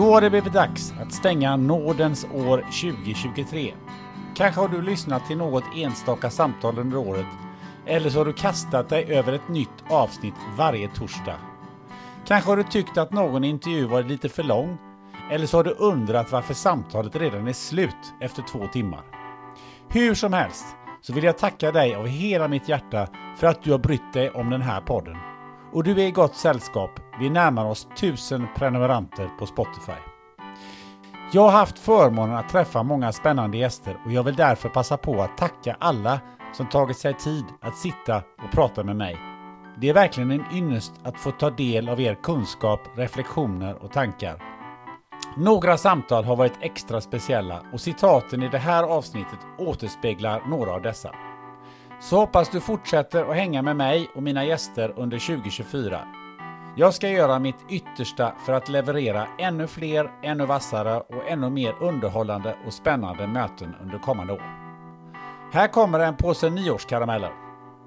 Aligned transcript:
Då 0.00 0.12
har 0.12 0.20
det 0.20 0.30
blivit 0.30 0.52
dags 0.52 0.94
att 1.00 1.12
stänga 1.12 1.56
nådens 1.56 2.26
år 2.34 2.58
2023. 2.58 3.74
Kanske 4.36 4.60
har 4.60 4.68
du 4.68 4.82
lyssnat 4.82 5.26
till 5.26 5.36
något 5.36 5.64
enstaka 5.76 6.30
samtal 6.30 6.78
under 6.78 6.96
året 6.96 7.26
eller 7.86 8.10
så 8.10 8.18
har 8.18 8.24
du 8.24 8.32
kastat 8.32 8.88
dig 8.88 9.04
över 9.04 9.32
ett 9.32 9.48
nytt 9.48 9.84
avsnitt 9.90 10.34
varje 10.56 10.88
torsdag. 10.88 11.36
Kanske 12.26 12.50
har 12.50 12.56
du 12.56 12.62
tyckt 12.62 12.98
att 12.98 13.12
någon 13.12 13.44
intervju 13.44 13.86
varit 13.86 14.06
lite 14.06 14.28
för 14.28 14.42
lång 14.42 14.78
eller 15.30 15.46
så 15.46 15.56
har 15.56 15.64
du 15.64 15.70
undrat 15.70 16.32
varför 16.32 16.54
samtalet 16.54 17.16
redan 17.16 17.48
är 17.48 17.52
slut 17.52 18.14
efter 18.20 18.42
två 18.42 18.66
timmar. 18.72 19.04
Hur 19.88 20.14
som 20.14 20.32
helst 20.32 20.66
så 21.00 21.12
vill 21.12 21.24
jag 21.24 21.38
tacka 21.38 21.72
dig 21.72 21.94
av 21.94 22.06
hela 22.06 22.48
mitt 22.48 22.68
hjärta 22.68 23.08
för 23.36 23.46
att 23.46 23.62
du 23.62 23.70
har 23.72 23.78
brytt 23.78 24.12
dig 24.12 24.30
om 24.30 24.50
den 24.50 24.62
här 24.62 24.80
podden. 24.80 25.29
Och 25.72 25.84
du 25.84 25.92
är 25.92 26.06
i 26.06 26.10
gott 26.10 26.34
sällskap. 26.34 26.90
Vi 27.20 27.30
närmar 27.30 27.64
oss 27.64 27.88
1000 27.94 28.46
prenumeranter 28.56 29.30
på 29.38 29.46
Spotify. 29.46 30.00
Jag 31.32 31.42
har 31.42 31.50
haft 31.50 31.78
förmånen 31.78 32.36
att 32.36 32.48
träffa 32.48 32.82
många 32.82 33.12
spännande 33.12 33.58
gäster 33.58 33.96
och 34.04 34.12
jag 34.12 34.22
vill 34.22 34.34
därför 34.34 34.68
passa 34.68 34.96
på 34.96 35.22
att 35.22 35.38
tacka 35.38 35.76
alla 35.80 36.20
som 36.52 36.68
tagit 36.68 36.96
sig 36.96 37.14
tid 37.14 37.44
att 37.60 37.76
sitta 37.76 38.16
och 38.16 38.52
prata 38.52 38.84
med 38.84 38.96
mig. 38.96 39.16
Det 39.80 39.88
är 39.88 39.94
verkligen 39.94 40.30
en 40.30 40.44
ynnest 40.52 40.92
att 41.02 41.18
få 41.18 41.30
ta 41.30 41.50
del 41.50 41.88
av 41.88 42.00
er 42.00 42.14
kunskap, 42.14 42.80
reflektioner 42.94 43.84
och 43.84 43.92
tankar. 43.92 44.42
Några 45.36 45.76
samtal 45.76 46.24
har 46.24 46.36
varit 46.36 46.58
extra 46.60 47.00
speciella 47.00 47.62
och 47.72 47.80
citaten 47.80 48.42
i 48.42 48.48
det 48.48 48.58
här 48.58 48.82
avsnittet 48.82 49.38
återspeglar 49.58 50.42
några 50.48 50.72
av 50.72 50.82
dessa. 50.82 51.10
Så 52.00 52.16
hoppas 52.16 52.50
du 52.50 52.60
fortsätter 52.60 53.24
att 53.24 53.36
hänga 53.36 53.62
med 53.62 53.76
mig 53.76 54.10
och 54.14 54.22
mina 54.22 54.44
gäster 54.44 54.94
under 54.96 55.18
2024. 55.18 56.00
Jag 56.76 56.94
ska 56.94 57.08
göra 57.08 57.38
mitt 57.38 57.64
yttersta 57.68 58.32
för 58.46 58.52
att 58.52 58.68
leverera 58.68 59.26
ännu 59.38 59.66
fler, 59.66 60.10
ännu 60.22 60.46
vassare 60.46 61.00
och 61.00 61.28
ännu 61.28 61.50
mer 61.50 61.74
underhållande 61.80 62.56
och 62.66 62.72
spännande 62.72 63.26
möten 63.26 63.74
under 63.82 63.98
kommande 63.98 64.32
år. 64.32 64.42
Här 65.52 65.68
kommer 65.68 66.00
en 66.00 66.16
påse 66.16 66.50
nyårskarameller. 66.50 67.32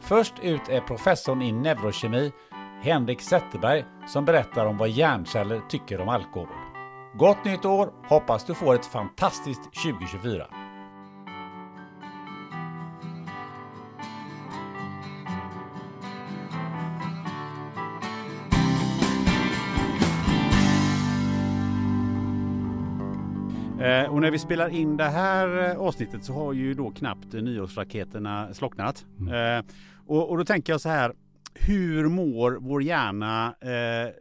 Först 0.02 0.34
ut 0.42 0.70
är 0.70 0.82
professorn 0.82 1.42
i 1.42 1.52
neurokemi, 1.52 2.32
Henrik 2.82 3.22
Zetterberg, 3.22 3.86
som 4.08 4.26
berättar 4.26 4.66
om 4.66 4.78
vad 4.78 4.90
hjärnceller 4.90 5.62
tycker 5.70 6.02
om 6.02 6.10
alkohol. 6.10 6.48
Gott 7.18 7.46
nytt 7.46 7.66
år! 7.66 7.90
Hoppas 8.10 8.46
du 8.46 8.54
får 8.54 8.76
ett 8.76 8.86
fantastiskt 8.86 9.64
2024. 9.64 10.63
Eh, 23.84 24.06
och 24.14 24.22
när 24.22 24.32
vi 24.32 24.40
spelar 24.40 24.70
in 24.70 24.98
det 24.98 25.04
här 25.04 25.70
eh, 25.70 25.78
avsnittet 25.78 26.24
så 26.24 26.34
har 26.34 26.54
ju 26.54 26.74
då 26.74 26.92
knappt 26.92 27.34
nyårsraketerna 27.34 28.54
slocknat. 28.54 29.06
Mm. 29.20 29.58
Eh, 29.60 29.66
och, 30.08 30.30
och, 30.30 30.38
då 30.38 30.46
tänker 30.46 30.74
jag 30.74 30.82
så 30.82 30.90
här, 30.90 31.14
hur 31.54 32.10
mår 32.10 32.58
vår 32.62 32.84
hjärna 32.84 33.56
eh, 33.62 34.14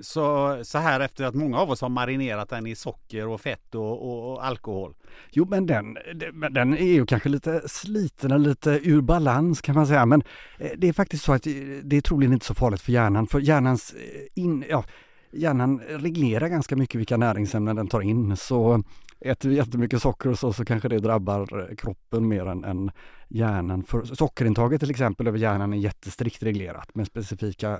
så, 0.00 0.58
så 0.64 0.78
här 0.78 1.00
efter 1.00 1.24
att 1.24 1.34
många 1.34 1.58
av 1.58 1.70
oss 1.70 1.80
har 1.80 1.88
marinerat 1.88 2.48
den 2.48 2.66
i 2.66 2.74
socker 2.74 3.28
och 3.28 3.40
fett 3.40 3.74
och, 3.74 4.02
och, 4.02 4.32
och 4.32 4.46
alkohol? 4.46 4.94
Jo 5.30 5.46
men 5.50 5.66
den, 5.66 5.98
den 6.50 6.76
är 6.76 6.92
ju 6.92 7.06
kanske 7.06 7.28
lite 7.28 7.68
sliten 7.68 8.32
och 8.32 8.40
lite 8.40 8.70
ur 8.82 9.00
balans 9.00 9.60
kan 9.60 9.74
man 9.74 9.86
säga 9.86 10.06
men 10.06 10.22
det 10.76 10.88
är 10.88 10.92
faktiskt 10.92 11.24
så 11.24 11.32
att 11.32 11.42
det 11.82 11.96
är 11.96 12.00
troligen 12.00 12.32
inte 12.32 12.46
så 12.46 12.54
farligt 12.54 12.80
för 12.80 12.92
hjärnan 12.92 13.26
för 13.26 13.40
hjärnans 13.40 13.94
in, 14.34 14.64
ja, 14.68 14.84
hjärnan 15.32 15.80
reglerar 15.88 16.48
ganska 16.48 16.76
mycket 16.76 17.00
vilka 17.00 17.16
näringsämnen 17.16 17.76
den 17.76 17.88
tar 17.88 18.00
in. 18.00 18.36
Så 18.36 18.82
äter 19.20 19.48
vi 19.48 19.56
jättemycket 19.56 20.02
socker 20.02 20.30
och 20.30 20.38
så, 20.38 20.52
så 20.52 20.64
kanske 20.64 20.88
det 20.88 20.98
drabbar 20.98 21.74
kroppen 21.76 22.28
mer 22.28 22.46
än, 22.46 22.64
än 22.64 22.90
hjärnan. 23.28 23.84
För 23.84 24.02
sockerintaget 24.02 24.80
till 24.80 24.90
exempel 24.90 25.26
över 25.26 25.38
hjärnan 25.38 25.72
är 25.72 25.76
jättestrikt 25.76 26.42
reglerat 26.42 26.94
med 26.94 27.06
specifika 27.06 27.70
eh, 27.70 27.78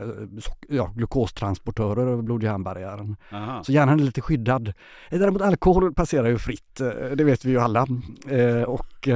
ja, 0.68 0.92
glukostransportörer 0.96 2.06
över 2.06 2.22
blod-hjärnbarriären. 2.22 3.16
Så 3.64 3.72
hjärnan 3.72 4.00
är 4.00 4.04
lite 4.04 4.20
skyddad. 4.20 4.68
Eh, 5.10 5.18
däremot 5.18 5.42
alkohol 5.42 5.94
passerar 5.94 6.28
ju 6.28 6.38
fritt, 6.38 6.80
eh, 6.80 6.88
det 7.14 7.24
vet 7.24 7.44
vi 7.44 7.50
ju 7.50 7.58
alla. 7.58 7.86
Och 8.66 9.08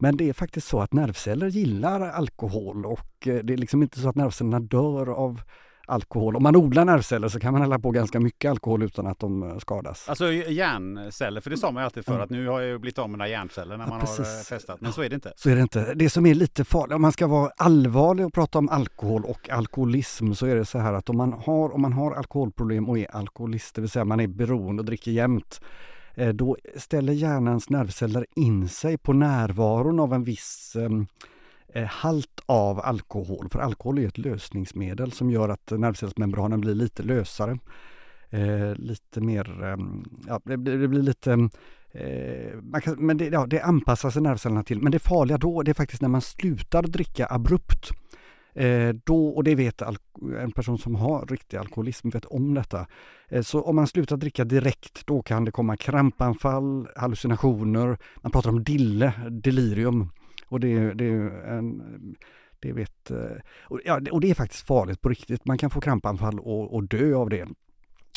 men 0.00 0.16
det 0.16 0.28
är 0.28 0.32
faktiskt 0.32 0.68
så 0.68 0.80
att 0.80 0.92
nervceller 0.92 1.48
gillar 1.48 2.00
alkohol 2.00 2.86
och 2.86 3.10
det 3.20 3.52
är 3.52 3.56
liksom 3.56 3.82
inte 3.82 4.00
så 4.00 4.08
att 4.08 4.16
nervcellerna 4.16 4.60
dör 4.60 5.08
av 5.08 5.40
alkohol. 5.86 6.36
Om 6.36 6.42
man 6.42 6.56
odlar 6.56 6.84
nervceller 6.84 7.28
så 7.28 7.40
kan 7.40 7.52
man 7.52 7.62
hälla 7.62 7.78
på 7.78 7.90
ganska 7.90 8.20
mycket 8.20 8.50
alkohol 8.50 8.82
utan 8.82 9.06
att 9.06 9.18
de 9.18 9.42
eh, 9.42 9.58
skadas. 9.58 10.08
Alltså 10.08 10.32
hjärnceller, 10.32 11.40
för 11.40 11.50
det 11.50 11.56
sa 11.56 11.70
man 11.70 11.82
ju 11.82 11.84
alltid 11.84 12.04
för 12.04 12.20
att 12.20 12.30
nu 12.30 12.48
har 12.48 12.60
jag 12.60 12.80
blivit 12.80 12.98
av 12.98 13.10
med 13.10 13.18
några 13.18 13.28
hjärnceller 13.28 13.76
när 13.76 13.86
man 13.86 14.00
ja, 14.00 14.06
har 14.06 14.20
eh, 14.20 14.42
testat. 14.48 14.80
Men 14.80 14.92
så 14.92 15.02
är 15.02 15.08
det 15.08 15.14
inte. 15.14 15.32
Så 15.36 15.50
är 15.50 15.56
det 15.56 15.62
inte. 15.62 15.94
Det 15.94 16.10
som 16.10 16.26
är 16.26 16.34
lite 16.34 16.64
farligt, 16.64 16.94
om 16.94 17.02
man 17.02 17.12
ska 17.12 17.26
vara 17.26 17.50
allvarlig 17.56 18.26
och 18.26 18.32
prata 18.32 18.58
om 18.58 18.68
alkohol 18.68 19.24
och 19.24 19.50
alkoholism 19.50 20.32
så 20.32 20.46
är 20.46 20.54
det 20.54 20.64
så 20.64 20.78
här 20.78 20.92
att 20.92 21.10
om 21.10 21.16
man 21.16 21.32
har, 21.32 21.74
om 21.74 21.82
man 21.82 21.92
har 21.92 22.12
alkoholproblem 22.12 22.88
och 22.88 22.98
är 22.98 23.16
alkoholist, 23.16 23.74
det 23.74 23.80
vill 23.80 23.90
säga 23.90 24.04
man 24.04 24.20
är 24.20 24.26
beroende 24.26 24.80
och 24.80 24.86
dricker 24.86 25.10
jämt, 25.10 25.60
eh, 26.14 26.28
då 26.28 26.56
ställer 26.76 27.12
hjärnans 27.12 27.70
nervceller 27.70 28.26
in 28.36 28.68
sig 28.68 28.98
på 28.98 29.12
närvaron 29.12 30.00
av 30.00 30.14
en 30.14 30.24
viss 30.24 30.76
ehm, 30.76 30.84
Eh, 30.90 31.06
Eh, 31.74 31.86
halt 31.86 32.40
av 32.46 32.80
alkohol. 32.80 33.48
För 33.48 33.58
alkohol 33.58 33.98
är 33.98 34.08
ett 34.08 34.18
lösningsmedel 34.18 35.12
som 35.12 35.30
gör 35.30 35.48
att 35.48 35.70
nervcellsmembranen 35.70 36.60
blir 36.60 36.74
lite 36.74 37.02
lösare. 37.02 37.58
Eh, 38.30 38.74
lite 38.74 39.20
mer, 39.20 39.64
eh, 39.64 39.76
ja 40.26 40.40
det 40.44 40.56
blir, 40.56 40.78
det 40.78 40.88
blir 40.88 41.02
lite 41.02 41.32
eh, 41.92 42.80
kan, 42.80 42.94
men 42.98 43.16
det, 43.16 43.24
ja, 43.24 43.46
det 43.46 43.60
anpassar 43.60 44.10
sig 44.10 44.22
nervcellerna 44.22 44.62
till. 44.62 44.82
Men 44.82 44.92
det 44.92 44.98
farliga 44.98 45.38
då, 45.38 45.62
det 45.62 45.70
är 45.70 45.74
faktiskt 45.74 46.02
när 46.02 46.08
man 46.08 46.20
slutar 46.20 46.82
dricka 46.82 47.26
abrupt. 47.30 47.90
Eh, 48.54 48.94
då, 49.04 49.28
och 49.28 49.44
det 49.44 49.54
vet 49.54 49.82
en 50.40 50.52
person 50.52 50.78
som 50.78 50.94
har 50.94 51.26
riktig 51.26 51.56
alkoholism 51.56 52.08
vet 52.08 52.24
om 52.24 52.54
detta. 52.54 52.86
Eh, 53.28 53.42
så 53.42 53.62
om 53.62 53.76
man 53.76 53.86
slutar 53.86 54.16
dricka 54.16 54.44
direkt, 54.44 55.06
då 55.06 55.22
kan 55.22 55.44
det 55.44 55.52
komma 55.52 55.76
krampanfall, 55.76 56.88
hallucinationer, 56.96 57.98
man 58.22 58.32
pratar 58.32 58.50
om 58.50 58.64
dille, 58.64 59.12
delirium. 59.30 60.10
Och 60.46 60.60
det, 60.60 60.94
det 60.94 61.04
är 61.04 61.44
en 61.58 61.82
det 62.60 62.72
vet, 62.72 63.10
eh, 63.10 63.36
och, 63.62 63.80
ja, 63.84 64.00
och 64.12 64.20
det 64.20 64.30
är 64.30 64.34
faktiskt 64.34 64.66
farligt 64.66 65.00
på 65.00 65.08
riktigt. 65.08 65.44
Man 65.44 65.58
kan 65.58 65.70
få 65.70 65.80
krampanfall 65.80 66.40
och, 66.40 66.74
och 66.74 66.88
dö 66.88 67.14
av 67.14 67.30
det. 67.30 67.48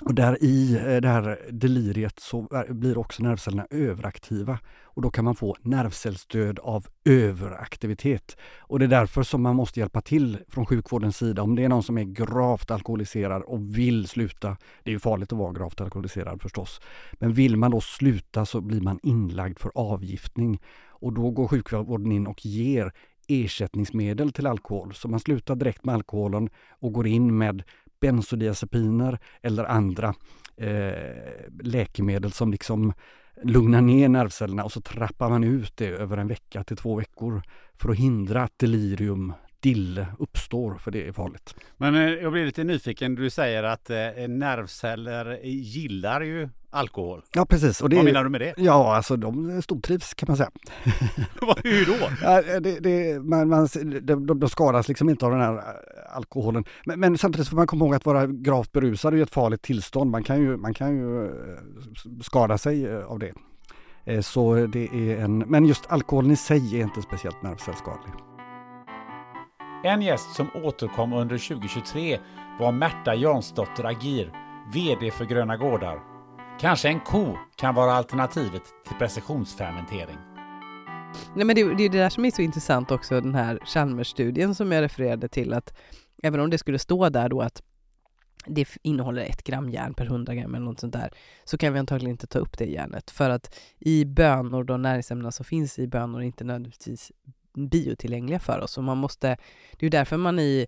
Och 0.05 0.13
där 0.13 0.43
i 0.43 0.75
eh, 0.75 1.01
det 1.01 1.07
här 1.07 1.39
deliriet 1.51 2.19
så 2.19 2.65
blir 2.69 2.97
också 2.97 3.23
nervcellerna 3.23 3.67
överaktiva 3.69 4.59
och 4.83 5.01
då 5.01 5.09
kan 5.09 5.25
man 5.25 5.35
få 5.35 5.55
nervcellsdöd 5.61 6.59
av 6.59 6.87
överaktivitet. 7.05 8.37
Och 8.59 8.79
det 8.79 8.85
är 8.85 8.89
därför 8.89 9.23
som 9.23 9.41
man 9.41 9.55
måste 9.55 9.79
hjälpa 9.79 10.01
till 10.01 10.37
från 10.47 10.65
sjukvårdens 10.65 11.17
sida 11.17 11.41
om 11.41 11.55
det 11.55 11.63
är 11.63 11.69
någon 11.69 11.83
som 11.83 11.97
är 11.97 12.03
gravt 12.03 12.71
alkoholiserad 12.71 13.41
och 13.41 13.77
vill 13.77 14.07
sluta. 14.07 14.57
Det 14.83 14.89
är 14.89 14.93
ju 14.93 14.99
farligt 14.99 15.31
att 15.31 15.39
vara 15.39 15.53
gravt 15.53 15.81
alkoholiserad 15.81 16.41
förstås. 16.41 16.81
Men 17.13 17.33
vill 17.33 17.57
man 17.57 17.71
då 17.71 17.81
sluta 17.81 18.45
så 18.45 18.61
blir 18.61 18.81
man 18.81 18.99
inlagd 19.03 19.59
för 19.59 19.71
avgiftning 19.75 20.59
och 20.99 21.13
då 21.13 21.31
går 21.31 21.47
sjukvården 21.47 22.11
in 22.11 22.27
och 22.27 22.45
ger 22.45 22.91
ersättningsmedel 23.27 24.31
till 24.31 24.47
alkohol. 24.47 24.93
Så 24.93 25.07
man 25.07 25.19
slutar 25.19 25.55
direkt 25.55 25.85
med 25.85 25.95
alkoholen 25.95 26.49
och 26.69 26.93
går 26.93 27.07
in 27.07 27.37
med 27.37 27.63
bensodiazepiner 27.99 29.19
eller 29.41 29.65
andra 29.65 30.13
eh, 30.57 30.91
läkemedel 31.63 32.31
som 32.31 32.51
liksom 32.51 32.93
lugnar 33.43 33.81
ner 33.81 34.09
nervcellerna 34.09 34.63
och 34.63 34.71
så 34.71 34.81
trappar 34.81 35.29
man 35.29 35.43
ut 35.43 35.77
det 35.77 35.87
över 35.87 36.17
en 36.17 36.27
vecka 36.27 36.63
till 36.63 36.77
två 36.77 36.95
veckor 36.95 37.41
för 37.75 37.89
att 37.89 37.97
hindra 37.97 38.43
att 38.43 38.59
delirium 38.59 39.33
dille 39.59 40.07
uppstår, 40.19 40.75
för 40.75 40.91
det 40.91 41.07
är 41.07 41.11
farligt. 41.11 41.55
Men 41.77 41.95
eh, 41.95 42.01
jag 42.01 42.31
blir 42.31 42.45
lite 42.45 42.63
nyfiken, 42.63 43.15
du 43.15 43.29
säger 43.29 43.63
att 43.63 43.89
eh, 43.89 44.27
nervceller 44.27 45.39
gillar 45.43 46.21
ju 46.21 46.49
alkohol. 46.77 47.21
Ja, 47.33 47.45
precis. 47.45 47.81
Och 47.81 47.89
det, 47.89 47.95
Vad 47.95 48.05
menar 48.05 48.23
du 48.23 48.29
med 48.29 48.41
det? 48.41 48.53
Ja, 48.57 48.95
alltså 48.95 49.15
de 49.15 49.61
stortrivs 49.61 50.13
kan 50.13 50.27
man 50.27 50.37
säga. 50.37 50.49
Hur 51.63 51.85
då? 51.85 52.09
Ja, 52.21 52.59
det, 52.59 52.79
det, 52.79 53.19
man, 53.19 53.49
man, 53.49 53.67
de, 54.01 54.39
de 54.39 54.49
skadas 54.49 54.87
liksom 54.87 55.09
inte 55.09 55.25
av 55.25 55.31
den 55.31 55.41
här 55.41 55.53
eh, 55.53 56.15
alkoholen. 56.15 56.65
Men, 56.85 56.99
men, 56.99 57.17
samtidigt 57.17 57.47
får 57.47 57.55
man 57.55 57.67
komma 57.67 57.85
ihåg 57.85 57.95
att 57.95 58.05
vara 58.05 58.27
gravt 58.27 58.71
berusad 58.71 59.13
är 59.13 59.23
ett 59.23 59.33
farligt 59.33 59.61
tillstånd. 59.61 60.11
Man 60.11 60.23
kan 60.23 60.39
ju, 60.39 60.57
man 60.57 60.73
kan 60.73 60.97
ju 60.97 61.25
eh, 61.25 61.31
skada 62.21 62.57
sig 62.57 62.85
eh, 62.85 63.05
av 63.05 63.19
det. 63.19 63.33
Så 64.21 64.55
det 64.55 64.87
är 64.93 65.17
en, 65.17 65.37
men 65.37 65.65
just 65.65 65.85
alkoholen 65.89 66.31
i 66.31 66.35
sig 66.35 66.79
är 66.79 66.83
inte 66.83 67.01
speciellt 67.01 67.43
nervcellskadlig. 67.43 68.13
En 69.83 70.01
gäst 70.01 70.35
som 70.35 70.47
återkom 70.63 71.13
under 71.13 71.37
2023 71.37 72.19
var 72.59 72.71
Märta 72.71 73.15
Jansdotter 73.15 73.83
Agir, 73.83 74.31
VD 74.73 75.11
för 75.11 75.25
Gröna 75.25 75.57
Gårdar. 75.57 76.16
Kanske 76.59 76.87
en 76.89 76.99
ko 76.99 77.37
kan 77.55 77.75
vara 77.75 77.91
alternativet 77.91 78.63
till 78.87 78.95
precisionsfermentering. 78.97 80.17
Nej, 81.35 81.45
men 81.45 81.55
det, 81.55 81.63
det 81.63 81.83
är 81.83 81.89
det 81.89 81.97
där 81.97 82.09
som 82.09 82.25
är 82.25 82.31
så 82.31 82.41
intressant 82.41 82.91
också, 82.91 83.21
den 83.21 83.35
här 83.35 83.59
Chalmers-studien 83.65 84.55
som 84.55 84.71
jag 84.71 84.81
refererade 84.81 85.27
till, 85.27 85.53
att 85.53 85.77
även 86.23 86.39
om 86.39 86.49
det 86.49 86.57
skulle 86.57 86.79
stå 86.79 87.09
där 87.09 87.29
då 87.29 87.41
att 87.41 87.61
det 88.45 88.67
innehåller 88.81 89.21
ett 89.21 89.43
gram 89.43 89.69
järn 89.69 89.93
per 89.93 90.05
100 90.05 90.35
gram 90.35 90.55
eller 90.55 90.65
något 90.65 90.79
sånt 90.79 90.93
där, 90.93 91.11
så 91.43 91.57
kan 91.57 91.73
vi 91.73 91.79
antagligen 91.79 92.11
inte 92.11 92.27
ta 92.27 92.39
upp 92.39 92.57
det 92.57 92.65
järnet. 92.65 93.11
För 93.11 93.29
att 93.29 93.59
i 93.79 94.05
bönor, 94.05 94.63
de 94.63 94.81
näringsämnena 94.81 95.31
som 95.31 95.45
finns 95.45 95.79
i 95.79 95.87
bönor 95.87 96.21
är 96.21 96.25
inte 96.25 96.43
nödvändigtvis 96.43 97.11
biotillgängliga 97.53 98.39
för 98.39 98.59
oss. 98.59 98.77
Och 98.77 98.83
man 98.83 98.97
måste, 98.97 99.37
det 99.79 99.85
är 99.85 99.89
därför 99.89 100.17
man 100.17 100.39
i 100.39 100.67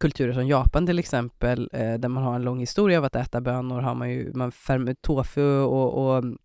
kulturer 0.00 0.32
som 0.32 0.46
Japan 0.46 0.86
till 0.86 0.98
exempel, 0.98 1.70
eh, 1.72 1.94
där 1.94 2.08
man 2.08 2.22
har 2.22 2.34
en 2.34 2.42
lång 2.42 2.60
historia 2.60 2.98
av 2.98 3.04
att 3.04 3.16
äta 3.16 3.40
bönor, 3.40 3.80
har 3.80 3.94
man 3.94 4.10
ju, 4.10 4.32
man 4.34 4.52
tofu 5.00 5.60
och, 5.60 6.06
och 6.06 6.18
mm, 6.18 6.38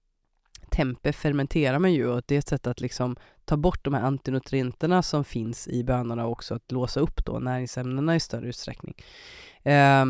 tempe 0.69 1.13
fermenterar 1.13 1.79
man 1.79 1.93
ju 1.93 2.07
och 2.07 2.21
det 2.25 2.35
är 2.35 2.39
ett 2.39 2.47
sätt 2.47 2.67
att 2.67 2.81
liksom 2.81 3.15
ta 3.45 3.57
bort 3.57 3.83
de 3.83 3.93
här 3.93 4.01
antinutrienterna 4.01 5.03
som 5.03 5.23
finns 5.23 5.67
i 5.67 5.83
bönorna 5.83 6.25
och 6.25 6.31
också 6.31 6.55
att 6.55 6.71
låsa 6.71 6.99
upp 6.99 7.25
då 7.25 7.39
näringsämnena 7.39 8.15
i 8.15 8.19
större 8.19 8.47
utsträckning. 8.47 8.95
Eh, 9.63 10.05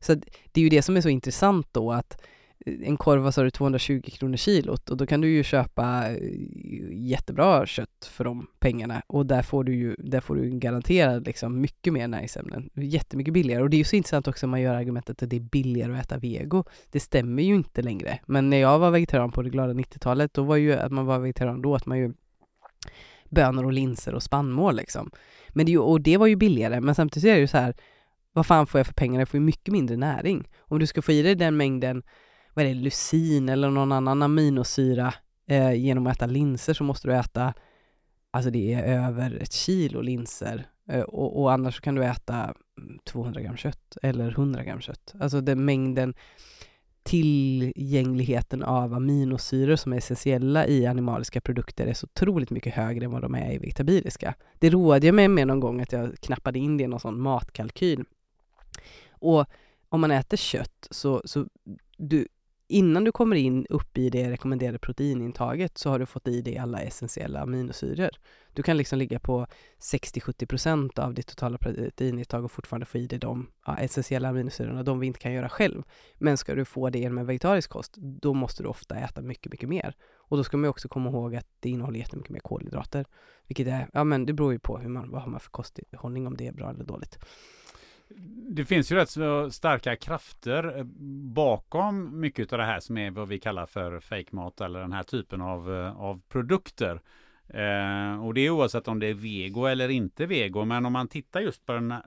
så 0.00 0.14
det 0.52 0.60
är 0.60 0.62
ju 0.62 0.68
det 0.68 0.82
som 0.82 0.96
är 0.96 1.00
så 1.00 1.08
intressant 1.08 1.68
då 1.72 1.92
att 1.92 2.22
en 2.66 2.96
korv, 2.96 3.22
vad 3.22 3.34
sa 3.34 3.42
du, 3.42 3.50
220 3.50 4.02
kronor 4.02 4.36
kilot 4.36 4.90
och 4.90 4.96
då 4.96 5.06
kan 5.06 5.20
du 5.20 5.28
ju 5.28 5.42
köpa 5.42 6.10
eh, 6.10 6.16
jättebra 6.90 7.66
kött 7.66 8.10
för 8.12 8.24
de 8.24 8.46
pengarna 8.58 9.02
och 9.06 9.26
där 9.26 9.42
får 9.42 9.64
du 9.64 9.74
ju, 9.74 9.96
där 9.98 10.20
får 10.20 10.34
du 10.34 10.50
garanterad 10.50 11.26
liksom 11.26 11.60
mycket 11.60 11.92
mer 11.92 12.08
näringsämnen, 12.08 12.70
jättemycket 12.74 13.34
billigare 13.34 13.62
och 13.62 13.70
det 13.70 13.76
är 13.76 13.78
ju 13.78 13.84
så 13.84 13.96
intressant 13.96 14.28
också 14.28 14.46
när 14.46 14.50
man 14.50 14.60
gör 14.60 14.74
argumentet 14.74 15.22
att 15.22 15.30
det 15.30 15.36
är 15.36 15.40
billigare 15.40 15.92
att 15.92 16.04
äta 16.04 16.18
vego. 16.18 16.64
Det 16.90 17.00
stämmer 17.00 17.42
ju 17.42 17.54
inte 17.54 17.82
längre, 17.82 18.18
men 18.26 18.50
när 18.50 18.56
jag 18.56 18.78
var 18.78 18.90
vegetarian 18.90 19.32
på 19.32 19.42
det 19.42 19.50
glada 19.50 19.72
90-talet, 19.72 20.34
då 20.34 20.42
var 20.42 20.56
ju 20.56 20.72
att 20.72 20.92
man 20.92 21.06
var 21.06 21.18
vegetarian, 21.18 21.62
då 21.62 21.72
åt 21.72 21.86
man 21.86 21.98
ju 21.98 22.12
bönor 23.30 23.64
och 23.64 23.72
linser 23.72 24.14
och 24.14 24.22
spannmål 24.22 24.76
liksom. 24.76 25.10
Men 25.48 25.66
det, 25.66 25.78
och 25.78 26.00
det 26.00 26.16
var 26.16 26.26
ju 26.26 26.36
billigare, 26.36 26.80
men 26.80 26.94
samtidigt 26.94 27.28
är 27.28 27.34
det 27.34 27.40
ju 27.40 27.46
så 27.46 27.58
här, 27.58 27.74
vad 28.32 28.46
fan 28.46 28.66
får 28.66 28.78
jag 28.78 28.86
för 28.86 28.94
pengarna? 28.94 29.20
Jag 29.20 29.28
får 29.28 29.40
ju 29.40 29.44
mycket 29.44 29.72
mindre 29.72 29.96
näring. 29.96 30.48
Om 30.58 30.78
du 30.78 30.86
ska 30.86 31.02
få 31.02 31.12
i 31.12 31.22
dig 31.22 31.34
den 31.34 31.56
mängden 31.56 32.02
vad 32.54 32.64
är 32.64 32.68
det, 32.68 32.74
lucin 32.74 33.48
eller 33.48 33.70
någon 33.70 33.92
annan 33.92 34.22
aminosyra 34.22 35.14
eh, 35.46 35.72
genom 35.72 36.06
att 36.06 36.16
äta 36.16 36.26
linser 36.26 36.74
så 36.74 36.84
måste 36.84 37.08
du 37.08 37.16
äta, 37.16 37.54
alltså 38.30 38.50
det 38.50 38.72
är 38.72 39.06
över 39.06 39.42
ett 39.42 39.52
kilo 39.52 40.00
linser 40.00 40.66
eh, 40.88 41.00
och, 41.00 41.40
och, 41.40 41.52
annars 41.52 41.80
kan 41.80 41.94
du 41.94 42.04
äta 42.04 42.54
mm, 42.78 42.98
200 43.04 43.40
gram 43.40 43.56
kött 43.56 43.96
eller 44.02 44.30
100 44.30 44.64
gram 44.64 44.80
kött. 44.80 45.14
Alltså 45.20 45.40
den 45.40 45.64
mängden 45.64 46.14
tillgängligheten 47.02 48.62
av 48.62 48.94
aminosyror 48.94 49.76
som 49.76 49.92
är 49.92 49.96
essentiella 49.96 50.66
i 50.66 50.86
animaliska 50.86 51.40
produkter 51.40 51.86
är 51.86 51.94
så 51.94 52.06
otroligt 52.06 52.50
mycket 52.50 52.74
högre 52.74 53.04
än 53.04 53.10
vad 53.10 53.22
de 53.22 53.34
är 53.34 53.52
i 53.52 53.58
vegetabiliska. 53.58 54.34
Det 54.58 54.70
rådde 54.70 55.06
jag 55.06 55.14
mig 55.14 55.28
med 55.28 55.46
någon 55.46 55.60
gång 55.60 55.80
att 55.80 55.92
jag 55.92 56.18
knappade 56.20 56.58
in 56.58 56.76
det 56.76 56.84
i 56.84 56.86
någon 56.86 57.00
sån 57.00 57.20
matkalkyl. 57.20 58.04
Och 59.10 59.46
om 59.88 60.00
man 60.00 60.10
äter 60.10 60.36
kött 60.36 60.88
så, 60.90 61.22
så 61.24 61.46
du, 61.96 62.28
innan 62.70 63.04
du 63.04 63.12
kommer 63.12 63.36
in 63.36 63.66
upp 63.66 63.98
i 63.98 64.10
det 64.10 64.30
rekommenderade 64.30 64.78
proteinintaget 64.78 65.78
så 65.78 65.90
har 65.90 65.98
du 65.98 66.06
fått 66.06 66.28
i 66.28 66.42
dig 66.42 66.58
alla 66.58 66.80
essentiella 66.80 67.40
aminosyror. 67.40 68.10
Du 68.52 68.62
kan 68.62 68.76
liksom 68.76 68.98
ligga 68.98 69.18
på 69.18 69.46
60-70% 69.80 71.00
av 71.00 71.14
ditt 71.14 71.26
totala 71.26 71.58
proteinintag 71.58 72.44
och 72.44 72.52
fortfarande 72.52 72.86
få 72.86 72.98
i 72.98 73.06
dig 73.06 73.18
de 73.18 73.50
ja, 73.66 73.76
essentiella 73.76 74.28
aminosyrorna, 74.28 74.82
de 74.82 75.00
vi 75.00 75.06
inte 75.06 75.18
kan 75.18 75.32
göra 75.32 75.48
själv. 75.48 75.82
Men 76.18 76.38
ska 76.38 76.54
du 76.54 76.64
få 76.64 76.90
det 76.90 76.98
genom 76.98 77.18
en 77.18 77.26
vegetarisk 77.26 77.70
kost, 77.70 77.94
då 77.96 78.34
måste 78.34 78.62
du 78.62 78.68
ofta 78.68 78.96
äta 78.96 79.22
mycket, 79.22 79.52
mycket 79.52 79.68
mer. 79.68 79.94
Och 80.14 80.36
då 80.36 80.44
ska 80.44 80.56
man 80.56 80.70
också 80.70 80.88
komma 80.88 81.10
ihåg 81.10 81.36
att 81.36 81.46
det 81.60 81.70
innehåller 81.70 81.98
jättemycket 81.98 82.30
mer 82.30 82.40
kolhydrater. 82.40 83.06
Vilket 83.46 83.66
är, 83.66 83.88
ja 83.92 84.04
men 84.04 84.26
det 84.26 84.32
beror 84.32 84.52
ju 84.52 84.58
på 84.58 84.78
hur 84.78 84.88
man, 84.88 85.10
vad 85.10 85.22
har 85.22 85.30
man 85.30 85.40
för 85.40 85.50
kosthållning, 85.50 86.26
om 86.26 86.36
det 86.36 86.46
är 86.46 86.52
bra 86.52 86.70
eller 86.70 86.84
dåligt. 86.84 87.18
Det 88.50 88.64
finns 88.64 88.92
ju 88.92 88.96
rätt 88.96 89.10
så 89.10 89.50
starka 89.50 89.96
krafter 89.96 90.78
eh, 90.78 90.84
bakom 91.34 92.20
mycket 92.20 92.52
av 92.52 92.58
det 92.58 92.64
här 92.64 92.80
som 92.80 92.98
är 92.98 93.10
vad 93.10 93.28
vi 93.28 93.38
kallar 93.38 93.66
för 93.66 94.00
fake 94.00 94.28
mat 94.30 94.60
eller 94.60 94.80
den 94.80 94.92
här 94.92 95.02
typen 95.02 95.40
av, 95.40 95.74
eh, 95.74 96.00
av 96.00 96.20
produkter. 96.28 97.00
Eh, 97.48 98.24
och 98.24 98.34
det 98.34 98.40
är 98.40 98.50
oavsett 98.50 98.88
om 98.88 98.98
det 98.98 99.06
är 99.06 99.14
vego 99.14 99.66
eller 99.66 99.88
inte 99.88 100.26
vego. 100.26 100.64
Men 100.64 100.86
om 100.86 100.92
man 100.92 101.08
tittar 101.08 101.40
just 101.40 101.66
på, 101.66 101.72
den, 101.72 101.90
eh, 101.90 101.98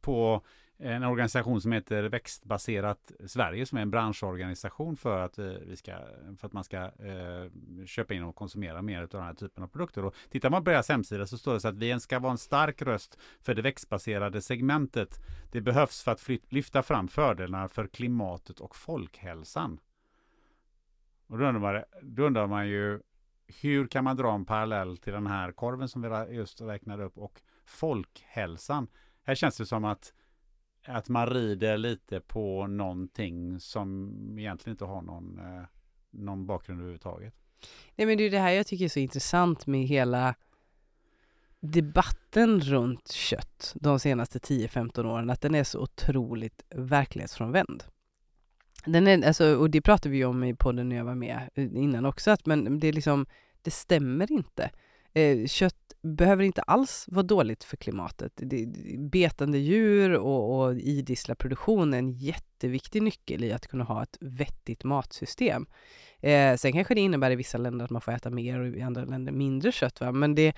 på 0.00 0.42
en 0.80 1.04
organisation 1.04 1.60
som 1.60 1.72
heter 1.72 2.02
Växtbaserat 2.02 3.12
Sverige 3.26 3.66
som 3.66 3.78
är 3.78 3.82
en 3.82 3.90
branschorganisation 3.90 4.96
för 4.96 5.20
att, 5.20 5.38
eh, 5.38 5.44
vi 5.44 5.76
ska, 5.76 5.92
för 6.38 6.46
att 6.46 6.52
man 6.52 6.64
ska 6.64 6.76
eh, 6.78 7.50
köpa 7.86 8.14
in 8.14 8.22
och 8.22 8.34
konsumera 8.34 8.82
mer 8.82 9.02
av 9.02 9.08
den 9.08 9.22
här 9.22 9.34
typen 9.34 9.64
av 9.64 9.68
produkter. 9.68 10.04
Och 10.04 10.14
tittar 10.30 10.50
man 10.50 10.64
på 10.64 10.70
deras 10.70 10.88
hemsida 10.88 11.26
så 11.26 11.38
står 11.38 11.54
det 11.54 11.60
så 11.60 11.68
att 11.68 11.76
vi 11.76 12.00
ska 12.00 12.18
vara 12.18 12.32
en 12.32 12.38
stark 12.38 12.82
röst 12.82 13.18
för 13.40 13.54
det 13.54 13.62
växtbaserade 13.62 14.42
segmentet. 14.42 15.18
Det 15.52 15.60
behövs 15.60 16.02
för 16.02 16.12
att 16.12 16.28
lyfta 16.48 16.82
fram 16.82 17.08
fördelarna 17.08 17.68
för 17.68 17.86
klimatet 17.86 18.60
och 18.60 18.76
folkhälsan. 18.76 19.80
Och 21.26 21.38
då 21.38 21.44
undrar, 21.44 21.72
man, 21.72 21.82
då 22.02 22.22
undrar 22.22 22.46
man 22.46 22.68
ju 22.68 23.00
hur 23.60 23.86
kan 23.86 24.04
man 24.04 24.16
dra 24.16 24.34
en 24.34 24.44
parallell 24.44 24.96
till 24.96 25.12
den 25.12 25.26
här 25.26 25.52
korven 25.52 25.88
som 25.88 26.02
vi 26.02 26.34
just 26.34 26.60
räknade 26.60 27.04
upp 27.04 27.18
och 27.18 27.40
folkhälsan? 27.64 28.88
Här 29.22 29.34
känns 29.34 29.56
det 29.56 29.66
som 29.66 29.84
att 29.84 30.12
att 30.88 31.08
man 31.08 31.26
rider 31.26 31.78
lite 31.78 32.20
på 32.20 32.66
någonting 32.66 33.60
som 33.60 34.14
egentligen 34.38 34.74
inte 34.74 34.84
har 34.84 35.02
någon, 35.02 35.38
eh, 35.38 35.64
någon 36.10 36.46
bakgrund 36.46 36.80
överhuvudtaget. 36.80 37.34
Nej 37.96 38.06
men 38.06 38.18
det 38.18 38.24
är 38.24 38.30
det 38.30 38.38
här 38.38 38.50
jag 38.50 38.66
tycker 38.66 38.84
är 38.84 38.88
så 38.88 38.98
intressant 38.98 39.66
med 39.66 39.86
hela 39.86 40.34
debatten 41.60 42.60
runt 42.60 43.08
kött 43.08 43.74
de 43.80 44.00
senaste 44.00 44.38
10-15 44.38 45.06
åren, 45.06 45.30
att 45.30 45.40
den 45.40 45.54
är 45.54 45.64
så 45.64 45.80
otroligt 45.80 46.62
verklighetsfrånvänd. 46.70 47.84
Den 48.86 49.06
är, 49.06 49.26
alltså, 49.26 49.56
och 49.56 49.70
det 49.70 49.80
pratade 49.80 50.12
vi 50.12 50.24
om 50.24 50.44
i 50.44 50.54
podden 50.54 50.88
när 50.88 50.96
jag 50.96 51.04
var 51.04 51.14
med 51.14 51.50
eh, 51.54 51.76
innan 51.76 52.06
också, 52.06 52.30
att 52.30 52.46
men 52.46 52.80
det 52.80 52.88
är 52.88 52.92
liksom, 52.92 53.26
det 53.62 53.70
stämmer 53.70 54.32
inte. 54.32 54.70
Eh, 55.18 55.46
kött 55.46 55.74
behöver 56.02 56.44
inte 56.44 56.62
alls 56.62 57.04
vara 57.08 57.22
dåligt 57.22 57.64
för 57.64 57.76
klimatet. 57.76 58.32
Det, 58.36 58.66
betande 58.98 59.58
djur 59.58 60.14
och, 60.14 60.60
och 60.60 60.74
idisslarproduktion 60.74 61.94
är 61.94 61.98
en 61.98 62.12
jätteviktig 62.12 63.02
nyckel 63.02 63.44
i 63.44 63.52
att 63.52 63.66
kunna 63.66 63.84
ha 63.84 64.02
ett 64.02 64.16
vettigt 64.20 64.84
matsystem. 64.84 65.66
Eh, 66.20 66.56
sen 66.56 66.72
kanske 66.72 66.94
det 66.94 67.00
innebär 67.00 67.30
i 67.30 67.36
vissa 67.36 67.58
länder 67.58 67.84
att 67.84 67.90
man 67.90 68.00
får 68.00 68.12
äta 68.12 68.30
mer 68.30 68.60
och 68.60 68.76
i 68.76 68.82
andra 68.82 69.04
länder 69.04 69.32
mindre 69.32 69.72
kött. 69.72 70.00
Va? 70.00 70.12
Men 70.12 70.34
det, 70.34 70.56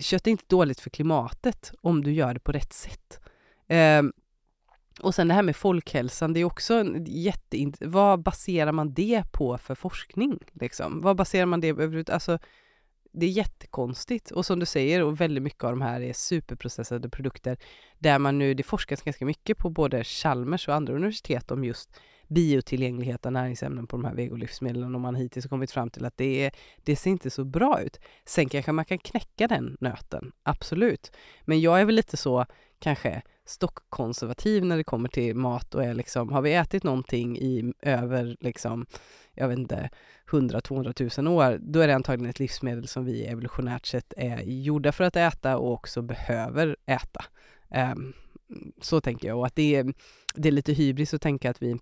kött 0.00 0.26
är 0.26 0.30
inte 0.30 0.44
dåligt 0.46 0.80
för 0.80 0.90
klimatet 0.90 1.72
om 1.80 2.04
du 2.04 2.12
gör 2.12 2.34
det 2.34 2.40
på 2.40 2.52
rätt 2.52 2.72
sätt. 2.72 3.20
Eh, 3.68 4.02
och 5.00 5.14
sen 5.14 5.28
det 5.28 5.34
här 5.34 5.42
med 5.42 5.56
folkhälsan, 5.56 6.32
det 6.32 6.40
är 6.40 6.44
också 6.44 6.74
en 6.74 7.04
jätte... 7.08 7.72
Vad 7.80 8.22
baserar 8.22 8.72
man 8.72 8.94
det 8.94 9.24
på 9.32 9.58
för 9.58 9.74
forskning? 9.74 10.38
Liksom? 10.52 11.00
Vad 11.00 11.16
baserar 11.16 11.46
man 11.46 11.60
det 11.60 11.68
överhuvudtaget? 11.68 12.14
Alltså, 12.14 12.38
det 13.12 13.26
är 13.26 13.30
jättekonstigt 13.30 14.30
och 14.30 14.46
som 14.46 14.58
du 14.58 14.66
säger, 14.66 15.02
och 15.02 15.20
väldigt 15.20 15.42
mycket 15.42 15.64
av 15.64 15.70
de 15.70 15.80
här 15.80 16.00
är 16.00 16.12
superprocessade 16.12 17.08
produkter 17.08 17.56
där 17.98 18.18
man 18.18 18.38
nu, 18.38 18.54
det 18.54 18.62
forskas 18.62 19.02
ganska 19.02 19.24
mycket 19.24 19.58
på 19.58 19.70
både 19.70 20.04
Chalmers 20.04 20.68
och 20.68 20.74
andra 20.74 20.94
universitet 20.94 21.50
om 21.50 21.64
just 21.64 21.90
biotillgänglighet 22.28 23.26
av 23.26 23.32
näringsämnen 23.32 23.86
på 23.86 23.96
de 23.96 24.04
här 24.04 24.14
vegolivsmedlen 24.14 24.94
och 24.94 25.00
man 25.00 25.14
hittills 25.14 25.46
kommit 25.46 25.70
fram 25.70 25.90
till 25.90 26.04
att 26.04 26.16
det, 26.16 26.44
är, 26.44 26.52
det 26.84 26.96
ser 26.96 27.10
inte 27.10 27.30
så 27.30 27.44
bra 27.44 27.80
ut. 27.80 28.00
Sen 28.24 28.48
kanske 28.48 28.72
man 28.72 28.84
kan 28.84 28.98
knäcka 28.98 29.48
den 29.48 29.76
nöten, 29.80 30.32
absolut. 30.42 31.12
Men 31.44 31.60
jag 31.60 31.80
är 31.80 31.84
väl 31.84 31.94
lite 31.94 32.16
så, 32.16 32.46
kanske, 32.78 33.22
stockkonservativ 33.44 34.64
när 34.64 34.76
det 34.76 34.84
kommer 34.84 35.08
till 35.08 35.36
mat 35.36 35.74
och 35.74 35.84
är 35.84 35.94
liksom, 35.94 36.32
har 36.32 36.42
vi 36.42 36.54
ätit 36.54 36.82
någonting 36.82 37.38
i 37.38 37.72
över 37.82 38.36
liksom, 38.40 38.86
jag 39.32 39.48
vet 39.48 39.58
inte, 39.58 39.90
100-200 40.30 41.22
000 41.22 41.34
år, 41.36 41.58
då 41.60 41.80
är 41.80 41.88
det 41.88 41.94
antagligen 41.94 42.30
ett 42.30 42.38
livsmedel 42.38 42.88
som 42.88 43.04
vi 43.04 43.24
evolutionärt 43.24 43.86
sett 43.86 44.12
är 44.16 44.42
gjorda 44.42 44.92
för 44.92 45.04
att 45.04 45.16
äta 45.16 45.58
och 45.58 45.72
också 45.72 46.02
behöver 46.02 46.76
äta. 46.86 47.24
Um, 47.94 48.12
så 48.80 49.00
tänker 49.00 49.28
jag 49.28 49.38
och 49.38 49.46
att 49.46 49.56
det 49.56 49.76
är, 49.76 49.94
det 50.34 50.48
är 50.48 50.52
lite 50.52 50.72
hybris 50.72 51.14
att 51.14 51.22
tänka 51.22 51.50
att 51.50 51.62
vi 51.62 51.78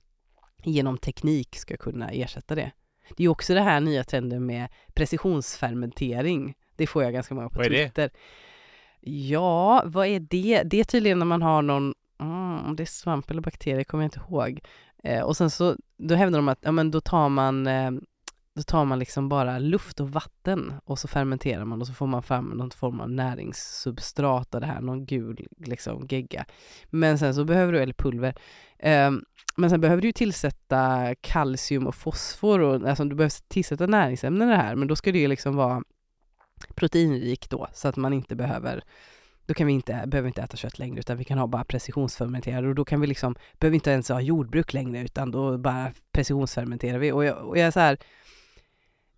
genom 0.65 0.99
teknik 0.99 1.57
ska 1.57 1.77
kunna 1.77 2.11
ersätta 2.11 2.55
det. 2.55 2.73
Det 3.17 3.25
är 3.25 3.29
också 3.29 3.55
det 3.55 3.61
här 3.61 3.81
nya 3.81 4.05
trenden 4.05 4.47
med 4.47 4.69
precisionsfermentering. 4.95 6.55
Det 6.77 6.87
får 6.87 7.03
jag 7.03 7.13
ganska 7.13 7.35
många 7.35 7.49
på 7.49 7.59
Vad 7.59 7.67
är 7.67 7.71
det? 7.95 8.13
Ja, 9.01 9.83
vad 9.87 10.07
är 10.07 10.21
det? 10.21 10.63
Det 10.63 10.81
är 10.81 10.85
tydligen 10.85 11.19
när 11.19 11.27
man 11.27 11.43
har 11.43 11.63
någon, 11.63 11.95
mm, 12.21 12.67
om 12.67 12.77
det 12.77 12.83
är 12.83 12.87
svamp 12.87 13.31
eller 13.31 13.43
bakterier 13.43 13.85
kommer 13.85 14.05
jag 14.05 14.07
inte 14.07 14.21
ihåg. 14.21 14.61
Eh, 15.05 15.23
och 15.23 15.37
sen 15.37 15.51
så, 15.51 15.77
då 15.99 16.15
hävdar 16.15 16.39
de 16.39 16.49
att, 16.49 16.59
ja 16.63 16.73
men 16.73 16.91
då 16.91 17.01
tar 17.01 17.29
man 17.29 17.67
eh, 17.67 17.91
då 18.55 18.63
tar 18.63 18.85
man 18.85 18.99
liksom 18.99 19.29
bara 19.29 19.59
luft 19.59 20.01
och 20.01 20.11
vatten 20.11 20.75
och 20.85 20.99
så 20.99 21.09
fermenterar 21.09 21.65
man 21.65 21.81
och 21.81 21.87
så 21.87 21.93
får 21.93 22.07
man 22.07 22.23
fram 22.23 22.45
någon 22.45 22.71
form 22.71 23.01
av 23.01 23.11
näringssubstrat 23.11 24.55
av 24.55 24.61
det 24.61 24.67
här, 24.67 24.81
någon 24.81 25.07
gul 25.07 25.47
liksom 25.59 26.07
gegga. 26.11 26.45
Men 26.87 27.19
sen 27.19 27.35
så 27.35 27.45
behöver 27.45 27.73
du, 27.73 27.79
eller 27.79 27.95
pulver, 27.95 28.35
eh, 28.79 29.11
men 29.57 29.71
sen 29.71 29.81
behöver 29.81 30.03
du 30.03 30.13
tillsätta 30.13 31.15
kalcium 31.21 31.87
och 31.87 31.95
fosfor 31.95 32.61
och 32.61 32.89
alltså 32.89 33.05
du 33.05 33.17
behöver 33.17 33.49
tillsätta 33.49 33.87
näringsämnen 33.87 34.49
i 34.49 34.51
det 34.51 34.57
här, 34.57 34.75
men 34.75 34.89
då 34.89 34.97
ska 34.97 35.13
det 35.13 35.19
ju 35.19 35.29
liksom 35.29 35.57
vara 35.57 35.83
proteinrik 36.75 37.51
då 37.51 37.69
så 37.73 37.89
att 37.89 37.97
man 37.97 38.13
inte 38.13 38.37
behöver 38.37 38.85
då 39.47 39.55
kan 39.55 39.67
vi 39.67 39.73
inte, 39.73 40.05
behöver 40.07 40.29
inte 40.29 40.43
äta 40.43 40.57
kött 40.57 40.79
längre 40.79 40.99
utan 40.99 41.17
vi 41.17 41.25
kan 41.25 41.39
ha 41.39 41.47
bara 41.47 41.65
precisionsfermenterade 41.65 42.69
och 42.69 42.75
då 42.75 42.85
kan 42.85 43.01
vi 43.01 43.07
liksom, 43.07 43.35
behöver 43.59 43.75
inte 43.75 43.91
ens 43.91 44.09
ha 44.09 44.21
jordbruk 44.21 44.73
längre 44.73 45.03
utan 45.03 45.31
då 45.31 45.59
bara 45.59 45.93
precisionsfermenterar 46.13 46.99
vi 46.99 47.13
och 47.13 47.25
jag, 47.25 47.39
och 47.39 47.59
jag 47.59 47.67
är 47.67 47.71
så 47.71 47.81
här, 47.81 47.99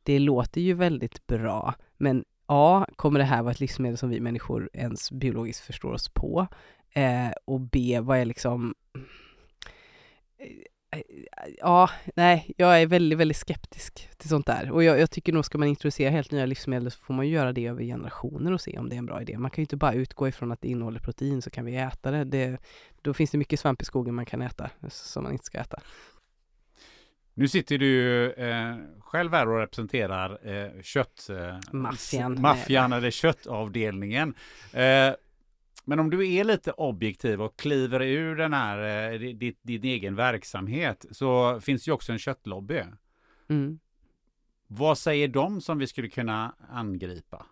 det 0.03 0.19
låter 0.19 0.61
ju 0.61 0.75
väldigt 0.75 1.27
bra 1.27 1.75
men 1.97 2.25
A, 2.47 2.87
kommer 2.97 3.19
det 3.19 3.25
här 3.25 3.43
vara 3.43 3.53
ett 3.53 3.61
livsmedel 3.61 3.99
som 3.99 4.11
vi 4.11 4.21
människor 4.21 4.71
ens 4.73 5.13
biologiskt 5.13 5.67
förstår 5.67 5.93
oss 5.93 6.09
på? 6.09 6.47
Eh, 6.93 7.31
och 7.45 7.61
B, 7.61 7.99
vad 8.03 8.19
är 8.19 8.25
liksom 8.25 8.75
ja, 11.59 11.91
nej, 12.15 12.55
jag 12.57 12.83
är 12.83 12.87
väldigt, 12.87 13.19
väldigt 13.19 13.37
skeptisk 13.37 14.09
till 14.19 14.29
sånt 14.29 14.47
där. 14.47 14.71
Och 14.71 14.85
jag, 14.85 14.99
jag, 14.99 15.11
tycker 15.11 15.33
nog 15.33 15.45
ska 15.45 15.59
man 15.59 15.69
introducera 15.69 16.11
helt 16.11 16.31
nya 16.31 16.47
livsmedel 16.47 16.91
så 16.91 16.99
får 16.99 17.15
man 17.15 17.29
göra 17.29 17.53
det 17.53 17.67
över 17.67 17.85
generationer 17.85 18.53
och 18.53 18.61
se 18.61 18.79
om 18.79 18.89
det 18.89 18.97
är 18.97 18.99
en 18.99 19.07
bra 19.07 19.23
idé. 19.23 19.39
Man 19.39 19.51
kan 19.51 19.63
ju 19.63 19.65
inte 19.65 19.77
bara 19.77 19.93
utgå 19.93 20.29
ifrån 20.29 20.53
att 20.53 20.61
det 20.61 20.69
innehåller 20.69 21.01
protein 21.01 21.43
så 21.43 21.51
kan 21.51 21.65
vi 21.65 21.77
äta 21.77 22.11
det. 22.11 22.25
det 22.25 22.59
då 23.03 23.15
finns 23.15 23.31
det 23.31 23.39
mycket 23.39 23.61
svamp 23.61 23.83
i 23.83 23.85
skogen 23.85 24.15
man 24.15 24.27
kan 24.27 24.43
äta 24.43 24.71
som 24.89 25.23
man 25.23 25.33
inte 25.33 25.45
ska 25.45 25.59
äta. 25.59 25.81
Nu 27.35 27.49
sitter 27.49 27.79
du 27.79 28.31
eh, 28.33 28.77
själv 29.01 29.33
här 29.33 29.49
och 29.49 29.59
representerar 29.59 30.39
eh, 30.49 30.83
kött... 30.83 31.29
Eh, 31.31 31.59
maffian. 31.73 32.41
Maffian 32.41 32.93
eller 32.93 33.11
köttavdelningen. 33.11 34.35
Eh, 34.73 35.13
men 35.85 35.99
om 35.99 36.11
du 36.11 36.33
är 36.35 36.45
lite 36.45 36.73
objektiv 36.73 37.43
och 37.43 37.57
kliver 37.57 38.03
ur 38.03 38.37
den 38.37 38.53
här, 38.53 39.13
eh, 39.13 39.19
din, 39.21 39.55
din 39.63 39.85
egen 39.85 40.17
verksamhet, 40.17 41.07
så 41.11 41.61
finns 41.61 41.89
ju 41.89 41.93
också 41.93 42.13
en 42.13 42.19
köttlobby. 42.19 42.83
Mm. 43.49 43.79
Vad 44.67 44.99
säger 44.99 45.29
de 45.29 45.61
som 45.61 45.79
vi 45.79 45.87
skulle 45.87 46.09
kunna 46.09 46.55
angripa? 46.69 47.47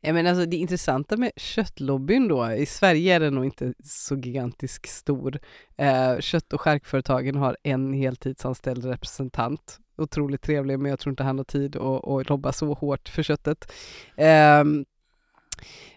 Ja, 0.00 0.12
men 0.12 0.26
alltså 0.26 0.46
det 0.46 0.56
intressanta 0.56 1.16
med 1.16 1.32
köttlobbyn 1.36 2.28
då, 2.28 2.52
i 2.52 2.66
Sverige 2.66 3.14
är 3.14 3.20
den 3.20 3.34
nog 3.34 3.44
inte 3.44 3.74
så 3.84 4.16
gigantisk 4.16 4.86
stor. 4.86 5.38
Eh, 5.76 6.18
kött 6.18 6.52
och 6.52 6.60
skärkföretagen 6.60 7.34
har 7.36 7.56
en 7.62 7.92
heltidsanställd 7.92 8.84
representant. 8.84 9.78
Otroligt 9.96 10.42
trevlig, 10.42 10.78
men 10.78 10.90
jag 10.90 10.98
tror 10.98 11.12
inte 11.12 11.22
han 11.22 11.38
har 11.38 11.44
tid 11.44 11.76
att, 11.76 12.08
att 12.08 12.28
lobba 12.28 12.52
så 12.52 12.74
hårt 12.74 13.08
för 13.08 13.22
köttet. 13.22 13.72
Eh, 14.16 14.64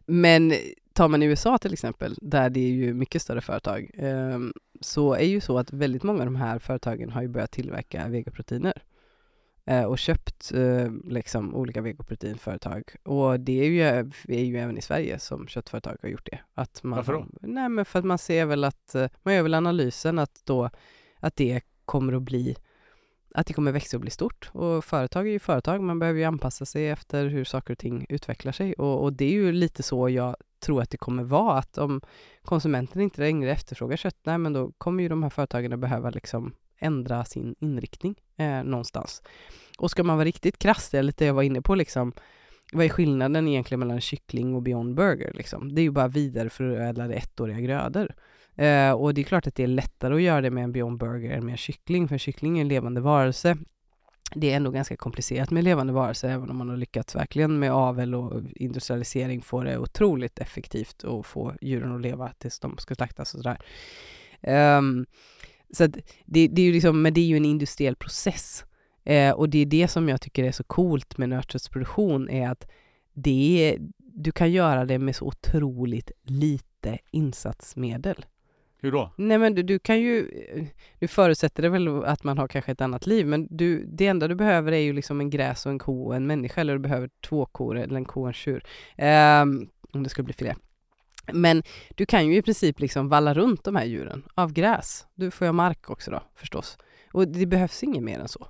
men 0.06 0.54
tar 0.96 1.08
man 1.08 1.24
i 1.24 1.26
USA 1.26 1.58
till 1.58 1.74
exempel, 1.74 2.16
där 2.22 2.50
det 2.50 2.60
är 2.60 2.72
ju 2.72 2.94
mycket 2.94 3.22
större 3.22 3.42
företag, 3.42 3.92
eh, 3.94 4.40
så 4.82 5.14
är 5.14 5.26
ju 5.26 5.42
så 5.42 5.58
att 5.58 5.74
väldigt 5.74 6.04
många 6.04 6.20
av 6.20 6.26
de 6.26 6.36
här 6.36 6.60
företagen 6.60 7.10
har 7.10 7.22
ju 7.22 7.28
börjat 7.28 7.52
tillverka 7.52 8.08
vegoproteiner 8.08 8.82
eh, 9.66 9.84
och 9.84 10.00
köpt 10.00 10.52
eh, 10.52 10.92
liksom 11.04 11.56
olika 11.56 11.82
vegoproteinföretag. 11.82 12.96
Och 13.04 13.40
det 13.40 13.60
är 13.62 13.66
ju, 13.66 13.82
är 14.28 14.44
ju 14.44 14.58
även 14.58 14.78
i 14.78 14.82
Sverige 14.82 15.20
som 15.20 15.48
köttföretag 15.48 15.98
har 16.02 16.10
gjort 16.10 16.28
det. 16.32 16.40
Att 16.54 16.84
man, 16.84 16.98
Varför 16.98 17.14
då? 17.14 17.28
Nej 17.42 17.70
men 17.70 17.86
för 17.86 18.00
att 18.00 18.06
man 18.06 18.18
ser 18.18 18.46
väl 18.46 18.64
att, 18.64 18.96
eh, 18.96 19.10
man 19.24 19.34
gör 19.34 19.44
väl 19.44 19.54
analysen 19.54 20.20
att 20.20 20.42
då, 20.44 20.70
att 21.20 21.36
det 21.36 21.62
kommer 21.86 22.14
att 22.14 22.24
bli 22.24 22.56
att 23.36 23.48
det 23.48 23.54
kommer 23.54 23.72
växa 23.72 23.98
och 23.98 24.02
bli 24.02 24.12
stort. 24.12 24.50
Och 24.54 24.86
företag 24.86 25.28
är 25.28 25.32
ju 25.32 25.40
företag, 25.40 25.82
man 25.82 26.00
behöver 26.00 26.20
ju 26.20 26.26
anpassa 26.26 26.66
sig 26.66 26.90
efter 26.90 27.26
hur 27.26 27.44
saker 27.44 27.74
och 27.74 27.78
ting 27.78 28.06
utvecklar 28.10 28.52
sig. 28.52 28.74
Och, 28.74 29.04
och, 29.04 29.14
det 29.14 29.26
är 29.26 29.32
ju 29.32 29.52
lite 29.52 29.84
så 29.84 30.10
jag 30.10 30.36
tror 30.60 30.82
att 30.82 30.90
det 30.90 30.98
kommer 30.98 31.24
vara, 31.24 31.58
att 31.58 31.78
om 31.78 32.02
konsumenten 32.44 33.02
inte 33.02 33.22
längre 33.22 33.52
efterfrågar 33.52 33.98
kött, 33.98 34.18
nej 34.24 34.38
men 34.38 34.54
då 34.54 34.72
kommer 34.78 35.04
ju 35.04 35.10
de 35.10 35.24
här 35.24 35.30
företagen 35.30 35.74
att 35.74 35.80
behöva 35.80 36.10
liksom 36.10 36.54
ändra 36.80 37.26
sin 37.26 37.56
inriktning 37.60 38.16
eh, 38.38 38.64
någonstans. 38.64 39.22
Och 39.78 39.92
ska 39.92 40.04
man 40.04 40.18
vara 40.18 40.26
riktigt 40.26 40.58
krass, 40.58 40.90
det 40.90 40.98
är 40.98 41.04
lite 41.04 41.26
jag 41.26 41.34
var 41.34 41.44
inne 41.44 41.62
på 41.62 41.76
liksom, 41.76 42.14
vad 42.74 42.86
är 42.86 42.90
skillnaden 42.90 43.48
egentligen 43.48 43.80
mellan 43.80 44.02
kyckling 44.02 44.56
och 44.56 44.62
Beyond 44.62 44.96
Burger? 44.96 45.34
Liksom? 45.34 45.76
Det 45.76 45.82
är 45.82 45.84
ju 45.84 45.92
bara 45.92 46.08
vidareförädlade 46.08 47.14
ettåriga 47.14 47.60
grödor. 47.60 48.16
Eh, 48.56 48.92
och 48.92 49.14
det 49.14 49.22
är 49.22 49.24
klart 49.24 49.48
att 49.48 49.56
det 49.56 49.64
är 49.64 49.68
lättare 49.68 50.16
att 50.16 50.22
göra 50.22 50.42
det 50.42 50.50
med 50.50 50.64
en 50.64 50.72
Beyond 50.72 51.00
Burger 51.00 51.32
än 51.32 51.46
med 51.46 51.52
en 51.52 51.58
kyckling, 51.58 52.08
för 52.08 52.16
en 52.16 52.20
kyckling 52.20 52.58
är 52.58 52.62
en 52.62 52.68
levande 52.68 53.02
varelse. 53.02 53.58
Det 54.36 54.52
är 54.52 54.56
ändå 54.56 54.72
ganska 54.72 54.96
komplicerat 54.96 55.52
med 55.52 55.64
levande 55.64 55.94
varelser, 55.94 56.30
även 56.30 56.50
om 56.50 56.58
man 56.58 56.70
har 56.70 56.78
lyckats 56.78 57.16
verkligen 57.16 57.60
med 57.60 57.72
avel 57.72 58.16
och 58.16 58.42
industrialisering 58.56 59.42
få 59.42 59.64
det 59.64 59.78
otroligt 59.78 60.40
effektivt 60.40 61.04
och 61.04 61.26
få 61.26 61.54
djuren 61.62 61.96
att 61.96 62.02
leva 62.02 62.32
tills 62.38 62.60
de 62.60 62.78
ska 62.78 62.96
slaktas 62.96 63.34
och 63.34 63.42
sådär. 63.42 63.58
Um, 64.78 65.06
så 65.72 65.84
att 65.84 65.92
det, 66.26 66.48
det, 66.48 66.62
är 66.62 66.66
ju 66.66 66.74
liksom, 66.74 67.02
men 67.02 67.14
det 67.14 67.22
är 67.22 67.26
ju 67.26 67.38
en 67.38 67.46
industriell 67.46 67.96
process. 67.96 68.66
Eh, 69.04 69.32
och 69.32 69.50
det 69.50 69.60
är 69.60 69.66
det 69.66 69.88
som 69.88 70.10
jag 70.10 70.22
tycker 70.22 70.44
är 70.44 70.52
så 70.52 70.64
coolt 70.64 71.18
med 71.18 71.30
nötköttsproduktion, 71.30 72.30
är 72.30 72.50
att 72.50 72.68
det 73.14 73.70
är, 73.70 73.78
du 73.98 74.32
kan 74.32 74.52
göra 74.52 74.86
det 74.86 75.00
med 75.00 75.16
så 75.16 75.26
otroligt 75.26 76.12
lite 76.24 77.00
insatsmedel. 77.12 78.26
Hur 78.86 78.92
då? 78.92 79.12
Nej 79.16 79.38
men 79.38 79.56
du, 79.56 79.64
du 79.64 79.80
kan 79.80 80.02
ju, 80.02 80.28
du 81.00 81.08
förutsätter 81.08 81.64
det 81.64 81.70
väl 81.70 82.04
att 82.04 82.24
man 82.24 82.38
har 82.38 82.48
kanske 82.48 82.72
ett 82.72 82.82
annat 82.82 83.08
liv, 83.08 83.28
men 83.28 83.48
du, 83.50 83.86
det 83.86 84.08
enda 84.08 84.28
du 84.28 84.36
behöver 84.36 84.72
är 84.72 84.80
ju 84.80 84.94
liksom 84.94 85.20
en 85.20 85.30
gräs 85.30 85.66
och 85.66 85.72
en 85.72 85.80
ko 85.80 86.06
och 86.06 86.16
en 86.16 86.28
människa, 86.28 86.62
eller 86.62 86.74
du 86.74 86.80
behöver 86.80 87.10
två 87.28 87.46
kor 87.46 87.78
eller 87.78 87.96
en 87.96 88.06
ko 88.06 88.22
och 88.22 88.28
en 88.28 88.34
tjur. 88.34 88.64
Um, 88.98 89.70
om 89.92 90.04
det 90.04 90.10
skulle 90.10 90.26
bli 90.26 90.34
fler. 90.34 90.56
Men 91.34 91.64
du 91.96 92.06
kan 92.06 92.28
ju 92.28 92.38
i 92.38 92.42
princip 92.42 92.80
liksom 92.80 93.10
valla 93.10 93.34
runt 93.34 93.64
de 93.64 93.76
här 93.76 93.86
djuren 93.86 94.24
av 94.36 94.54
gräs. 94.54 95.06
Du 95.16 95.32
får 95.32 95.46
ju 95.46 95.50
ha 95.50 95.54
mark 95.54 95.90
också 95.90 96.12
då 96.12 96.24
förstås. 96.36 96.78
Och 97.12 97.28
det 97.28 97.46
behövs 97.46 97.84
inget 97.84 98.04
mer 98.04 98.20
än 98.20 98.28
så 98.28 98.48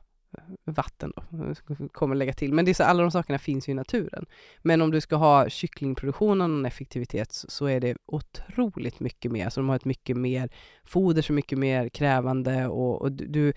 vatten 0.65 1.13
då, 1.15 1.45
eh, 1.45 1.87
kommer 1.91 2.15
lägga 2.15 2.33
till. 2.33 2.53
Men 2.53 2.65
det 2.65 2.71
är 2.71 2.73
så, 2.73 2.83
alla 2.83 3.01
de 3.01 3.11
sakerna 3.11 3.39
finns 3.39 3.69
ju 3.69 3.71
i 3.71 3.75
naturen. 3.75 4.25
Men 4.61 4.81
om 4.81 4.91
du 4.91 5.01
ska 5.01 5.15
ha 5.15 5.49
kycklingproduktion 5.49 6.41
och 6.41 6.49
någon 6.49 6.65
effektivitet 6.65 7.31
så 7.31 7.65
är 7.65 7.79
det 7.79 7.97
otroligt 8.05 8.99
mycket 8.99 9.31
mer. 9.31 9.49
Så 9.49 9.59
de 9.59 9.69
har 9.69 9.75
ett 9.75 9.85
mycket 9.85 10.17
mer 10.17 10.49
foder, 10.83 11.21
så 11.21 11.33
mycket 11.33 11.57
mer 11.57 11.89
krävande 11.89 12.67
och, 12.67 13.01
och 13.01 13.11
du, 13.11 13.53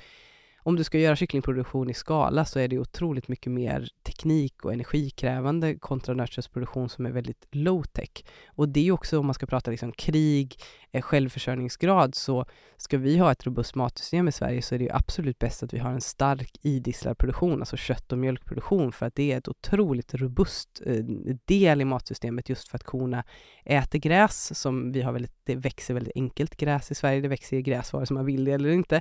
om 0.69 0.77
du 0.77 0.85
ska 0.85 0.99
göra 0.99 1.17
kycklingproduktion 1.17 1.91
i 1.91 1.95
skala 1.95 2.45
så 2.45 2.59
är 2.59 2.69
det 2.69 2.79
otroligt 2.79 3.29
mycket 3.29 3.53
mer 3.53 3.89
teknik 4.03 4.65
och 4.65 4.73
energikrävande 4.73 5.75
kontra 5.75 6.15
nötköttsproduktion 6.15 6.89
som 6.89 7.07
är 7.07 7.11
väldigt 7.11 7.47
low 7.51 7.83
tech. 7.83 8.25
Och 8.47 8.69
det 8.69 8.89
är 8.89 8.93
också 8.93 9.19
om 9.19 9.27
man 9.27 9.35
ska 9.35 9.47
prata 9.47 9.71
liksom 9.71 9.93
krig, 9.93 10.57
eh, 10.93 11.03
självförsörjningsgrad, 11.03 12.15
så 12.15 12.47
ska 12.77 12.99
vi 12.99 13.19
ha 13.19 13.33
ett 13.33 13.47
robust 13.47 13.75
matsystem 13.75 14.29
i 14.29 14.33
Sverige 14.33 14.63
så 14.63 14.75
är 14.75 14.79
det 14.79 14.91
absolut 14.91 15.39
bäst 15.39 15.63
att 15.63 15.75
vi 15.75 15.79
har 15.79 15.91
en 15.91 16.01
stark 16.01 16.57
idisslad 16.63 17.19
produktion, 17.19 17.61
alltså 17.61 17.77
kött 17.77 18.13
och 18.13 18.19
mjölkproduktion, 18.19 18.93
för 18.93 19.07
att 19.07 19.15
det 19.15 19.33
är 19.33 19.39
ett 19.39 19.49
otroligt 19.49 20.15
robust 20.15 20.83
eh, 20.87 21.05
del 21.45 21.81
i 21.81 21.85
matsystemet 21.85 22.49
just 22.49 22.69
för 22.69 22.77
att 22.77 22.85
korna 22.85 23.25
äter 23.65 23.99
gräs 23.99 24.61
som 24.61 24.93
vi 24.93 25.03
har 25.03 25.13
väldigt, 25.13 25.37
det 25.45 25.57
växer 25.57 25.95
väldigt 25.95 26.17
enkelt 26.17 26.57
gräs 26.57 26.91
i 26.91 26.95
Sverige, 26.95 27.21
det 27.21 27.29
växer 27.29 27.61
gräs 27.61 27.93
vare 27.93 28.07
sig 28.07 28.15
man 28.15 28.27
vill 28.27 28.45
det 28.45 28.53
eller 28.53 28.71
inte. 28.71 29.01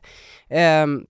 Um, 0.83 1.07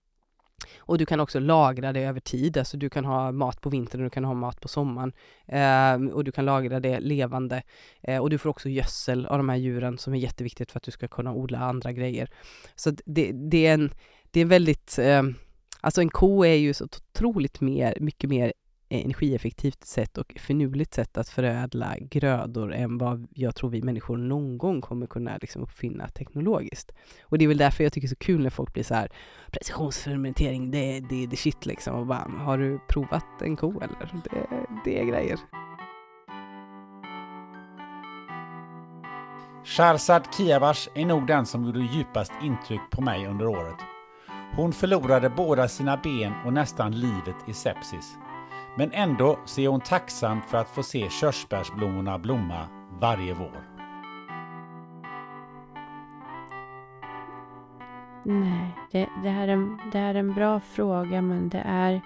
och 0.78 0.98
du 0.98 1.06
kan 1.06 1.20
också 1.20 1.40
lagra 1.40 1.92
det 1.92 2.00
över 2.00 2.20
tid, 2.20 2.58
alltså 2.58 2.76
du 2.76 2.90
kan 2.90 3.04
ha 3.04 3.32
mat 3.32 3.60
på 3.60 3.70
vintern 3.70 4.00
och 4.00 4.04
du 4.04 4.10
kan 4.10 4.24
ha 4.24 4.34
mat 4.34 4.60
på 4.60 4.68
sommaren. 4.68 5.12
Eh, 5.46 6.14
och 6.14 6.24
du 6.24 6.32
kan 6.32 6.44
lagra 6.44 6.80
det 6.80 7.00
levande. 7.00 7.62
Eh, 8.02 8.18
och 8.18 8.30
du 8.30 8.38
får 8.38 8.50
också 8.50 8.68
gödsel 8.68 9.26
av 9.26 9.38
de 9.38 9.48
här 9.48 9.56
djuren 9.56 9.98
som 9.98 10.14
är 10.14 10.18
jätteviktigt 10.18 10.70
för 10.70 10.78
att 10.78 10.84
du 10.84 10.90
ska 10.90 11.08
kunna 11.08 11.32
odla 11.32 11.58
andra 11.58 11.92
grejer. 11.92 12.30
Så 12.76 12.90
det, 12.90 13.32
det, 13.32 13.66
är 13.66 13.74
en, 13.74 13.90
det 14.30 14.40
är 14.40 14.44
väldigt, 14.44 14.98
eh, 14.98 15.22
alltså 15.80 16.00
en 16.00 16.10
ko 16.10 16.44
är 16.44 16.54
ju 16.54 16.74
så 16.74 16.84
otroligt 16.84 17.60
mer, 17.60 17.96
mycket 18.00 18.30
mer 18.30 18.52
energieffektivt 18.88 19.84
sätt 19.84 20.18
och 20.18 20.34
finurligt 20.36 20.94
sätt 20.94 21.18
att 21.18 21.28
förädla 21.28 21.96
grödor 22.00 22.72
än 22.74 22.98
vad 22.98 23.26
jag 23.34 23.54
tror 23.54 23.70
vi 23.70 23.82
människor 23.82 24.16
någon 24.16 24.58
gång 24.58 24.80
kommer 24.80 25.06
kunna 25.06 25.38
liksom 25.40 25.62
uppfinna 25.62 26.08
teknologiskt. 26.08 26.92
Och 27.22 27.38
det 27.38 27.44
är 27.44 27.48
väl 27.48 27.58
därför 27.58 27.84
jag 27.84 27.92
tycker 27.92 28.08
det 28.08 28.12
är 28.12 28.14
så 28.14 28.24
kul 28.24 28.42
när 28.42 28.50
folk 28.50 28.72
blir 28.72 28.84
så 28.84 28.94
här 28.94 29.12
precisionsfermentering, 29.50 30.70
det, 30.70 31.00
det 31.00 31.24
är 31.24 31.26
the 31.26 31.36
shit 31.36 31.66
liksom. 31.66 31.94
Och 31.94 32.06
bara, 32.06 32.30
har 32.38 32.58
du 32.58 32.80
provat 32.88 33.42
en 33.42 33.56
ko 33.56 33.80
eller? 33.80 34.22
Det, 34.24 34.46
det 34.84 35.00
är 35.00 35.04
grejer. 35.04 35.38
Shahrzad 39.64 40.22
Kiavash 40.36 40.88
är 40.94 41.06
nog 41.06 41.26
den 41.26 41.46
som 41.46 41.64
gjorde 41.64 41.80
djupast 41.80 42.32
intryck 42.42 42.80
på 42.90 43.00
mig 43.00 43.26
under 43.26 43.46
året. 43.46 43.76
Hon 44.56 44.72
förlorade 44.72 45.30
båda 45.30 45.68
sina 45.68 45.96
ben 45.96 46.32
och 46.44 46.52
nästan 46.52 46.92
livet 46.92 47.36
i 47.46 47.52
sepsis. 47.52 48.16
Men 48.78 48.92
ändå 48.92 49.38
ser 49.44 49.62
är 49.62 49.68
hon 49.68 49.80
tacksam 49.80 50.42
för 50.42 50.58
att 50.58 50.68
få 50.68 50.82
se 50.82 51.10
körsbärsblommorna 51.10 52.18
blomma 52.18 52.68
varje 53.00 53.34
vår. 53.34 53.62
Nej, 58.24 58.76
det, 58.92 59.08
det, 59.22 59.28
här 59.28 59.48
är 59.48 59.52
en, 59.52 59.78
det 59.92 59.98
här 59.98 60.14
är 60.14 60.18
en 60.18 60.34
bra 60.34 60.60
fråga 60.60 61.22
men 61.22 61.48
det 61.48 61.62
är... 61.66 62.00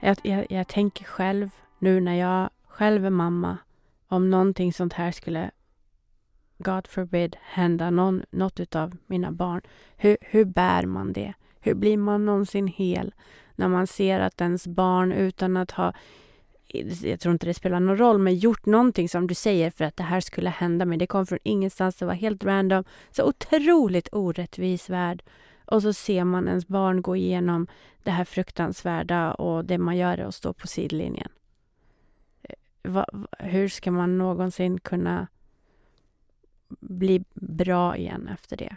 Jag, 0.00 0.16
jag, 0.22 0.46
jag 0.50 0.68
tänker 0.68 1.04
själv 1.04 1.50
nu 1.78 2.00
när 2.00 2.14
jag 2.14 2.50
själv 2.68 3.06
är 3.06 3.10
mamma 3.10 3.58
om 4.08 4.30
någonting 4.30 4.72
sånt 4.72 4.92
här 4.92 5.10
skulle 5.10 5.50
God 6.58 6.86
forbid 6.86 7.36
hända 7.42 7.90
någon, 7.90 8.22
något 8.30 8.76
av 8.76 8.96
mina 9.06 9.32
barn. 9.32 9.60
Hur, 9.96 10.16
hur 10.20 10.44
bär 10.44 10.86
man 10.86 11.12
det? 11.12 11.32
Hur 11.60 11.74
blir 11.74 11.96
man 11.96 12.24
någonsin 12.24 12.66
hel 12.66 13.14
när 13.56 13.68
man 13.68 13.86
ser 13.86 14.20
att 14.20 14.40
ens 14.40 14.66
barn 14.66 15.12
utan 15.12 15.56
att 15.56 15.70
ha 15.70 15.92
jag 17.02 17.20
tror 17.20 17.32
inte 17.32 17.46
det 17.46 17.54
spelar 17.54 17.80
någon 17.80 17.96
roll, 17.96 18.18
men 18.18 18.36
gjort 18.36 18.66
någonting 18.66 19.08
som 19.08 19.26
du 19.26 19.34
säger 19.34 19.70
för 19.70 19.84
att 19.84 19.96
det 19.96 20.02
här 20.02 20.20
skulle 20.20 20.50
hända 20.50 20.84
mig. 20.84 20.98
Det 20.98 21.06
kom 21.06 21.26
från 21.26 21.38
ingenstans, 21.42 21.96
det 21.96 22.06
var 22.06 22.14
helt 22.14 22.44
random. 22.44 22.84
Så 23.10 23.24
otroligt 23.24 24.08
orättvis 24.12 24.90
värld. 24.90 25.22
Och 25.64 25.82
så 25.82 25.92
ser 25.92 26.24
man 26.24 26.48
ens 26.48 26.68
barn 26.68 27.02
gå 27.02 27.16
igenom 27.16 27.66
det 28.02 28.10
här 28.10 28.24
fruktansvärda 28.24 29.34
och 29.34 29.64
det 29.64 29.78
man 29.78 29.96
gör 29.96 30.18
är 30.18 30.24
att 30.24 30.34
stå 30.34 30.52
på 30.52 30.66
sidlinjen. 30.66 31.28
Eh, 32.42 32.54
va, 32.90 33.06
hur 33.38 33.68
ska 33.68 33.90
man 33.90 34.18
någonsin 34.18 34.80
kunna 34.80 35.26
bli 36.80 37.24
bra 37.34 37.96
igen 37.96 38.28
efter 38.32 38.56
det? 38.56 38.76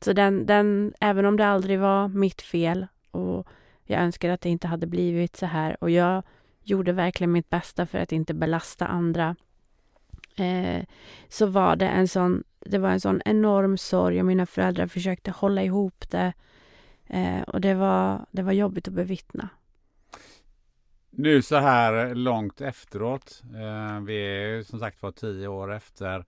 Så 0.00 0.12
den, 0.12 0.46
den, 0.46 0.94
även 1.00 1.24
om 1.24 1.36
det 1.36 1.46
aldrig 1.46 1.78
var 1.78 2.08
mitt 2.08 2.42
fel 2.42 2.86
och 3.10 3.46
jag 3.90 4.02
önskar 4.02 4.30
att 4.30 4.40
det 4.40 4.48
inte 4.48 4.66
hade 4.66 4.86
blivit 4.86 5.36
så 5.36 5.46
här 5.46 5.76
och 5.80 5.90
jag 5.90 6.22
gjorde 6.62 6.92
verkligen 6.92 7.32
mitt 7.32 7.50
bästa 7.50 7.86
för 7.86 7.98
att 7.98 8.12
inte 8.12 8.34
belasta 8.34 8.86
andra. 8.86 9.36
Eh, 10.36 10.84
så 11.28 11.46
var 11.46 11.76
det 11.76 11.88
en 11.88 12.08
sån, 12.08 12.44
det 12.60 12.78
var 12.78 12.90
en 12.90 13.00
sån 13.00 13.22
enorm 13.24 13.78
sorg 13.78 14.20
och 14.20 14.26
mina 14.26 14.46
föräldrar 14.46 14.86
försökte 14.86 15.30
hålla 15.30 15.62
ihop 15.62 16.10
det. 16.10 16.32
Eh, 17.06 17.42
och 17.42 17.60
det 17.60 17.74
var, 17.74 18.26
det 18.30 18.42
var 18.42 18.52
jobbigt 18.52 18.88
att 18.88 18.94
bevittna. 18.94 19.48
Nu 21.10 21.42
så 21.42 21.56
här 21.56 22.14
långt 22.14 22.60
efteråt, 22.60 23.42
eh, 23.44 24.00
vi 24.00 24.14
är 24.16 24.62
som 24.62 24.78
sagt 24.78 25.02
var 25.02 25.12
tio 25.12 25.48
år 25.48 25.74
efter. 25.74 26.24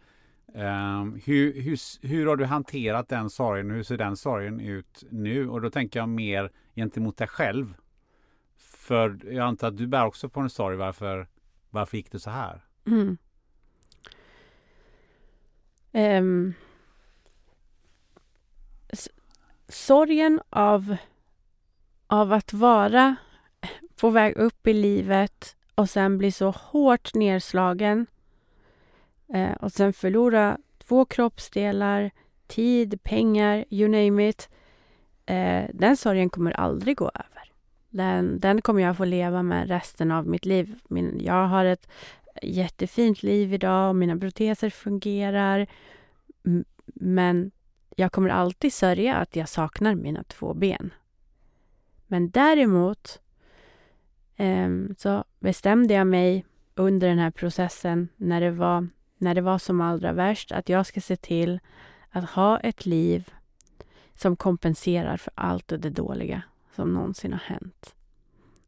Eh, 0.55 1.05
hur, 1.25 1.63
hur, 1.63 2.07
hur 2.07 2.27
har 2.27 2.37
du 2.37 2.45
hanterat 2.45 3.09
den 3.09 3.31
sorgen? 3.31 3.71
Hur 3.71 3.83
ser 3.83 3.97
den 3.97 4.17
sorgen 4.17 4.61
ut 4.61 5.05
nu? 5.11 5.49
Och 5.49 5.61
då 5.61 5.71
tänker 5.71 6.01
jag 6.01 6.09
mer 6.09 6.51
gentemot 6.81 7.17
dig 7.17 7.29
själv. 7.29 7.75
För 8.59 9.19
jag 9.25 9.47
antar 9.47 9.69
att 9.69 9.77
du 9.77 9.87
bär 9.87 10.07
också 10.07 10.29
på 10.29 10.41
en 10.41 10.51
sorg. 10.51 10.77
Varför, 10.77 11.29
varför 11.71 11.97
gick 11.97 12.13
det 12.13 12.21
så 12.21 12.31
här? 12.31 12.65
Mm. 12.87 13.19
Um, 15.93 16.55
sorgen 19.69 20.41
av, 20.51 20.97
av 22.07 22.33
att 22.33 22.53
vara 22.53 23.17
på 23.97 24.11
väg 24.11 24.37
upp 24.37 24.67
i 24.67 24.73
livet 24.73 25.57
och 25.75 25.91
sen 25.91 26.19
bli 26.19 26.33
så 26.33 26.51
hårt 26.51 27.15
nedslagen 27.15 28.07
eh, 29.35 29.53
och 29.53 29.73
sen 29.73 29.93
förlora 29.93 30.59
två 30.79 31.05
kroppsdelar, 31.05 32.11
tid, 32.47 33.03
pengar, 33.03 33.65
you 33.71 33.89
name 33.89 34.29
it. 34.29 34.49
Eh, 35.31 35.71
den 35.75 35.97
sorgen 35.97 36.31
kommer 36.31 36.53
aldrig 36.53 36.97
gå 36.97 37.11
över. 37.15 37.53
Den, 37.91 38.41
den 38.41 38.63
kommer 38.63 38.83
jag 38.83 38.97
få 38.97 39.05
leva 39.05 39.43
med 39.43 39.69
resten 39.69 40.11
av 40.11 40.27
mitt 40.27 40.45
liv. 40.45 40.79
Min, 40.89 41.21
jag 41.25 41.47
har 41.47 41.65
ett 41.65 41.89
jättefint 42.43 43.23
liv 43.23 43.55
idag 43.55 43.89
och 43.89 43.97
mina 43.97 44.19
proteser 44.19 44.71
fungerar. 44.71 45.67
Men 46.95 47.51
jag 47.97 48.13
kommer 48.13 48.29
alltid 48.29 48.73
sörja 48.73 49.17
att 49.17 49.37
jag 49.37 49.49
saknar 49.49 49.95
mina 49.95 50.23
två 50.23 50.55
ben. 50.55 50.91
Men 52.07 52.31
däremot 52.31 53.21
eh, 54.37 54.69
så 54.99 55.25
bestämde 55.39 55.95
jag 55.95 56.07
mig 56.07 56.47
under 56.75 57.09
den 57.09 57.19
här 57.19 57.31
processen 57.31 58.09
när 58.17 58.41
det, 58.41 58.51
var, 58.51 58.89
när 59.19 59.35
det 59.35 59.41
var 59.41 59.59
som 59.59 59.81
allra 59.81 60.13
värst 60.13 60.53
att 60.53 60.69
jag 60.69 60.87
ska 60.87 61.01
se 61.01 61.17
till 61.17 61.61
att 62.11 62.31
ha 62.31 62.59
ett 62.59 62.87
liv 62.87 63.31
som 64.21 64.37
kompenserar 64.37 65.17
för 65.17 65.33
allt 65.35 65.69
det 65.69 65.91
dåliga 65.91 66.43
som 66.75 66.95
någonsin 66.95 67.33
har 67.33 67.41
hänt. 67.41 67.95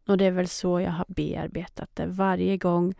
Och 0.06 0.18
det 0.18 0.24
är 0.24 0.30
väl 0.30 0.48
så 0.48 0.80
jag 0.80 0.90
har 0.90 1.06
bearbetat 1.08 1.90
det. 1.94 2.06
Varje 2.06 2.56
gång 2.56 2.94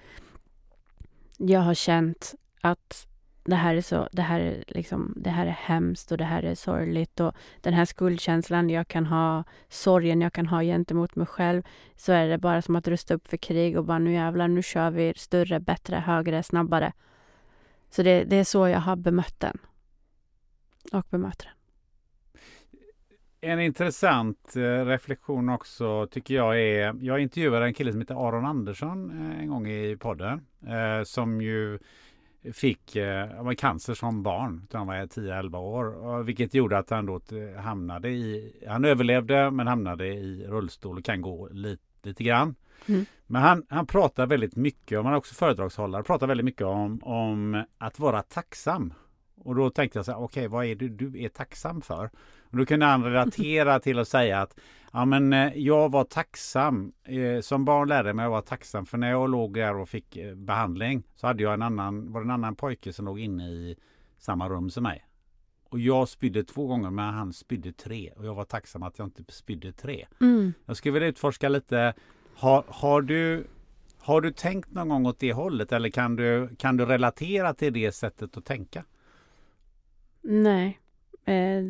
jag 1.39 1.61
har 1.61 1.75
känt 1.75 2.35
att 2.61 3.07
det 3.45 3.55
här 3.55 3.75
är 3.75 3.81
så, 3.81 4.09
det 4.13 4.23
här 4.23 4.41
är 4.41 4.65
liksom, 4.67 5.15
det 5.17 5.31
här 5.31 5.47
är 5.47 5.51
hemskt 5.51 6.13
och 6.13 6.19
det 6.19 6.25
här 6.25 6.43
är 6.43 6.55
sorgligt 6.55 7.21
och 7.21 7.35
den 7.61 7.75
här 7.75 7.85
skuldkänslan 7.85 8.71
jag 8.71 8.89
kan 8.89 9.07
ha, 9.07 9.45
sorgen 9.69 10.21
jag 10.21 10.33
kan 10.33 10.47
ha 10.47 10.63
gentemot 10.63 11.17
mig 11.17 11.27
själv, 11.27 11.63
så 11.97 12.13
är 12.13 12.29
det 12.29 12.39
bara 12.39 12.63
som 12.63 12.77
att 12.77 12.89
rusta 12.89 13.15
upp 13.15 13.29
för 13.29 13.37
krig 13.37 13.79
och 13.79 13.85
bara 13.85 13.99
nu 13.99 14.13
jävlar, 14.13 14.49
nu 14.49 14.63
kör 14.63 14.91
vi 14.91 15.13
större, 15.17 15.61
bättre, 15.61 15.97
högre, 15.97 16.43
snabbare. 16.43 16.93
Så 17.91 18.03
det, 18.03 18.25
det 18.25 18.37
är 18.37 18.45
så 18.45 18.69
jag 18.69 18.81
har 18.81 18.97
bemött 18.97 19.41
den. 19.41 19.59
Och 20.93 21.07
bemöter 21.11 21.45
den. 21.45 21.62
En 23.45 23.61
intressant 23.61 24.57
eh, 24.57 24.61
reflektion 24.61 25.49
också 25.49 26.07
tycker 26.07 26.35
jag 26.35 26.61
är, 26.61 26.95
jag 27.01 27.21
intervjuade 27.21 27.67
en 27.67 27.75
kille 27.75 27.93
som 27.93 28.01
heter 28.01 28.29
Aron 28.29 28.47
Andersson 28.47 29.11
eh, 29.11 29.41
en 29.41 29.49
gång 29.49 29.69
i 29.69 29.97
podden. 29.97 30.47
Eh, 30.67 31.05
som 31.05 31.41
ju 31.41 31.79
fick 32.53 32.97
eh, 32.97 33.51
cancer 33.59 33.95
som 33.95 34.23
barn, 34.23 34.67
han 34.73 34.87
var 34.87 34.95
10-11 34.95 35.57
år. 35.57 36.23
Vilket 36.23 36.55
gjorde 36.55 36.79
att 36.79 36.91
han 36.91 37.07
då 37.07 37.21
hamnade 37.59 38.09
i, 38.09 38.57
han 38.69 38.85
överlevde 38.85 39.51
men 39.51 39.67
hamnade 39.67 40.07
i 40.07 40.47
rullstol 40.47 40.99
och 40.99 41.05
kan 41.05 41.21
gå 41.23 41.49
lite, 41.53 41.83
lite 42.03 42.25
grann. 42.25 42.55
Mm. 42.87 43.05
Men 43.27 43.43
han, 43.43 43.67
han 43.69 43.87
pratar 43.87 44.27
väldigt 44.27 44.57
mycket, 44.57 44.99
och 44.99 45.05
han 45.05 45.13
är 45.13 45.19
också 45.19 45.35
föredragshållare, 45.35 46.03
pratar 46.03 46.27
väldigt 46.27 46.45
mycket 46.45 46.67
om, 46.67 47.03
om 47.03 47.65
att 47.79 47.99
vara 47.99 48.23
tacksam. 48.23 48.95
Och 49.37 49.55
då 49.55 49.71
tänkte 49.71 49.99
jag 49.99 50.07
så 50.07 50.13
här, 50.13 50.19
okej 50.19 50.41
okay, 50.41 50.49
vad 50.49 50.67
är 50.67 50.75
det 50.75 50.89
du 50.89 51.25
är 51.25 51.29
tacksam 51.29 51.83
för? 51.83 52.11
Och 52.53 52.59
då 52.59 52.67
kunde 52.67 52.87
han 52.87 53.05
relatera 53.05 53.81
till 53.81 53.99
att 53.99 54.09
säga 54.09 54.41
att 54.41 54.59
ja, 54.93 55.05
men, 55.05 55.33
eh, 55.33 55.53
jag 55.57 55.93
var 55.93 56.05
tacksam. 56.05 56.93
Eh, 57.05 57.41
som 57.41 57.65
barn 57.65 57.89
lärde 57.89 58.09
jag 58.09 58.17
mig 58.17 58.25
att 58.25 58.31
vara 58.31 58.43
tacksam. 58.43 58.87
För 58.87 58.99
när 58.99 59.11
jag 59.11 59.31
låg 59.31 59.55
där 59.55 59.77
och 59.77 59.89
fick 59.89 60.17
eh, 60.17 60.35
behandling 60.35 61.03
så 61.15 61.27
hade 61.27 61.43
jag 61.43 61.55
en 61.55 61.63
annan, 61.63 62.13
var 62.13 62.21
det 62.21 62.27
en 62.27 62.31
annan 62.31 62.57
pojke 62.57 62.93
som 62.93 63.05
låg 63.05 63.21
inne 63.21 63.49
i 63.49 63.77
samma 64.19 64.49
rum 64.49 64.71
som 64.71 64.83
mig. 64.83 65.07
Och 65.69 65.79
jag 65.79 66.09
spydde 66.09 66.45
två 66.45 66.67
gånger 66.67 66.91
men 66.91 67.15
han 67.15 67.33
spydde 67.33 67.73
tre. 67.73 68.13
Och 68.17 68.27
jag 68.27 68.35
var 68.35 68.45
tacksam 68.45 68.83
att 68.83 68.99
jag 68.99 69.07
inte 69.07 69.33
spydde 69.33 69.73
tre. 69.73 70.07
Mm. 70.21 70.53
Jag 70.67 70.77
skulle 70.77 70.93
vilja 70.93 71.09
utforska 71.09 71.49
lite. 71.49 71.95
Har, 72.35 72.65
har, 72.69 73.03
du, 73.03 73.47
har 73.99 74.21
du 74.21 74.33
tänkt 74.33 74.73
någon 74.73 74.89
gång 74.89 75.07
åt 75.07 75.19
det 75.19 75.33
hållet? 75.33 75.73
Eller 75.73 75.89
kan 75.89 76.17
du, 76.17 76.57
kan 76.59 76.77
du 76.77 76.87
relatera 76.87 77.55
till 77.55 77.73
det 77.73 77.93
sättet 77.93 78.37
att 78.37 78.45
tänka? 78.45 78.85
Nej. 80.23 80.82
Eh, 81.25 81.65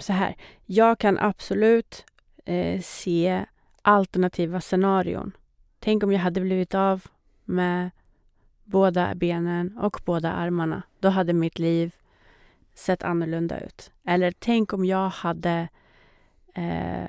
så 0.00 0.12
här. 0.12 0.36
Jag 0.66 0.98
kan 0.98 1.18
absolut 1.18 2.04
eh, 2.44 2.80
se 2.80 3.44
alternativa 3.82 4.60
scenarion. 4.60 5.32
Tänk 5.78 6.02
om 6.02 6.12
jag 6.12 6.20
hade 6.20 6.40
blivit 6.40 6.74
av 6.74 7.04
med 7.44 7.90
båda 8.64 9.14
benen 9.14 9.78
och 9.78 10.00
båda 10.04 10.32
armarna. 10.32 10.82
Då 11.00 11.08
hade 11.08 11.32
mitt 11.32 11.58
liv 11.58 11.94
sett 12.74 13.02
annorlunda 13.02 13.60
ut. 13.60 13.92
Eller 14.04 14.32
tänk 14.38 14.72
om 14.72 14.84
jag 14.84 15.08
hade, 15.08 15.68
eh, 16.54 17.08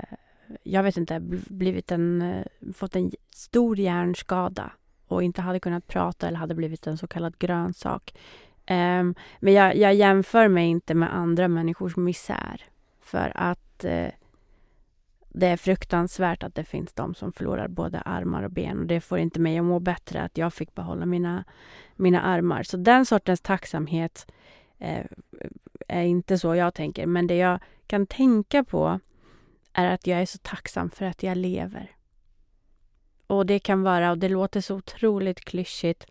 jag 0.64 0.84
vet 0.84 0.98
inte, 0.98 1.20
blivit 1.50 1.92
en, 1.92 2.22
eh, 2.22 2.46
fått 2.74 2.96
en 2.96 3.12
stor 3.30 3.80
hjärnskada 3.80 4.72
och 5.08 5.24
inte 5.24 5.42
hade 5.42 5.60
kunnat 5.60 5.88
prata 5.88 6.28
eller 6.28 6.38
hade 6.38 6.56
blivit 6.56 6.88
en 6.88 6.98
så 6.98 7.08
kallad 7.08 7.38
grönsak 7.38 8.14
Um, 8.70 9.16
men 9.40 9.54
jag, 9.54 9.76
jag 9.76 9.94
jämför 9.94 10.48
mig 10.48 10.68
inte 10.68 10.94
med 10.94 11.16
andra 11.16 11.48
människors 11.48 11.98
misär. 11.98 12.62
För 13.02 13.32
att 13.36 13.86
uh, 13.86 14.08
det 15.30 15.48
är 15.48 15.58
fruktansvärt 15.58 16.44
att 16.44 16.56
det 16.56 16.64
finns 16.64 16.94
de 16.94 17.16
som 17.16 17.32
förlorar 17.32 17.68
både 17.68 18.00
armar 18.00 18.44
och 18.44 18.52
ben 18.52 18.80
och 18.80 18.86
det 18.86 19.02
får 19.02 19.18
inte 19.18 19.40
mig 19.40 19.58
att 19.58 19.66
må 19.66 19.80
bättre 19.80 20.22
att 20.22 20.38
jag 20.38 20.54
fick 20.54 20.76
behålla 20.76 21.06
mina, 21.06 21.44
mina 21.96 22.22
armar. 22.22 22.64
Så 22.64 22.78
den 22.78 23.06
sortens 23.06 23.42
tacksamhet 23.42 24.32
uh, 24.82 25.06
är 25.88 26.04
inte 26.04 26.38
så 26.38 26.56
jag 26.56 26.74
tänker. 26.74 27.06
Men 27.06 27.28
det 27.28 27.38
jag 27.38 27.60
kan 27.88 28.08
tänka 28.08 28.64
på 28.64 29.00
är 29.74 29.88
att 29.88 30.08
jag 30.08 30.22
är 30.22 30.26
så 30.26 30.38
tacksam 30.38 30.90
för 30.90 31.06
att 31.06 31.24
jag 31.24 31.38
lever. 31.38 31.92
Och 33.28 33.46
det 33.46 33.60
kan 33.60 33.84
vara, 33.84 34.12
och 34.12 34.18
det 34.18 34.30
låter 34.30 34.62
så 34.62 34.76
otroligt 34.76 35.40
klyschigt, 35.40 36.06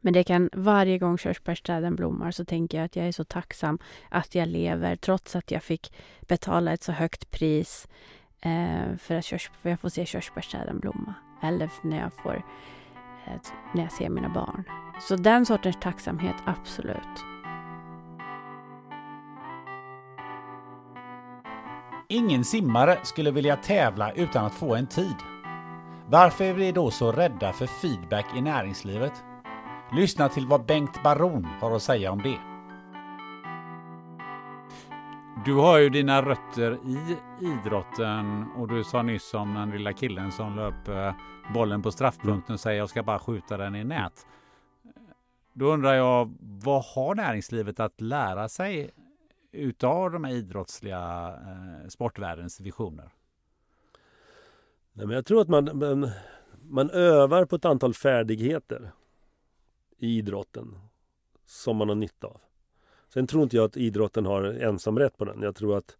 men 0.00 0.12
det 0.12 0.24
kan 0.24 0.50
varje 0.52 0.98
gång 0.98 1.18
körsbärsträden 1.18 1.96
blommar 1.96 2.30
så 2.30 2.44
tänker 2.44 2.78
jag 2.78 2.84
att 2.84 2.96
jag 2.96 3.08
är 3.08 3.12
så 3.12 3.24
tacksam 3.24 3.78
att 4.08 4.34
jag 4.34 4.48
lever 4.48 4.96
trots 4.96 5.36
att 5.36 5.50
jag 5.50 5.62
fick 5.62 5.92
betala 6.20 6.72
ett 6.72 6.82
så 6.82 6.92
högt 6.92 7.30
pris 7.30 7.88
eh, 8.40 8.96
för 8.98 9.14
att 9.14 9.24
körs, 9.24 9.50
för 9.62 9.70
jag 9.70 9.80
får 9.80 9.88
se 9.88 10.06
körsbärsträden 10.06 10.78
blomma. 10.78 11.14
Eller 11.42 11.70
när 11.82 12.00
jag, 12.00 12.12
får, 12.12 12.44
eh, 13.26 13.40
när 13.74 13.82
jag 13.82 13.92
ser 13.92 14.08
mina 14.08 14.28
barn. 14.28 14.64
Så 15.00 15.16
den 15.16 15.46
sortens 15.46 15.76
tacksamhet, 15.80 16.36
absolut. 16.46 17.24
Ingen 22.08 22.44
simmare 22.44 22.98
skulle 23.02 23.30
vilja 23.30 23.56
tävla 23.56 24.12
utan 24.12 24.46
att 24.46 24.54
få 24.54 24.74
en 24.74 24.86
tid. 24.86 25.16
Varför 26.08 26.44
är 26.44 26.52
vi 26.52 26.72
då 26.72 26.90
så 26.90 27.12
rädda 27.12 27.52
för 27.52 27.66
feedback 27.66 28.26
i 28.36 28.40
näringslivet? 28.40 29.24
Lyssna 29.92 30.28
till 30.28 30.46
vad 30.46 30.66
Bengt 30.66 31.02
Baron 31.02 31.44
har 31.44 31.76
att 31.76 31.82
säga 31.82 32.12
om 32.12 32.22
det. 32.22 32.38
Du 35.44 35.54
har 35.54 35.78
ju 35.78 35.88
dina 35.88 36.22
rötter 36.22 36.72
i 36.72 37.16
idrotten 37.40 38.44
och 38.56 38.68
du 38.68 38.84
sa 38.84 39.02
nyss 39.02 39.34
om 39.34 39.54
den 39.54 39.70
lilla 39.70 39.92
killen 39.92 40.32
som 40.32 40.56
löp 40.56 40.88
eh, 40.88 41.14
bollen 41.54 41.82
på 41.82 41.90
straffpunkten 41.90 42.54
och 42.54 42.60
säger 42.60 42.78
jag 42.78 42.88
ska 42.88 43.02
bara 43.02 43.18
skjuta 43.18 43.56
den 43.56 43.74
i 43.74 43.84
nät. 43.84 44.26
Då 45.52 45.66
undrar 45.66 45.94
jag, 45.94 46.34
vad 46.40 46.84
har 46.84 47.14
näringslivet 47.14 47.80
att 47.80 48.00
lära 48.00 48.48
sig 48.48 48.90
utav 49.52 50.10
de 50.10 50.24
här 50.24 50.32
idrottsliga 50.32 51.28
eh, 51.28 51.88
sportvärldens 51.88 52.60
visioner? 52.60 53.10
Nej, 54.92 55.06
men 55.06 55.16
jag 55.16 55.26
tror 55.26 55.40
att 55.40 55.48
man, 55.48 55.70
man, 55.74 56.10
man 56.62 56.90
övar 56.90 57.44
på 57.44 57.56
ett 57.56 57.64
antal 57.64 57.94
färdigheter 57.94 58.92
i 60.00 60.18
idrotten 60.18 60.78
som 61.46 61.76
man 61.76 61.88
har 61.88 61.96
nytta 61.96 62.26
av. 62.26 62.40
Sen 63.12 63.26
tror 63.26 63.42
inte 63.42 63.56
jag 63.56 63.64
att 63.64 63.76
idrotten 63.76 64.26
har 64.26 64.42
ensam 64.42 64.98
rätt 64.98 65.16
på 65.16 65.24
den. 65.24 65.42
Jag 65.42 65.56
tror 65.56 65.78
att 65.78 65.96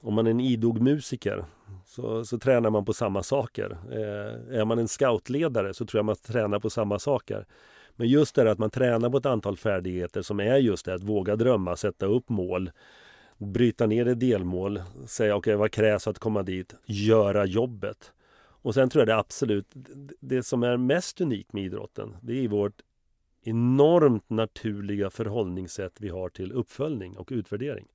om 0.00 0.14
man 0.14 0.26
är 0.26 0.30
en 0.30 0.40
idog 0.40 0.80
musiker 0.80 1.44
så, 1.86 2.24
så 2.24 2.38
tränar 2.38 2.70
man 2.70 2.84
på 2.84 2.92
samma 2.92 3.22
saker. 3.22 3.78
Eh, 3.90 4.58
är 4.58 4.64
man 4.64 4.78
en 4.78 4.88
scoutledare 4.88 5.74
så 5.74 5.86
tror 5.86 5.98
jag 5.98 6.04
man 6.04 6.16
tränar 6.16 6.58
på 6.58 6.70
samma 6.70 6.98
saker. 6.98 7.46
Men 7.96 8.08
just 8.08 8.34
det 8.34 8.50
att 8.50 8.58
man 8.58 8.70
tränar 8.70 9.10
på 9.10 9.16
ett 9.16 9.26
antal 9.26 9.56
färdigheter 9.56 10.22
som 10.22 10.40
är 10.40 10.56
just 10.56 10.86
det 10.86 10.94
att 10.94 11.02
våga 11.02 11.36
drömma, 11.36 11.76
sätta 11.76 12.06
upp 12.06 12.28
mål, 12.28 12.70
bryta 13.38 13.86
ner 13.86 14.04
det 14.04 14.14
delmål, 14.14 14.82
säga 15.06 15.36
okej 15.36 15.54
okay, 15.54 15.58
vad 15.58 15.70
krävs 15.70 16.06
att 16.06 16.18
komma 16.18 16.42
dit, 16.42 16.74
göra 16.86 17.44
jobbet. 17.44 18.12
Och 18.62 18.74
sen 18.74 18.90
tror 18.90 19.00
jag 19.00 19.08
det 19.08 19.16
absolut, 19.16 19.66
det 20.20 20.42
som 20.42 20.62
är 20.62 20.76
mest 20.76 21.20
unikt 21.20 21.52
med 21.52 21.64
idrotten, 21.64 22.16
det 22.20 22.44
är 22.44 22.48
vårt 22.48 22.82
enormt 23.42 24.30
naturliga 24.30 25.10
förhållningssätt 25.10 26.00
vi 26.00 26.08
har 26.08 26.28
till 26.28 26.52
uppföljning 26.52 27.18
och 27.18 27.28
utvärdering. 27.32 27.86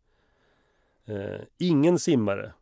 Eh, 1.06 1.42
ingen 1.58 2.00
simmare 2.00 2.54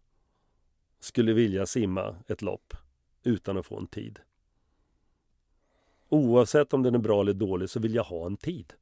skulle 1.00 1.34
vilja 1.34 1.66
simma 1.66 2.16
ett 2.28 2.42
lopp 2.42 2.74
utan 3.24 3.58
att 3.58 3.66
få 3.66 3.78
en 3.78 3.88
tid. 3.88 4.20
Oavsett 6.10 6.74
om 6.74 6.84
den 6.84 6.96
är 6.96 7.00
bra 7.00 7.22
eller 7.22 7.34
dålig 7.34 7.70
så 7.70 7.80
vill 7.80 7.96
jag 7.96 8.04
ha 8.04 8.26
en 8.26 8.38
tid. 8.38 8.74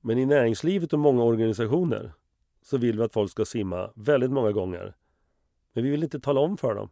Men 0.00 0.18
i 0.18 0.26
näringslivet 0.26 0.92
och 0.92 0.98
många 0.98 1.22
organisationer 1.22 2.12
så 2.62 2.76
vill 2.76 2.98
vi 2.98 3.04
att 3.04 3.12
folk 3.12 3.30
ska 3.30 3.44
simma 3.44 3.90
väldigt 3.94 4.30
många 4.30 4.52
gånger. 4.52 4.94
Men 5.72 5.84
vi 5.84 5.90
vill 5.90 6.02
inte 6.02 6.20
tala 6.20 6.40
om 6.40 6.56
för 6.56 6.74
dem 6.74 6.90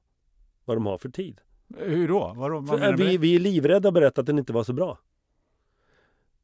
vad 0.65 0.77
de 0.77 0.87
har 0.87 0.99
för 0.99 1.09
tid. 1.09 1.41
Hur 1.77 2.09
då? 2.09 2.35
Vad, 2.37 2.67
vad 2.67 2.81
för, 2.81 2.97
vi, 2.97 3.19
vi 3.19 3.35
är 3.35 3.41
livrädda 3.41 3.89
att 3.89 3.95
berätta 3.95 4.21
att 4.21 4.27
den 4.27 4.39
inte 4.39 4.53
var 4.53 4.65
så 4.65 4.73
bra. 4.73 4.99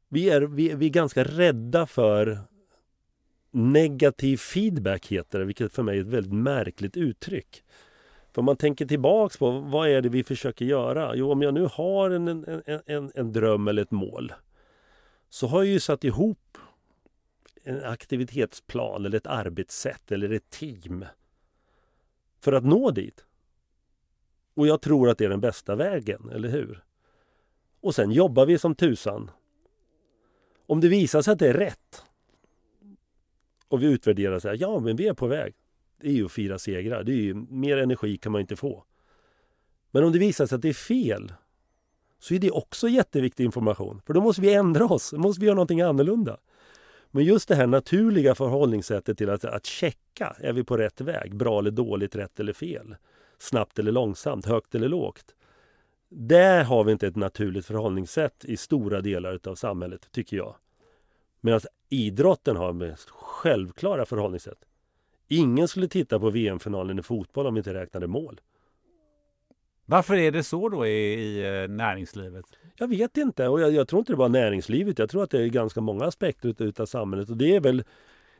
Vi 0.09 0.29
är, 0.29 0.41
vi, 0.41 0.75
vi 0.75 0.85
är 0.85 0.89
ganska 0.89 1.23
rädda 1.23 1.85
för 1.85 2.39
negativ 3.51 4.37
feedback 4.37 5.07
heter 5.07 5.39
det, 5.39 5.45
vilket 5.45 5.73
för 5.73 5.83
mig 5.83 5.97
är 5.97 6.01
ett 6.01 6.07
väldigt 6.07 6.33
märkligt 6.33 6.97
uttryck. 6.97 7.63
För 8.33 8.41
om 8.41 8.45
man 8.45 8.57
tänker 8.57 8.85
tillbaks 8.85 9.37
på 9.37 9.51
vad 9.51 9.89
är 9.89 10.01
det 10.01 10.09
vi 10.09 10.23
försöker 10.23 10.65
göra? 10.65 11.15
Jo, 11.15 11.31
om 11.31 11.41
jag 11.41 11.53
nu 11.53 11.69
har 11.71 12.09
en, 12.09 12.27
en, 12.27 12.63
en, 12.85 13.11
en 13.15 13.33
dröm 13.33 13.67
eller 13.67 13.81
ett 13.81 13.91
mål 13.91 14.33
så 15.29 15.47
har 15.47 15.63
jag 15.63 15.73
ju 15.73 15.79
satt 15.79 16.03
ihop 16.03 16.57
en 17.63 17.83
aktivitetsplan 17.83 19.05
eller 19.05 19.17
ett 19.17 19.27
arbetssätt 19.27 20.11
eller 20.11 20.29
ett 20.29 20.49
team 20.49 21.05
för 22.39 22.53
att 22.53 22.65
nå 22.65 22.91
dit. 22.91 23.25
Och 24.53 24.67
jag 24.67 24.81
tror 24.81 25.09
att 25.09 25.17
det 25.17 25.25
är 25.25 25.29
den 25.29 25.41
bästa 25.41 25.75
vägen, 25.75 26.29
eller 26.29 26.49
hur? 26.49 26.83
Och 27.81 27.95
sen 27.95 28.11
jobbar 28.11 28.45
vi 28.45 28.57
som 28.57 28.75
tusan 28.75 29.31
om 30.67 30.81
det 30.81 30.87
visar 30.87 31.21
sig 31.21 31.31
att 31.31 31.39
det 31.39 31.47
är 31.47 31.53
rätt 31.53 32.03
och 33.67 33.83
vi 33.83 33.85
utvärderar 33.85 34.39
så 34.39 34.47
här, 34.47 34.57
ja 34.59 34.79
men 34.79 34.95
vi 34.95 35.07
är 35.07 35.13
på 35.13 35.27
väg. 35.27 35.53
Det 36.01 36.07
är 36.07 36.13
ju 36.13 36.25
att 36.25 36.31
fira 36.31 36.59
segrar. 36.59 37.03
Det 37.03 37.11
är 37.11 37.21
ju, 37.21 37.33
mer 37.33 37.77
energi 37.77 38.17
kan 38.17 38.31
man 38.31 38.41
inte 38.41 38.55
få. 38.55 38.83
Men 39.91 40.03
om 40.03 40.11
det 40.11 40.19
visar 40.19 40.45
sig 40.45 40.55
att 40.55 40.61
det 40.61 40.69
är 40.69 40.73
fel 40.73 41.33
så 42.19 42.33
är 42.33 42.39
det 42.39 42.51
också 42.51 42.87
jätteviktig 42.87 43.45
information. 43.45 44.01
För 44.05 44.13
då 44.13 44.21
måste 44.21 44.41
vi 44.41 44.53
ändra 44.53 44.85
oss, 44.85 45.11
då 45.11 45.17
måste 45.17 45.41
vi 45.41 45.45
göra 45.45 45.55
någonting 45.55 45.81
annorlunda. 45.81 46.37
Men 47.11 47.23
just 47.23 47.47
det 47.47 47.55
här 47.55 47.67
naturliga 47.67 48.35
förhållningssättet 48.35 49.17
till 49.17 49.29
att, 49.29 49.45
att 49.45 49.65
checka, 49.65 50.35
är 50.39 50.53
vi 50.53 50.63
på 50.63 50.77
rätt 50.77 51.01
väg? 51.01 51.35
Bra 51.35 51.59
eller 51.59 51.71
dåligt, 51.71 52.15
rätt 52.15 52.39
eller 52.39 52.53
fel? 52.53 52.95
Snabbt 53.37 53.79
eller 53.79 53.91
långsamt, 53.91 54.45
högt 54.45 54.75
eller 54.75 54.89
lågt? 54.89 55.34
Där 56.09 56.63
har 56.63 56.83
vi 56.83 56.91
inte 56.91 57.07
ett 57.07 57.15
naturligt 57.15 57.65
förhållningssätt 57.65 58.45
i 58.45 58.57
stora 58.57 59.01
delar 59.01 59.39
av 59.43 59.55
samhället, 59.55 60.11
tycker 60.11 60.37
jag. 60.37 60.55
Medan 61.41 61.61
idrotten 61.89 62.55
har 62.55 62.73
med 62.73 62.99
självklara 62.99 64.05
förhållningssätt. 64.05 64.65
Ingen 65.27 65.67
skulle 65.67 65.87
titta 65.87 66.19
på 66.19 66.29
VM-finalen 66.29 66.99
i 66.99 67.03
fotboll 67.03 67.47
om 67.47 67.53
vi 67.53 67.57
inte 67.57 67.73
räknade 67.73 68.07
mål. 68.07 68.41
Varför 69.85 70.15
är 70.15 70.31
det 70.31 70.43
så 70.43 70.69
då 70.69 70.87
i, 70.87 71.13
i 71.13 71.61
eh, 71.63 71.69
näringslivet? 71.69 72.45
Jag 72.75 72.87
vet 72.87 73.17
inte 73.17 73.47
och 73.47 73.61
jag, 73.61 73.71
jag, 73.71 73.87
tror 73.87 73.99
inte 73.99 74.13
det 74.13 74.17
bara 74.17 74.27
näringslivet. 74.27 74.99
Jag 74.99 75.09
tror 75.09 75.23
att 75.23 75.29
det 75.29 75.41
är 75.41 75.47
ganska 75.47 75.81
många 75.81 76.05
aspekter 76.05 76.61
utav 76.63 76.85
samhället 76.85 77.29
och 77.29 77.37
det 77.37 77.55
är 77.55 77.59
väl 77.59 77.83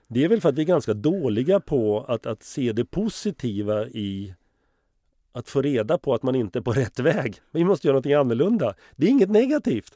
det 0.07 0.23
är 0.23 0.29
väl 0.29 0.41
för 0.41 0.49
att 0.49 0.55
vi 0.55 0.61
är 0.61 0.65
ganska 0.65 0.93
dåliga 0.93 1.59
på 1.59 2.05
att, 2.07 2.25
att 2.25 2.43
se 2.43 2.71
det 2.71 2.85
positiva 2.85 3.87
i 3.87 4.33
att 5.35 5.49
få 5.49 5.61
reda 5.61 5.97
på 5.97 6.13
att 6.13 6.23
man 6.23 6.35
inte 6.35 6.59
är 6.59 6.61
på 6.61 6.71
rätt 6.73 6.99
väg. 6.99 7.35
Vi 7.51 7.63
måste 7.63 7.87
göra 7.87 7.93
någonting 7.93 8.13
annorlunda. 8.13 8.75
Det 8.95 9.05
är 9.05 9.09
inget 9.09 9.29
negativt. 9.29 9.93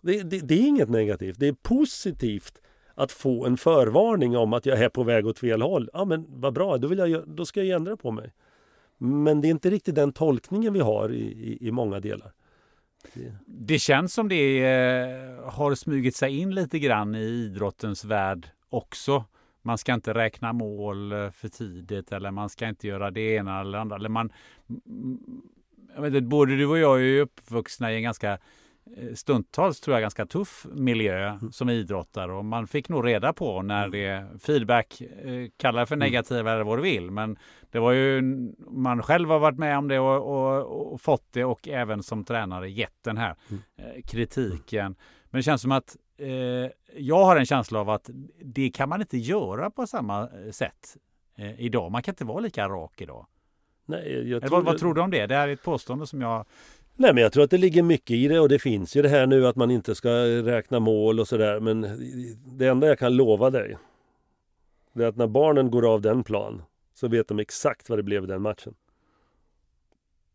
Det, 0.00 0.22
det, 0.22 0.38
det, 0.38 0.54
är 0.54 0.66
inget 0.66 0.88
negativt. 0.88 1.38
Det 1.38 1.48
är 1.48 1.52
positivt 1.52 2.58
att 2.94 3.12
få 3.12 3.46
en 3.46 3.56
förvarning 3.56 4.36
om 4.36 4.52
att 4.52 4.66
jag 4.66 4.78
är 4.78 4.88
på 4.88 5.02
väg 5.02 5.26
åt 5.26 5.38
fel 5.38 5.62
håll. 5.62 5.90
Ja 5.92 6.04
men 6.04 6.26
vad 6.28 6.54
bra, 6.54 6.76
då, 6.78 6.88
vill 6.88 6.98
jag, 6.98 7.28
då 7.28 7.44
ska 7.44 7.62
jag 7.62 7.76
ändra 7.76 7.96
på 7.96 8.10
mig. 8.10 8.32
Men 8.98 9.40
det 9.40 9.48
är 9.48 9.50
inte 9.50 9.70
riktigt 9.70 9.94
den 9.94 10.12
tolkningen 10.12 10.72
vi 10.72 10.80
har 10.80 11.12
i, 11.12 11.22
i, 11.22 11.68
i 11.68 11.70
många 11.70 12.00
delar. 12.00 12.32
Det. 13.14 13.36
det 13.46 13.78
känns 13.78 14.14
som 14.14 14.28
det 14.28 14.64
är, 14.64 15.36
har 15.42 15.74
smugit 15.74 16.16
sig 16.16 16.38
in 16.38 16.54
lite 16.54 16.78
grann 16.78 17.14
i 17.14 17.24
idrottens 17.24 18.04
värld 18.04 18.48
också 18.68 19.24
man 19.66 19.78
ska 19.78 19.94
inte 19.94 20.14
räkna 20.14 20.52
mål 20.52 21.12
eh, 21.12 21.30
för 21.30 21.48
tidigt 21.48 22.12
eller 22.12 22.30
man 22.30 22.48
ska 22.48 22.68
inte 22.68 22.86
göra 22.86 23.10
det 23.10 23.34
ena 23.34 23.60
eller 23.60 23.78
andra. 23.78 23.96
Eller 23.96 24.08
man, 24.08 24.32
jag 25.94 26.02
vet 26.02 26.14
inte, 26.14 26.28
både 26.28 26.56
du 26.56 26.66
och 26.66 26.78
jag 26.78 26.96
är 26.96 27.02
ju 27.04 27.20
uppvuxna 27.20 27.92
i 27.92 27.96
en 27.96 28.02
ganska 28.02 28.32
eh, 28.96 29.14
stundtals 29.14 29.80
tror 29.80 29.94
jag 29.94 30.02
ganska 30.02 30.26
tuff 30.26 30.66
miljö 30.72 31.28
mm. 31.28 31.52
som 31.52 31.70
idrottare 31.70 32.32
och 32.32 32.44
man 32.44 32.66
fick 32.66 32.88
nog 32.88 33.06
reda 33.06 33.32
på 33.32 33.62
när 33.62 33.86
mm. 33.86 33.90
det 33.90 34.40
feedback, 34.42 35.00
eh, 35.00 35.50
kalla 35.56 35.80
det 35.80 35.86
för 35.86 35.94
mm. 35.94 36.06
negativa 36.06 36.52
eller 36.52 36.64
vad 36.64 36.78
du 36.78 36.82
vill, 36.82 37.10
men 37.10 37.38
det 37.70 37.78
var 37.78 37.92
ju 37.92 38.22
man 38.70 39.02
själv 39.02 39.28
har 39.28 39.38
varit 39.38 39.58
med 39.58 39.78
om 39.78 39.88
det 39.88 39.98
och, 39.98 40.36
och, 40.36 40.92
och 40.92 41.00
fått 41.00 41.32
det 41.32 41.44
och 41.44 41.68
även 41.68 42.02
som 42.02 42.24
tränare 42.24 42.70
gett 42.70 43.02
den 43.04 43.16
här 43.16 43.36
mm. 43.50 44.02
kritiken. 44.02 44.96
Men 45.36 45.38
det 45.38 45.44
känns 45.44 45.62
som 45.62 45.72
att 45.72 45.96
eh, 46.16 46.28
jag 46.96 47.24
har 47.24 47.36
en 47.36 47.46
känsla 47.46 47.80
av 47.80 47.90
att 47.90 48.10
det 48.42 48.70
kan 48.70 48.88
man 48.88 49.00
inte 49.00 49.18
göra 49.18 49.70
på 49.70 49.86
samma 49.86 50.22
eh, 50.22 50.50
sätt 50.50 50.96
eh, 51.36 51.60
idag. 51.60 51.92
Man 51.92 52.02
kan 52.02 52.12
inte 52.12 52.24
vara 52.24 52.40
lika 52.40 52.68
rak 52.68 53.00
idag. 53.00 53.26
Nej, 53.86 54.30
jag 54.30 54.42
tror 54.42 54.50
vad, 54.50 54.64
vad 54.64 54.78
tror 54.78 54.94
du 54.94 55.00
om 55.00 55.10
det? 55.10 55.26
Det 55.26 55.34
här 55.34 55.48
är 55.48 55.52
ett 55.52 55.62
påstående 55.62 56.06
som 56.06 56.20
jag 56.20 56.44
Nej 56.94 57.14
men 57.14 57.22
jag 57.22 57.32
tror 57.32 57.44
att 57.44 57.50
det 57.50 57.58
ligger 57.58 57.82
mycket 57.82 58.10
i 58.10 58.28
det 58.28 58.40
och 58.40 58.48
det 58.48 58.58
finns 58.58 58.96
ju 58.96 59.02
det 59.02 59.08
här 59.08 59.26
nu 59.26 59.46
att 59.46 59.56
man 59.56 59.70
inte 59.70 59.94
ska 59.94 60.10
räkna 60.24 60.80
mål 60.80 61.20
och 61.20 61.28
sådär 61.28 61.60
men 61.60 61.80
det 62.58 62.66
enda 62.66 62.86
jag 62.86 62.98
kan 62.98 63.16
lova 63.16 63.50
dig 63.50 63.76
det 64.92 65.04
är 65.04 65.08
att 65.08 65.16
när 65.16 65.26
barnen 65.26 65.70
går 65.70 65.92
av 65.92 66.00
den 66.00 66.24
plan 66.24 66.62
så 66.94 67.08
vet 67.08 67.28
de 67.28 67.38
exakt 67.38 67.88
vad 67.88 67.98
det 67.98 68.02
blev 68.02 68.24
i 68.24 68.26
den 68.26 68.42
matchen. 68.42 68.74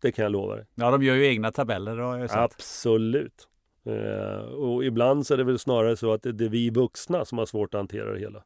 Det 0.01 0.11
kan 0.11 0.23
jag 0.23 0.31
lova 0.31 0.55
dig. 0.55 0.65
Ja, 0.75 0.91
de 0.91 1.03
gör 1.03 1.15
ju 1.15 1.27
egna 1.27 1.51
tabeller 1.51 1.97
har 1.97 2.17
jag 2.17 2.29
sett. 2.29 2.39
Absolut. 2.39 3.47
Eh, 3.83 4.39
och 4.39 4.85
ibland 4.85 5.27
så 5.27 5.33
är 5.33 5.37
det 5.37 5.43
väl 5.43 5.59
snarare 5.59 5.97
så 5.97 6.13
att 6.13 6.23
det 6.23 6.45
är 6.45 6.49
vi 6.49 6.69
vuxna 6.69 7.25
som 7.25 7.37
har 7.37 7.45
svårt 7.45 7.73
att 7.73 7.79
hantera 7.79 8.13
det 8.13 8.19
hela. 8.19 8.43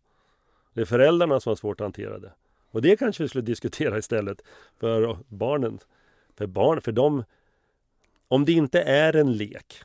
Det 0.73 0.81
är 0.81 0.85
föräldrarna 0.85 1.39
som 1.39 1.49
har 1.49 1.55
svårt 1.55 1.81
att 1.81 1.85
hantera 1.85 2.19
det. 2.19 2.33
Och 2.71 2.81
det 2.81 2.97
kanske 2.97 3.23
vi 3.23 3.29
skulle 3.29 3.41
diskutera 3.45 3.97
istället 3.97 4.41
för 4.79 5.17
barnen. 5.27 5.79
För 6.35 6.47
barn, 6.47 6.81
för 6.81 6.91
dem, 6.91 7.23
om 8.27 8.45
det 8.45 8.51
inte 8.51 8.81
är 8.81 9.15
en 9.15 9.37
lek 9.37 9.83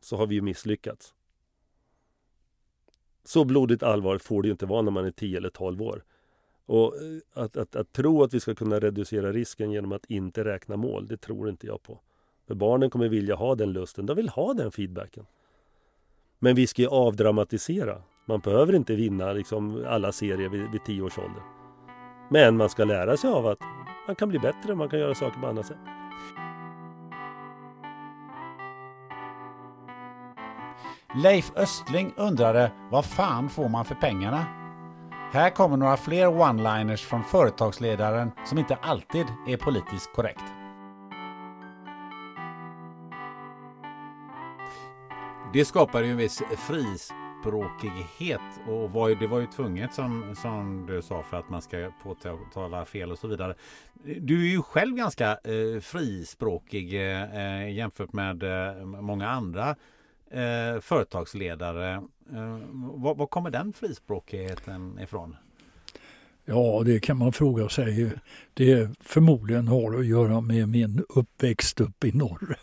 så 0.00 0.16
har 0.16 0.26
vi 0.26 0.34
ju 0.34 0.42
misslyckats. 0.42 1.14
Så 3.24 3.44
blodigt 3.44 3.82
allvar 3.82 4.18
får 4.18 4.42
det 4.42 4.48
ju 4.48 4.52
inte 4.52 4.66
vara 4.66 4.82
när 4.82 4.90
man 4.90 5.04
är 5.04 5.10
10 5.10 5.36
eller 5.36 5.50
12 5.50 5.82
år. 5.82 6.04
Och 6.66 6.96
eh, 6.96 7.42
att, 7.44 7.56
att, 7.56 7.76
att, 7.76 7.92
tro 7.92 8.22
att 8.22 8.34
vi 8.34 8.40
ska 8.40 8.54
kunna 8.54 8.80
reducera 8.80 9.32
risken 9.32 9.70
genom 9.70 9.92
att 9.92 10.04
inte 10.08 10.44
räkna 10.44 10.76
mål, 10.76 11.06
det 11.06 11.16
tror 11.16 11.48
inte 11.48 11.66
jag 11.66 11.82
på. 11.82 12.00
För 12.48 12.54
barnen 12.54 12.90
kommer 12.90 13.08
vilja 13.08 13.34
ha 13.34 13.54
den 13.54 13.72
lusten, 13.72 14.06
de 14.06 14.16
vill 14.16 14.28
ha 14.28 14.54
den 14.54 14.70
feedbacken. 14.70 15.26
Men 16.38 16.54
vi 16.54 16.66
ska 16.66 16.82
ju 16.82 16.88
avdramatisera. 16.88 18.02
Man 18.26 18.40
behöver 18.40 18.74
inte 18.74 18.94
vinna 18.94 19.32
liksom 19.32 19.84
alla 19.88 20.12
serier 20.12 20.48
vid, 20.48 20.70
vid 20.70 20.84
tio 20.84 21.02
års 21.02 21.18
ålder. 21.18 21.42
Men 22.30 22.56
man 22.56 22.68
ska 22.68 22.84
lära 22.84 23.16
sig 23.16 23.30
av 23.30 23.46
att 23.46 23.58
man 24.06 24.16
kan 24.16 24.28
bli 24.28 24.38
bättre, 24.38 24.74
man 24.74 24.88
kan 24.88 24.98
göra 24.98 25.14
saker 25.14 25.40
på 25.40 25.46
annat 25.46 25.66
sätt. 25.66 25.76
Leif 31.22 31.52
Östling 31.56 32.12
undrade 32.16 32.72
vad 32.90 33.04
fan 33.04 33.48
får 33.48 33.68
man 33.68 33.84
för 33.84 33.94
pengarna? 33.94 34.46
Här 35.32 35.50
kommer 35.50 35.76
några 35.76 35.96
fler 35.96 36.26
one-liners 36.26 37.04
från 37.04 37.24
företagsledaren 37.24 38.30
som 38.46 38.58
inte 38.58 38.74
alltid 38.74 39.26
är 39.46 39.56
politiskt 39.56 40.12
korrekt. 40.14 40.57
Det 45.52 45.64
skapade 45.64 46.04
ju 46.04 46.10
en 46.10 46.16
viss 46.16 46.42
frispråkighet 46.68 48.40
och 48.66 48.90
var 48.90 49.08
ju, 49.08 49.14
det 49.14 49.26
var 49.26 49.40
ju 49.40 49.46
tvunget 49.46 49.94
som, 49.94 50.34
som 50.42 50.86
du 50.86 51.02
sa 51.02 51.22
för 51.22 51.36
att 51.36 51.50
man 51.50 51.62
ska 51.62 51.90
påtala 52.02 52.84
fel 52.84 53.12
och 53.12 53.18
så 53.18 53.28
vidare. 53.28 53.54
Du 54.20 54.42
är 54.46 54.50
ju 54.50 54.62
själv 54.62 54.96
ganska 54.96 55.30
eh, 55.30 55.80
frispråkig 55.80 56.94
eh, 56.94 57.70
jämfört 57.70 58.12
med 58.12 58.42
eh, 58.42 58.84
många 58.84 59.28
andra 59.28 59.76
eh, 60.30 60.80
företagsledare. 60.80 61.94
Eh, 62.32 62.58
var, 62.72 63.14
var 63.14 63.26
kommer 63.26 63.50
den 63.50 63.72
frispråkigheten 63.72 64.98
ifrån? 64.98 65.36
Ja, 66.44 66.82
det 66.84 67.00
kan 67.00 67.18
man 67.18 67.32
fråga 67.32 67.68
sig. 67.68 68.12
Det 68.54 68.90
förmodligen 69.00 69.68
har 69.68 69.98
att 69.98 70.06
göra 70.06 70.40
med 70.40 70.68
min 70.68 71.04
uppväxt 71.08 71.80
upp 71.80 72.04
i 72.04 72.12
norr. 72.12 72.56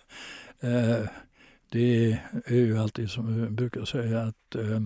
Eh, 0.60 1.10
det 1.76 2.20
är 2.46 2.56
ju 2.56 2.78
alltid 2.78 3.10
som 3.10 3.42
vi 3.42 3.50
brukar 3.50 3.86
säga 3.86 4.22
att 4.22 4.56
eh, 4.56 4.82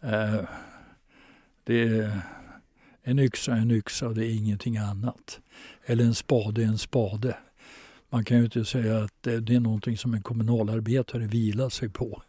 eh, 0.00 0.44
det 1.64 1.82
är 1.82 2.20
en 3.02 3.18
yxa 3.18 3.56
en 3.56 3.70
yxa 3.70 4.08
och 4.08 4.14
det 4.14 4.26
är 4.26 4.34
ingenting 4.34 4.76
annat. 4.76 5.40
Eller 5.84 6.04
en 6.04 6.14
spade 6.14 6.62
är 6.62 6.66
en 6.66 6.78
spade. 6.78 7.36
Man 8.10 8.24
kan 8.24 8.38
ju 8.38 8.44
inte 8.44 8.64
säga 8.64 8.98
att 8.98 9.22
det 9.22 9.50
är 9.50 9.60
någonting 9.60 9.98
som 9.98 10.14
en 10.14 10.22
kommunalarbetare 10.22 11.26
vilar 11.26 11.68
sig 11.68 11.88
på. 11.88 12.22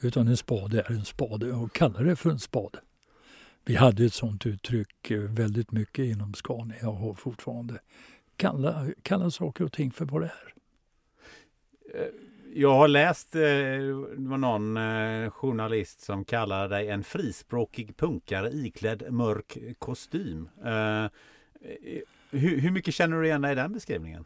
Utan 0.00 0.28
en 0.28 0.36
spade 0.36 0.80
är 0.80 0.92
en 0.92 1.04
spade 1.04 1.52
och 1.52 1.72
kalla 1.72 2.00
det 2.00 2.16
för 2.16 2.30
en 2.30 2.38
spade. 2.38 2.78
Vi 3.64 3.74
hade 3.74 4.04
ett 4.04 4.14
sånt 4.14 4.46
uttryck 4.46 5.10
eh, 5.10 5.20
väldigt 5.20 5.72
mycket 5.72 6.04
inom 6.04 6.34
Scania 6.34 6.88
och 6.88 6.96
har 6.96 7.14
fortfarande. 7.14 7.80
Kalla, 8.36 8.86
kalla 9.02 9.30
saker 9.30 9.64
och 9.64 9.72
ting 9.72 9.90
för 9.90 10.04
vad 10.04 10.22
det 10.22 10.26
är. 10.26 10.54
Eh, 11.94 12.29
jag 12.54 12.74
har 12.74 12.88
läst 12.88 13.34
eh, 13.34 13.40
det 13.40 14.28
var 14.28 14.38
någon 14.38 14.76
eh, 14.76 15.30
journalist 15.30 16.00
som 16.00 16.24
kallar 16.24 16.68
dig 16.68 16.88
en 16.88 17.04
frispråkig 17.04 17.96
punkare 17.96 18.50
iklädd 18.50 19.12
mörk 19.12 19.58
kostym. 19.78 20.48
Eh, 20.64 21.06
hur, 22.30 22.60
hur 22.60 22.70
mycket 22.70 22.94
känner 22.94 23.16
du 23.16 23.26
igen 23.26 23.42
dig 23.42 23.52
i 23.52 23.54
den 23.54 23.72
beskrivningen? 23.72 24.24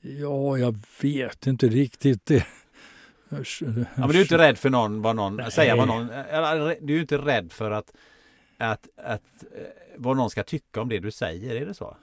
Ja, 0.00 0.58
jag 0.58 0.78
vet 1.02 1.46
inte 1.46 1.68
riktigt. 1.68 2.26
Det. 2.26 2.46
Ja, 3.28 3.38
men 3.96 4.08
du 4.08 4.18
är 4.18 4.22
inte 4.22 4.38
rädd 4.38 4.58
för 4.58 4.70
någon, 4.70 5.02
vad 5.02 5.16
någon 5.16 5.36
Nej. 5.36 5.50
säga 5.50 5.76
vad 5.76 5.88
någon, 5.88 6.06
du 6.80 6.96
är 6.96 7.00
inte 7.00 7.18
rädd 7.18 7.52
för 7.52 7.70
att, 7.70 7.92
att, 8.58 8.88
att 8.96 9.44
vad 9.96 10.16
någon 10.16 10.30
ska 10.30 10.42
tycka 10.42 10.80
om 10.80 10.88
det 10.88 10.98
du 10.98 11.10
säger, 11.10 11.54
är 11.56 11.66
det 11.66 11.74
så? 11.74 11.96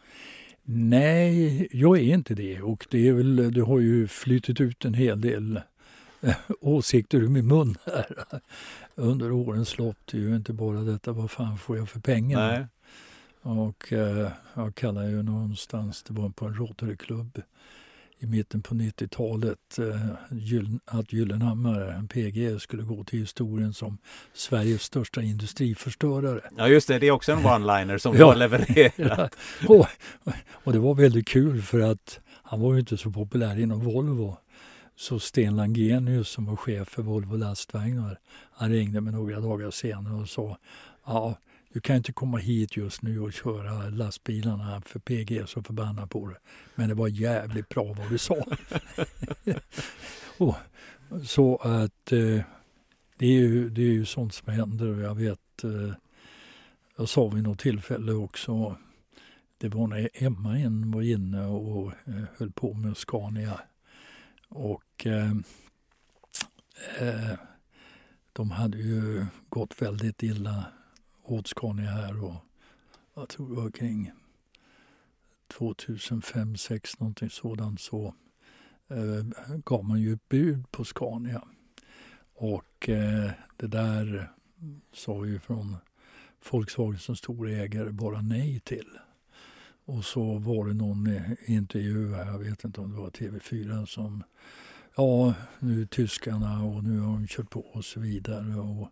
Nej, 0.69 1.67
jag 1.71 1.97
är 1.97 2.13
inte 2.13 2.35
det 2.35 2.61
och 2.61 2.87
det, 2.89 3.07
är 3.07 3.13
väl, 3.13 3.53
det 3.53 3.61
har 3.61 3.79
ju 3.79 4.07
flyttit 4.07 4.61
ut 4.61 4.85
en 4.85 4.93
hel 4.93 5.21
del 5.21 5.61
eh, 6.21 6.35
åsikter 6.61 7.17
ur 7.17 7.27
min 7.27 7.47
mun 7.47 7.75
här 7.85 8.25
under 8.95 9.31
årens 9.31 9.77
lopp. 9.77 9.97
Det 10.05 10.17
är 10.17 10.21
ju 10.21 10.35
inte 10.35 10.53
bara 10.53 10.81
detta, 10.81 11.11
vad 11.11 11.31
fan 11.31 11.57
får 11.57 11.77
jag 11.77 11.89
för 11.89 11.99
pengar? 11.99 12.51
Nej. 12.51 12.67
Och 13.41 13.93
eh, 13.93 14.31
jag 14.53 14.75
kallar 14.75 15.03
ju 15.03 15.23
någonstans, 15.23 16.03
det 16.03 16.13
var 16.13 16.29
på 16.29 16.45
en 16.45 16.55
Rotaryklubb 16.55 17.41
i 18.19 18.25
mitten 18.25 18.61
på 18.61 18.75
90-talet 18.75 19.79
eh, 19.79 20.09
att 20.85 21.13
Gyllenhammar, 21.13 22.07
PG, 22.07 22.61
skulle 22.61 22.83
gå 22.83 23.03
till 23.03 23.19
historien 23.19 23.73
som 23.73 23.97
Sveriges 24.33 24.83
största 24.83 25.21
industriförstörare. 25.21 26.41
Ja 26.57 26.67
just 26.67 26.87
det, 26.87 26.99
det 26.99 27.07
är 27.07 27.11
också 27.11 27.31
en 27.31 27.39
one-liner 27.39 27.97
som 27.97 28.13
ja. 28.17 28.19
du 28.19 28.25
har 28.25 28.35
levererat. 28.35 29.35
och, 29.67 29.87
och 30.49 30.73
det 30.73 30.79
var 30.79 30.95
väldigt 30.95 31.27
kul 31.27 31.61
för 31.61 31.79
att 31.79 32.19
han 32.43 32.61
var 32.61 32.73
ju 32.73 32.79
inte 32.79 32.97
så 32.97 33.11
populär 33.11 33.59
inom 33.59 33.79
Volvo. 33.79 34.37
Så 34.95 35.19
Sten 35.19 35.55
Langenius 35.55 36.29
som 36.29 36.45
var 36.45 36.55
chef 36.55 36.87
för 36.87 37.01
Volvo 37.01 37.35
lastvagnar, 37.35 38.19
han 38.51 38.69
ringde 38.69 39.01
mig 39.01 39.13
några 39.13 39.39
dagar 39.39 39.71
senare 39.71 40.21
och 40.21 40.29
sa 40.29 40.57
ja, 41.05 41.35
du 41.73 41.79
kan 41.79 41.95
inte 41.95 42.11
komma 42.11 42.37
hit 42.37 42.77
just 42.77 43.01
nu 43.01 43.19
och 43.19 43.33
köra 43.33 43.89
lastbilarna 43.89 44.81
för 44.85 44.99
PG 44.99 45.37
är 45.37 45.45
så 45.45 45.63
förbannad 45.63 46.09
på 46.09 46.27
det. 46.27 46.37
Men 46.75 46.89
det 46.89 46.95
var 46.95 47.07
jävligt 47.07 47.69
bra 47.69 47.83
vad 47.83 48.09
du 48.09 48.17
sa. 48.17 48.35
och, 50.37 50.55
så 51.23 51.55
att 51.55 52.11
eh, 52.11 52.41
det, 53.17 53.25
är 53.25 53.31
ju, 53.31 53.69
det 53.69 53.81
är 53.81 53.93
ju 53.93 54.05
sånt 54.05 54.33
som 54.33 54.53
händer 54.53 54.87
och 54.87 55.01
jag 55.01 55.15
vet, 55.15 55.63
eh, 55.63 55.93
jag 56.97 57.09
sa 57.09 57.27
vid 57.27 57.43
något 57.43 57.59
tillfälle 57.59 58.11
också, 58.11 58.77
det 59.57 59.69
var 59.69 59.87
när 59.87 60.09
Emma 60.13 60.59
in 60.59 60.91
var 60.91 61.01
inne 61.01 61.45
och 61.45 61.91
eh, 62.05 62.23
höll 62.37 62.51
på 62.51 62.73
med 62.73 62.97
Scania. 62.97 63.59
Och 64.49 65.05
eh, 65.07 65.31
eh, 66.99 67.39
de 68.33 68.51
hade 68.51 68.77
ju 68.77 69.25
gått 69.49 69.81
väldigt 69.81 70.23
illa 70.23 70.65
åt 71.27 71.47
Scania 71.47 71.91
här 71.91 72.23
och 72.23 72.35
jag 73.15 73.29
tror 73.29 73.49
det 73.49 73.61
var 73.61 73.71
kring 73.71 74.11
2005, 75.47 76.47
2006 76.47 76.99
någonting 76.99 77.29
sådant 77.29 77.81
så 77.81 78.13
eh, 78.87 79.55
gav 79.65 79.85
man 79.85 80.01
ju 80.01 80.13
ett 80.13 80.29
bud 80.29 80.71
på 80.71 80.83
Scania. 80.83 81.41
Och 82.33 82.89
eh, 82.89 83.31
det 83.57 83.67
där 83.67 84.31
sa 84.93 85.25
ju 85.25 85.39
från 85.39 85.75
Volkswagen 86.51 86.99
som 86.99 87.15
stor 87.15 87.49
ägare 87.49 87.91
bara 87.91 88.21
nej 88.21 88.59
till. 88.59 88.87
Och 89.85 90.05
så 90.05 90.37
var 90.37 90.67
det 90.67 90.73
någon 90.73 91.09
intervju, 91.45 92.11
jag 92.11 92.39
vet 92.39 92.63
inte 92.63 92.81
om 92.81 92.91
det 92.91 92.97
var 92.97 93.09
TV4 93.09 93.85
som 93.85 94.23
ja, 94.95 95.33
nu 95.59 95.85
tyskarna 95.85 96.63
och 96.63 96.83
nu 96.83 96.99
har 96.99 97.13
de 97.13 97.27
kört 97.27 97.49
på 97.49 97.59
och 97.59 97.85
så 97.85 97.99
vidare. 97.99 98.55
Och 98.55 98.89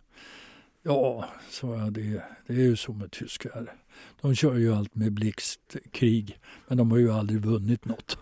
Ja, 0.88 1.30
så 1.50 1.74
är 1.74 1.91
det, 1.91 2.24
det 2.48 2.54
är 2.54 2.58
ju 2.58 2.76
så 2.76 2.93
med 2.93 3.12
tyskar. 3.12 3.74
De 4.21 4.36
kör 4.36 4.56
ju 4.56 4.76
allt 4.76 4.95
med 4.95 5.13
blixtkrig, 5.13 6.39
men 6.67 6.78
de 6.78 6.91
har 6.91 6.98
ju 6.98 7.12
aldrig 7.12 7.39
vunnit 7.39 7.86
något. 7.86 8.17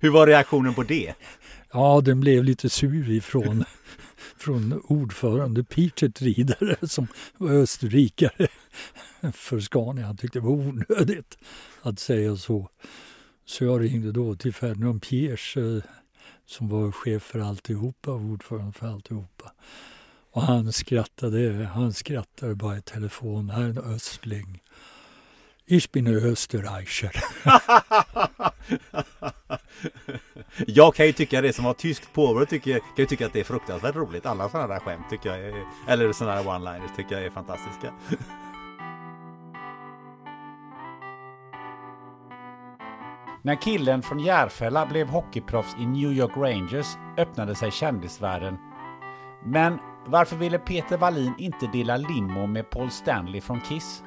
Hur 0.00 0.10
var 0.10 0.26
reaktionen 0.26 0.74
på 0.74 0.82
det? 0.82 1.14
Ja, 1.72 2.00
den 2.04 2.20
blev 2.20 2.44
lite 2.44 2.70
sur 2.70 3.10
ifrån 3.10 3.64
från 4.36 4.82
ordförande 4.84 5.64
Peter 5.64 6.12
Rieder 6.16 6.86
som 6.86 7.06
var 7.36 7.50
österrikare 7.50 8.48
för 9.32 9.60
Scania. 9.60 10.06
Han 10.06 10.16
tyckte 10.16 10.38
det 10.38 10.44
var 10.44 10.52
onödigt 10.52 11.38
att 11.82 11.98
säga 11.98 12.36
så. 12.36 12.68
Så 13.44 13.64
jag 13.64 13.82
ringde 13.82 14.12
då 14.12 14.34
till 14.34 14.54
Ferdinand 14.54 15.02
Piers 15.02 15.56
eh, 15.56 15.82
som 16.46 16.68
var 16.68 16.92
chef 16.92 17.22
för 17.22 17.40
alltihopa, 17.40 18.10
ordförande 18.10 18.72
för 18.72 18.86
alltihopa. 18.86 19.52
Och 20.38 20.44
han 20.44 20.72
skrattade, 20.72 21.68
han 21.74 21.92
skrattade 21.92 22.54
bara 22.54 22.76
i 22.76 22.80
telefon. 22.80 23.50
Herr 23.50 23.94
Östling. 23.94 24.62
Ich 25.66 25.92
bin 25.92 26.06
Österreicher. 26.06 27.12
Jag 30.66 30.94
kan 30.94 31.06
ju 31.06 31.12
tycka 31.12 31.40
det 31.40 31.52
som 31.52 31.64
har 31.64 31.74
tyskt 31.74 32.12
påbrå 32.12 32.46
tycker, 32.46 32.78
kan 32.78 32.82
ju 32.96 33.06
tycka 33.06 33.26
att 33.26 33.32
det 33.32 33.40
är 33.40 33.44
fruktansvärt 33.44 33.94
roligt. 33.94 34.26
Alla 34.26 34.48
sådana 34.48 34.68
där 34.68 34.80
skämt 34.80 35.10
tycker 35.10 35.28
jag 35.28 35.38
är, 35.38 35.64
eller 35.88 36.12
sådana 36.12 36.42
där 36.42 36.48
one-liners 36.48 36.96
tycker 36.96 37.14
jag 37.14 37.24
är 37.24 37.30
fantastiska. 37.30 37.92
När 43.42 43.62
killen 43.62 44.02
från 44.02 44.18
Järfälla 44.18 44.86
blev 44.86 45.08
hockeyproffs 45.08 45.76
i 45.78 45.86
New 45.86 46.12
York 46.12 46.36
Rangers 46.36 46.86
öppnade 47.16 47.54
sig 47.54 47.70
kändisvärlden. 47.70 48.56
Men 49.44 49.78
varför 50.10 50.36
ville 50.36 50.58
Peter 50.58 50.96
Wallin 50.96 51.34
inte 51.38 51.66
dela 51.66 51.96
limo 51.96 52.46
med 52.46 52.70
Paul 52.70 52.90
Stanley 52.90 53.40
från 53.40 53.60
Kiss? 53.60 54.02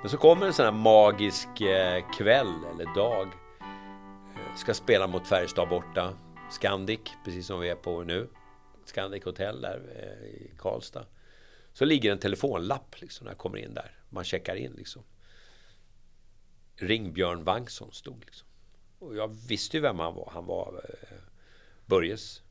Men 0.00 0.10
så 0.10 0.16
kommer 0.16 0.46
en 0.46 0.52
sån 0.52 0.64
här 0.64 0.72
magisk 0.72 1.60
eh, 1.60 2.04
kväll 2.18 2.64
eller 2.74 2.94
dag. 2.94 3.26
Eh, 3.60 4.56
ska 4.56 4.74
spela 4.74 5.06
mot 5.06 5.26
Färjestad 5.26 5.68
borta. 5.68 6.14
Scandic, 6.50 7.00
precis 7.24 7.46
som 7.46 7.60
vi 7.60 7.68
är 7.68 7.74
på 7.74 8.02
nu. 8.02 8.28
Scandic 8.84 9.24
Hotel 9.24 9.60
där 9.60 9.80
eh, 9.96 10.28
i 10.28 10.52
Karlstad. 10.58 11.06
Så 11.72 11.84
ligger 11.84 12.12
en 12.12 12.18
telefonlapp 12.18 13.00
liksom 13.00 13.24
när 13.24 13.32
jag 13.32 13.38
kommer 13.38 13.58
in 13.58 13.74
där. 13.74 13.90
Man 14.08 14.24
checkar 14.24 14.54
in 14.54 14.72
liksom. 14.72 15.02
Ring 16.76 17.12
Björn 17.12 17.44
Wangsson 17.44 17.92
stod 17.92 18.24
liksom. 18.24 18.48
Och 18.98 19.16
jag 19.16 19.28
visste 19.48 19.76
ju 19.76 19.80
vem 19.80 19.98
han 19.98 20.14
var. 20.14 20.30
Han 20.34 20.46
var 20.46 20.80
Börjes 21.86 22.42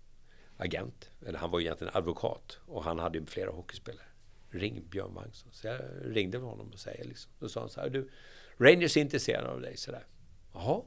agent. 0.60 1.10
Eller 1.26 1.40
han 1.40 1.52
var 1.52 1.60
egentligen 1.60 1.94
advokat. 1.96 2.60
Och 2.66 2.84
han 2.84 3.00
hade 3.00 3.18
ju 3.18 3.26
flera 3.26 3.52
hockeyspelare. 3.52 4.06
Ring 4.50 4.84
Björn 4.90 5.14
Magnusson. 5.14 5.50
Så 5.52 5.68
jag 5.68 5.82
ringde 6.04 6.38
honom 6.38 6.70
och 6.74 6.80
säger 6.80 7.06
liksom. 7.06 7.32
Då 7.40 7.50
sa 7.50 7.60
han 7.60 7.70
så 7.70 7.82
här. 7.82 7.90
Du, 7.90 8.10
Rangers 8.58 8.98
är 8.98 9.02
intresserade 9.02 9.50
av 9.50 9.62
dig. 9.62 9.78
Så 9.78 9.92
där. 9.92 10.06
Jaha. 10.54 10.82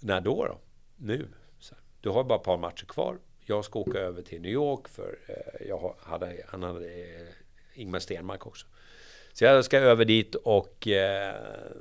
När 0.00 0.20
då 0.20 0.44
då? 0.44 0.58
Nu. 0.96 1.28
Så 1.58 1.74
här, 1.74 1.82
du 2.00 2.08
har 2.08 2.24
bara 2.24 2.38
ett 2.38 2.44
par 2.44 2.58
matcher 2.58 2.86
kvar. 2.86 3.18
Jag 3.46 3.64
ska 3.64 3.78
åka 3.78 3.98
över 3.98 4.22
till 4.22 4.40
New 4.40 4.52
York 4.52 4.88
för 4.88 5.18
eh, 5.26 5.66
jag 5.68 5.94
hade, 5.98 6.44
han 6.48 6.62
hade 6.62 6.94
eh, 6.94 7.28
Ingmar 7.74 7.98
Stenmark 7.98 8.46
också. 8.46 8.66
Så 9.32 9.44
jag 9.44 9.64
ska 9.64 9.78
över 9.78 10.04
dit 10.04 10.34
och 10.34 10.88
eh, 10.88 11.34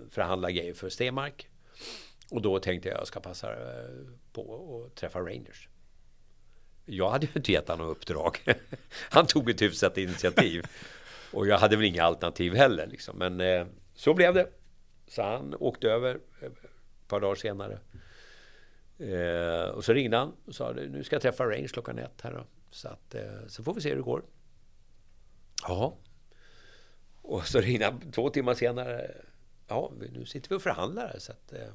förhandla 0.09 0.51
grejer 0.51 0.73
för 0.73 0.89
Stenmark. 0.89 1.49
Och 2.31 2.41
då 2.41 2.59
tänkte 2.59 2.89
jag 2.89 2.95
att 2.95 3.01
jag 3.01 3.07
ska 3.07 3.19
passa 3.19 3.51
eh, 3.51 3.89
på 4.33 4.83
att 4.85 4.95
träffa 4.95 5.19
Rangers. 5.19 5.69
Jag 6.85 7.09
hade 7.09 7.25
ju 7.25 7.31
inte 7.35 7.51
gett 7.51 7.67
honom 7.67 7.87
uppdrag. 7.87 8.39
Han 9.09 9.25
tog 9.25 9.49
ett 9.49 9.61
hyfsat 9.61 9.97
initiativ. 9.97 10.65
Och 11.33 11.47
jag 11.47 11.57
hade 11.57 11.75
väl 11.75 11.85
inga 11.85 12.03
alternativ 12.03 12.55
heller. 12.55 12.87
Liksom. 12.87 13.17
Men 13.17 13.41
eh, 13.41 13.65
så 13.93 14.13
blev 14.13 14.33
det. 14.33 14.49
Så 15.07 15.21
han 15.21 15.55
åkte 15.59 15.87
över 15.87 16.19
ett 16.41 16.53
par 17.07 17.19
dagar 17.19 17.35
senare. 17.35 17.79
Eh, 18.97 19.69
och 19.69 19.85
så 19.85 19.93
ringde 19.93 20.17
han 20.17 20.35
och 20.45 20.55
sa 20.55 20.71
nu 20.71 21.03
ska 21.03 21.15
jag 21.15 21.21
träffa 21.21 21.45
Range 21.45 21.67
klockan 21.67 21.99
ett 21.99 22.21
här 22.21 22.31
då. 22.31 22.45
Så, 22.71 22.87
att, 22.87 23.15
eh, 23.15 23.47
så 23.47 23.63
får 23.63 23.73
vi 23.73 23.81
se 23.81 23.89
hur 23.89 23.95
det 23.95 24.01
går. 24.01 24.23
Ja. 25.67 25.97
Och 27.21 27.47
så 27.47 27.59
ringde 27.59 27.85
han 27.85 28.11
två 28.11 28.29
timmar 28.29 28.53
senare. 28.53 29.11
Ja, 29.67 29.91
nu 30.11 30.25
sitter 30.25 30.49
vi 30.49 30.55
och 30.55 30.61
förhandlar 30.61 31.07
här. 31.07 31.19
Så 31.19 31.31
att, 31.31 31.53
eh, 31.53 31.73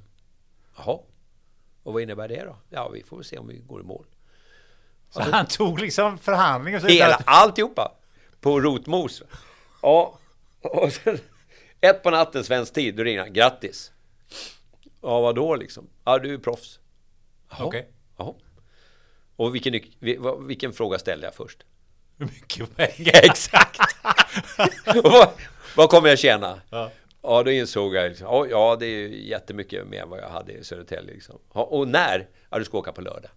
jaha. 0.76 0.98
Och 1.82 1.92
vad 1.92 2.02
innebär 2.02 2.28
det 2.28 2.44
då? 2.44 2.56
Ja, 2.70 2.88
vi 2.88 3.02
får 3.02 3.16
väl 3.16 3.24
se 3.24 3.38
om 3.38 3.48
vi 3.48 3.58
går 3.58 3.80
i 3.80 3.84
mål. 3.84 4.06
Så 5.10 5.22
han 5.22 5.46
tog 5.50 5.80
liksom 5.80 6.18
förhandlingen? 6.18 6.86
Hela, 6.86 7.22
alltihopa! 7.24 7.92
På 8.40 8.60
rotmos. 8.60 9.22
Ja, 9.82 10.18
och 10.62 10.92
sen 10.92 11.18
ett 11.80 12.02
på 12.02 12.10
natten 12.10 12.44
svensk 12.44 12.72
tid, 12.74 12.96
då 12.96 13.02
ringer 13.02 13.20
han. 13.20 13.32
Grattis! 13.32 13.92
Ja, 15.02 15.20
vadå 15.20 15.56
liksom? 15.56 15.88
Ja, 16.04 16.18
du 16.18 16.34
är 16.34 16.38
proffs. 16.38 16.78
Okej. 17.50 17.66
Okay. 17.66 17.84
Jaha. 18.16 18.34
Och 19.36 19.54
vilken, 19.54 19.80
vilken 20.46 20.72
fråga 20.72 20.98
ställde 20.98 21.26
jag 21.26 21.34
först? 21.34 21.64
Hur 22.18 22.26
mycket 22.26 22.76
pengar? 22.76 23.12
Exakt! 23.24 23.80
vad, 25.04 25.28
vad 25.76 25.90
kommer 25.90 26.08
jag 26.08 26.18
tjäna? 26.18 26.60
Ja. 26.70 26.90
ja, 27.22 27.42
då 27.42 27.50
insåg 27.50 27.94
jag 27.94 28.08
liksom, 28.08 28.48
ja, 28.50 28.76
det 28.80 28.86
är 28.86 29.08
jättemycket 29.08 29.86
mer 29.86 30.02
än 30.02 30.10
vad 30.10 30.18
jag 30.20 30.28
hade 30.28 30.52
i 30.52 30.64
Södertälje. 30.64 31.14
Liksom. 31.14 31.38
Och 31.48 31.88
när? 31.88 32.28
Ja, 32.50 32.58
du 32.58 32.64
ska 32.64 32.78
åka 32.78 32.92
på 32.92 33.00
lördag. 33.00 33.30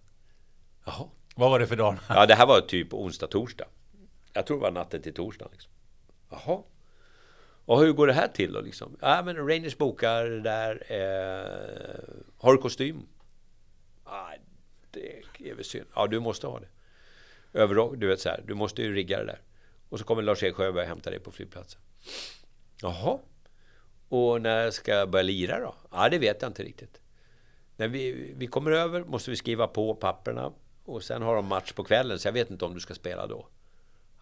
Jaha. 0.84 1.08
Vad 1.36 1.50
var 1.50 1.58
det 1.58 1.66
för 1.66 1.76
dag? 1.76 1.96
ja, 2.08 2.26
det 2.26 2.34
här 2.34 2.46
var 2.46 2.60
typ 2.60 2.94
onsdag, 2.94 3.26
torsdag. 3.26 3.66
Jag 4.32 4.46
tror 4.46 4.56
det 4.56 4.62
var 4.62 4.70
natten 4.70 5.02
till 5.02 5.14
torsdag. 5.14 5.48
Liksom. 5.52 5.72
Jaha. 6.30 6.62
Och 7.64 7.80
hur 7.80 7.92
går 7.92 8.06
det 8.06 8.12
här 8.12 8.28
till 8.28 8.52
då 8.52 8.60
liksom? 8.60 8.96
Ja, 9.00 9.22
men 9.22 9.36
Rangers 9.36 9.78
bokar 9.78 10.24
där. 10.24 10.84
Eh, 10.88 12.24
har 12.38 12.52
du 12.52 12.58
kostym? 12.58 13.06
Ah, 14.04 14.32
det 14.90 15.50
är 15.50 15.54
väl 15.54 15.64
synd. 15.64 15.86
Ja, 15.94 16.06
du 16.06 16.20
måste 16.20 16.46
ha 16.46 16.60
det. 16.60 16.68
Överrock, 17.52 17.94
du 17.96 18.06
vet 18.06 18.20
så 18.20 18.28
här. 18.28 18.44
Du 18.46 18.54
måste 18.54 18.82
ju 18.82 18.94
rigga 18.94 19.18
det 19.18 19.24
där. 19.24 19.40
Och 19.88 19.98
så 19.98 20.04
kommer 20.04 20.22
Lars-Erik 20.22 20.54
Sjöberg 20.54 20.86
hämta 20.86 21.10
dig 21.10 21.20
på 21.20 21.30
flygplatsen. 21.30 21.80
Jaha. 22.82 23.18
Och 24.08 24.42
när 24.42 24.70
ska 24.70 24.94
jag 24.94 25.10
börja 25.10 25.22
lira 25.22 25.60
då? 25.60 25.74
Ja, 25.90 26.08
det 26.08 26.18
vet 26.18 26.42
jag 26.42 26.48
inte 26.48 26.62
riktigt. 26.62 27.00
När 27.76 27.88
vi, 27.88 28.32
vi 28.36 28.46
kommer 28.46 28.70
över 28.70 29.04
måste 29.04 29.30
vi 29.30 29.36
skriva 29.36 29.66
på 29.66 29.94
papperna. 29.94 30.52
Och 30.92 31.04
sen 31.04 31.22
har 31.22 31.36
de 31.36 31.46
match 31.46 31.72
på 31.72 31.84
kvällen, 31.84 32.18
så 32.18 32.28
jag 32.28 32.32
vet 32.32 32.50
inte 32.50 32.64
om 32.64 32.74
du 32.74 32.80
ska 32.80 32.94
spela 32.94 33.26
då. 33.26 33.48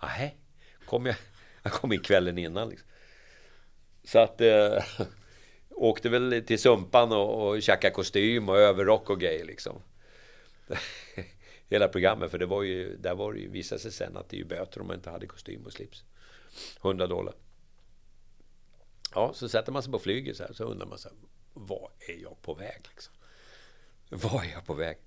Nej, 0.02 0.36
kom 0.86 1.06
jag, 1.06 1.16
jag 1.62 1.72
kom 1.72 1.92
in 1.92 2.00
kvällen 2.00 2.38
innan. 2.38 2.68
Liksom. 2.68 2.88
Så 4.04 4.18
att... 4.18 4.40
Eh, 4.40 4.84
åkte 5.80 6.08
väl 6.08 6.42
till 6.46 6.58
Sumpan 6.58 7.12
och, 7.12 7.48
och 7.48 7.62
käkade 7.62 7.94
kostym 7.94 8.48
och 8.48 8.58
överrock 8.58 9.10
och 9.10 9.20
grejer 9.20 9.44
liksom. 9.44 9.82
Hela 11.68 11.88
programmet, 11.88 12.30
för 12.30 12.38
det 12.38 12.46
var 12.46 12.62
ju, 12.62 12.96
där 12.96 13.14
var 13.14 13.32
det 13.32 13.38
ju, 13.38 13.48
visade 13.48 13.80
sig 13.80 13.92
sen 13.92 14.16
att 14.16 14.28
det 14.28 14.36
är 14.36 14.38
ju 14.38 14.44
böter 14.44 14.80
om 14.80 14.86
man 14.86 14.96
inte 14.96 15.10
hade 15.10 15.26
kostym 15.26 15.66
och 15.66 15.72
slips. 15.72 16.04
100 16.82 17.06
dollar. 17.06 17.34
Ja, 19.14 19.32
så 19.34 19.48
sätter 19.48 19.72
man 19.72 19.82
sig 19.82 19.92
på 19.92 19.98
flyget 19.98 20.36
så 20.36 20.42
här, 20.42 20.52
så 20.52 20.64
undrar 20.64 20.86
man 20.86 20.98
så 20.98 21.08
här, 21.08 21.18
vad 21.52 21.90
är 22.08 22.22
jag 22.22 22.42
på 22.42 22.54
väg 22.54 22.80
liksom? 22.88 23.14
Vad 24.08 24.44
är 24.44 24.50
jag 24.50 24.66
på 24.66 24.74
väg? 24.74 24.98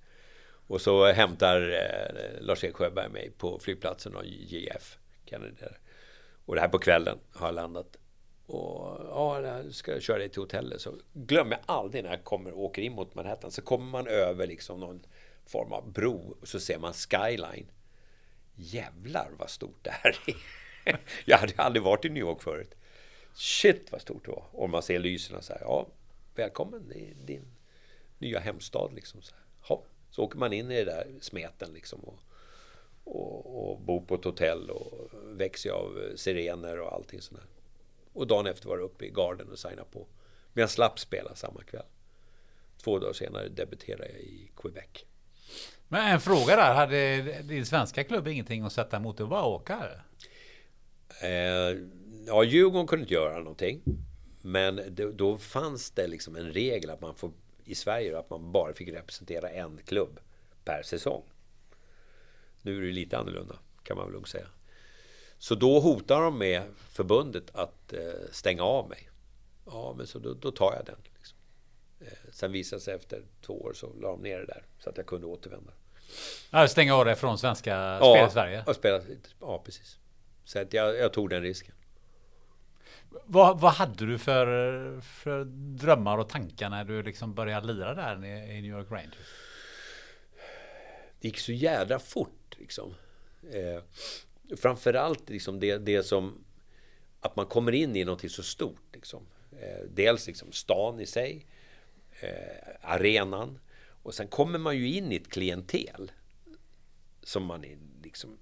Och 0.67 0.81
så 0.81 1.11
hämtar 1.11 1.61
eh, 1.61 2.41
Lars-Erik 2.41 2.75
Sjöberg 2.75 3.09
mig 3.09 3.31
på 3.37 3.59
flygplatsen 3.59 4.15
och 4.15 4.25
JF. 4.25 4.97
Kennedy. 5.25 5.55
Och 6.45 6.55
det 6.55 6.61
här 6.61 6.67
på 6.67 6.79
kvällen 6.79 7.19
har 7.31 7.47
jag 7.47 7.55
landat. 7.55 7.97
Och 8.45 8.99
ja, 9.09 9.41
jag 9.41 9.73
ska 9.73 9.99
köra 9.99 10.17
dig 10.17 10.29
till 10.29 10.41
hotellet. 10.41 10.81
Så 10.81 10.95
glömmer 11.13 11.51
jag 11.51 11.59
aldrig 11.65 12.03
när 12.03 12.11
jag 12.11 12.23
kommer 12.23 12.51
och 12.51 12.63
åker 12.63 12.81
in 12.81 12.93
mot 12.93 13.15
Manhattan. 13.15 13.51
Så 13.51 13.61
kommer 13.61 13.85
man 13.85 14.07
över 14.07 14.47
liksom 14.47 14.79
någon 14.79 15.05
form 15.45 15.71
av 15.71 15.91
bro 15.91 16.37
och 16.41 16.47
så 16.47 16.59
ser 16.59 16.79
man 16.79 16.93
skyline. 16.93 17.71
Jävlar 18.55 19.31
vad 19.37 19.49
stort 19.49 19.79
det 19.81 19.91
här 19.91 20.19
är. 20.25 20.99
jag 21.25 21.37
hade 21.37 21.53
aldrig 21.57 21.83
varit 21.83 22.05
i 22.05 22.09
New 22.09 22.23
York 22.23 22.41
förut. 22.41 22.75
Shit 23.33 23.91
vad 23.91 24.01
stort 24.01 24.25
det 24.25 24.31
var. 24.31 24.45
Och 24.51 24.69
man 24.69 24.83
ser 24.83 24.99
lyserna 24.99 25.41
så 25.41 25.53
här. 25.53 25.61
Ja, 25.61 25.87
välkommen 26.35 26.91
i 26.91 27.13
din 27.25 27.45
nya 28.17 28.39
hemstad 28.39 28.93
liksom. 28.93 29.21
Så, 29.21 29.35
här. 29.35 29.42
Så 30.15 30.23
åker 30.23 30.39
man 30.39 30.53
in 30.53 30.71
i 30.71 30.75
det 30.75 30.91
där 30.91 31.07
smeten 31.21 31.73
liksom. 31.73 31.99
Och, 31.99 32.19
och, 33.03 33.71
och 33.71 33.79
bor 33.81 34.01
på 34.01 34.15
ett 34.15 34.23
hotell 34.23 34.69
och 34.69 35.09
växer 35.23 35.69
av 35.69 36.15
sirener 36.15 36.79
och 36.79 36.93
allting 36.93 37.21
sånt 37.21 37.41
där. 37.41 37.49
Och 38.13 38.27
dagen 38.27 38.47
efter 38.47 38.67
var 38.69 38.77
det 38.77 38.83
uppe 38.83 39.05
i 39.05 39.09
Garden 39.09 39.51
och 39.51 39.59
signa 39.59 39.83
på. 39.83 40.07
Men 40.53 40.61
jag 40.61 40.69
slapp 40.69 40.99
spela 40.99 41.35
samma 41.35 41.63
kväll. 41.63 41.85
Två 42.77 42.99
dagar 42.99 43.13
senare 43.13 43.49
debuterade 43.49 44.09
jag 44.11 44.21
i 44.21 44.51
Quebec. 44.55 45.05
Men 45.87 46.13
en 46.13 46.21
fråga 46.21 46.55
där, 46.55 46.73
hade 46.73 47.21
din 47.41 47.65
svenska 47.65 48.03
klubb 48.03 48.27
ingenting 48.27 48.63
att 48.63 48.73
sätta 48.73 48.97
emot? 48.97 49.17
Det 49.17 49.25
bara 49.25 49.45
åka? 49.45 49.89
Eh, 51.21 51.77
ja, 52.27 52.43
Djurgården 52.43 52.87
kunde 52.87 53.03
inte 53.03 53.13
göra 53.13 53.37
någonting. 53.37 53.81
Men 54.41 54.75
det, 54.75 55.11
då 55.11 55.37
fanns 55.37 55.91
det 55.91 56.07
liksom 56.07 56.35
en 56.35 56.53
regel 56.53 56.89
att 56.89 57.01
man 57.01 57.15
får 57.15 57.31
i 57.65 57.75
Sverige 57.75 58.19
att 58.19 58.29
man 58.29 58.51
bara 58.51 58.73
fick 58.73 58.89
representera 58.89 59.49
en 59.49 59.79
klubb 59.85 60.19
per 60.65 60.83
säsong. 60.83 61.23
Nu 62.61 62.77
är 62.77 62.81
det 62.81 62.91
lite 62.91 63.17
annorlunda 63.17 63.55
kan 63.83 63.97
man 63.97 64.05
väl 64.05 64.13
lugnt 64.13 64.27
säga. 64.27 64.47
Så 65.37 65.55
då 65.55 65.79
hotar 65.79 66.21
de 66.21 66.37
med 66.37 66.63
förbundet 66.89 67.55
att 67.55 67.93
eh, 67.93 67.99
stänga 68.31 68.63
av 68.63 68.89
mig. 68.89 69.09
Ja, 69.65 69.93
men 69.97 70.07
så 70.07 70.19
då, 70.19 70.33
då 70.33 70.51
tar 70.51 70.73
jag 70.75 70.85
den. 70.85 70.99
Liksom. 71.15 71.37
Eh, 71.99 72.31
sen 72.31 72.51
visade 72.51 72.81
sig 72.81 72.95
efter 72.95 73.23
två 73.41 73.61
år 73.61 73.73
så 73.73 73.93
la 73.93 74.09
de 74.09 74.21
ner 74.21 74.39
det 74.39 74.45
där 74.45 74.65
så 74.79 74.89
att 74.89 74.97
jag 74.97 75.05
kunde 75.05 75.27
återvända. 75.27 75.73
Ja, 76.51 76.67
stänga 76.67 76.95
av 76.95 77.05
dig 77.05 77.15
från 77.15 77.37
svenska 77.37 77.71
ja, 77.71 78.15
spel 78.15 78.27
i 78.27 78.31
Sverige? 78.31 78.63
Ja, 78.67 78.73
spela, 78.73 79.01
ja 79.39 79.61
precis. 79.65 79.97
Så 80.43 80.59
att 80.59 80.73
jag, 80.73 80.97
jag 80.97 81.13
tog 81.13 81.29
den 81.29 81.41
risken. 81.41 81.75
Vad, 83.25 83.59
vad 83.59 83.73
hade 83.73 84.05
du 84.05 84.17
för, 84.17 85.01
för 85.01 85.43
drömmar 85.77 86.17
och 86.17 86.29
tankar 86.29 86.69
när 86.69 86.85
du 86.85 87.03
liksom 87.03 87.33
började 87.33 87.73
lira 87.73 87.93
där 87.93 88.25
i 88.25 88.61
New 88.61 88.71
York 88.71 88.91
Rangers? 88.91 89.27
Det 91.19 91.27
gick 91.27 91.39
så 91.39 91.51
jädra 91.51 91.99
fort 91.99 92.55
liksom. 92.59 92.95
Eh, 93.51 93.83
framförallt 94.57 95.29
liksom 95.29 95.59
det, 95.59 95.77
det 95.77 96.03
som 96.03 96.45
att 97.19 97.35
man 97.35 97.45
kommer 97.45 97.71
in 97.71 97.95
i 97.95 98.03
någonting 98.05 98.29
så 98.29 98.43
stort. 98.43 98.93
Liksom. 98.93 99.27
Eh, 99.51 99.85
dels 99.89 100.27
liksom 100.27 100.51
stan 100.51 100.99
i 100.99 101.05
sig. 101.05 101.45
eh, 102.21 102.67
arenan. 102.81 103.59
Och 104.03 104.13
sen 104.13 104.27
kommer 104.27 104.59
man 104.59 104.77
ju 104.77 104.87
in 104.93 105.11
i 105.11 105.15
ett 105.15 105.29
klientel 105.29 106.11
som 107.23 107.45
man 107.45 107.63
är 107.63 107.77
liksom 108.03 108.37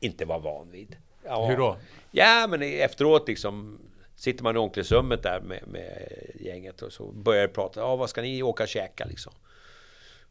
inte 0.00 0.24
var 0.24 0.40
van 0.40 0.70
vid. 0.70 0.96
Ja, 1.24 1.46
Hur 1.46 1.56
då? 1.56 1.76
Ja, 2.10 2.46
men 2.50 2.62
efteråt 2.62 3.28
liksom 3.28 3.78
sitter 4.16 4.42
man 4.44 4.56
i 4.56 4.58
omklädningsrummet 4.58 5.22
där 5.22 5.40
med, 5.40 5.62
med 5.66 6.08
gänget 6.40 6.82
och 6.82 6.92
så 6.92 7.12
börjar 7.12 7.48
prata. 7.48 7.80
Ja, 7.80 7.96
vad 7.96 8.10
ska 8.10 8.22
ni 8.22 8.42
åka 8.42 8.62
och 8.62 8.68
käka 8.68 9.04
liksom? 9.04 9.32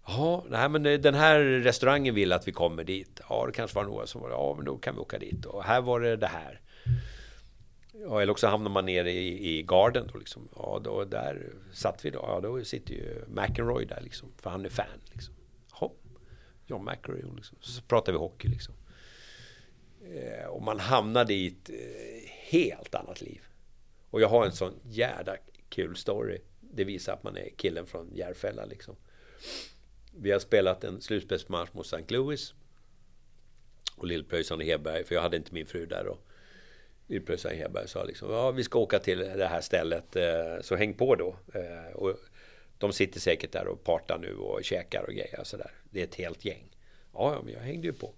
Ja, 0.08 0.44
nej, 0.50 0.70
men 0.70 0.84
den 0.84 1.14
här 1.14 1.40
restaurangen 1.40 2.16
vill 2.16 2.34
att 2.34 2.48
vi 2.48 2.52
kommer 2.52 2.84
dit. 2.84 3.22
Ja, 3.30 3.46
det 3.46 3.52
kanske 3.52 3.76
var 3.76 3.84
några 3.84 4.08
som 4.08 4.22
var 4.22 4.30
Ja, 4.30 4.54
men 4.58 4.66
då 4.66 4.78
kan 4.78 4.96
vi 4.96 5.02
åka 5.02 5.20
dit. 5.20 5.46
Och 5.46 5.64
här 5.64 5.82
var 5.82 6.00
det 6.00 6.16
det 6.16 6.28
här. 6.28 6.62
Ja, 7.94 8.22
eller 8.22 8.32
också 8.32 8.48
hamnar 8.48 8.72
man 8.72 8.86
nere 8.86 9.12
i, 9.12 9.58
i 9.58 9.64
garden 9.64 10.10
då 10.14 10.20
liksom. 10.20 10.50
Ja, 10.56 10.82
då, 10.84 11.06
där 11.06 11.50
satt 11.74 12.06
vi 12.06 12.10
då. 12.10 12.20
Ja, 12.28 12.40
då 12.40 12.64
sitter 12.64 12.94
ju 12.94 13.26
McEnroy 13.28 13.86
där 13.86 14.02
liksom. 14.02 14.30
För 14.38 14.50
han 14.50 14.66
är 14.66 14.70
fan 14.70 14.86
liksom. 15.12 15.34
Ja, 15.80 15.92
John 16.68 16.86
McEnroy 16.86 17.24
liksom. 17.36 17.58
Så 17.62 17.82
pratar 17.82 18.12
vi 18.12 18.18
hockey 18.18 18.48
liksom. 18.48 18.74
Eh, 20.16 20.46
och 20.46 20.62
man 20.62 20.80
hamnade 20.80 21.34
i 21.34 21.48
ett 21.48 21.70
eh, 21.70 22.30
helt 22.30 22.96
annat 22.96 23.22
liv. 23.22 23.42
Och 24.10 24.22
jag 24.22 24.28
har 24.28 24.46
en 24.46 24.52
sån 24.52 24.74
jävla 24.84 25.36
kul 25.70 25.96
story. 25.96 26.42
Det 26.60 26.84
visar 26.84 27.14
att 27.14 27.24
man 27.24 27.38
är 27.38 27.50
killen 27.50 27.86
från 27.86 28.16
Järfälla 28.16 28.66
liksom. 28.66 28.96
Vi 30.12 30.32
har 30.32 30.40
spelat 30.40 30.84
en 30.84 31.02
slutspelsmatch 31.02 31.74
mot 31.74 31.86
St. 31.86 32.04
Louis. 32.08 32.54
Och 33.96 34.08
Lill-Pröjsarn 34.08 34.60
och 34.60 34.66
Hedberg, 34.66 35.04
för 35.04 35.16
jag 35.16 35.22
hade 35.22 35.38
inte 35.38 35.54
min 35.54 35.66
fru 35.66 35.86
där 35.86 36.04
då. 36.04 36.18
Lill-Pröjsarn 37.08 37.56
Hedberg 37.56 37.88
sa 37.88 38.04
liksom, 38.04 38.32
ja 38.32 38.52
vi 38.52 38.64
ska 38.64 38.80
åka 38.80 39.00
till 39.00 39.20
det 39.20 39.48
här 39.48 39.62
stället, 39.62 40.16
eh, 40.16 40.62
så 40.62 40.76
häng 40.76 40.94
på 40.94 41.16
då. 41.16 41.36
Eh, 41.54 41.96
och 41.96 42.18
de 42.78 42.94
sitter 42.94 43.20
säkert 43.20 43.52
där 43.52 43.68
och 43.68 43.84
partar 43.84 44.18
nu 44.18 44.36
och 44.36 44.64
käkar 44.64 45.04
och 45.04 45.14
grejer 45.14 45.44
sådär. 45.44 45.72
Det 45.90 46.00
är 46.00 46.04
ett 46.04 46.16
helt 46.16 46.46
gäng. 46.46 46.68
Ja, 47.14 47.34
ja, 47.34 47.42
men 47.44 47.54
jag 47.54 47.62
hängde 47.62 47.88
ju 47.88 47.94
på. 47.94 48.14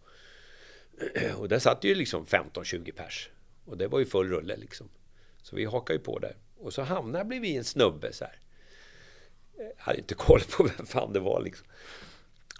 Och 1.37 1.49
där 1.49 1.59
satt 1.59 1.83
ju 1.83 1.95
liksom 1.95 2.25
15-20 2.25 2.91
pers. 2.91 3.29
Och 3.65 3.77
det 3.77 3.87
var 3.87 3.99
ju 3.99 4.05
full 4.05 4.29
rulle 4.29 4.57
liksom. 4.57 4.89
Så 5.41 5.55
vi 5.55 5.65
hakade 5.65 5.99
ju 5.99 6.03
på 6.03 6.19
där. 6.19 6.35
Och 6.57 6.73
så 6.73 6.81
hamnade 6.81 7.23
vi 7.23 7.29
bredvid 7.29 7.57
en 7.57 7.63
snubbe 7.63 8.13
så 8.13 8.25
här. 8.25 8.39
Jag 9.57 9.65
hade 9.77 9.97
inte 9.97 10.15
koll 10.15 10.41
på 10.57 10.63
vem 10.77 10.85
fan 10.85 11.13
det 11.13 11.19
var 11.19 11.41
liksom. 11.41 11.67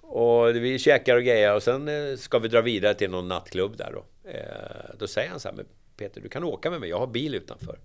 Och 0.02 0.56
vi 0.56 0.80
käkar 0.80 1.16
och 1.16 1.24
grejer 1.24 1.56
och 1.56 1.64
sen 1.64 1.88
eh, 1.88 2.18
ska 2.18 2.40
vi 2.40 2.48
dra 2.48 2.62
vidare 2.62 2.94
till 2.94 3.10
någon 3.10 3.28
nattklubb 3.28 3.78
där 3.78 3.92
då. 3.92 4.30
Eh, 4.30 4.96
då 5.00 5.08
säger 5.08 5.30
han 5.30 5.40
så 5.40 5.50
här, 5.50 5.56
men 5.56 5.66
Peter 5.98 6.22
du 6.22 6.30
kan 6.30 6.44
åka 6.44 6.72
med 6.72 6.80
mig, 6.80 6.90
jag 6.90 7.00
har 7.00 7.08
bil 7.08 7.36
utanför. 7.36 7.80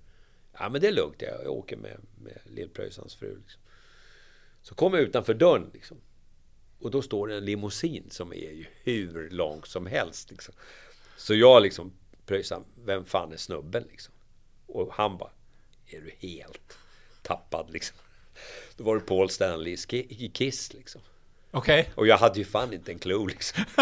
Ja 0.59 0.68
men 0.68 0.80
det 0.80 0.88
är 0.88 0.92
lugnt, 0.92 1.22
jag 1.22 1.53
åker 1.53 1.76
med, 1.76 1.96
med 2.18 2.38
Lill-Pröjsans 2.44 3.16
fru. 3.18 3.36
Liksom. 3.36 3.61
Så 4.62 4.74
kommer 4.74 4.99
jag 4.99 5.09
utanför 5.09 5.34
dörren 5.34 5.70
liksom. 5.72 6.01
Och 6.78 6.90
då 6.90 7.02
står 7.02 7.28
det 7.28 7.36
en 7.36 7.44
limousin 7.44 8.10
som 8.10 8.32
är 8.32 8.36
ju 8.36 8.66
hur 8.82 9.30
lång 9.30 9.64
som 9.64 9.86
helst. 9.86 10.30
Liksom. 10.30 10.54
Så 11.16 11.34
jag 11.34 11.62
liksom, 11.62 11.92
Pröjsan, 12.26 12.64
vem 12.84 13.04
fan 13.04 13.32
är 13.32 13.36
snubben 13.36 13.84
liksom? 13.90 14.14
Och 14.66 14.92
han 14.92 15.18
bara, 15.18 15.30
är 15.86 16.00
du 16.00 16.28
helt 16.28 16.78
tappad 17.22 17.70
liksom? 17.70 17.96
Då 18.76 18.84
var 18.84 18.94
det 18.94 19.00
Paul 19.00 19.30
Stanley 19.30 19.76
i 19.92 20.28
Kiss 20.28 20.72
liksom. 20.72 21.00
Okej. 21.50 21.80
Okay. 21.80 21.92
Och 21.94 22.06
jag 22.06 22.18
hade 22.18 22.38
ju 22.38 22.44
fan 22.44 22.72
inte 22.72 22.92
en 22.92 22.98
clue 22.98 23.26
liksom. 23.26 23.64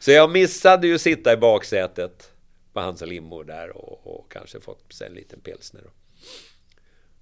Så 0.00 0.10
jag 0.10 0.30
missade 0.30 0.86
ju 0.86 0.94
att 0.94 1.00
sitta 1.00 1.32
i 1.32 1.36
baksätet 1.36 2.32
med 2.72 2.84
hans 2.84 3.00
limo 3.00 3.42
där 3.42 3.76
och, 3.76 4.16
och 4.16 4.32
kanske 4.32 4.60
fått 4.60 4.92
sig 4.92 5.06
en 5.06 5.14
liten 5.14 5.40
pilsner. 5.40 5.82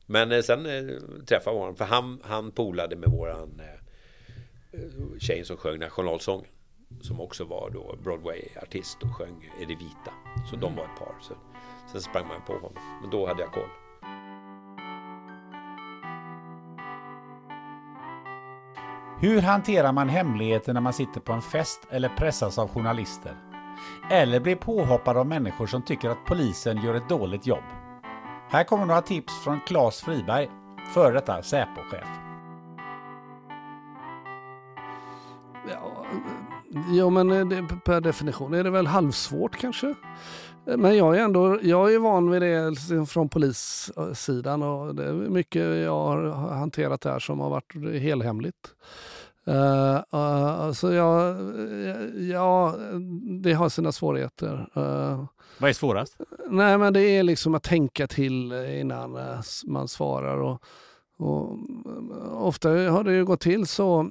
Men 0.06 0.32
eh, 0.32 0.40
sen 0.40 0.66
eh, 0.66 0.96
träffade 1.26 1.56
jag 1.56 1.60
honom, 1.60 1.76
för 1.76 1.84
han, 1.84 2.20
han 2.24 2.50
polade 2.50 2.96
med 2.96 3.10
våran 3.10 3.60
eh, 3.60 4.80
tjej 5.18 5.44
som 5.44 5.56
sjöng 5.56 5.78
nationalsången. 5.78 6.46
Som 7.00 7.20
också 7.20 7.44
var 7.44 7.70
då 7.70 7.96
Broadway-artist 8.02 9.02
och 9.02 9.16
sjöng 9.16 9.50
Är 9.60 9.66
det 9.66 9.74
vita. 9.74 10.12
Så 10.50 10.56
de 10.56 10.76
var 10.76 10.84
ett 10.84 10.98
par. 10.98 11.14
Så, 11.20 11.34
sen 11.92 12.00
sprang 12.00 12.28
man 12.28 12.40
på 12.46 12.52
honom. 12.52 13.00
Men 13.00 13.10
då 13.10 13.26
hade 13.26 13.42
jag 13.42 13.52
koll. 13.52 13.68
Hur 19.20 19.42
hanterar 19.42 19.92
man 19.92 20.08
hemligheter 20.08 20.72
när 20.72 20.80
man 20.80 20.92
sitter 20.92 21.20
på 21.20 21.32
en 21.32 21.42
fest 21.42 21.86
eller 21.90 22.08
pressas 22.08 22.58
av 22.58 22.68
journalister? 22.68 23.36
Eller 24.10 24.40
blir 24.40 24.56
påhoppad 24.56 25.16
av 25.16 25.26
människor 25.26 25.66
som 25.66 25.82
tycker 25.82 26.10
att 26.10 26.24
polisen 26.26 26.84
gör 26.84 26.94
ett 26.94 27.08
dåligt 27.08 27.46
jobb? 27.46 27.83
Här 28.54 28.64
kommer 28.64 28.86
några 28.86 29.02
tips 29.02 29.32
från 29.44 29.60
Claes 29.60 30.00
Friberg, 30.00 30.48
före 30.94 31.12
detta 31.12 31.42
Säpo-chef. 31.42 32.08
Ja, 35.70 36.06
ja, 36.92 37.10
men 37.10 37.32
eh, 37.32 37.46
det, 37.46 37.68
per 37.84 38.00
definition 38.00 38.54
är 38.54 38.64
det 38.64 38.70
väl 38.70 38.86
halvsvårt 38.86 39.56
kanske. 39.56 39.94
Eh, 40.66 40.76
men 40.76 40.96
jag 40.96 41.16
är 41.16 41.20
ändå 41.20 41.58
jag 41.62 41.94
är 41.94 41.98
van 41.98 42.30
vid 42.30 42.42
det 42.42 42.70
liksom 42.70 43.06
från 43.06 43.28
polissidan 43.28 44.62
och 44.62 44.94
det 44.94 45.04
är 45.04 45.12
mycket 45.12 45.62
jag 45.62 46.00
har 46.00 46.54
hanterat 46.54 47.00
där 47.00 47.18
som 47.18 47.40
har 47.40 47.50
varit 47.50 48.00
helhemligt. 48.00 48.74
Uh, 49.48 50.18
uh, 50.20 50.72
så 50.72 50.92
ja, 50.92 51.36
ja, 52.14 52.74
det 53.42 53.52
har 53.52 53.68
sina 53.68 53.92
svårigheter. 53.92 54.68
Uh, 54.76 55.24
vad 55.58 55.70
är 55.70 55.74
svårast? 55.74 56.16
Nej, 56.48 56.78
men 56.78 56.92
det 56.92 57.00
är 57.00 57.22
liksom 57.22 57.54
att 57.54 57.62
tänka 57.62 58.06
till 58.06 58.52
innan 58.52 59.16
eh, 59.16 59.40
man 59.66 59.88
svarar. 59.88 60.36
Och, 60.36 60.62
och, 61.16 61.58
eh, 61.86 62.42
ofta 62.42 62.68
har 62.68 63.04
det 63.04 63.12
ju 63.12 63.24
gått 63.24 63.40
till 63.40 63.66
så, 63.66 64.10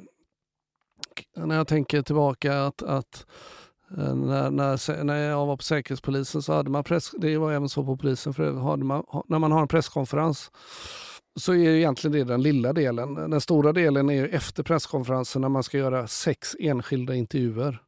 när 1.36 1.56
jag 1.56 1.68
tänker 1.68 2.02
tillbaka, 2.02 2.64
att, 2.64 2.84
att 2.84 3.26
eh, 3.98 4.16
när, 4.16 4.52
när, 4.52 5.04
när 5.04 5.30
jag 5.30 5.46
var 5.46 5.58
på 5.58 5.64
Säkerhetspolisen 5.64 6.42
så 6.42 6.54
hade 6.54 6.70
man 6.70 6.84
press, 6.84 7.12
det 7.18 7.38
var 7.38 7.52
även 7.52 7.70
så 7.70 7.84
på 7.84 7.98
polisen, 7.98 8.34
för 8.34 8.54
hade 8.54 8.84
man, 8.84 9.04
när 9.28 9.40
man 9.40 9.52
har 9.52 9.62
en 9.62 9.68
presskonferens 9.68 10.52
så 11.36 11.54
är 11.54 11.70
egentligen 11.70 12.12
det 12.12 12.24
den 12.24 12.42
lilla 12.42 12.74
delen. 12.74 13.14
Den 13.14 13.42
stora 13.42 13.74
delen 13.74 14.10
är 14.10 14.28
efter 14.28 14.64
presskonferensen 14.64 15.42
när 15.42 15.50
man 15.50 15.64
ska 15.64 15.78
göra 15.78 16.08
sex 16.08 16.56
enskilda 16.60 17.16
intervjuer. 17.16 17.82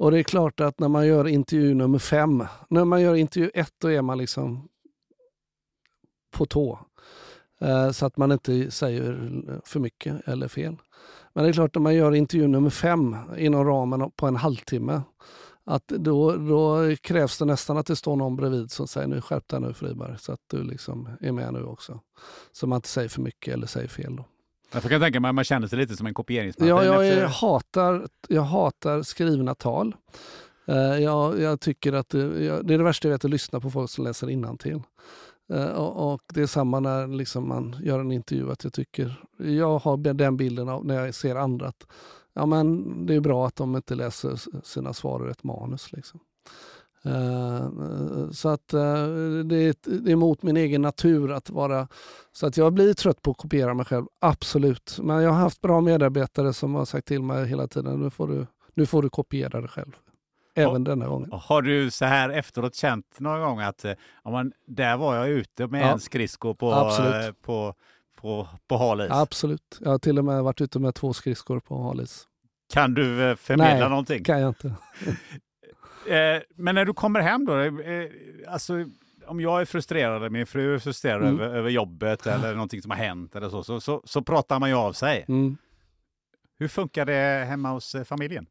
Och 0.00 0.10
det 0.10 0.18
är 0.18 0.22
klart 0.22 0.60
att 0.60 0.80
när 0.80 0.88
man 0.88 1.06
gör 1.06 1.28
intervju 1.28 1.74
nummer 1.74 1.98
fem, 1.98 2.44
när 2.68 2.84
man 2.84 3.02
gör 3.02 3.14
intervju 3.14 3.50
ett 3.54 3.74
då 3.78 3.90
är 3.90 4.02
man 4.02 4.18
liksom 4.18 4.68
på 6.30 6.46
tå. 6.46 6.78
Eh, 7.60 7.90
så 7.90 8.06
att 8.06 8.16
man 8.16 8.32
inte 8.32 8.70
säger 8.70 9.60
för 9.64 9.80
mycket 9.80 10.28
eller 10.28 10.48
fel. 10.48 10.76
Men 11.32 11.44
det 11.44 11.50
är 11.50 11.52
klart 11.52 11.74
när 11.74 11.82
man 11.82 11.94
gör 11.94 12.14
intervju 12.14 12.46
nummer 12.46 12.70
fem 12.70 13.16
inom 13.36 13.64
ramen 13.64 14.10
på 14.10 14.26
en 14.26 14.36
halvtimme 14.36 15.02
att 15.64 15.88
då, 15.88 16.36
då 16.36 16.96
krävs 17.00 17.38
det 17.38 17.44
nästan 17.44 17.76
att 17.76 17.86
det 17.86 17.96
står 17.96 18.16
någon 18.16 18.36
bredvid 18.36 18.70
som 18.70 18.88
säger 18.88 19.08
nu 19.08 19.20
skärp 19.20 19.48
dig 19.48 19.60
nu 19.60 19.74
Friberg 19.74 20.18
så 20.18 20.32
att 20.32 20.40
du 20.46 20.62
liksom 20.62 21.08
är 21.20 21.32
med 21.32 21.52
nu 21.52 21.64
också. 21.64 22.00
Så 22.52 22.66
man 22.66 22.76
inte 22.76 22.88
säger 22.88 23.08
för 23.08 23.20
mycket 23.20 23.54
eller 23.54 23.66
säger 23.66 23.88
fel. 23.88 24.16
Då. 24.16 24.24
Jag 24.72 24.82
kan 24.82 25.00
tänka 25.00 25.20
mig 25.20 25.28
att 25.28 25.34
man 25.34 25.44
känner 25.44 25.66
sig 25.66 25.78
lite 25.78 25.96
som 25.96 26.06
en 26.06 26.14
kopieringsmaskin. 26.14 26.68
Ja, 26.68 26.84
jag, 26.84 27.08
efter... 27.08 27.26
hatar, 27.26 28.08
jag 28.28 28.42
hatar 28.42 29.02
skrivna 29.02 29.54
tal. 29.54 29.94
Uh, 30.68 30.76
jag, 30.76 31.40
jag, 31.40 31.60
tycker 31.60 31.92
att 31.92 32.08
det, 32.08 32.44
jag, 32.44 32.66
det 32.66 32.74
är 32.74 32.78
det 32.78 32.84
värsta 32.84 33.08
jag 33.08 33.12
vet, 33.12 33.24
att 33.24 33.30
lyssna 33.30 33.60
på 33.60 33.70
folk 33.70 33.90
som 33.90 34.04
läser 34.04 34.30
innantill. 34.30 34.82
Uh, 35.52 35.66
och, 35.66 36.12
och 36.12 36.22
det 36.34 36.42
är 36.42 36.46
samma 36.46 36.80
när 36.80 37.06
liksom 37.06 37.48
man 37.48 37.76
gör 37.82 38.00
en 38.00 38.12
intervju. 38.12 38.52
att 38.52 38.64
Jag 38.64 38.72
tycker, 38.72 39.24
jag 39.38 39.78
har 39.78 40.14
den 40.14 40.36
bilden 40.36 40.68
av 40.68 40.86
när 40.86 41.04
jag 41.04 41.14
ser 41.14 41.36
andra. 41.36 41.68
Att 41.68 41.86
ja, 42.34 42.46
men 42.46 43.06
det 43.06 43.14
är 43.14 43.20
bra 43.20 43.46
att 43.46 43.56
de 43.56 43.76
inte 43.76 43.94
läser 43.94 44.62
sina 44.64 44.92
svar 44.92 45.24
ur 45.24 45.30
ett 45.30 45.44
manus. 45.44 45.92
Liksom. 45.92 46.20
Uh, 47.06 48.30
så 48.30 48.48
att 48.48 48.74
uh, 48.74 48.80
det, 49.44 49.56
är, 49.56 50.00
det 50.00 50.12
är 50.12 50.16
mot 50.16 50.42
min 50.42 50.56
egen 50.56 50.82
natur 50.82 51.32
att 51.32 51.50
vara... 51.50 51.88
Så 52.32 52.46
att 52.46 52.56
jag 52.56 52.72
blir 52.72 52.94
trött 52.94 53.22
på 53.22 53.30
att 53.30 53.36
kopiera 53.36 53.74
mig 53.74 53.86
själv, 53.86 54.06
absolut. 54.18 54.98
Men 55.02 55.22
jag 55.22 55.30
har 55.30 55.40
haft 55.40 55.60
bra 55.60 55.80
medarbetare 55.80 56.52
som 56.52 56.74
har 56.74 56.84
sagt 56.84 57.08
till 57.08 57.22
mig 57.22 57.46
hela 57.46 57.66
tiden, 57.66 58.00
nu 58.00 58.10
får 58.10 58.28
du, 58.28 58.46
nu 58.74 58.86
får 58.86 59.02
du 59.02 59.08
kopiera 59.08 59.60
dig 59.60 59.68
själv. 59.68 59.96
Även 60.54 60.84
denna 60.84 61.06
gången. 61.06 61.30
Har 61.32 61.62
du 61.62 61.90
så 61.90 62.04
här 62.04 62.30
efteråt 62.30 62.74
känt 62.74 63.20
någon 63.20 63.40
gång 63.40 63.60
att 63.60 63.84
ja, 64.24 64.30
man, 64.30 64.52
där 64.66 64.96
var 64.96 65.16
jag 65.16 65.28
ute 65.28 65.66
med 65.66 65.82
ja, 65.82 65.92
en 65.92 66.00
skridsko 66.00 66.54
på, 66.54 66.72
absolut. 66.72 67.42
på, 67.42 67.74
på, 68.16 68.48
på 68.68 68.76
halis? 68.76 69.10
Absolut. 69.10 69.78
Jag 69.80 69.90
har 69.90 69.98
till 69.98 70.18
och 70.18 70.24
med 70.24 70.42
varit 70.42 70.60
ute 70.60 70.78
med 70.78 70.94
två 70.94 71.12
skridskor 71.12 71.60
på 71.60 71.82
halis. 71.82 72.26
Kan 72.72 72.94
du 72.94 73.30
eh, 73.30 73.36
förmedla 73.36 73.74
Nej, 73.74 73.88
någonting? 73.88 74.24
kan 74.24 74.40
jag 74.40 74.50
inte. 74.50 74.74
Eh, 76.06 76.42
men 76.56 76.74
när 76.74 76.84
du 76.84 76.94
kommer 76.94 77.20
hem 77.20 77.44
då, 77.44 77.58
eh, 77.60 78.08
alltså 78.48 78.84
om 79.26 79.40
jag 79.40 79.60
är 79.60 79.64
frustrerad, 79.64 80.32
min 80.32 80.46
fru 80.46 80.74
är 80.74 80.78
frustrerad 80.78 81.22
mm. 81.22 81.40
över, 81.40 81.56
över, 81.56 81.70
jobbet 81.70 82.26
eller 82.26 82.54
någonting 82.54 82.82
som 82.82 82.90
har 82.90 82.98
hänt 82.98 83.36
eller 83.36 83.48
så, 83.48 83.62
så, 83.62 83.80
så, 83.80 84.02
så 84.04 84.22
pratar 84.22 84.58
man 84.58 84.68
ju 84.68 84.76
av 84.76 84.92
sig. 84.92 85.24
Mm. 85.28 85.56
Hur 86.58 86.68
funkar 86.68 87.06
det 87.06 87.44
hemma 87.48 87.70
hos 87.70 87.96
familjen? 88.04 88.46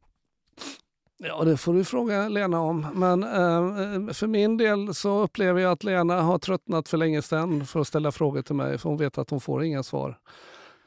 Ja, 1.24 1.44
det 1.44 1.58
får 1.58 1.74
du 1.74 1.84
fråga 1.84 2.30
Lena 2.30 2.62
om. 2.62 2.88
Men 2.94 3.24
eh, 3.24 4.14
för 4.14 4.28
min 4.28 4.58
del 4.58 4.94
så 4.94 5.20
upplever 5.20 5.62
jag 5.62 5.72
att 5.72 5.84
Lena 5.84 6.22
har 6.22 6.40
tröttnat 6.40 6.90
för 6.90 6.98
länge 6.98 7.22
sedan 7.22 7.66
för 7.66 7.80
att 7.80 7.88
ställa 7.88 8.12
frågor 8.12 8.42
till 8.42 8.56
mig, 8.56 8.78
för 8.78 8.90
hon 8.90 8.98
vet 8.98 9.18
att 9.18 9.30
hon 9.30 9.42
får 9.42 9.64
inga 9.64 9.84
svar. 9.84 10.20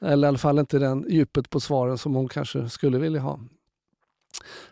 Eller 0.01 0.27
i 0.27 0.29
alla 0.29 0.39
fall 0.39 0.59
inte 0.59 0.79
den 0.79 1.07
djupet 1.09 1.51
på 1.51 1.61
svaren 1.61 1.99
som 1.99 2.15
hon 2.15 2.29
kanske 2.29 2.69
skulle 2.69 2.99
vilja 2.99 3.21
ha. 3.21 3.41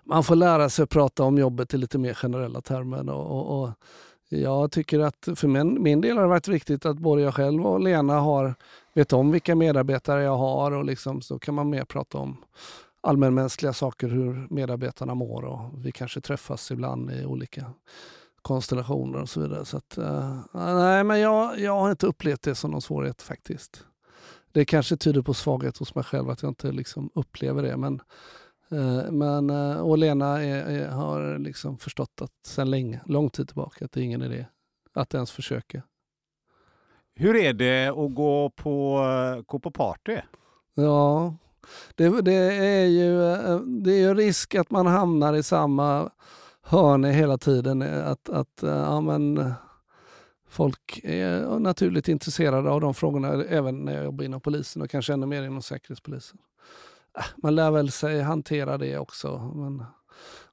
Man 0.05 0.25
får 0.25 0.37
lära 0.37 0.69
sig 0.69 0.83
att 0.83 0.91
prata 0.91 1.25
om 1.25 1.39
jobbet 1.39 1.75
i 1.75 1.77
lite 1.77 1.99
mer 1.99 2.15
generella 2.15 2.61
termer. 2.61 3.11
Och, 3.11 3.27
och, 3.31 3.63
och 3.63 3.71
jag 4.29 4.73
tycker 4.73 5.01
att 5.01 5.29
för 5.35 5.49
min, 5.49 5.83
min 5.83 6.01
del 6.01 6.17
har 6.17 6.23
det 6.23 6.29
varit 6.29 6.49
viktigt 6.49 6.87
att 6.87 6.99
både 6.99 7.23
jag 7.23 7.35
själv 7.35 7.67
och 7.67 7.81
Lena 7.81 8.21
har, 8.21 8.55
vet 8.95 9.13
om 9.13 9.31
vilka 9.31 9.55
medarbetare 9.55 10.23
jag 10.23 10.37
har 10.37 10.73
och 10.73 10.85
liksom, 10.85 11.23
så 11.23 11.39
kan 11.39 11.55
man 11.55 11.71
mer 11.71 11.85
prata 11.85 12.19
om 12.19 12.37
allmänmänskliga 13.01 13.73
saker, 13.73 14.09
hur 14.09 14.47
medarbetarna 14.51 15.15
mår 15.15 15.45
och 15.45 15.87
vi 15.87 15.93
kanske 15.93 16.21
träffas 16.21 16.71
ibland 16.71 17.11
i 17.11 17.25
olika 17.25 17.73
konstellationer 18.43 19.23
och 19.23 19.29
så 19.29 19.41
vidare. 19.41 19.65
Så 19.65 19.77
att, 19.77 19.99
uh, 19.99 20.39
nej, 20.53 21.05
men 21.05 21.21
jag, 21.21 21.59
jag 21.61 21.81
har 21.81 21.91
inte 21.91 22.07
upplevt 22.07 22.43
det 22.43 22.55
som 22.55 22.71
någon 22.71 22.83
svårighet 22.83 23.23
faktiskt. 23.23 23.85
Det 24.53 24.65
kanske 24.65 24.97
tyder 24.97 25.23
på 25.23 25.35
svaghet 25.35 25.79
hos 25.79 25.95
mig 25.95 26.05
själv 26.05 26.31
att 26.31 26.43
jag 26.43 26.51
inte 26.51 26.73
liksom 26.73 27.11
upplever 27.15 27.63
det. 27.63 27.77
Men, 27.77 28.01
men, 29.11 29.51
uh, 29.51 29.81
och 29.81 29.99
Lena 29.99 30.43
är, 30.43 30.65
är, 30.65 30.89
har 30.89 31.39
liksom 31.39 31.79
förstått 31.79 32.23
att 32.23 32.47
sedan 32.47 32.71
länge, 32.71 33.01
lång 33.07 33.31
tid 33.31 33.49
tillbaka, 33.49 33.85
att 33.85 33.93
det 33.93 34.01
är 34.01 34.05
ingen 34.05 34.23
idé 34.23 34.47
att 34.95 35.15
ens 35.15 35.31
försöka. 35.31 35.83
Hur 37.15 37.37
är 37.37 37.53
det 37.53 37.89
att 37.89 38.15
gå 38.15 38.51
på, 38.51 39.01
gå 39.47 39.59
på 39.59 39.71
party? 39.71 40.17
Ja, 40.75 41.35
det, 41.95 42.21
det, 42.21 42.33
är 42.33 42.87
ju, 42.87 43.19
det 43.83 43.93
är 43.93 43.99
ju 43.99 44.15
risk 44.15 44.55
att 44.55 44.71
man 44.71 44.87
hamnar 44.87 45.35
i 45.35 45.43
samma 45.43 46.11
hörne 46.63 47.13
hela 47.13 47.39
tiden. 47.39 47.83
Att, 47.83 48.29
att 48.29 48.59
ja, 48.63 49.01
men, 49.01 49.53
folk 50.49 51.01
är 51.05 51.59
naturligt 51.59 52.09
intresserade 52.09 52.71
av 52.71 52.81
de 52.81 52.95
frågorna 52.95 53.45
även 53.45 53.85
när 53.85 53.95
jag 53.95 54.05
jobbar 54.05 54.25
inom 54.25 54.41
polisen 54.41 54.83
och 54.83 54.91
kanske 54.91 55.13
ännu 55.13 55.27
mer 55.27 55.43
inom 55.43 55.63
säkerhetspolisen. 55.63 56.39
Man 57.37 57.55
lär 57.55 57.71
väl 57.71 57.91
sig 57.91 58.21
hantera 58.21 58.79
det 58.79 58.99
också. 58.99 59.53
Men 59.55 59.85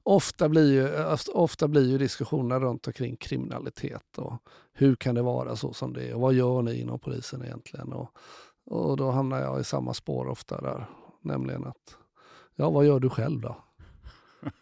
ofta, 0.02 0.48
blir 0.48 0.72
ju, 0.72 0.96
alltså, 0.96 1.32
ofta 1.32 1.68
blir 1.68 1.90
ju 1.90 1.98
diskussionerna 1.98 2.60
runt 2.60 2.86
omkring 2.86 3.16
kriminalitet 3.16 4.18
och 4.18 4.42
hur 4.72 4.96
kan 4.96 5.14
det 5.14 5.22
vara 5.22 5.56
så 5.56 5.72
som 5.72 5.92
det 5.92 6.08
är 6.08 6.14
och 6.14 6.20
vad 6.20 6.34
gör 6.34 6.62
ni 6.62 6.80
inom 6.80 6.98
polisen 6.98 7.44
egentligen? 7.44 7.92
Och, 7.92 8.10
och 8.64 8.96
då 8.96 9.10
hamnar 9.10 9.40
jag 9.40 9.60
i 9.60 9.64
samma 9.64 9.94
spår 9.94 10.28
ofta 10.28 10.60
där. 10.60 10.86
Nämligen 11.22 11.64
att, 11.64 11.96
ja 12.56 12.70
vad 12.70 12.86
gör 12.86 13.00
du 13.00 13.10
själv 13.10 13.40
då? 13.40 13.56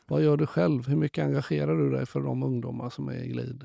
vad 0.06 0.22
gör 0.22 0.36
du 0.36 0.46
själv? 0.46 0.88
Hur 0.88 0.96
mycket 0.96 1.24
engagerar 1.24 1.76
du 1.76 1.90
dig 1.90 2.06
för 2.06 2.20
de 2.20 2.42
ungdomar 2.42 2.90
som 2.90 3.08
är 3.08 3.24
i 3.24 3.28
glid? 3.28 3.64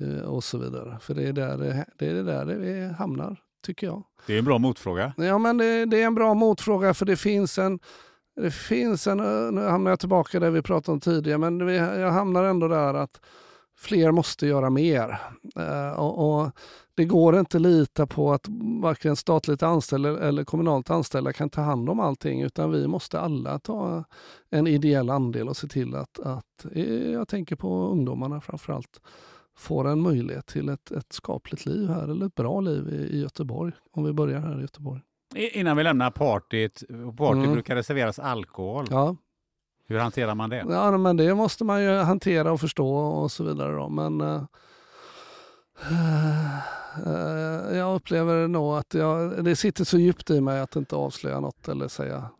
Eh, 0.00 0.20
och 0.20 0.44
så 0.44 0.58
vidare. 0.58 0.98
För 1.00 1.14
det 1.14 1.28
är 1.28 1.32
där 1.32 1.58
det, 1.58 1.86
det, 1.98 2.06
är 2.06 2.24
där 2.24 2.44
det 2.44 2.94
hamnar, 2.98 3.42
tycker 3.62 3.86
jag. 3.86 4.02
Det 4.26 4.34
är 4.34 4.38
en 4.38 4.44
bra 4.44 4.58
motfråga. 4.58 5.12
Ja, 5.16 5.38
men 5.38 5.58
det, 5.58 5.86
det 5.86 6.02
är 6.02 6.06
en 6.06 6.14
bra 6.14 6.34
motfråga 6.34 6.94
för 6.94 7.06
det 7.06 7.16
finns 7.16 7.58
en 7.58 7.78
det 8.36 8.50
finns 8.50 9.06
en, 9.06 9.18
nu 9.54 9.60
hamnar 9.60 9.90
jag 9.90 10.00
tillbaka 10.00 10.40
där 10.40 10.50
vi 10.50 10.62
pratade 10.62 10.92
om 10.92 11.00
tidigare, 11.00 11.38
men 11.38 11.68
jag 12.00 12.10
hamnar 12.10 12.44
ändå 12.44 12.68
där 12.68 12.94
att 12.94 13.20
fler 13.80 14.12
måste 14.12 14.46
göra 14.46 14.70
mer. 14.70 15.20
Uh, 15.58 16.00
och, 16.00 16.40
och, 16.40 16.50
Det 16.94 17.04
går 17.04 17.38
inte 17.38 17.56
att 17.56 17.62
lita 17.62 18.06
på 18.06 18.32
att 18.32 18.46
varken 18.82 19.16
statligt 19.16 19.62
anställda 19.62 20.28
eller 20.28 20.44
kommunalt 20.44 20.90
anställda 20.90 21.32
kan 21.32 21.50
ta 21.50 21.60
hand 21.60 21.90
om 21.90 22.00
allting 22.00 22.42
utan 22.42 22.70
vi 22.70 22.86
måste 22.86 23.20
alla 23.20 23.58
ta 23.58 24.04
en 24.50 24.66
ideell 24.66 25.10
andel 25.10 25.48
och 25.48 25.56
se 25.56 25.68
till 25.68 25.94
att, 25.94 26.20
att 26.20 26.66
eh, 26.72 27.10
jag 27.10 27.28
tänker 27.28 27.56
på 27.56 27.88
ungdomarna 27.88 28.40
framförallt, 28.40 29.00
får 29.60 29.88
en 29.88 30.00
möjlighet 30.00 30.46
till 30.46 30.68
ett, 30.68 30.90
ett 30.90 31.12
skapligt 31.12 31.66
liv 31.66 31.88
här, 31.88 32.08
eller 32.08 32.26
ett 32.26 32.34
bra 32.34 32.60
liv 32.60 32.88
i, 32.88 33.16
i 33.16 33.20
Göteborg, 33.20 33.72
om 33.92 34.04
vi 34.04 34.12
börjar 34.12 34.40
här 34.40 34.58
i 34.58 34.60
Göteborg. 34.60 35.00
Innan 35.34 35.76
vi 35.76 35.82
lämnar 35.82 36.10
partyt, 36.10 36.82
party 37.16 37.38
mm. 37.38 37.52
brukar 37.52 37.74
det 37.74 37.82
serveras 37.82 38.18
alkohol. 38.18 38.86
Ja. 38.90 39.16
Hur 39.86 39.98
hanterar 39.98 40.34
man 40.34 40.50
det? 40.50 40.64
Ja, 40.68 40.98
men 40.98 41.16
det 41.16 41.34
måste 41.34 41.64
man 41.64 41.82
ju 41.82 41.96
hantera 41.96 42.52
och 42.52 42.60
förstå 42.60 42.96
och 42.96 43.32
så 43.32 43.44
vidare. 43.44 43.76
Då. 43.76 43.88
Men 43.88 44.20
uh, 44.20 44.42
uh, 47.06 47.76
jag 47.76 47.94
upplever 47.94 48.48
nog 48.48 48.76
att 48.76 48.94
jag, 48.94 49.44
det 49.44 49.56
sitter 49.56 49.84
så 49.84 49.98
djupt 49.98 50.30
i 50.30 50.40
mig 50.40 50.60
att 50.60 50.76
inte 50.76 50.96
avslöja 50.96 51.40
något 51.40 51.68
eller 51.68 51.88
säga. 51.88 52.30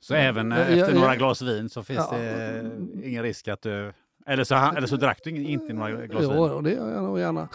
Så 0.00 0.14
även 0.14 0.52
uh, 0.52 0.78
efter 0.78 0.94
några 0.94 1.16
glas 1.16 1.42
vin 1.42 1.68
så 1.68 1.82
finns 1.82 2.08
ja, 2.10 2.18
det 2.18 2.72
ingen 3.04 3.22
risk 3.22 3.48
att 3.48 3.62
du... 3.62 3.92
Eller 4.28 4.44
så, 4.44 4.54
eller 4.54 4.86
så 4.86 4.96
drack 4.96 5.20
du 5.24 5.30
inte 5.30 5.72
några 5.72 6.06
glas 6.06 6.22
vin? 6.22 6.30
Jo, 6.36 6.60
det 6.60 6.72
gör 6.72 6.94
jag 6.94 7.02
nog 7.02 7.18
gärna. 7.18 7.48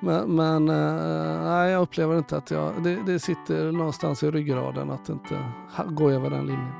Men, 0.00 0.36
men 0.36 0.64
nej, 1.44 1.70
jag 1.70 1.82
upplever 1.82 2.18
inte 2.18 2.36
att 2.36 2.50
jag... 2.50 2.82
Det, 2.84 3.02
det 3.06 3.18
sitter 3.18 3.72
någonstans 3.72 4.22
i 4.22 4.30
ryggraden 4.30 4.90
att 4.90 5.08
inte 5.08 5.52
gå 5.86 6.10
över 6.10 6.30
den 6.30 6.46
linjen. 6.46 6.72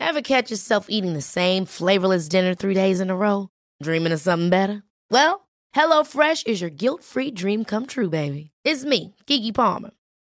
Ever 0.00 0.20
catch 0.20 0.50
yourself 0.50 0.86
eating 0.88 1.14
the 1.14 1.22
same 1.22 1.66
flavorless 1.66 2.28
dinner 2.28 2.54
three 2.54 2.74
days 2.74 3.00
in 3.00 3.10
a 3.10 3.16
row? 3.16 3.48
Dreaming 3.84 4.12
of 4.14 4.20
something 4.20 4.50
better? 4.50 4.82
Well, 5.10 5.40
HelloFresh 5.76 6.46
is 6.46 6.62
your 6.62 6.70
guilt-free 6.70 7.30
dream 7.30 7.64
come 7.64 7.86
true, 7.86 8.08
baby. 8.08 8.50
It's 8.64 8.84
me, 8.84 9.14
Gigi 9.26 9.52
Palmer. 9.52 9.90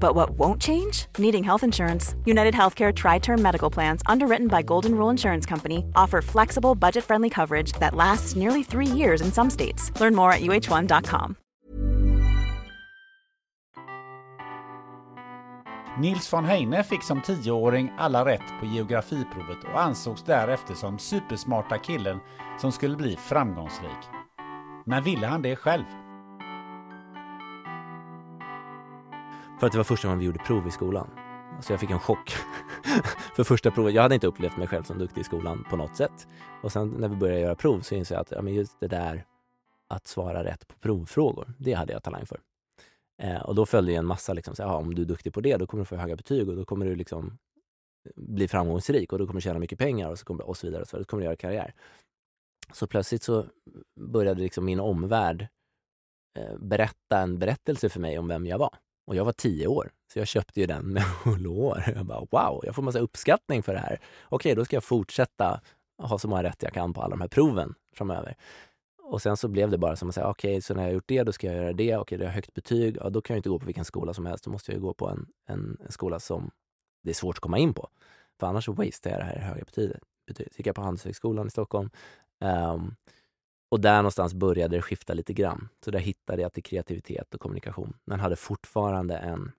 But 0.00 0.14
what 0.14 0.30
won't 0.30 0.62
change? 0.62 1.06
Needing 1.18 1.44
health 1.44 1.64
insurance. 1.64 2.14
United 2.24 2.54
Healthcare 2.54 2.94
Tri 2.94 3.18
Term 3.18 3.42
Medical 3.42 3.70
Plans, 3.70 4.00
underwritten 4.06 4.48
by 4.48 4.62
Golden 4.62 4.94
Rule 4.94 5.10
Insurance 5.10 5.44
Company, 5.44 5.84
offer 5.94 6.22
flexible, 6.22 6.74
budget 6.74 7.04
friendly 7.04 7.30
coverage 7.30 7.72
that 7.80 7.94
lasts 7.94 8.36
nearly 8.36 8.62
three 8.62 8.86
years 8.86 9.20
in 9.20 9.30
some 9.32 9.50
states. 9.50 9.92
Learn 10.00 10.14
more 10.14 10.32
at 10.32 10.40
uh1.com. 10.40 11.36
Nils 15.98 16.28
von 16.28 16.44
Heine 16.44 16.84
fick 16.84 17.02
som 17.02 17.20
tioåring 17.20 17.92
alla 17.98 18.24
rätt 18.24 18.60
på 18.60 18.66
geografiprovet 18.66 19.64
och 19.64 19.80
ansågs 19.80 20.22
därefter 20.24 20.74
som 20.74 20.98
supersmarta 20.98 21.78
killen 21.78 22.18
som 22.60 22.72
skulle 22.72 22.96
bli 22.96 23.16
framgångsrik. 23.16 24.08
Men 24.86 25.02
ville 25.02 25.26
han 25.26 25.42
det 25.42 25.56
själv? 25.56 25.84
För 29.60 29.66
att 29.66 29.72
det 29.72 29.78
var 29.78 29.84
första 29.84 30.08
gången 30.08 30.18
vi 30.18 30.26
gjorde 30.26 30.38
prov 30.38 30.68
i 30.68 30.70
skolan. 30.70 31.10
Så 31.60 31.72
jag 31.72 31.80
fick 31.80 31.90
en 31.90 31.98
chock 31.98 32.30
för 33.36 33.44
första 33.44 33.70
provet. 33.70 33.94
Jag 33.94 34.02
hade 34.02 34.14
inte 34.14 34.26
upplevt 34.26 34.56
mig 34.56 34.68
själv 34.68 34.82
som 34.82 34.98
duktig 34.98 35.20
i 35.20 35.24
skolan 35.24 35.64
på 35.70 35.76
något 35.76 35.96
sätt. 35.96 36.28
Och 36.62 36.72
sen 36.72 36.88
när 36.88 37.08
vi 37.08 37.16
började 37.16 37.40
göra 37.40 37.54
prov 37.54 37.80
så 37.80 37.94
insåg 37.94 38.16
jag 38.16 38.20
att 38.20 38.30
ja, 38.30 38.42
men 38.42 38.54
just 38.54 38.80
det 38.80 38.88
där 38.88 39.24
att 39.88 40.06
svara 40.06 40.44
rätt 40.44 40.68
på 40.68 40.74
provfrågor, 40.74 41.54
det 41.58 41.72
hade 41.72 41.92
jag 41.92 42.02
talang 42.02 42.26
för. 42.26 42.40
Eh, 43.22 43.40
och 43.40 43.54
då 43.54 43.66
följde 43.66 43.94
en 43.94 44.06
massa, 44.06 44.32
liksom, 44.32 44.54
så, 44.54 44.62
ja, 44.62 44.76
om 44.76 44.94
du 44.94 45.02
är 45.02 45.06
duktig 45.06 45.34
på 45.34 45.40
det, 45.40 45.56
då 45.56 45.66
kommer 45.66 45.80
du 45.80 45.86
få 45.86 45.96
höga 45.96 46.16
betyg 46.16 46.48
och 46.48 46.56
då 46.56 46.64
kommer 46.64 46.86
du 46.86 46.96
liksom 46.96 47.38
eh, 48.04 48.12
bli 48.16 48.48
framgångsrik 48.48 49.12
och 49.12 49.18
då 49.18 49.26
kommer 49.26 49.40
du 49.40 49.44
tjäna 49.44 49.58
mycket 49.58 49.78
pengar 49.78 50.10
och 50.10 50.18
så, 50.18 50.24
kommer, 50.24 50.48
och 50.48 50.56
så 50.56 50.66
vidare. 50.66 50.82
Och 50.82 50.88
så, 50.88 50.96
vidare. 50.96 51.06
kommer 51.06 51.20
du 51.20 51.24
göra 51.24 51.36
karriär. 51.36 51.74
Så 52.72 52.86
plötsligt 52.86 53.22
så 53.22 53.46
började 54.00 54.40
liksom 54.40 54.64
min 54.64 54.80
omvärld 54.80 55.48
eh, 56.38 56.58
berätta 56.58 57.18
en 57.18 57.38
berättelse 57.38 57.88
för 57.88 58.00
mig 58.00 58.18
om 58.18 58.28
vem 58.28 58.46
jag 58.46 58.58
var. 58.58 58.78
Och 59.08 59.16
jag 59.16 59.24
var 59.24 59.32
tio 59.32 59.66
år, 59.66 59.90
så 60.12 60.18
jag 60.18 60.28
köpte 60.28 60.60
ju 60.60 60.66
den 60.66 60.86
med 60.86 61.02
hull 61.24 61.46
och 61.46 61.54
hår. 61.54 61.84
Jag 61.96 62.06
bara 62.06 62.20
wow, 62.20 62.60
jag 62.64 62.74
får 62.74 62.82
massa 62.82 62.98
uppskattning 62.98 63.62
för 63.62 63.72
det 63.72 63.78
här. 63.78 64.00
Okej, 64.28 64.54
då 64.54 64.64
ska 64.64 64.76
jag 64.76 64.84
fortsätta 64.84 65.60
ha 66.02 66.18
så 66.18 66.28
många 66.28 66.42
rätt 66.42 66.62
jag 66.62 66.72
kan 66.72 66.92
på 66.92 67.02
alla 67.02 67.10
de 67.10 67.20
här 67.20 67.28
proven 67.28 67.74
framöver. 67.94 68.36
och 69.02 69.22
sen 69.22 69.36
så 69.36 69.48
blev 69.48 69.70
det 69.70 69.78
bara 69.78 69.96
som 69.96 70.08
att 70.08 70.14
säga, 70.14 70.28
okej, 70.28 70.50
okay, 70.50 70.60
så 70.60 70.74
när 70.74 70.82
jag 70.82 70.88
har 70.88 70.94
gjort 70.94 71.08
det, 71.08 71.22
då 71.22 71.32
ska 71.32 71.46
jag 71.46 71.56
göra 71.56 71.72
det. 71.72 71.84
Okej, 71.84 71.98
okay, 71.98 72.18
det 72.18 72.24
har 72.24 72.32
högt 72.32 72.54
betyg. 72.54 72.96
Ja, 73.00 73.10
då 73.10 73.20
kan 73.20 73.34
jag 73.34 73.38
inte 73.38 73.48
gå 73.48 73.58
på 73.58 73.66
vilken 73.66 73.84
skola 73.84 74.14
som 74.14 74.26
helst. 74.26 74.44
Då 74.44 74.50
måste 74.50 74.72
jag 74.72 74.76
ju 74.76 74.82
gå 74.82 74.94
på 74.94 75.08
en, 75.08 75.26
en, 75.46 75.76
en 75.84 75.92
skola 75.92 76.20
som 76.20 76.50
det 77.02 77.10
är 77.10 77.14
svårt 77.14 77.36
att 77.36 77.40
komma 77.40 77.58
in 77.58 77.74
på. 77.74 77.88
För 78.40 78.46
annars 78.46 78.64
så 78.64 78.72
wastear 78.72 79.12
jag 79.12 79.20
det 79.20 79.24
här 79.24 79.40
höga 79.40 79.64
betyget. 79.64 80.00
betyget. 80.26 80.52
Så 80.54 80.58
gick 80.58 80.66
jag 80.66 80.76
på 80.76 80.82
Handelshögskolan 80.82 81.46
i 81.46 81.50
Stockholm. 81.50 81.90
Um, 82.40 82.94
och 83.68 83.80
där 83.80 83.96
någonstans 83.96 84.34
började 84.34 84.76
det 84.76 84.82
skifta 84.82 85.14
lite 85.14 85.32
grann. 85.32 85.68
Så 85.84 85.90
där 85.90 85.98
hittade 85.98 86.42
jag 86.42 86.52
till 86.52 86.62
kreativitet 86.62 87.34
och 87.34 87.40
kommunikation, 87.40 87.96
men 88.04 88.20
hade 88.20 88.36
fortfarande 88.36 89.16
en 89.16 89.52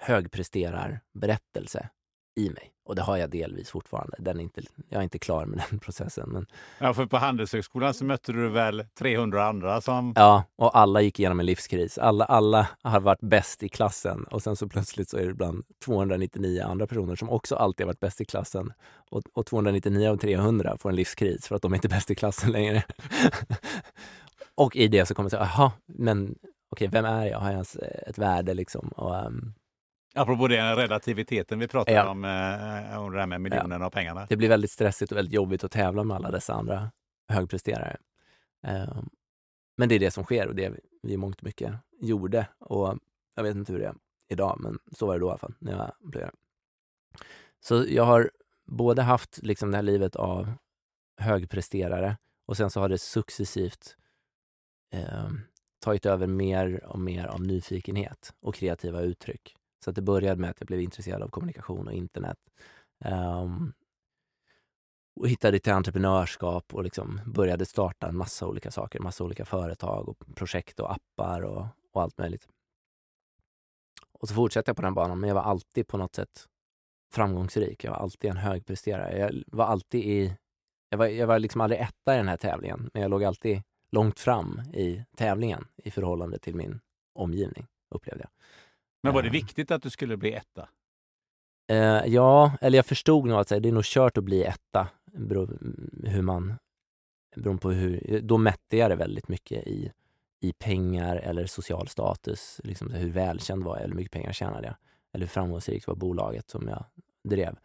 högpresterarberättelse 0.00 1.88
i 2.36 2.50
mig. 2.50 2.72
Och 2.84 2.96
det 2.96 3.02
har 3.02 3.16
jag 3.16 3.30
delvis 3.30 3.70
fortfarande. 3.70 4.16
Den 4.18 4.38
är 4.38 4.42
inte, 4.42 4.62
jag 4.88 4.98
är 4.98 5.02
inte 5.02 5.18
klar 5.18 5.46
med 5.46 5.62
den 5.70 5.78
processen. 5.78 6.28
Men... 6.30 6.46
Ja, 6.78 6.94
för 6.94 7.06
på 7.06 7.16
Handelshögskolan 7.16 7.94
så 7.94 8.04
mötte 8.04 8.32
du 8.32 8.48
väl 8.48 8.84
300 8.98 9.46
andra 9.46 9.80
som... 9.80 10.12
Ja, 10.16 10.44
och 10.56 10.78
alla 10.78 11.00
gick 11.00 11.18
igenom 11.18 11.40
en 11.40 11.46
livskris. 11.46 11.98
Alla, 11.98 12.24
alla 12.24 12.68
har 12.82 13.00
varit 13.00 13.20
bäst 13.20 13.62
i 13.62 13.68
klassen 13.68 14.24
och 14.24 14.42
sen 14.42 14.56
så 14.56 14.68
plötsligt 14.68 15.08
så 15.08 15.16
är 15.16 15.24
det 15.24 15.30
ibland 15.30 15.64
299 15.84 16.62
andra 16.64 16.86
personer 16.86 17.16
som 17.16 17.30
också 17.30 17.56
alltid 17.56 17.86
har 17.86 17.88
varit 17.88 18.00
bäst 18.00 18.20
i 18.20 18.24
klassen. 18.24 18.72
Och, 19.10 19.22
och 19.32 19.46
299 19.46 20.08
av 20.08 20.16
300 20.16 20.76
får 20.78 20.90
en 20.90 20.96
livskris 20.96 21.48
för 21.48 21.56
att 21.56 21.62
de 21.62 21.72
är 21.72 21.76
inte 21.76 21.88
är 21.88 21.90
bäst 21.90 22.10
i 22.10 22.14
klassen 22.14 22.52
längre. 22.52 22.82
och 24.54 24.76
i 24.76 24.88
det 24.88 25.06
så 25.06 25.14
kommer 25.14 25.24
jag 25.24 25.30
säga, 25.30 25.50
jaha, 25.56 25.72
men 25.86 26.34
okej, 26.70 26.88
okay, 26.88 26.88
vem 26.88 27.04
är 27.04 27.26
jag? 27.26 27.38
Har 27.38 27.46
jag 27.46 27.52
ens 27.52 27.76
ett 27.76 28.18
värde 28.18 28.54
liksom? 28.54 28.88
Och, 28.88 29.26
um, 29.26 29.54
Apropå 30.14 30.48
den 30.48 30.76
relativiteten 30.76 31.58
vi 31.58 31.68
pratade 31.68 31.96
ja. 31.96 32.08
om, 32.08 32.24
eh, 32.24 33.02
om 33.02 33.12
det 33.12 33.18
här 33.18 33.26
med 33.26 33.40
miljonerna 33.40 33.82
ja. 33.82 33.86
och 33.86 33.92
pengarna. 33.92 34.26
Det 34.28 34.36
blir 34.36 34.48
väldigt 34.48 34.70
stressigt 34.70 35.12
och 35.12 35.18
väldigt 35.18 35.34
jobbigt 35.34 35.64
att 35.64 35.70
tävla 35.70 36.04
med 36.04 36.16
alla 36.16 36.30
dessa 36.30 36.54
andra 36.54 36.90
högpresterare. 37.28 37.96
Eh, 38.66 39.02
men 39.76 39.88
det 39.88 39.94
är 39.94 39.98
det 39.98 40.10
som 40.10 40.24
sker 40.24 40.48
och 40.48 40.54
det 40.54 40.72
vi 41.02 41.12
i 41.12 41.16
mångt 41.16 41.38
och 41.38 41.44
mycket 41.44 41.74
gjorde. 42.00 42.46
Och 42.58 42.98
jag 43.34 43.42
vet 43.42 43.56
inte 43.56 43.72
hur 43.72 43.80
det 43.80 43.86
är 43.86 43.94
idag, 44.28 44.56
men 44.60 44.78
så 44.92 45.06
var 45.06 45.14
det 45.14 45.20
då 45.20 45.26
i 45.26 45.30
alla 45.30 45.38
fall, 45.38 45.54
när 45.58 45.72
jag 45.72 45.92
blev 46.00 46.30
Så 47.60 47.84
jag 47.88 48.04
har 48.04 48.30
både 48.66 49.02
haft 49.02 49.38
liksom 49.42 49.70
det 49.70 49.76
här 49.76 49.82
livet 49.82 50.16
av 50.16 50.52
högpresterare 51.16 52.16
och 52.46 52.56
sen 52.56 52.70
så 52.70 52.80
har 52.80 52.88
det 52.88 52.98
successivt 52.98 53.96
eh, 54.92 55.28
tagit 55.80 56.06
över 56.06 56.26
mer 56.26 56.84
och 56.84 56.98
mer 56.98 57.26
av 57.26 57.40
nyfikenhet 57.40 58.34
och 58.40 58.54
kreativa 58.54 59.00
uttryck. 59.00 59.56
Så 59.84 59.90
att 59.90 59.96
det 59.96 60.02
började 60.02 60.40
med 60.40 60.50
att 60.50 60.60
jag 60.60 60.66
blev 60.66 60.80
intresserad 60.80 61.22
av 61.22 61.28
kommunikation 61.28 61.88
och 61.88 61.94
internet. 61.94 62.38
Um, 63.04 63.72
och 65.20 65.28
hittade 65.28 65.58
till 65.58 65.72
entreprenörskap 65.72 66.74
och 66.74 66.84
liksom 66.84 67.20
började 67.26 67.66
starta 67.66 68.08
en 68.08 68.16
massa 68.16 68.46
olika 68.46 68.70
saker, 68.70 69.00
massa 69.00 69.24
olika 69.24 69.44
företag 69.44 70.08
och 70.08 70.24
projekt 70.34 70.80
och 70.80 70.92
appar 70.92 71.42
och, 71.42 71.66
och 71.92 72.02
allt 72.02 72.18
möjligt. 72.18 72.48
Och 74.12 74.28
så 74.28 74.34
fortsatte 74.34 74.68
jag 74.68 74.76
på 74.76 74.82
den 74.82 74.94
banan, 74.94 75.20
men 75.20 75.28
jag 75.28 75.34
var 75.34 75.42
alltid 75.42 75.86
på 75.86 75.98
något 75.98 76.14
sätt 76.14 76.46
framgångsrik. 77.12 77.84
Jag 77.84 77.90
var 77.90 77.98
alltid 77.98 78.30
en 78.30 78.36
högpresterare. 78.36 79.18
Jag 79.18 79.42
var 79.46 79.64
alltid 79.64 80.04
i... 80.04 80.36
Jag 80.88 80.98
var, 80.98 81.06
jag 81.06 81.26
var 81.26 81.38
liksom 81.38 81.60
aldrig 81.60 81.80
etta 81.80 82.14
i 82.14 82.16
den 82.16 82.28
här 82.28 82.36
tävlingen, 82.36 82.90
men 82.92 83.02
jag 83.02 83.10
låg 83.10 83.24
alltid 83.24 83.62
långt 83.92 84.20
fram 84.20 84.60
i 84.74 85.04
tävlingen 85.16 85.64
i 85.76 85.90
förhållande 85.90 86.38
till 86.38 86.54
min 86.54 86.80
omgivning, 87.14 87.66
upplevde 87.90 88.24
jag. 88.24 88.30
Men 89.02 89.14
var 89.14 89.22
det 89.22 89.30
viktigt 89.30 89.70
att 89.70 89.82
du 89.82 89.90
skulle 89.90 90.16
bli 90.16 90.32
etta? 90.32 90.68
Uh, 91.72 92.06
ja, 92.06 92.52
eller 92.60 92.78
jag 92.78 92.86
förstod 92.86 93.26
nog 93.26 93.40
att 93.40 93.48
det 93.48 93.68
är 93.68 93.72
nog 93.72 93.84
kört 93.84 94.18
att 94.18 94.24
bli 94.24 94.44
etta. 94.44 94.88
Beror, 95.12 95.58
hur 96.04 96.22
man, 96.22 96.54
beroende 97.36 97.60
på 97.60 97.70
hur, 97.70 98.20
då 98.20 98.38
mätte 98.38 98.76
jag 98.76 98.90
det 98.90 98.96
väldigt 98.96 99.28
mycket 99.28 99.66
i, 99.66 99.92
i 100.40 100.52
pengar 100.52 101.16
eller 101.16 101.46
social 101.46 101.88
status. 101.88 102.60
Liksom 102.64 102.90
hur 102.90 103.10
välkänd 103.10 103.64
var 103.64 103.76
jag, 103.76 103.84
eller 103.84 103.92
hur 103.92 103.96
mycket 103.96 104.12
pengar 104.12 104.32
tjänade 104.32 104.66
jag? 104.66 104.76
Eller 105.12 105.26
hur 105.26 105.30
framgångsrikt 105.30 105.86
var 105.86 105.94
bolaget 105.94 106.50
som 106.50 106.68
jag 106.68 106.84
drev? 107.28 107.56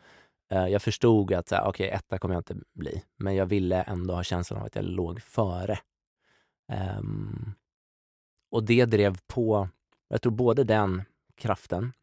Uh, 0.54 0.68
jag 0.68 0.82
förstod 0.82 1.34
att 1.34 1.52
okej, 1.52 1.68
okay, 1.68 1.88
etta 1.88 2.18
kommer 2.18 2.36
jag 2.36 2.40
inte 2.40 2.58
bli, 2.74 3.04
men 3.18 3.36
jag 3.36 3.46
ville 3.46 3.82
ändå 3.82 4.14
ha 4.14 4.24
känslan 4.24 4.60
av 4.60 4.66
att 4.66 4.76
jag 4.76 4.86
låg 4.86 5.22
före. 5.22 5.80
Um, 7.00 7.54
och 8.52 8.64
det 8.64 8.86
drev 8.86 9.18
på, 9.28 9.70
jag 10.08 10.22
tror 10.22 10.32
både 10.32 10.64
den 10.64 11.04
kraften 11.36 11.94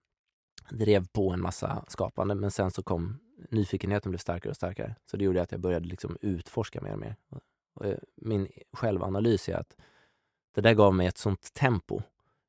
drev 0.71 1.09
på 1.09 1.31
en 1.31 1.41
massa 1.41 1.85
skapande, 1.89 2.35
men 2.35 2.51
sen 2.51 2.71
så 2.71 2.83
kom 2.83 3.19
nyfikenheten 3.51 4.11
blev 4.11 4.19
starkare 4.19 4.51
och 4.51 4.57
starkare. 4.57 4.95
Så 5.05 5.17
det 5.17 5.25
gjorde 5.25 5.43
att 5.43 5.53
jag 5.53 5.61
började 5.61 5.89
liksom 5.89 6.17
utforska 6.21 6.81
mer 6.81 6.93
och 6.93 6.99
mer. 6.99 7.17
Och 7.75 7.87
eh, 7.87 7.99
min 8.17 8.49
självanalys 8.73 9.49
är 9.49 9.55
att 9.55 9.77
det 10.55 10.61
där 10.61 10.75
gav 10.75 10.95
mig 10.95 11.07
ett 11.07 11.19
sånt 11.19 11.55
tempo 11.55 12.03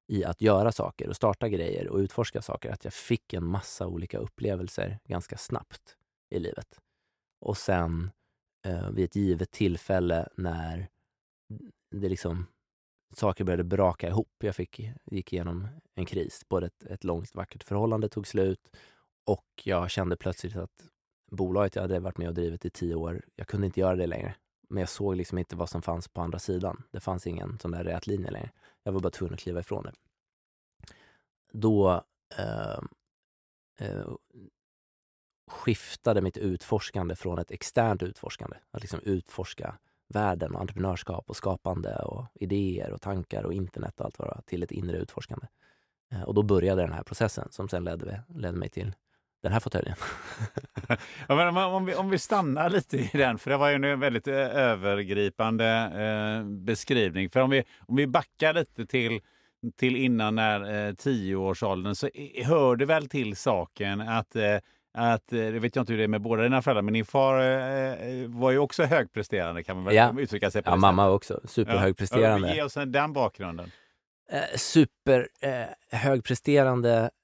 i 0.07 0.23
att 0.23 0.41
göra 0.41 0.71
saker 0.71 1.09
och 1.09 1.15
starta 1.15 1.49
grejer 1.49 1.87
och 1.87 1.97
utforska 1.97 2.41
saker, 2.41 2.71
att 2.71 2.83
jag 2.83 2.93
fick 2.93 3.33
en 3.33 3.45
massa 3.45 3.87
olika 3.87 4.17
upplevelser 4.17 4.99
ganska 5.03 5.37
snabbt 5.37 5.97
i 6.29 6.39
livet. 6.39 6.79
Och 7.39 7.57
sen 7.57 8.11
eh, 8.65 8.89
vid 8.89 9.05
ett 9.05 9.15
givet 9.15 9.51
tillfälle 9.51 10.29
när 10.35 10.89
det 11.91 12.09
liksom 12.09 12.45
saker 13.17 13.43
började 13.43 13.63
braka 13.63 14.07
ihop. 14.07 14.35
Jag 14.39 14.55
fick, 14.55 14.91
gick 15.05 15.33
igenom 15.33 15.67
en 15.95 16.05
kris. 16.05 16.45
Både 16.49 16.65
ett, 16.67 16.83
ett 16.83 17.03
långt 17.03 17.35
vackert 17.35 17.63
förhållande 17.63 18.09
tog 18.09 18.27
slut 18.27 18.69
och 19.25 19.45
jag 19.63 19.91
kände 19.91 20.17
plötsligt 20.17 20.55
att 20.55 20.87
bolaget 21.31 21.75
jag 21.75 21.81
hade 21.81 21.99
varit 21.99 22.17
med 22.17 22.27
och 22.27 22.33
drivit 22.33 22.65
i 22.65 22.69
tio 22.69 22.95
år, 22.95 23.21
jag 23.35 23.47
kunde 23.47 23.65
inte 23.65 23.79
göra 23.79 23.95
det 23.95 24.07
längre. 24.07 24.35
Men 24.69 24.79
jag 24.79 24.89
såg 24.89 25.15
liksom 25.15 25.37
inte 25.37 25.55
vad 25.55 25.69
som 25.69 25.81
fanns 25.81 26.07
på 26.07 26.21
andra 26.21 26.39
sidan. 26.39 26.83
Det 26.91 26.99
fanns 26.99 27.27
ingen 27.27 27.59
sån 27.59 27.71
där 27.71 27.83
rät 27.83 28.07
linje 28.07 28.31
längre. 28.31 28.51
Jag 28.83 28.91
var 28.91 28.99
bara 28.99 29.09
tvungen 29.09 29.33
att 29.33 29.39
kliva 29.39 29.59
ifrån 29.59 29.83
det. 29.83 29.93
Då 31.51 32.03
eh, 32.37 32.79
eh, 33.79 34.07
skiftade 35.47 36.21
mitt 36.21 36.37
utforskande 36.37 37.15
från 37.15 37.39
ett 37.39 37.51
externt 37.51 38.03
utforskande, 38.03 38.57
att 38.71 38.81
liksom 38.81 38.99
utforska 38.99 39.77
världen 40.07 40.55
och 40.55 40.61
entreprenörskap 40.61 41.29
och 41.29 41.35
skapande 41.35 41.95
och 41.95 42.25
idéer 42.33 42.91
och 42.91 43.01
tankar 43.01 43.43
och 43.43 43.53
internet 43.53 43.99
och 43.99 44.05
allt 44.05 44.19
vad 44.19 44.27
det 44.27 44.33
var, 44.35 44.41
till 44.45 44.63
ett 44.63 44.71
inre 44.71 44.97
utforskande. 44.97 45.47
Eh, 46.11 46.21
och 46.21 46.33
då 46.33 46.43
började 46.43 46.81
den 46.81 46.93
här 46.93 47.03
processen 47.03 47.47
som 47.51 47.69
sen 47.69 47.83
ledde, 47.83 48.23
ledde 48.35 48.57
mig 48.57 48.69
till 48.69 48.93
den 49.43 49.51
här 49.51 49.59
fåtöljen. 49.59 49.95
ja, 51.27 51.35
men 51.35 51.57
om, 51.57 51.85
vi, 51.85 51.95
om 51.95 52.09
vi 52.09 52.19
stannar 52.19 52.69
lite 52.69 52.97
i 52.97 53.09
den, 53.13 53.37
för 53.37 53.49
det 53.49 53.57
var 53.57 53.69
ju 53.69 53.75
en 53.75 53.99
väldigt 53.99 54.27
eh, 54.27 54.35
övergripande 54.35 55.67
eh, 55.67 56.45
beskrivning. 56.45 57.29
För 57.29 57.39
om 57.39 57.49
vi, 57.49 57.63
om 57.79 57.95
vi 57.95 58.07
backar 58.07 58.53
lite 58.53 58.85
till, 58.85 59.21
till 59.75 59.95
innan 59.95 60.35
när 60.35 60.87
eh, 60.87 60.93
tioårsåldern 60.93 61.95
så 61.95 62.09
hör 62.43 62.75
det 62.75 62.85
väl 62.85 63.09
till 63.09 63.35
saken 63.35 64.01
att 64.01 64.35
eh, 64.35 64.57
att, 64.93 65.33
eh, 65.33 65.37
det 65.37 65.59
vet 65.59 65.75
jag 65.75 65.83
inte 65.83 65.93
hur 65.93 65.97
det 65.97 66.03
är 66.03 66.07
med 66.07 66.21
båda 66.21 66.43
dina 66.43 66.61
föräldrar, 66.61 66.81
men 66.81 66.93
din 66.93 67.05
far 67.05 67.39
eh, 67.39 67.91
eh, 67.91 68.27
var 68.27 68.51
ju 68.51 68.57
också 68.57 68.83
högpresterande 68.83 69.63
kan 69.63 69.75
man 69.75 69.85
väl 69.85 69.95
ja. 69.95 70.13
uttrycka 70.19 70.51
sig 70.51 70.63
på. 70.63 70.69
Ja, 70.69 70.75
mamma 70.75 71.09
också. 71.09 71.39
Superhögpresterande. 71.45 72.47
Ja. 72.47 72.55
Ge 72.55 72.63
oss 72.63 72.73
den 72.73 73.13
bakgrunden. 73.13 73.71
Eh, 74.29 74.57
super 74.57 75.29
eh, 75.41 75.61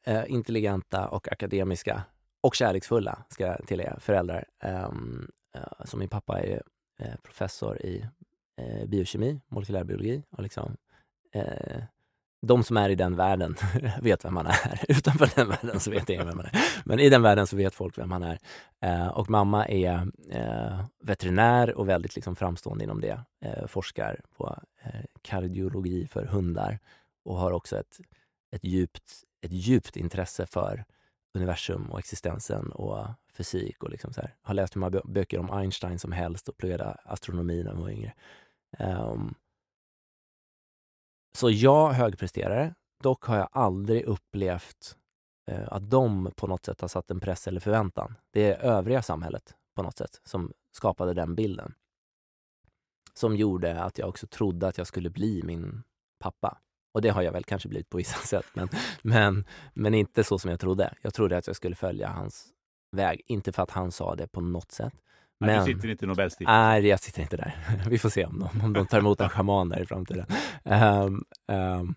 eh, 0.03 0.23
intelligenta 0.27 1.07
och 1.07 1.31
akademiska 1.31 2.03
och 2.41 2.55
kärleksfulla, 2.55 3.23
ska 3.29 3.45
jag 3.45 3.67
tillägga, 3.67 3.99
föräldrar. 3.99 4.45
Um, 4.63 5.31
uh, 5.55 5.85
som 5.85 5.99
min 5.99 6.09
pappa 6.09 6.39
är 6.39 6.61
professor 7.23 7.81
i 7.81 8.05
biokemi, 8.87 9.41
molekylärbiologi 9.47 10.23
och 10.29 10.43
liksom 10.43 10.77
de 12.41 12.63
som 12.63 12.77
är 12.77 12.89
i 12.89 12.95
den 12.95 13.15
världen 13.15 13.55
vet 14.01 14.25
vem 14.25 14.33
man 14.33 14.47
är. 14.47 14.85
Utanför 14.91 15.31
den 15.35 15.47
världen 15.49 15.79
så 15.79 15.91
vet 15.91 16.09
ingen 16.09 16.27
vem 16.27 16.37
man 16.37 16.45
är. 16.45 16.59
Men 16.85 16.99
i 16.99 17.09
den 17.09 17.21
världen 17.21 17.47
så 17.47 17.55
vet 17.55 17.75
folk 17.75 17.97
vem 17.97 18.09
man 18.09 18.23
är. 18.23 18.39
Eh, 18.81 19.07
och 19.07 19.29
mamma 19.29 19.67
är 19.67 20.11
eh, 20.31 20.85
veterinär 21.03 21.75
och 21.75 21.89
väldigt 21.89 22.15
liksom 22.15 22.35
framstående 22.35 22.83
inom 22.83 23.01
det. 23.01 23.21
Eh, 23.45 23.67
forskar 23.67 24.21
på 24.37 24.59
eh, 24.83 25.01
kardiologi 25.21 26.07
för 26.07 26.25
hundar 26.25 26.79
och 27.25 27.37
har 27.37 27.51
också 27.51 27.77
ett, 27.77 27.99
ett, 28.51 28.63
djupt, 28.63 29.13
ett 29.41 29.51
djupt 29.51 29.97
intresse 29.97 30.45
för 30.45 30.85
universum 31.33 31.91
och 31.91 31.99
existensen 31.99 32.71
och 32.71 33.07
fysik. 33.33 33.83
Och 33.83 33.89
liksom 33.89 34.13
så 34.13 34.21
här. 34.21 34.35
Har 34.41 34.53
läst 34.53 34.75
hur 34.75 34.79
många 34.79 35.01
böcker 35.05 35.39
om 35.39 35.51
Einstein 35.51 35.99
som 35.99 36.11
helst 36.11 36.49
och 36.49 36.57
pluggade 36.57 36.85
astronomi 36.85 37.63
när 37.63 37.71
hon 37.71 37.81
var 37.81 37.89
yngre. 37.89 38.13
Um, 38.79 39.35
så 41.37 41.49
jag 41.49 41.91
högpresterare, 41.91 42.75
dock 43.03 43.23
har 43.25 43.37
jag 43.37 43.49
aldrig 43.51 44.03
upplevt 44.03 44.97
eh, 45.51 45.67
att 45.67 45.89
de 45.89 46.31
på 46.35 46.47
något 46.47 46.65
sätt 46.65 46.81
har 46.81 46.87
satt 46.87 47.11
en 47.11 47.19
press 47.19 47.47
eller 47.47 47.59
förväntan. 47.59 48.15
Det 48.31 48.51
är 48.51 48.57
övriga 48.57 49.01
samhället 49.01 49.55
på 49.75 49.83
något 49.83 49.97
sätt 49.97 50.21
som 50.23 50.53
skapade 50.71 51.13
den 51.13 51.35
bilden. 51.35 51.73
Som 53.13 53.35
gjorde 53.35 53.83
att 53.83 53.97
jag 53.97 54.09
också 54.09 54.27
trodde 54.27 54.67
att 54.67 54.77
jag 54.77 54.87
skulle 54.87 55.09
bli 55.09 55.43
min 55.43 55.83
pappa. 56.19 56.57
Och 56.93 57.01
det 57.01 57.09
har 57.09 57.21
jag 57.21 57.31
väl 57.31 57.43
kanske 57.43 57.69
blivit 57.69 57.89
på 57.89 57.97
vissa 57.97 58.19
sätt, 58.27 58.45
men, 58.53 58.69
men, 59.01 59.45
men 59.73 59.93
inte 59.93 60.23
så 60.23 60.39
som 60.39 60.51
jag 60.51 60.59
trodde. 60.59 60.93
Jag 61.01 61.13
trodde 61.13 61.37
att 61.37 61.47
jag 61.47 61.55
skulle 61.55 61.75
följa 61.75 62.07
hans 62.07 62.47
väg. 62.91 63.21
Inte 63.25 63.51
för 63.51 63.63
att 63.63 63.71
han 63.71 63.91
sa 63.91 64.15
det 64.15 64.27
på 64.27 64.41
något 64.41 64.71
sätt, 64.71 64.93
men, 65.39 65.65
du 65.65 65.73
sitter 65.73 65.89
inte 65.89 66.05
i 66.05 66.07
Nobelstiftelsen? 66.07 66.55
Nej, 66.55 66.87
jag 66.87 66.99
sitter 66.99 67.21
inte 67.21 67.37
där. 67.37 67.55
Vi 67.89 67.99
får 67.99 68.09
se 68.09 68.25
om 68.25 68.39
de, 68.39 68.65
om 68.65 68.73
de 68.73 68.87
tar 68.87 68.99
emot 68.99 69.21
en 69.21 69.29
schaman 69.29 69.69
där 69.69 69.81
i 69.81 69.85
framtiden. 69.85 70.25
Um, 70.63 71.25
um, 71.47 71.95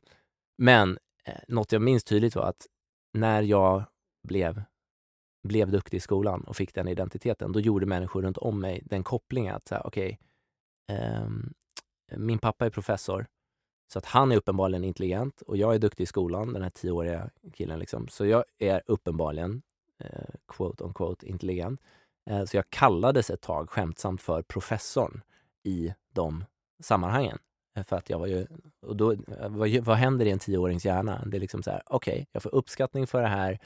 men 0.58 0.98
eh, 1.24 1.34
något 1.48 1.72
jag 1.72 1.82
minns 1.82 2.04
tydligt 2.04 2.36
var 2.36 2.44
att 2.44 2.66
när 3.12 3.42
jag 3.42 3.84
blev, 4.28 4.62
blev 5.48 5.70
duktig 5.70 5.96
i 5.96 6.00
skolan 6.00 6.40
och 6.40 6.56
fick 6.56 6.74
den 6.74 6.88
identiteten, 6.88 7.52
då 7.52 7.60
gjorde 7.60 7.86
människor 7.86 8.22
runt 8.22 8.38
om 8.38 8.60
mig 8.60 8.82
den 8.84 9.04
kopplingen 9.04 9.54
att 9.54 9.72
okej, 9.72 10.18
okay, 10.88 10.98
um, 11.22 11.54
min 12.16 12.38
pappa 12.38 12.66
är 12.66 12.70
professor, 12.70 13.26
så 13.92 13.98
att 13.98 14.06
han 14.06 14.32
är 14.32 14.36
uppenbarligen 14.36 14.84
intelligent 14.84 15.42
och 15.42 15.56
jag 15.56 15.74
är 15.74 15.78
duktig 15.78 16.04
i 16.04 16.06
skolan, 16.06 16.52
den 16.52 16.62
här 16.62 16.70
tioåriga 16.70 17.30
killen. 17.52 17.78
Liksom. 17.78 18.08
Så 18.08 18.26
jag 18.26 18.44
är 18.58 18.82
uppenbarligen, 18.86 19.62
eh, 19.98 20.34
quote 20.48 20.84
on 20.84 20.94
quote, 20.94 21.26
intelligent. 21.26 21.80
Eh, 22.30 22.44
så 22.44 22.56
jag 22.56 22.70
kallades 22.70 23.30
ett 23.30 23.40
tag 23.40 23.70
skämtsamt 23.70 24.22
för 24.22 24.42
professorn 24.42 25.20
i 25.62 25.94
de 26.12 26.44
sammanhangen. 26.82 27.38
Eh, 27.76 27.84
för 27.84 27.96
att 27.96 28.10
jag 28.10 28.18
var 28.18 28.26
ju, 28.26 28.46
och 28.86 28.96
då, 28.96 29.12
eh, 29.12 29.48
vad, 29.48 29.70
vad 29.70 29.96
händer 29.96 30.26
i 30.26 30.30
en 30.30 30.38
tioårings 30.38 30.84
hjärna? 30.84 31.24
Det 31.26 31.36
är 31.36 31.40
liksom 31.40 31.62
så 31.62 31.70
här, 31.70 31.82
okej, 31.86 32.12
okay, 32.12 32.26
jag 32.32 32.42
får 32.42 32.54
uppskattning 32.54 33.06
för 33.06 33.22
det 33.22 33.28
här. 33.28 33.58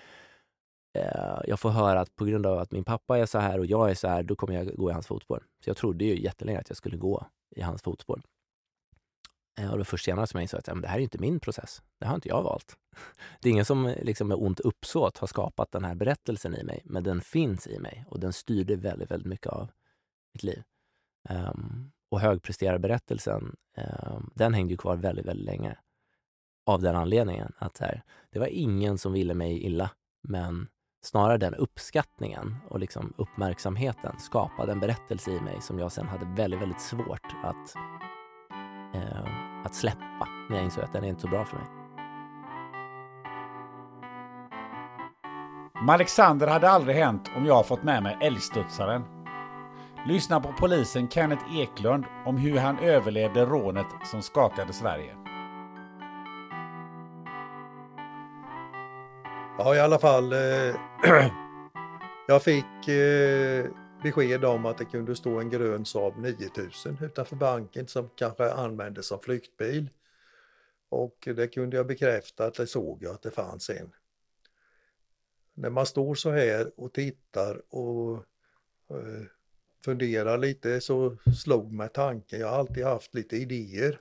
Jag 1.44 1.60
får 1.60 1.70
höra 1.70 2.00
att 2.00 2.16
på 2.16 2.24
grund 2.24 2.46
av 2.46 2.58
att 2.58 2.70
min 2.70 2.84
pappa 2.84 3.18
är 3.18 3.26
så 3.26 3.38
här 3.38 3.58
och 3.58 3.66
jag 3.66 3.90
är 3.90 3.94
så 3.94 4.08
här, 4.08 4.22
då 4.22 4.36
kommer 4.36 4.54
jag 4.54 4.76
gå 4.76 4.90
i 4.90 4.92
hans 4.92 5.06
fotspår. 5.06 5.42
Så 5.64 5.70
jag 5.70 5.76
trodde 5.76 6.04
ju 6.04 6.22
jättelänge 6.22 6.58
att 6.58 6.70
jag 6.70 6.76
skulle 6.76 6.96
gå 6.96 7.26
i 7.56 7.62
hans 7.62 7.82
fotspår. 7.82 8.22
Eh, 9.58 9.66
och 9.66 9.72
det 9.72 9.78
var 9.78 9.84
först 9.84 10.04
senare 10.04 10.26
som 10.26 10.38
jag 10.38 10.42
insåg 10.44 10.58
att 10.58 10.66
ja, 10.66 10.74
det 10.74 10.88
här 10.88 10.98
är 10.98 11.02
inte 11.02 11.18
min 11.18 11.40
process. 11.40 11.82
Det 12.00 12.06
har 12.06 12.14
inte 12.14 12.28
jag 12.28 12.42
valt. 12.42 12.76
Det 13.40 13.48
är 13.48 13.52
ingen 13.52 13.64
som 13.64 13.86
eh, 13.86 14.04
liksom 14.04 14.28
med 14.28 14.38
ont 14.38 14.60
uppsåt 14.60 15.18
har 15.18 15.26
skapat 15.26 15.72
den 15.72 15.84
här 15.84 15.94
berättelsen 15.94 16.54
i 16.54 16.64
mig, 16.64 16.82
men 16.84 17.02
den 17.02 17.20
finns 17.20 17.66
i 17.66 17.78
mig 17.78 18.04
och 18.08 18.20
den 18.20 18.32
styrde 18.32 18.76
väldigt, 18.76 19.10
väldigt 19.10 19.28
mycket 19.28 19.52
av 19.52 19.70
mitt 20.34 20.42
liv. 20.42 20.62
Um, 21.28 21.92
och 22.10 22.20
högpresterarberättelsen, 22.20 23.56
um, 23.76 24.30
den 24.34 24.54
hängde 24.54 24.72
ju 24.72 24.76
kvar 24.76 24.96
väldigt, 24.96 25.26
väldigt 25.26 25.46
länge. 25.46 25.78
Av 26.66 26.82
den 26.82 26.96
anledningen 26.96 27.52
att 27.58 27.78
här, 27.78 28.02
det 28.30 28.38
var 28.38 28.46
ingen 28.46 28.98
som 28.98 29.12
ville 29.12 29.34
mig 29.34 29.62
illa, 29.64 29.90
men 30.22 30.68
snarare 31.04 31.38
den 31.38 31.54
uppskattningen 31.54 32.56
och 32.68 32.80
liksom 32.80 33.14
uppmärksamheten 33.18 34.18
skapade 34.18 34.72
en 34.72 34.80
berättelse 34.80 35.30
i 35.30 35.40
mig 35.40 35.62
som 35.62 35.78
jag 35.78 35.92
sen 35.92 36.06
hade 36.06 36.26
väldigt, 36.36 36.60
väldigt 36.60 36.80
svårt 36.80 37.34
att 37.44 37.74
eh, 38.94 39.64
att 39.64 39.74
släppa 39.74 40.28
när 40.48 40.56
jag 40.56 40.64
insåg 40.64 40.84
att 40.84 40.92
den 40.92 41.04
är 41.04 41.08
inte 41.08 41.20
så 41.20 41.28
bra 41.28 41.44
för 41.44 41.56
mig. 41.56 41.66
Alexander 45.88 46.46
hade 46.46 46.70
aldrig 46.70 46.96
hänt 46.96 47.30
om 47.36 47.46
jag 47.46 47.66
fått 47.66 47.82
med 47.82 48.02
mig 48.02 48.18
älgstudsaren. 48.20 49.04
Lyssna 50.06 50.40
på 50.40 50.52
polisen 50.58 51.08
Kenneth 51.08 51.44
Eklund 51.58 52.04
om 52.26 52.36
hur 52.36 52.58
han 52.58 52.78
överlevde 52.78 53.44
rånet 53.44 53.86
som 54.04 54.22
skakade 54.22 54.72
Sverige. 54.72 55.14
Ja, 59.58 59.74
i 59.74 59.80
alla 59.80 59.98
fall. 59.98 60.32
Eh, 60.32 60.74
jag 62.26 62.42
fick 62.42 62.88
eh, 62.88 63.64
besked 64.02 64.44
om 64.44 64.66
att 64.66 64.78
det 64.78 64.84
kunde 64.84 65.16
stå 65.16 65.40
en 65.40 65.50
grön 65.50 65.84
Saab 65.84 66.18
9000 66.18 66.98
utanför 67.00 67.36
banken 67.36 67.86
som 67.86 68.10
kanske 68.16 68.52
användes 68.52 69.06
som 69.06 69.20
flyktbil. 69.20 69.90
Och 70.88 71.28
det 71.36 71.48
kunde 71.48 71.76
jag 71.76 71.86
bekräfta 71.86 72.46
att 72.46 72.54
det 72.54 72.66
såg 72.66 73.02
jag 73.02 73.14
att 73.14 73.22
det 73.22 73.30
fanns 73.30 73.70
en. 73.70 73.92
När 75.54 75.70
man 75.70 75.86
står 75.86 76.14
så 76.14 76.30
här 76.30 76.80
och 76.80 76.92
tittar 76.92 77.74
och 77.74 78.16
eh, 78.90 79.26
funderar 79.84 80.38
lite 80.38 80.80
så 80.80 81.16
slog 81.42 81.72
mig 81.72 81.88
tanken, 81.88 82.40
jag 82.40 82.48
har 82.48 82.58
alltid 82.58 82.84
haft 82.84 83.14
lite 83.14 83.36
idéer. 83.36 84.00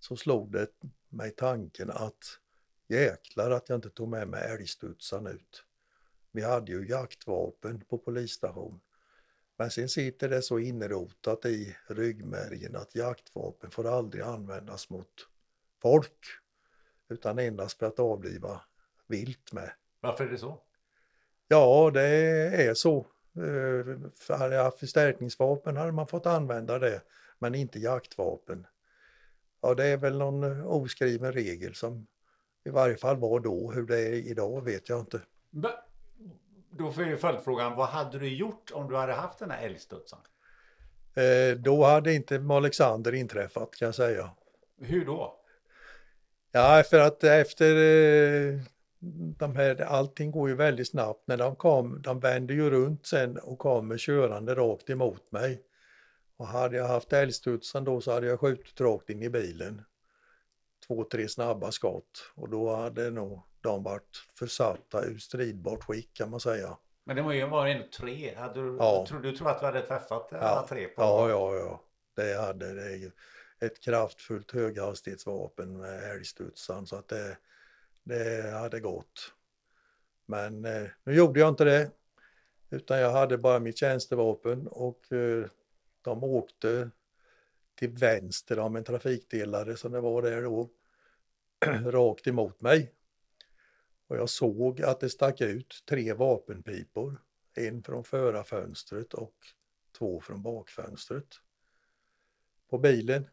Så 0.00 0.16
slog 0.16 0.52
det 0.52 0.66
mig 1.08 1.30
tanken 1.30 1.90
att 1.90 2.38
jäklar 2.88 3.50
att 3.50 3.68
jag 3.68 3.76
inte 3.76 3.90
tog 3.90 4.08
med 4.08 4.28
mig 4.28 4.50
älgstudsaren 4.50 5.26
ut. 5.26 5.64
Vi 6.32 6.42
hade 6.42 6.72
ju 6.72 6.88
jaktvapen 6.88 7.80
på 7.80 7.98
polisstation. 7.98 8.80
Men 9.56 9.70
sen 9.70 9.88
sitter 9.88 10.28
det 10.28 10.42
så 10.42 10.58
inrotat 10.58 11.44
i 11.44 11.76
ryggmärgen 11.86 12.76
att 12.76 12.94
jaktvapen 12.94 13.70
får 13.70 13.86
aldrig 13.96 14.22
användas 14.22 14.90
mot 14.90 15.28
folk. 15.82 16.24
Utan 17.08 17.38
endast 17.38 17.78
för 17.78 17.86
att 17.86 17.98
avliva 17.98 18.60
vilt 19.06 19.52
med. 19.52 19.72
Varför 20.00 20.26
är 20.26 20.30
det 20.30 20.38
så? 20.38 20.62
Ja, 21.48 21.90
det 21.94 22.06
är 22.68 22.74
så. 22.74 22.98
Eh, 23.36 24.10
för 24.14 24.70
förstärkningsvapen 24.70 25.76
hade 25.76 25.92
man 25.92 26.06
fått 26.06 26.26
använda 26.26 26.78
det, 26.78 27.02
men 27.38 27.54
inte 27.54 27.78
jaktvapen. 27.78 28.66
Ja, 29.60 29.74
det 29.74 29.86
är 29.86 29.96
väl 29.96 30.18
någon 30.18 30.64
oskriven 30.64 31.32
regel 31.32 31.74
som 31.74 32.06
i 32.64 32.70
varje 32.70 32.96
fall 32.96 33.16
var 33.16 33.40
då. 33.40 33.72
Hur 33.72 33.86
det 33.86 34.00
är 34.00 34.12
idag 34.12 34.64
vet 34.64 34.88
jag 34.88 35.00
inte. 35.00 35.20
Då 36.76 36.92
får 36.92 37.04
ju 37.04 37.16
följdfrågan, 37.16 37.76
vad 37.76 37.88
hade 37.88 38.18
du 38.18 38.28
gjort 38.28 38.70
om 38.72 38.88
du 38.88 38.96
hade 38.96 39.12
haft 39.12 39.38
den 39.38 39.50
här 39.50 39.66
älgstudsaren? 39.66 40.22
Eh, 41.14 41.56
då 41.56 41.84
hade 41.84 42.14
inte 42.14 42.44
Alexander 42.50 43.14
inträffat 43.14 43.76
kan 43.76 43.86
jag 43.86 43.94
säga. 43.94 44.30
Hur 44.80 45.04
då? 45.04 45.38
Ja, 46.52 46.82
för 46.90 47.00
att 47.00 47.24
efter 47.24 47.76
eh, 47.76 48.60
de 49.38 49.56
här, 49.56 49.82
allting 49.82 50.30
går 50.30 50.48
ju 50.48 50.54
väldigt 50.54 50.88
snabbt. 50.88 51.26
När 51.26 51.36
de 51.36 51.56
kom, 51.56 52.02
de 52.02 52.20
vände 52.20 52.54
ju 52.54 52.70
runt 52.70 53.06
sen 53.06 53.38
och 53.38 53.58
kommer 53.58 53.98
körande 53.98 54.54
rakt 54.54 54.90
emot 54.90 55.32
mig. 55.32 55.62
Och 56.36 56.46
hade 56.46 56.76
jag 56.76 56.88
haft 56.88 57.12
älgstudsaren 57.12 57.84
då 57.84 58.00
så 58.00 58.12
hade 58.12 58.26
jag 58.26 58.40
skjutit 58.40 58.80
rakt 58.80 59.10
in 59.10 59.22
i 59.22 59.30
bilen. 59.30 59.82
Två, 60.86 61.04
tre 61.04 61.28
snabba 61.28 61.72
skott 61.72 62.32
och 62.34 62.48
då 62.48 62.76
hade 62.76 63.10
nog 63.10 63.42
de 63.60 63.82
varit 63.82 64.16
försatta 64.34 65.04
ur 65.04 65.18
stridbart 65.18 65.84
skick 65.84 66.14
kan 66.14 66.30
man 66.30 66.40
säga. 66.40 66.76
Men 67.04 67.16
det 67.16 67.22
var 67.22 67.32
ju 67.32 67.48
bara 67.48 67.68
ändå 67.68 67.86
tre. 67.98 68.34
Hade 68.34 68.62
du, 68.62 68.76
ja. 68.78 69.06
tror, 69.08 69.20
du 69.20 69.36
tror 69.36 69.50
att 69.50 69.60
du 69.60 69.66
hade 69.66 69.82
träffat 69.82 70.32
alla 70.32 70.42
ja. 70.42 70.66
tre? 70.68 70.86
På... 70.86 71.02
Ja, 71.02 71.28
ja, 71.28 71.54
ja. 71.54 71.82
Det 72.16 72.40
hade 72.40 72.74
det. 72.74 72.94
Är 72.94 73.12
ett 73.60 73.80
kraftfullt 73.80 74.50
höghastighetsvapen 74.50 75.78
med 75.78 76.10
älgstudsaren 76.10 76.86
så 76.86 76.96
att 76.96 77.08
det, 77.08 77.36
det 78.02 78.50
hade 78.50 78.80
gått. 78.80 79.32
Men 80.26 80.64
eh, 80.64 80.88
nu 81.04 81.14
gjorde 81.14 81.40
jag 81.40 81.48
inte 81.48 81.64
det. 81.64 81.90
Utan 82.70 82.98
jag 82.98 83.10
hade 83.10 83.38
bara 83.38 83.58
mitt 83.58 83.78
tjänstevapen 83.78 84.66
och 84.66 85.12
eh, 85.12 85.46
de 86.02 86.24
åkte 86.24 86.90
till 87.74 87.90
vänster 87.90 88.58
om 88.58 88.76
en 88.76 88.84
trafikdelare 88.84 89.76
som 89.76 89.92
det 89.92 90.00
var 90.00 90.22
där 90.22 90.42
då. 90.42 90.70
rakt 91.90 92.26
emot 92.26 92.60
mig. 92.60 92.94
Och 94.06 94.16
jag 94.16 94.28
såg 94.28 94.82
att 94.82 95.00
det 95.00 95.10
stack 95.10 95.40
ut 95.40 95.82
tre 95.88 96.12
vapenpipor. 96.12 97.22
En 97.54 97.82
från 97.82 98.04
förarfönstret 98.04 99.14
och 99.14 99.34
två 99.98 100.20
från 100.20 100.42
bakfönstret. 100.42 101.28
På 102.68 102.78
bilen. 102.78 103.26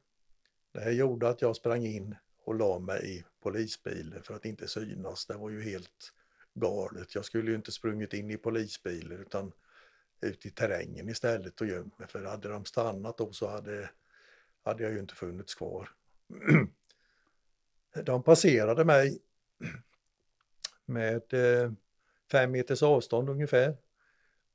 Det 0.71 0.79
här 0.79 0.91
gjorde 0.91 1.29
att 1.29 1.41
jag 1.41 1.55
sprang 1.55 1.85
in 1.85 2.15
och 2.43 2.55
la 2.55 2.79
mig 2.79 3.17
i 3.17 3.25
polisbilen 3.39 4.23
för 4.23 4.33
att 4.33 4.45
inte 4.45 4.67
synas. 4.67 5.25
Det 5.25 5.37
var 5.37 5.49
ju 5.49 5.61
helt 5.61 6.13
galet. 6.53 7.15
Jag 7.15 7.25
skulle 7.25 7.51
ju 7.51 7.55
inte 7.55 7.71
sprungit 7.71 8.13
in 8.13 8.31
i 8.31 8.37
polisbilen 8.37 9.19
utan 9.19 9.51
ut 10.21 10.45
i 10.45 10.51
terrängen 10.51 11.09
istället 11.09 11.61
och 11.61 11.67
gömt 11.67 11.99
mig. 11.99 12.07
För 12.07 12.25
hade 12.25 12.49
de 12.49 12.65
stannat 12.65 13.17
då 13.17 13.31
så 13.31 13.47
hade, 13.47 13.89
hade 14.69 14.83
jag 14.83 14.91
ju 14.91 14.99
inte 14.99 15.15
funnits 15.15 15.55
kvar. 15.55 15.89
De 18.03 18.23
passerade 18.23 18.85
mig 18.85 19.19
med 20.85 21.33
eh, 21.33 21.71
fem 22.31 22.51
meters 22.51 22.83
avstånd 22.83 23.29
ungefär 23.29 23.77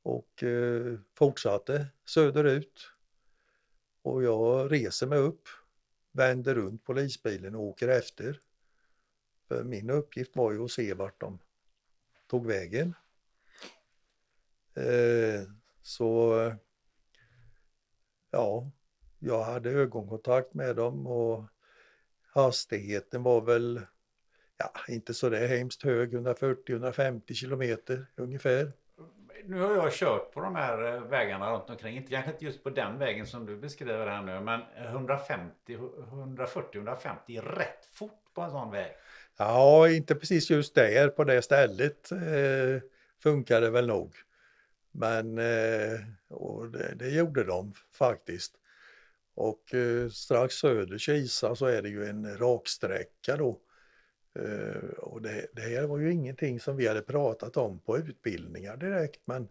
och 0.02 0.42
eh, 0.42 0.98
fortsatte 1.14 1.86
söderut. 2.04 2.90
Och 4.02 4.22
jag 4.22 4.72
reser 4.72 5.06
mig 5.06 5.18
upp, 5.18 5.48
vänder 6.12 6.54
runt 6.54 6.84
polisbilen 6.84 7.54
och 7.54 7.62
åker 7.62 7.88
efter. 7.88 8.40
För 9.48 9.64
min 9.64 9.90
uppgift 9.90 10.36
var 10.36 10.52
ju 10.52 10.64
att 10.64 10.70
se 10.70 10.94
vart 10.94 11.20
de 11.20 11.38
tog 12.26 12.46
vägen. 12.46 12.94
Eh, 14.74 15.42
så 15.82 16.52
ja, 18.30 18.70
jag 19.24 19.42
hade 19.42 19.70
ögonkontakt 19.70 20.54
med 20.54 20.76
dem 20.76 21.06
och 21.06 21.44
hastigheten 22.34 23.22
var 23.22 23.40
väl 23.40 23.80
ja, 24.56 24.72
inte 24.88 25.14
så 25.14 25.28
där 25.28 25.46
hemskt 25.46 25.82
hög, 25.82 26.14
140-150 26.14 27.32
kilometer 27.32 28.06
ungefär. 28.16 28.72
Nu 29.44 29.60
har 29.60 29.74
jag 29.74 29.92
kört 29.92 30.32
på 30.32 30.40
de 30.40 30.54
här 30.54 30.94
eh, 30.94 31.00
vägarna 31.00 31.52
runt 31.52 31.70
omkring, 31.70 31.96
inte 31.96 32.10
kanske 32.10 32.30
inte 32.30 32.44
just 32.44 32.62
på 32.62 32.70
den 32.70 32.98
vägen 32.98 33.26
som 33.26 33.46
du 33.46 33.56
beskriver 33.56 34.06
här 34.06 34.22
nu, 34.22 34.40
men 34.40 34.60
150, 34.76 35.76
140-150 35.76 37.16
är 37.26 37.42
rätt 37.42 37.86
fort 37.92 38.34
på 38.34 38.40
en 38.40 38.50
sån 38.50 38.70
väg. 38.70 38.92
Ja, 39.36 39.88
inte 39.88 40.14
precis 40.14 40.50
just 40.50 40.74
där 40.74 41.08
på 41.08 41.24
det 41.24 41.42
stället 41.42 42.12
eh, 42.12 42.18
funkar 43.22 43.60
det 43.60 43.70
väl 43.70 43.86
nog. 43.86 44.14
Men 44.92 45.38
eh, 45.38 46.00
det, 46.72 46.94
det 46.94 47.08
gjorde 47.08 47.44
de 47.44 47.72
faktiskt. 47.92 48.54
Och 49.34 49.74
eh, 49.74 50.08
strax 50.08 50.54
söder 50.54 50.98
Kisa 50.98 51.54
så 51.54 51.66
är 51.66 51.82
det 51.82 51.88
ju 51.88 52.04
en 52.04 52.38
raksträcka 52.38 53.36
då. 53.36 53.60
Eh, 54.38 54.88
och 54.98 55.22
det, 55.22 55.46
det 55.52 55.62
här 55.62 55.86
var 55.86 55.98
ju 55.98 56.12
ingenting 56.12 56.60
som 56.60 56.76
vi 56.76 56.88
hade 56.88 57.02
pratat 57.02 57.56
om 57.56 57.78
på 57.78 57.98
utbildningar 57.98 58.76
direkt 58.76 59.20
men 59.24 59.48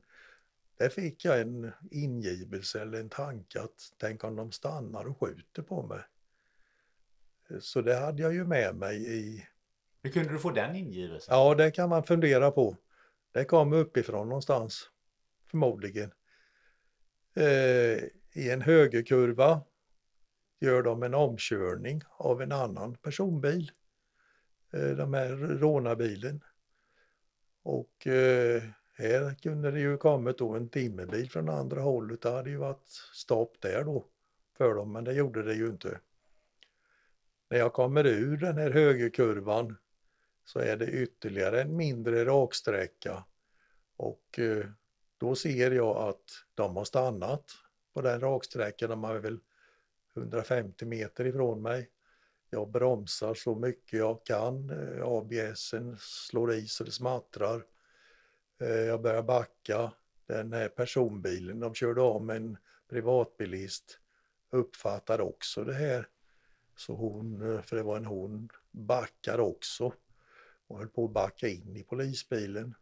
där 0.77 0.89
fick 0.89 1.25
jag 1.25 1.41
en 1.41 1.71
ingivelse 1.91 2.81
eller 2.81 2.99
en 2.99 3.09
tanke 3.09 3.61
att 3.61 3.93
tänk 3.97 4.23
om 4.23 4.35
de 4.35 4.51
stannar 4.51 5.05
och 5.05 5.19
skjuter 5.19 5.61
på 5.61 5.83
mig. 5.83 6.01
Så 7.61 7.81
det 7.81 7.95
hade 7.95 8.21
jag 8.21 8.33
ju 8.33 8.45
med 8.45 8.75
mig 8.75 9.17
i... 9.17 9.47
Hur 10.03 10.11
kunde 10.11 10.29
du 10.29 10.39
få 10.39 10.51
den 10.51 10.75
ingivelsen? 10.75 11.35
Ja, 11.35 11.55
det 11.55 11.71
kan 11.71 11.89
man 11.89 12.03
fundera 12.03 12.51
på. 12.51 12.77
Det 13.31 13.45
kom 13.45 13.73
uppifrån 13.73 14.29
någonstans, 14.29 14.89
förmodligen. 15.51 16.11
Eh, 17.35 18.03
I 18.33 18.49
en 18.51 18.61
högerkurva 18.61 19.61
gör 20.63 20.83
de 20.83 21.03
en 21.03 21.13
omkörning 21.13 22.01
av 22.17 22.41
en 22.41 22.51
annan 22.51 22.95
personbil. 22.95 23.71
Eh, 24.73 24.89
de 24.89 25.13
här 25.13 25.29
rånarbilen. 25.35 26.43
Och 27.63 28.07
eh, 28.07 28.63
här 28.93 29.33
kunde 29.33 29.71
det 29.71 29.79
ju 29.79 29.97
kommit 29.97 30.37
då 30.37 30.53
en 30.53 30.69
timmerbil 30.69 31.29
från 31.29 31.49
andra 31.49 31.81
hållet. 31.81 32.21
Det 32.21 32.31
hade 32.31 32.49
ju 32.49 32.57
varit 32.57 32.87
stopp 33.13 33.61
där 33.61 33.83
då 33.83 34.05
för 34.57 34.73
dem, 34.73 34.91
men 34.91 35.03
det 35.03 35.13
gjorde 35.13 35.43
det 35.43 35.53
ju 35.53 35.67
inte. 35.67 35.99
När 37.49 37.57
jag 37.57 37.73
kommer 37.73 38.05
ur 38.05 38.37
den 38.37 38.57
här 38.57 38.71
högerkurvan 38.71 39.77
så 40.45 40.59
är 40.59 40.77
det 40.77 40.87
ytterligare 40.87 41.61
en 41.61 41.75
mindre 41.75 42.25
raksträcka 42.25 43.23
och 43.97 44.39
eh, 44.39 44.65
då 45.17 45.35
ser 45.35 45.71
jag 45.71 45.97
att 45.97 46.45
de 46.53 46.75
har 46.75 46.85
stannat 46.85 47.51
på 47.93 48.01
den 48.01 48.19
raksträckan. 48.19 48.89
De 48.89 49.03
har 49.03 49.15
väl 49.15 49.39
150 50.15 50.85
meter 50.85 51.25
ifrån 51.25 51.61
mig. 51.61 51.89
Jag 52.49 52.69
bromsar 52.69 53.33
så 53.33 53.55
mycket 53.55 53.99
jag 53.99 54.25
kan. 54.25 54.69
Eh, 54.69 55.07
ABS 55.07 55.33
ABSen 55.33 55.97
slår 55.99 56.53
i 56.53 56.67
så 56.67 56.83
det 56.83 56.91
smattrar. 56.91 57.65
Eh, 58.59 58.67
jag 58.67 59.01
börjar 59.01 59.23
backa. 59.23 59.91
Den 60.25 60.53
här 60.53 60.69
personbilen, 60.69 61.59
de 61.59 61.73
körde 61.73 62.01
om 62.01 62.29
en 62.29 62.57
privatbilist, 62.89 63.99
uppfattar 64.49 65.21
också 65.21 65.63
det 65.63 65.73
här. 65.73 66.07
Så 66.75 66.95
hon, 66.95 67.51
eh, 67.51 67.61
för 67.61 67.75
det 67.75 67.83
var 67.83 67.97
en 67.97 68.05
hon, 68.05 68.49
backar 68.71 69.39
också 69.39 69.93
och 70.67 70.77
höll 70.77 70.87
på 70.87 71.05
att 71.05 71.11
backa 71.11 71.47
in 71.47 71.75
i 71.77 71.83
polisbilen. 71.83 72.75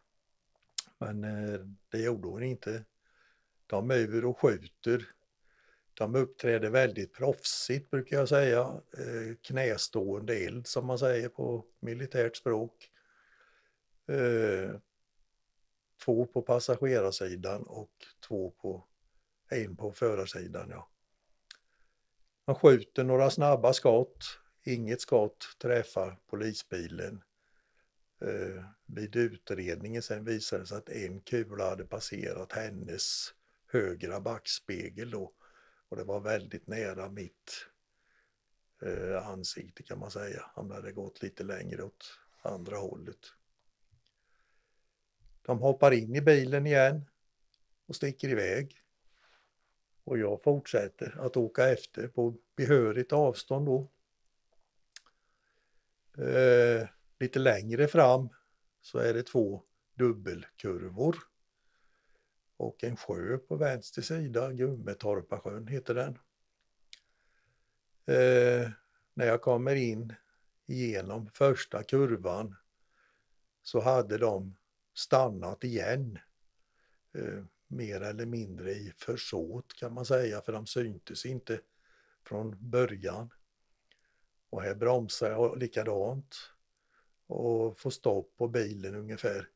Men 0.97 1.21
det 1.89 2.01
gjorde 2.01 2.27
hon 2.27 2.43
inte. 2.43 2.86
De 3.67 3.91
är 3.91 3.95
ur 3.95 4.25
och 4.25 4.39
skjuter. 4.39 5.05
De 5.94 6.16
uppträder 6.16 6.70
väldigt 6.70 7.14
proffsigt 7.14 7.92
brukar 7.92 8.18
jag 8.18 8.30
säga. 8.30 8.62
Eh, 8.98 9.36
knästående 9.42 10.36
eld 10.36 10.68
som 10.68 10.86
man 10.88 11.00
säger 11.00 11.30
på 11.30 11.66
militärt 11.80 12.36
språk 12.36 12.92
eh, 14.08 14.76
två 16.06 16.26
på 16.26 16.42
passagerarsidan 16.42 17.64
och 17.64 17.92
två 18.28 18.52
på, 18.52 18.86
en 19.50 19.76
på 19.76 19.92
förarsidan. 19.92 20.70
Ja. 20.70 20.89
Man 22.46 22.56
skjuter 22.56 23.04
några 23.04 23.30
snabba 23.30 23.74
skott, 23.74 24.39
inget 24.64 25.02
skott 25.02 25.56
träffar 25.62 26.20
polisbilen. 26.28 27.24
Eh, 28.22 28.64
vid 28.86 29.16
utredningen 29.16 30.02
sen 30.02 30.24
visade 30.26 30.62
det 30.62 30.68
sig 30.68 30.78
att 30.78 30.89
en 30.89 31.22
kula 31.22 31.70
hade 31.70 31.86
passerat 31.86 32.52
hennes 32.52 33.34
högra 33.68 34.20
backspegel 34.20 35.12
då, 35.12 35.34
och 35.92 35.98
det 35.98 36.04
var 36.04 36.20
väldigt 36.20 36.68
nära 36.68 37.10
mitt 37.10 37.68
eh, 38.82 39.28
ansikte 39.28 39.84
kan 39.84 40.00
man 40.00 40.12
säga. 40.12 40.52
Han 40.56 40.72
hade 40.72 40.92
gått 40.92 41.22
lite 41.22 41.44
längre 41.44 41.84
åt 41.84 42.20
andra 42.42 42.78
hållet. 42.78 43.34
De 45.42 45.60
hoppar 45.60 45.92
in 45.92 46.16
i 46.16 46.22
bilen 46.22 46.68
igen 46.68 47.06
och 47.86 47.96
sticker 47.96 48.30
iväg. 48.30 48.82
Och 50.04 50.18
jag 50.18 50.44
fortsätter 50.44 51.18
att 51.20 51.38
åka 51.38 51.70
efter 51.70 52.08
på 52.08 52.36
behörigt 52.56 53.14
avstånd 53.14 53.66
då. 53.66 53.92
Eh, 56.24 56.88
lite 57.20 57.39
längre 57.39 57.88
fram 57.88 58.30
så 58.82 58.98
är 58.98 59.14
det 59.14 59.24
två 59.24 59.64
dubbelkurvor 59.94 61.30
och 62.62 62.84
en 62.84 62.97
sjö 62.97 63.38
på 63.38 63.55
vänster 63.55 64.01
sida, 64.01 64.53
Gummetorpasjön 64.53 65.68
heter 65.68 65.93
den. 65.93 66.20
Eh, 68.05 68.70
när 69.14 69.26
jag 69.28 69.41
kommer 69.41 69.76
in 69.76 70.14
genom 70.66 71.30
första 71.30 71.84
kurvan 71.84 72.55
så 73.64 73.80
hade 73.80 74.18
de 74.18 74.55
stannat 74.93 75.64
igen. 75.64 76.20
Eh, 77.14 77.43
mer 77.68 78.01
eller 78.01 78.26
mindre 78.26 78.72
i 78.72 78.93
försåt 78.97 79.74
kan 79.74 79.93
man 79.93 80.05
säga, 80.05 80.41
för 80.41 80.53
de 80.53 80.68
syntes 80.68 81.26
inte 81.26 81.59
från 82.24 82.57
början. 82.59 83.34
Och 84.49 84.62
här 84.62 84.76
bromsar 84.76 85.32
jag 85.32 85.57
likadant 85.57 86.36
och 87.28 87.80
får 87.80 87.89
stopp 87.89 88.38
på 88.38 88.47
bilen 88.47 88.95
ungefär 88.95 89.49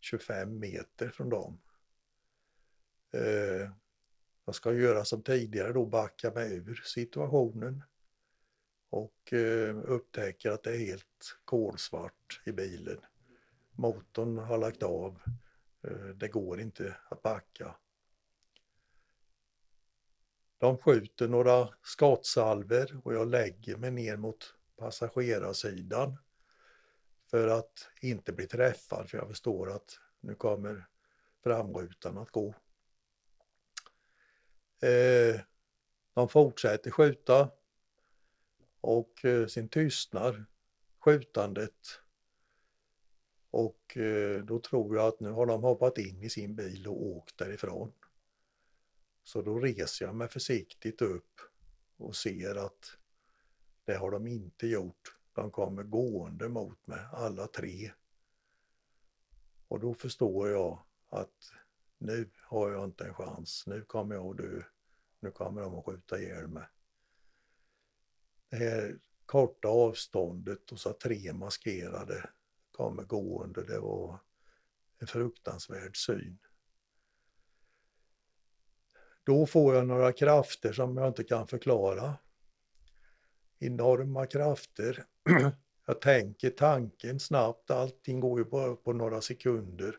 25 0.00 0.58
meter 0.58 1.08
från 1.08 1.28
dem. 1.28 1.58
Eh, 3.10 3.70
jag 4.44 4.54
ska 4.54 4.72
göra 4.72 5.04
som 5.04 5.22
tidigare 5.22 5.72
då, 5.72 5.86
backa 5.86 6.30
mig 6.30 6.56
ur 6.56 6.82
situationen 6.84 7.82
och 8.90 9.32
eh, 9.32 9.76
upptäcker 9.84 10.50
att 10.50 10.62
det 10.62 10.74
är 10.74 10.78
helt 10.78 11.38
kolsvart 11.44 12.40
i 12.44 12.52
bilen 12.52 13.00
motorn 13.80 14.38
har 14.38 14.58
lagt 14.58 14.82
av. 14.82 15.20
Eh, 15.82 16.06
det 16.14 16.28
går 16.28 16.60
inte 16.60 16.96
att 17.08 17.22
backa. 17.22 17.76
De 20.58 20.78
skjuter 20.78 21.28
några 21.28 21.68
skottsalver 21.82 23.00
och 23.04 23.14
jag 23.14 23.28
lägger 23.28 23.76
mig 23.76 23.90
ner 23.90 24.16
mot 24.16 24.54
passagerarsidan 24.76 26.16
för 27.26 27.48
att 27.48 27.90
inte 28.00 28.32
bli 28.32 28.46
träffad 28.46 29.10
för 29.10 29.18
jag 29.18 29.28
förstår 29.28 29.70
att 29.70 30.00
nu 30.20 30.34
kommer 30.34 30.88
framrutan 31.42 32.18
att 32.18 32.30
gå. 32.30 32.54
Eh, 34.80 35.40
de 36.14 36.28
fortsätter 36.28 36.90
skjuta 36.90 37.50
och 38.80 39.24
eh, 39.24 39.46
tystnar 39.46 40.46
skjutandet 40.98 42.00
och 43.50 43.96
eh, 43.96 44.44
då 44.44 44.58
tror 44.58 44.96
jag 44.96 45.06
att 45.06 45.20
nu 45.20 45.30
har 45.30 45.46
de 45.46 45.62
hoppat 45.62 45.98
in 45.98 46.22
i 46.22 46.30
sin 46.30 46.56
bil 46.56 46.86
och 46.86 47.06
åkt 47.06 47.38
därifrån. 47.38 47.92
Så 49.22 49.42
då 49.42 49.58
reser 49.58 50.06
jag 50.06 50.14
mig 50.14 50.28
försiktigt 50.28 51.02
upp 51.02 51.40
och 51.96 52.16
ser 52.16 52.54
att 52.54 52.96
det 53.84 53.94
har 53.94 54.10
de 54.10 54.26
inte 54.26 54.66
gjort. 54.66 55.16
De 55.32 55.50
kommer 55.50 55.82
gående 55.82 56.48
mot 56.48 56.86
mig, 56.86 57.00
alla 57.12 57.46
tre. 57.46 57.92
Och 59.68 59.80
då 59.80 59.94
förstår 59.94 60.48
jag 60.48 60.82
att 61.08 61.52
nu 62.00 62.30
har 62.42 62.70
jag 62.70 62.84
inte 62.84 63.04
en 63.04 63.14
chans. 63.14 63.64
Nu 63.66 63.82
kommer 63.82 64.14
jag 64.14 64.26
att 64.26 64.36
dö. 64.36 64.62
Nu 65.20 65.30
kommer 65.30 65.62
de 65.62 65.78
att 65.78 65.84
skjuta 65.84 66.18
ihjäl 66.18 66.48
mig. 66.48 66.64
Det 68.50 68.56
här 68.56 68.98
korta 69.26 69.68
avståndet 69.68 70.72
och 70.72 70.80
så 70.80 70.92
tre 70.92 71.32
maskerade 71.32 72.30
kommer 72.70 73.02
gående. 73.02 73.64
Det 73.64 73.78
var 73.78 74.18
en 74.98 75.06
fruktansvärd 75.06 75.96
syn. 75.96 76.38
Då 79.24 79.46
får 79.46 79.74
jag 79.74 79.86
några 79.86 80.12
krafter 80.12 80.72
som 80.72 80.96
jag 80.96 81.08
inte 81.08 81.24
kan 81.24 81.46
förklara. 81.46 82.14
Enorma 83.58 84.26
krafter. 84.26 85.04
Jag 85.86 86.00
tänker 86.00 86.50
tanken 86.50 87.20
snabbt, 87.20 87.70
allting 87.70 88.20
går 88.20 88.38
ju 88.38 88.44
bara 88.44 88.76
på 88.76 88.92
några 88.92 89.20
sekunder. 89.20 89.96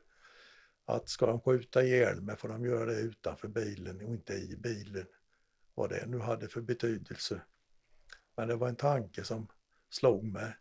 Att 0.86 1.10
ska 1.10 1.26
de 1.26 1.42
skjuta 1.42 1.84
ihjäl 1.84 2.22
mig 2.22 2.38
får 2.38 2.50
de 2.50 2.66
göra 2.66 2.86
det 2.86 3.00
utanför 3.00 3.48
bilen 3.48 3.96
och 3.96 4.04
inte 4.04 4.34
i 4.34 4.58
bilen. 4.58 5.06
Vad 5.74 5.90
det 5.90 6.06
nu 6.08 6.20
hade 6.20 6.48
för 6.48 6.62
betydelse. 6.62 7.42
Men 8.36 8.48
det 8.48 8.56
var 8.56 8.70
en 8.70 8.76
tanke 8.76 9.24
som 9.24 9.48
slog 9.90 10.24
mig. 10.24 10.54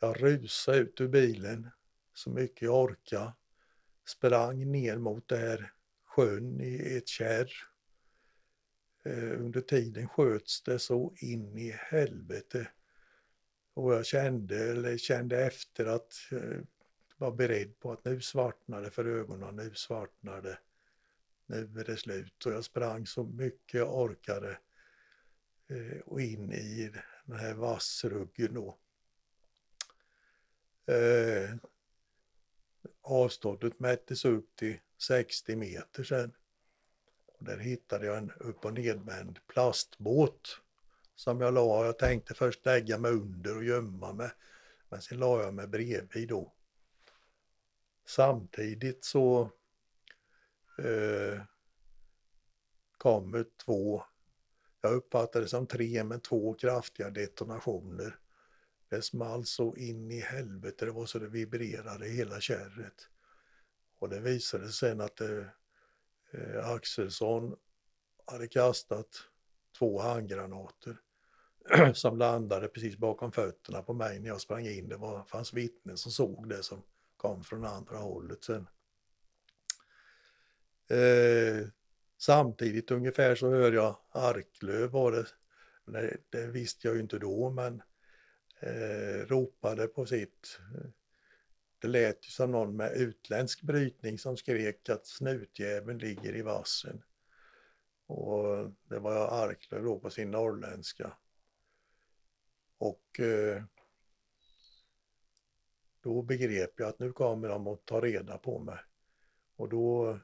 Jag 0.00 0.22
rusade 0.22 0.78
ut 0.78 1.00
ur 1.00 1.08
bilen 1.08 1.70
så 2.14 2.30
mycket 2.30 2.62
jag 2.62 2.74
orkade. 2.74 3.32
Sprang 4.06 4.72
ner 4.72 4.98
mot 4.98 5.28
det 5.28 5.36
här 5.36 5.72
sjön 6.04 6.60
i 6.60 6.96
ett 6.96 7.08
kärr. 7.08 7.52
Eh, 9.04 9.40
under 9.40 9.60
tiden 9.60 10.08
sköts 10.08 10.62
det 10.62 10.78
så 10.78 11.14
in 11.16 11.58
i 11.58 11.70
helvete. 11.70 12.68
Och 13.74 13.94
jag 13.94 14.06
kände, 14.06 14.70
eller 14.70 14.96
kände 14.96 15.46
efter 15.46 15.86
att 15.86 16.12
eh, 16.32 16.60
var 17.18 17.32
beredd 17.32 17.78
på 17.78 17.92
att 17.92 18.04
nu 18.04 18.20
svartnade 18.20 18.90
för 18.90 19.04
ögonen, 19.04 19.56
nu 19.56 19.74
svartnade. 19.74 20.58
nu 21.46 21.80
är 21.80 21.84
det 21.84 21.96
slut. 21.96 22.46
Och 22.46 22.52
jag 22.52 22.64
sprang 22.64 23.06
så 23.06 23.24
mycket 23.24 23.74
jag 23.74 23.98
orkade 23.98 24.58
eh, 25.66 26.00
och 26.04 26.20
in 26.20 26.52
i 26.52 26.92
den 27.24 27.38
här 27.38 27.54
vassruggen 27.54 28.54
då. 28.54 28.78
Eh, 30.94 31.54
avståndet 33.02 33.80
mättes 33.80 34.24
upp 34.24 34.56
till 34.56 34.78
60 34.98 35.56
meter 35.56 36.04
sen. 36.04 36.32
Och 37.26 37.44
där 37.44 37.58
hittade 37.58 38.06
jag 38.06 38.18
en 38.18 38.30
upp 38.30 38.64
och 38.64 38.74
nedvänd 38.74 39.38
plastbåt 39.46 40.60
som 41.14 41.40
jag 41.40 41.54
la. 41.54 41.84
Jag 41.84 41.98
tänkte 41.98 42.34
först 42.34 42.66
lägga 42.66 42.98
mig 42.98 43.10
under 43.10 43.56
och 43.56 43.64
gömma 43.64 44.12
mig. 44.12 44.30
Men 44.88 45.02
sen 45.02 45.18
la 45.18 45.42
jag 45.42 45.54
mig 45.54 45.66
bredvid 45.66 46.28
då. 46.28 46.52
Samtidigt 48.08 49.04
så 49.04 49.40
eh, 50.78 51.42
kommer 52.98 53.46
två, 53.64 54.02
jag 54.80 54.92
uppfattar 54.92 55.40
det 55.40 55.48
som 55.48 55.66
tre, 55.66 56.04
men 56.04 56.20
två 56.20 56.54
kraftiga 56.54 57.10
detonationer. 57.10 58.18
Det 58.88 59.02
small 59.02 59.44
så 59.44 59.76
in 59.76 60.10
i 60.10 60.20
helvete, 60.20 60.84
det 60.84 60.90
var 60.90 61.06
så 61.06 61.18
det 61.18 61.28
vibrerade 61.28 62.06
i 62.06 62.16
hela 62.16 62.40
kärret. 62.40 63.08
Och 63.98 64.08
det 64.08 64.20
visade 64.20 64.64
sig 64.64 64.90
sen 64.90 65.00
att 65.00 65.20
eh, 65.20 65.44
eh 66.30 66.68
Axelsson 66.68 67.56
hade 68.26 68.48
kastat 68.48 69.22
två 69.78 70.00
handgranater 70.00 70.96
som 71.94 72.18
landade 72.18 72.68
precis 72.68 72.96
bakom 72.96 73.32
fötterna 73.32 73.82
på 73.82 73.92
mig 73.92 74.20
när 74.20 74.28
jag 74.28 74.40
sprang 74.40 74.66
in. 74.66 74.88
Det 74.88 74.96
var, 74.96 75.24
fanns 75.24 75.52
vittnen 75.52 75.96
som 75.96 76.12
såg 76.12 76.48
det 76.48 76.62
som 76.62 76.82
kom 77.18 77.44
från 77.44 77.64
andra 77.64 77.96
hållet 77.96 78.44
sen. 78.44 78.68
Eh, 80.90 81.66
samtidigt 82.18 82.90
ungefär 82.90 83.34
så 83.34 83.50
hör 83.50 83.72
jag 83.72 83.96
Arklöv 84.10 84.90
var 84.90 85.12
det, 85.12 85.26
det, 85.84 86.16
det 86.30 86.46
visste 86.46 86.88
jag 86.88 86.94
ju 86.94 87.02
inte 87.02 87.18
då 87.18 87.50
men 87.50 87.82
eh, 88.60 89.26
ropade 89.26 89.86
på 89.86 90.06
sitt 90.06 90.60
eh, 90.74 90.90
det 91.80 91.88
lät 91.88 92.26
ju 92.26 92.30
som 92.30 92.50
någon 92.50 92.76
med 92.76 92.92
utländsk 92.92 93.62
brytning 93.62 94.18
som 94.18 94.36
skrek 94.36 94.88
att 94.88 95.06
snutjäveln 95.06 95.98
ligger 95.98 96.36
i 96.36 96.42
vassen. 96.42 97.02
Och 98.06 98.70
det 98.88 98.98
var 98.98 99.44
Arklöv 99.44 99.84
då 99.84 99.98
på 99.98 100.10
sin 100.10 100.30
norrländska. 100.30 101.12
Och 102.78 103.20
eh, 103.20 103.62
då 106.08 106.22
begrep 106.22 106.72
jag 106.76 106.88
att 106.88 106.98
nu 106.98 107.12
kommer 107.12 107.48
de 107.48 107.66
att 107.66 107.86
ta 107.86 108.00
reda 108.00 108.38
på 108.38 108.58
mig. 108.58 108.78
Och 109.56 109.68
då 109.68 110.18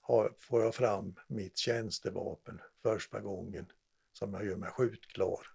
har, 0.00 0.32
får 0.38 0.62
jag 0.62 0.74
fram 0.74 1.14
mitt 1.26 1.56
tjänstevapen 1.56 2.60
första 2.82 3.20
gången 3.20 3.66
som 4.12 4.34
jag 4.34 4.46
gör 4.46 4.56
mig 4.56 4.70
skjutklar. 4.70 5.46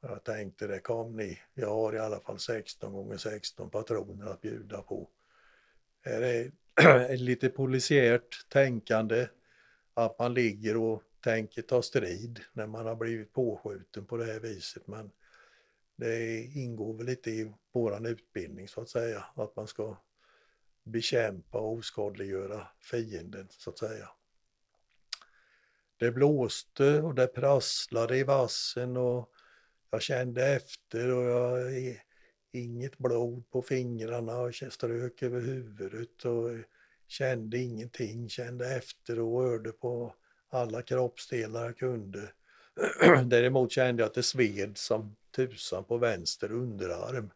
Jag 0.00 0.24
tänkte 0.24 0.66
det 0.66 0.78
kom 0.78 1.16
ni, 1.16 1.38
jag 1.54 1.70
har 1.70 1.94
i 1.94 1.98
alla 1.98 2.20
fall 2.20 2.38
16 2.38 2.92
gånger 2.92 3.16
16 3.16 3.70
patroner 3.70 4.26
att 4.26 4.40
bjuda 4.40 4.82
på. 4.82 5.08
Det 6.04 6.52
är 6.74 7.16
lite 7.16 7.48
polisiärt 7.48 8.48
tänkande 8.48 9.28
att 9.94 10.18
man 10.18 10.34
ligger 10.34 10.76
och 10.76 11.02
tänker 11.20 11.62
ta 11.62 11.82
strid 11.82 12.40
när 12.52 12.66
man 12.66 12.86
har 12.86 12.96
blivit 12.96 13.32
påskjuten 13.32 14.06
på 14.06 14.16
det 14.16 14.24
här 14.24 14.40
viset. 14.40 14.86
Men 14.86 15.10
det 15.96 16.44
ingår 16.44 16.94
väl 16.94 17.06
lite 17.06 17.30
i 17.30 17.52
våran 17.72 18.06
utbildning 18.06 18.68
så 18.68 18.80
att 18.80 18.88
säga, 18.88 19.24
att 19.34 19.56
man 19.56 19.66
ska 19.66 19.96
bekämpa 20.82 21.58
och 21.58 21.72
oskadliggöra 21.72 22.68
fienden 22.80 23.46
så 23.50 23.70
att 23.70 23.78
säga. 23.78 24.08
Det 25.96 26.10
blåste 26.10 27.02
och 27.02 27.14
det 27.14 27.26
prasslade 27.26 28.16
i 28.18 28.22
vassen 28.22 28.96
och 28.96 29.30
jag 29.90 30.02
kände 30.02 30.46
efter 30.46 31.10
och 31.10 31.24
jag 31.24 31.72
inget 32.52 32.98
blod 32.98 33.50
på 33.50 33.62
fingrarna 33.62 34.38
och 34.38 34.54
strök 34.54 35.22
över 35.22 35.40
huvudet 35.40 36.24
och 36.24 36.50
kände 37.06 37.58
ingenting, 37.58 38.28
kände 38.28 38.76
efter 38.76 39.18
och 39.18 39.42
hörde 39.42 39.72
på 39.72 40.14
alla 40.48 40.82
kroppsdelar 40.82 41.64
jag 41.64 41.78
kunde. 41.78 42.32
Däremot 43.24 43.72
kände 43.72 44.02
jag 44.02 44.08
att 44.08 44.14
det 44.14 44.22
sved 44.22 44.78
som 44.78 45.16
tusan 45.36 45.84
på 45.84 45.98
vänster 45.98 46.52
underarm. 46.52 47.30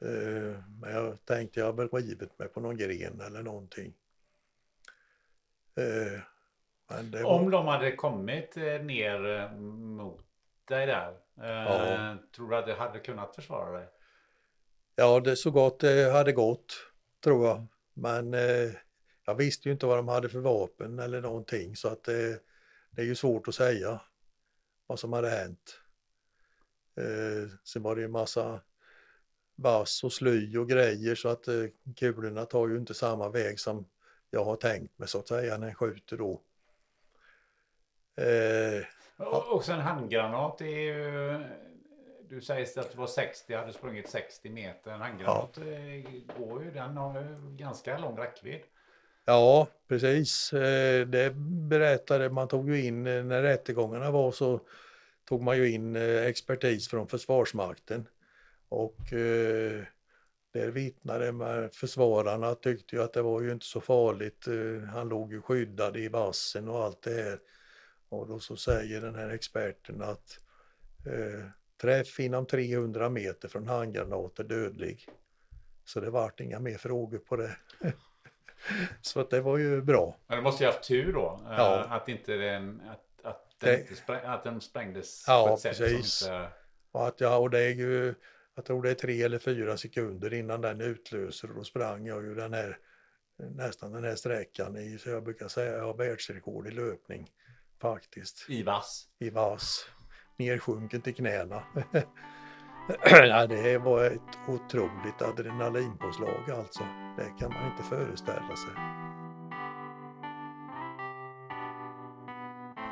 Eh, 0.00 0.62
men 0.80 0.92
jag 0.92 1.24
tänkte 1.24 1.60
jag 1.60 1.66
har 1.66 1.72
väl 1.72 1.88
rivit 1.88 2.38
mig 2.38 2.48
på 2.48 2.60
någon 2.60 2.76
gren 2.76 3.20
eller 3.20 3.42
någonting. 3.42 3.94
Eh, 5.76 6.20
var... 7.12 7.24
Om 7.24 7.50
de 7.50 7.66
hade 7.66 7.96
kommit 7.96 8.56
eh, 8.56 8.62
ner 8.64 9.50
mot 9.58 10.24
dig 10.68 10.86
där, 10.86 11.16
ja. 11.34 12.16
tror 12.36 12.50
du 12.50 12.56
att 12.56 12.66
du 12.66 12.72
hade 12.72 12.98
kunnat 12.98 13.34
försvara 13.34 13.78
dig? 13.78 13.88
Ja, 14.96 15.20
det 15.20 15.36
så 15.36 15.50
gott 15.50 15.80
det 15.80 16.12
hade 16.12 16.32
gått, 16.32 16.74
tror 17.24 17.46
jag. 17.46 17.66
Men 17.94 18.32
jag 19.24 19.34
visste 19.34 19.68
ju 19.68 19.72
inte 19.72 19.86
vad 19.86 19.98
de 19.98 20.08
hade 20.08 20.28
för 20.28 20.38
vapen 20.38 20.98
eller 20.98 21.20
någonting 21.20 21.76
så 21.76 21.88
att 21.88 22.04
det, 22.04 22.42
det 22.90 23.02
är 23.02 23.06
ju 23.06 23.14
svårt 23.14 23.48
att 23.48 23.54
säga 23.54 24.00
vad 24.88 24.98
som 24.98 25.12
hade 25.12 25.28
hänt. 25.28 25.80
Eh, 26.96 27.50
sen 27.64 27.82
var 27.82 27.96
det 27.96 28.02
ju 28.02 28.08
massa 28.08 28.60
vass 29.54 30.04
och 30.04 30.12
sly 30.12 30.58
och 30.58 30.68
grejer 30.68 31.14
så 31.14 31.28
att 31.28 31.48
eh, 31.48 31.64
kulorna 31.96 32.44
tar 32.44 32.68
ju 32.68 32.76
inte 32.76 32.94
samma 32.94 33.28
väg 33.28 33.60
som 33.60 33.86
jag 34.30 34.44
har 34.44 34.56
tänkt 34.56 34.98
mig 34.98 35.08
så 35.08 35.18
att 35.18 35.28
säga 35.28 35.58
när 35.58 35.66
jag 35.66 35.76
skjuter 35.76 36.16
då. 36.16 36.42
Eh, 38.16 38.86
och, 39.16 39.54
och 39.54 39.64
sen 39.64 39.80
handgranat 39.80 40.60
är 40.60 40.66
ju 40.66 41.44
du 42.28 42.40
säger 42.40 42.80
att 42.80 42.90
det 42.92 42.98
var 42.98 43.06
60, 43.06 43.54
hade 43.54 43.72
sprungit 43.72 44.08
60 44.08 44.50
meter. 44.50 44.90
En 44.90 45.00
handgranat 45.00 45.58
ja. 45.60 45.72
Eh, 45.72 46.38
går 46.38 46.64
ju, 46.64 46.70
den 46.70 46.96
har 46.96 47.20
ju 47.20 47.56
ganska 47.56 47.98
lång 47.98 48.18
räckvidd. 48.18 48.62
Ja, 49.28 49.68
precis. 49.88 50.52
Eh, 50.52 51.06
det 51.06 51.34
berättade, 51.68 52.30
man 52.30 52.48
tog 52.48 52.70
ju 52.70 52.84
in, 52.84 53.06
eh, 53.06 53.24
när 53.24 53.42
rättegångarna 53.42 54.10
var 54.10 54.32
så 54.32 54.60
tog 55.24 55.42
man 55.42 55.56
ju 55.56 55.70
in 55.70 55.96
eh, 55.96 56.24
expertis 56.24 56.88
från 56.88 57.08
Försvarsmakten. 57.08 58.08
Och 58.68 58.96
där 60.52 60.70
vittnade 60.70 61.32
man, 61.32 61.70
försvararna 61.70 62.54
tyckte 62.54 62.96
ju 62.96 63.02
att 63.02 63.12
det 63.12 63.22
var 63.22 63.40
ju 63.40 63.52
inte 63.52 63.66
så 63.66 63.80
farligt. 63.80 64.46
Han 64.92 65.08
låg 65.08 65.32
ju 65.32 65.42
skyddad 65.42 65.96
i 65.96 66.08
vassen 66.08 66.68
och 66.68 66.84
allt 66.84 67.02
det 67.02 67.22
här. 67.22 67.38
Och 68.08 68.28
då 68.28 68.38
så 68.38 68.56
säger 68.56 69.00
den 69.00 69.14
här 69.14 69.28
experten 69.28 70.02
att 70.02 70.40
eh, 71.06 71.48
träff 71.80 72.20
inom 72.20 72.46
300 72.46 73.08
meter 73.08 73.48
från 73.48 73.66
handgranater 73.66 74.44
dödlig. 74.44 75.08
Så 75.84 76.00
det 76.00 76.10
vart 76.10 76.40
inga 76.40 76.60
mer 76.60 76.78
frågor 76.78 77.18
på 77.18 77.36
det. 77.36 77.56
Så 79.00 79.20
att 79.20 79.30
det 79.30 79.40
var 79.40 79.58
ju 79.58 79.82
bra. 79.82 80.16
Men 80.26 80.36
du 80.36 80.42
måste 80.42 80.64
ju 80.64 80.70
haft 80.70 80.82
tur 80.82 81.12
då. 81.12 81.40
Eh, 81.46 81.56
ja. 81.56 81.84
Att 81.90 82.08
inte 82.08 82.36
den, 82.36 82.82
att, 82.90 83.26
att, 83.26 83.54
den, 83.58 83.74
det, 83.74 83.80
inte 83.80 83.94
spräng, 83.94 84.20
att 84.24 84.44
den 84.44 84.60
sprängdes 84.60 85.24
ja, 85.26 85.46
på 85.48 85.54
ett 85.54 85.60
sätt 85.60 85.78
precis. 85.78 86.12
som 86.12 86.34
inte... 86.34 86.48
Och 86.92 87.06
att, 87.06 87.20
ja, 87.20 87.36
och 87.36 87.50
det 87.50 87.60
är 87.60 87.74
ju, 87.74 88.14
jag 88.54 88.64
tror 88.64 88.82
det 88.82 88.90
är 88.90 88.94
tre 88.94 89.22
eller 89.22 89.38
fyra 89.38 89.76
sekunder 89.76 90.34
innan 90.34 90.60
den 90.60 90.80
utlöser 90.80 91.48
och 91.48 91.54
då 91.54 91.64
sprang 91.64 92.06
jag 92.06 92.24
ju 92.24 92.34
den 92.34 92.52
här 92.52 92.78
nästan 93.38 93.92
den 93.92 94.04
här 94.04 94.14
sträckan 94.14 94.76
i, 94.76 94.98
så 94.98 95.10
jag 95.10 95.24
brukar 95.24 95.48
säga 95.48 95.72
jag 95.72 95.84
har 95.84 95.94
världsrekord 95.94 96.66
i 96.66 96.70
löpning 96.70 97.26
faktiskt. 97.80 98.46
I 98.48 98.62
vass? 98.62 99.08
I 99.18 99.30
vass. 99.30 99.88
Nersjunken 100.36 101.00
till 101.00 101.14
knäna. 101.14 101.62
ja, 103.10 103.46
det 103.46 103.78
var 103.78 104.04
ett 104.04 104.38
otroligt 104.46 105.22
adrenalinpåslag 105.22 106.50
alltså. 106.58 106.82
Det 107.16 107.40
kan 107.40 107.52
man 107.52 107.70
inte 107.70 107.82
föreställa 107.82 108.56
sig. 108.56 108.74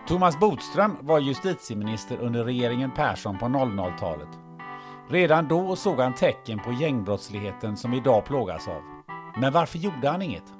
Thomas 0.09 0.41
Bodström 0.41 0.97
var 1.01 1.19
justitieminister 1.19 2.19
under 2.21 2.45
regeringen 2.45 2.91
Persson 2.91 3.39
på 3.39 3.47
00-talet. 3.47 4.29
Redan 5.09 5.49
då 5.49 5.77
såg 5.77 6.01
han 6.01 6.15
tecken 6.15 6.59
på 6.59 6.73
gängbrottsligheten 6.73 7.77
som 7.77 7.95
idag 7.95 8.25
plågas 8.25 8.69
av. 8.69 8.83
Men 9.41 9.53
varför 9.53 9.79
gjorde 9.79 10.09
han 10.09 10.23
inget? 10.23 10.55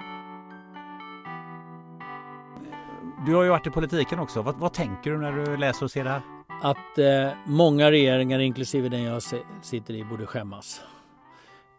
Du 3.25 3.35
har 3.35 3.43
ju 3.43 3.49
varit 3.49 3.67
i 3.67 3.69
politiken 3.69 4.19
också. 4.19 4.41
Vad, 4.41 4.55
vad 4.55 4.73
tänker 4.73 5.11
du 5.11 5.17
när 5.17 5.31
du 5.31 5.57
läser 5.57 5.85
och 5.85 5.91
ser 5.91 6.03
det 6.03 6.09
här? 6.09 6.36
Att 6.61 6.97
eh, 6.97 7.31
många 7.45 7.91
regeringar, 7.91 8.39
inklusive 8.39 8.89
den 8.89 9.03
jag 9.03 9.23
sitter 9.63 9.93
i, 9.93 10.03
borde 10.03 10.25
skämmas. 10.25 10.81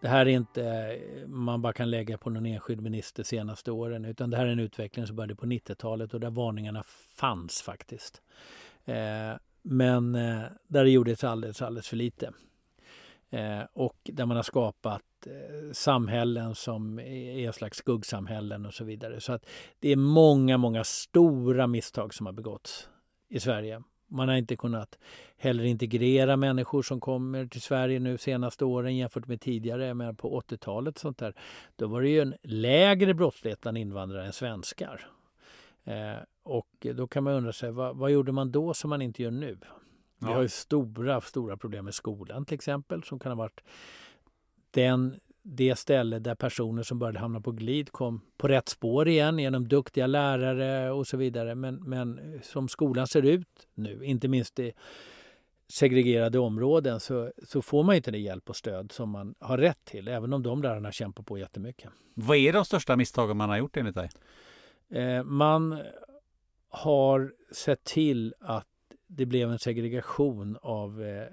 Det 0.01 0.09
här 0.09 0.27
är 0.27 0.31
inte 0.31 0.65
eh, 0.65 1.29
man 1.29 1.63
bara 1.63 1.73
kan 1.73 1.91
lägga 1.91 2.19
på 2.19 2.31
någon 2.31 2.47
enskild 2.47 2.81
minister 2.81 3.23
senaste 3.23 3.71
åren 3.71 4.05
utan 4.05 4.31
det 4.31 4.37
här 4.37 4.47
är 4.47 4.53
en 4.53 4.59
utveckling 4.59 5.07
som 5.07 5.17
började 5.17 5.37
på 5.37 5.47
90-talet 5.47 6.15
och 6.15 6.21
där 6.21 6.31
varningarna 6.31 6.83
fanns 7.17 7.63
faktiskt. 7.63 8.23
Eh, 8.85 9.37
men 9.63 10.15
eh, 10.15 10.43
där 10.69 10.85
det 10.85 10.91
gjordes 10.91 11.25
alldeles, 11.25 11.63
alldeles 11.63 11.89
för 11.89 11.97
lite. 11.97 12.33
Eh, 13.31 13.63
och 13.73 13.97
där 14.05 14.27
man 14.27 14.37
har 14.37 14.45
skapat 14.45 15.03
eh, 15.27 15.73
samhällen 15.73 16.55
som 16.55 16.99
är 16.99 17.49
ett 17.49 17.55
slags 17.55 17.79
skuggsamhällen 17.79 18.67
och 18.67 18.75
så 18.75 18.85
vidare. 18.85 19.21
Så 19.21 19.33
att 19.33 19.47
det 19.81 19.89
är 19.89 19.97
många, 19.97 20.59
många 20.59 20.85
stora 20.85 21.67
misstag 21.67 22.15
som 22.15 22.27
har 22.27 22.33
begåtts 22.33 22.89
i 23.29 23.41
Sverige. 23.41 23.83
Man 24.09 24.29
har 24.29 24.37
inte 24.37 24.57
kunnat 24.57 24.99
heller 25.37 25.65
integrera 25.65 26.37
människor 26.37 26.83
som 26.83 27.01
kommer 27.01 27.47
till 27.47 27.63
Sverige 27.63 28.01
nu 28.01 28.19
senaste 28.19 28.65
åren 28.65 28.97
jämfört 28.97 29.27
med 29.27 29.41
tidigare. 29.41 29.95
Men 29.95 30.17
på 30.17 30.41
80-talet 30.41 30.99
sånt 30.99 31.19
där, 31.19 31.35
då 31.77 31.87
var 31.87 32.03
det 32.03 32.09
ju 32.09 32.21
en 32.21 32.35
lägre 32.43 33.15
brottslighet 33.15 33.61
bland 33.61 33.79
invandrare 33.79 34.27
än 34.27 34.33
svenskar. 34.33 35.11
Eh, 35.85 36.17
och 36.43 36.87
då 36.95 37.07
kan 37.07 37.25
man 37.25 37.33
undra 37.35 37.53
sig, 37.53 37.71
vad, 37.71 37.97
vad, 37.97 38.11
gjorde 38.11 38.33
man 38.33 38.53
då 38.53 38.75
som 38.75 38.91
man 38.91 39.03
inte 39.03 39.23
gör 39.23 39.31
nu? 39.31 39.59
Vi 40.19 40.27
har 40.27 40.43
ju 40.43 40.49
stora, 40.49 41.21
stora 41.21 41.57
problem 41.57 41.85
med 41.85 41.95
skolan 41.95 42.45
till 42.45 42.55
exempel 42.55 43.03
som 43.03 43.19
kan 43.19 43.33
ha 43.33 43.37
varit 43.37 43.61
den, 44.71 45.15
det 45.51 45.79
ställe 45.79 46.19
där 46.19 46.35
personer 46.35 46.83
som 46.83 46.99
började 46.99 47.19
hamna 47.19 47.41
på 47.41 47.53
glid 47.53 47.93
kom 47.93 48.21
på 48.37 48.49
rätt 48.49 48.69
spår 48.69 49.09
igen 49.09 49.39
genom 49.39 49.69
duktiga 49.69 50.07
lärare 50.07 50.91
och 50.91 51.07
så 51.07 51.17
vidare. 51.17 51.55
Men, 51.55 51.75
men 51.75 52.41
som 52.43 52.69
skolan 52.69 53.07
ser 53.07 53.23
ut 53.23 53.49
nu, 53.75 54.05
inte 54.05 54.29
minst 54.29 54.59
i 54.59 54.73
segregerade 55.69 56.39
områden, 56.39 57.01
så, 57.01 57.33
så 57.47 57.63
får 57.63 57.83
man 57.85 57.97
inte 57.97 58.11
det 58.11 58.19
hjälp 58.19 58.51
och 58.51 58.57
stöd 58.57 58.93
som 58.93 59.11
man 59.11 59.35
har 59.39 59.59
rätt 59.59 59.85
till, 59.85 60.09
även 60.09 60.33
om 60.33 60.43
de 60.43 60.63
lärarna 60.63 60.93
kämpar 60.93 61.23
på 61.23 61.39
jättemycket. 61.39 61.91
Vad 62.15 62.37
är 62.37 62.53
de 62.53 62.65
största 62.65 62.97
misstagen 62.97 63.37
man 63.37 63.49
har 63.49 63.59
gjort 63.59 63.77
enligt 63.77 63.95
dig? 63.95 64.11
Eh, 64.91 65.25
man 65.25 65.79
har 66.69 67.33
sett 67.53 67.85
till 67.85 68.35
att 68.41 68.67
det 69.07 69.27
blev 69.27 69.51
en 69.51 69.59
segregation 69.59 70.59
av 70.63 71.03
eh, 71.03 71.27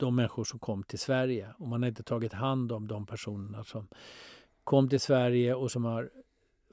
de 0.00 0.16
människor 0.16 0.44
som 0.44 0.58
kom 0.58 0.82
till 0.82 0.98
Sverige. 0.98 1.54
Och 1.58 1.68
man 1.68 1.82
har 1.82 1.88
inte 1.88 2.02
tagit 2.02 2.32
hand 2.32 2.72
om 2.72 2.88
de 2.88 3.06
personerna 3.06 3.64
som 3.64 3.88
kom 4.64 4.88
till 4.88 5.00
Sverige 5.00 5.54
och 5.54 5.70
som 5.70 5.84
har 5.84 6.10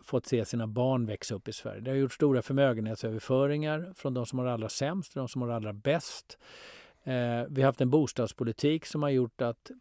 fått 0.04 0.26
se 0.26 0.46
sina 0.46 0.68
barn 0.68 1.06
växa 1.06 1.36
upp 1.36 1.48
i 1.48 1.54
Sverige. 1.54 1.82
Det 1.82 1.92
har 1.92 1.98
gjort 1.98 2.14
stora 2.14 2.42
förmögenhetsöverföringar 2.42 3.94
från 3.96 4.14
de 4.14 4.26
som 4.26 4.40
har 4.40 4.46
det 4.46 4.54
allra 4.54 4.70
sämst 4.70 5.12
till 5.12 5.20
de 5.20 5.28
som 5.28 5.42
har 5.42 5.50
det 5.50 5.56
allra 5.56 5.74
bäst. 5.74 6.38
Eh, 7.04 7.14
vi 7.50 7.62
har 7.62 7.64
haft 7.64 7.82
en 7.82 7.90
bostadspolitik 7.90 8.86
som 8.86 9.04
har 9.04 9.10
gjort 9.10 9.42
att 9.42 9.72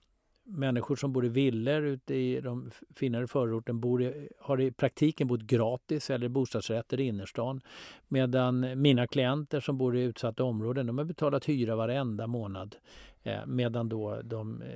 människor 0.47 0.97
som 0.97 1.12
bor 1.12 1.26
i 1.26 1.28
villor 1.28 1.82
ute 1.82 2.14
i 2.14 2.40
de 2.40 2.70
finare 2.94 3.26
förorten 3.26 3.80
bor 3.80 4.03
i, 4.03 4.28
har 4.40 4.61
i 4.61 4.70
praktiken 4.70 5.28
bott 5.28 5.42
gratis 5.42 6.11
eller 6.11 6.28
bostadsrätter 6.28 7.01
i 7.01 7.03
innerstan. 7.03 7.61
Medan 8.09 8.82
mina 8.82 9.07
klienter 9.07 9.61
som 9.61 9.78
bor 9.78 9.97
i 9.97 10.03
utsatta 10.03 10.44
områden 10.44 10.86
de 10.86 10.99
har 10.99 11.05
betalat 11.05 11.49
hyra 11.49 11.76
varenda 11.76 12.26
månad. 12.26 12.76
Eh, 13.22 13.47
medan 13.47 13.88
då 13.88 14.20
de 14.24 14.62
eh, 14.62 14.68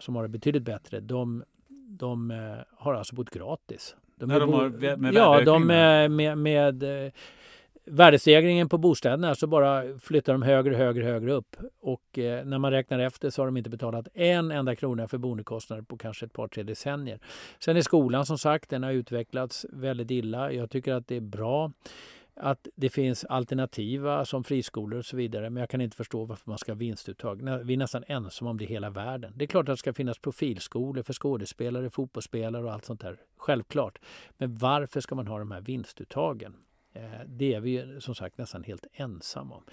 som 0.00 0.16
har 0.16 0.22
det 0.22 0.28
betydligt 0.28 0.62
bättre, 0.62 1.00
de, 1.00 1.44
de 1.88 2.30
eh, 2.30 2.56
har 2.70 2.94
alltså 2.94 3.14
bott 3.14 3.30
gratis. 3.30 3.96
De, 4.16 4.30
ja, 4.30 4.38
de 4.38 4.52
har 4.52 4.96
med 4.96 5.14
Ja, 5.14 5.40
de 5.44 5.66
med, 5.66 6.10
med, 6.10 6.38
med 6.38 6.84
värdestegringen 7.86 8.68
på 8.68 8.78
bostäderna 8.78 9.34
så 9.34 9.46
bara 9.46 9.98
flyttar 9.98 10.32
de 10.32 10.42
högre, 10.42 10.74
högre, 10.74 11.04
högre 11.04 11.32
upp. 11.32 11.56
Och 11.80 12.18
eh, 12.18 12.44
när 12.44 12.58
man 12.58 12.70
räknar 12.70 12.98
efter 12.98 13.30
så 13.30 13.42
har 13.42 13.46
de 13.46 13.56
inte 13.56 13.70
betalat 13.70 14.08
en 14.14 14.50
enda 14.50 14.76
krona 14.76 15.08
för 15.08 15.18
boendekostnader 15.18 15.82
på 15.82 15.96
kanske 15.96 16.26
ett 16.26 16.32
par, 16.32 16.48
tre 16.48 16.62
decennier. 16.62 17.18
Sen 17.58 17.76
är 17.76 17.82
skolan 17.82 18.26
som 18.26 18.38
sagt, 18.38 18.70
den 18.70 18.82
har 18.82 18.92
utvecklats 18.92 19.66
väldigt 19.72 20.10
illa. 20.10 20.52
Jag 20.52 20.70
tycker 20.70 20.92
att 20.92 21.08
det 21.08 21.16
är 21.16 21.20
bra 21.20 21.72
att 22.36 22.68
det 22.76 22.88
finns 22.88 23.24
alternativa 23.24 24.24
som 24.24 24.44
friskolor 24.44 24.98
och 24.98 25.04
så 25.04 25.16
vidare. 25.16 25.50
Men 25.50 25.60
jag 25.60 25.70
kan 25.70 25.80
inte 25.80 25.96
förstå 25.96 26.24
varför 26.24 26.50
man 26.50 26.58
ska 26.58 26.72
ha 26.72 26.76
vinstuttag. 26.76 27.42
Vi 27.64 27.72
är 27.72 27.78
nästan 27.78 28.04
ensamma 28.06 28.50
om 28.50 28.58
det 28.58 28.64
i 28.64 28.66
hela 28.66 28.90
världen. 28.90 29.32
Det 29.36 29.44
är 29.44 29.46
klart 29.46 29.68
att 29.68 29.72
det 29.72 29.76
ska 29.76 29.92
finnas 29.92 30.18
profilskolor 30.18 31.02
för 31.02 31.12
skådespelare, 31.12 31.90
fotbollsspelare 31.90 32.64
och 32.64 32.72
allt 32.72 32.84
sånt 32.84 33.00
där. 33.00 33.16
Självklart. 33.36 33.98
Men 34.38 34.56
varför 34.56 35.00
ska 35.00 35.14
man 35.14 35.26
ha 35.26 35.38
de 35.38 35.50
här 35.50 35.60
vinstuttagen? 35.60 36.54
Eh, 36.94 37.02
det 37.26 37.54
är 37.54 37.60
vi 37.60 38.00
som 38.00 38.14
sagt 38.14 38.38
nästan 38.38 38.64
helt 38.64 38.86
ensamma 38.92 39.54
om. 39.54 39.64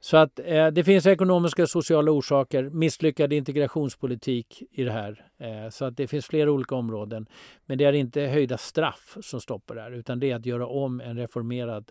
Så 0.00 0.16
att 0.16 0.40
eh, 0.44 0.66
det 0.66 0.84
finns 0.84 1.06
ekonomiska 1.06 1.62
och 1.62 1.70
sociala 1.70 2.10
orsaker, 2.10 2.62
misslyckad 2.62 3.32
integrationspolitik 3.32 4.62
i 4.70 4.84
det 4.84 4.92
här. 4.92 5.26
Eh, 5.38 5.70
så 5.70 5.84
att 5.84 5.96
det 5.96 6.06
finns 6.06 6.26
flera 6.26 6.50
olika 6.50 6.74
områden. 6.74 7.26
Men 7.66 7.78
det 7.78 7.84
är 7.84 7.92
inte 7.92 8.20
höjda 8.20 8.58
straff 8.58 9.16
som 9.22 9.40
stoppar 9.40 9.74
det 9.74 9.80
här 9.80 9.90
utan 9.90 10.20
det 10.20 10.30
är 10.30 10.36
att 10.36 10.46
göra 10.46 10.66
om 10.66 11.00
en 11.00 11.16
reformerad 11.16 11.90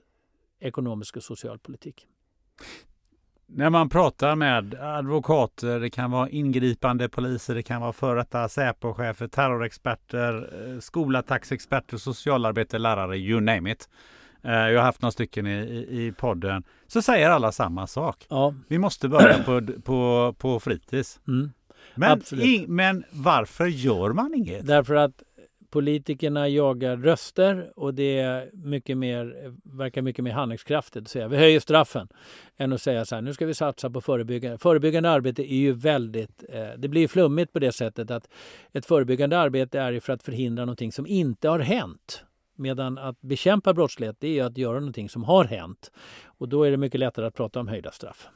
ekonomisk 0.59 1.17
och 1.17 1.23
social 1.23 1.59
politik. 1.59 2.07
När 3.49 3.69
man 3.69 3.89
pratar 3.89 4.35
med 4.35 4.75
advokater, 4.75 5.79
det 5.79 5.89
kan 5.89 6.11
vara 6.11 6.29
ingripande 6.29 7.09
poliser, 7.09 7.55
det 7.55 7.63
kan 7.63 7.81
vara 7.81 7.93
före 7.93 8.19
detta 8.19 8.49
Säpochefer, 8.49 9.27
terrorexperter, 9.27 10.49
eh, 10.73 10.79
skolattacksexperter, 10.79 11.97
socialarbetare, 11.97 12.79
lärare, 12.79 13.17
you 13.17 13.39
name 13.39 13.71
it. 13.71 13.89
Eh, 14.43 14.51
jag 14.51 14.79
har 14.79 14.85
haft 14.85 15.01
några 15.01 15.11
stycken 15.11 15.47
i, 15.47 15.51
i, 15.51 16.05
i 16.05 16.11
podden. 16.11 16.63
Så 16.87 17.01
säger 17.01 17.29
alla 17.29 17.51
samma 17.51 17.87
sak. 17.87 18.25
Ja. 18.29 18.53
Vi 18.67 18.77
måste 18.77 19.07
börja 19.07 19.43
på, 19.43 19.61
på, 19.83 20.33
på 20.37 20.59
fritids. 20.59 21.19
Mm. 21.27 21.51
Men, 21.95 22.21
i, 22.31 22.65
men 22.67 23.03
varför 23.11 23.65
gör 23.65 24.13
man 24.13 24.33
inget? 24.33 24.67
Därför 24.67 24.95
att 24.95 25.23
politikerna 25.69 26.47
jagar 26.47 26.97
röster 26.97 27.71
och 27.75 27.93
det 27.93 28.19
är 28.19 28.49
mycket 28.53 28.97
mer, 28.97 29.53
verkar 29.63 30.01
mycket 30.01 30.23
mer 30.23 30.31
handlingskraftigt 30.31 31.03
att 31.03 31.09
säga 31.09 31.27
vi 31.27 31.37
höjer 31.37 31.59
straffen 31.59 32.07
än 32.57 32.73
att 32.73 32.81
säga 32.81 33.05
så 33.05 33.15
här 33.15 33.21
nu 33.21 33.33
ska 33.33 33.45
vi 33.45 33.53
satsa 33.53 33.89
på 33.89 34.01
förebyggande. 34.01 34.57
Förebyggande 34.57 35.09
arbete 35.09 35.53
är 35.53 35.57
ju 35.57 35.71
väldigt, 35.71 36.43
eh, 36.49 36.67
det 36.77 36.87
blir 36.87 37.07
flummigt 37.07 37.53
på 37.53 37.59
det 37.59 37.71
sättet 37.71 38.11
att 38.11 38.29
ett 38.73 38.85
förebyggande 38.85 39.39
arbete 39.39 39.79
är 39.79 39.91
ju 39.91 39.99
för 39.99 40.13
att 40.13 40.23
förhindra 40.23 40.65
någonting 40.65 40.91
som 40.91 41.07
inte 41.07 41.49
har 41.49 41.59
hänt. 41.59 42.23
Medan 42.57 42.97
att 42.97 43.21
bekämpa 43.21 43.73
brottslighet 43.73 44.15
det 44.19 44.39
är 44.39 44.43
att 44.43 44.57
göra 44.57 44.79
någonting 44.79 45.09
som 45.09 45.23
har 45.23 45.45
hänt. 45.45 45.91
Och 46.25 46.49
då 46.49 46.63
är 46.63 46.71
det 46.71 46.77
mycket 46.77 46.99
lättare 46.99 47.25
att 47.25 47.35
prata 47.35 47.59
om 47.59 47.67
höjda 47.67 47.91
straff. 47.91 48.29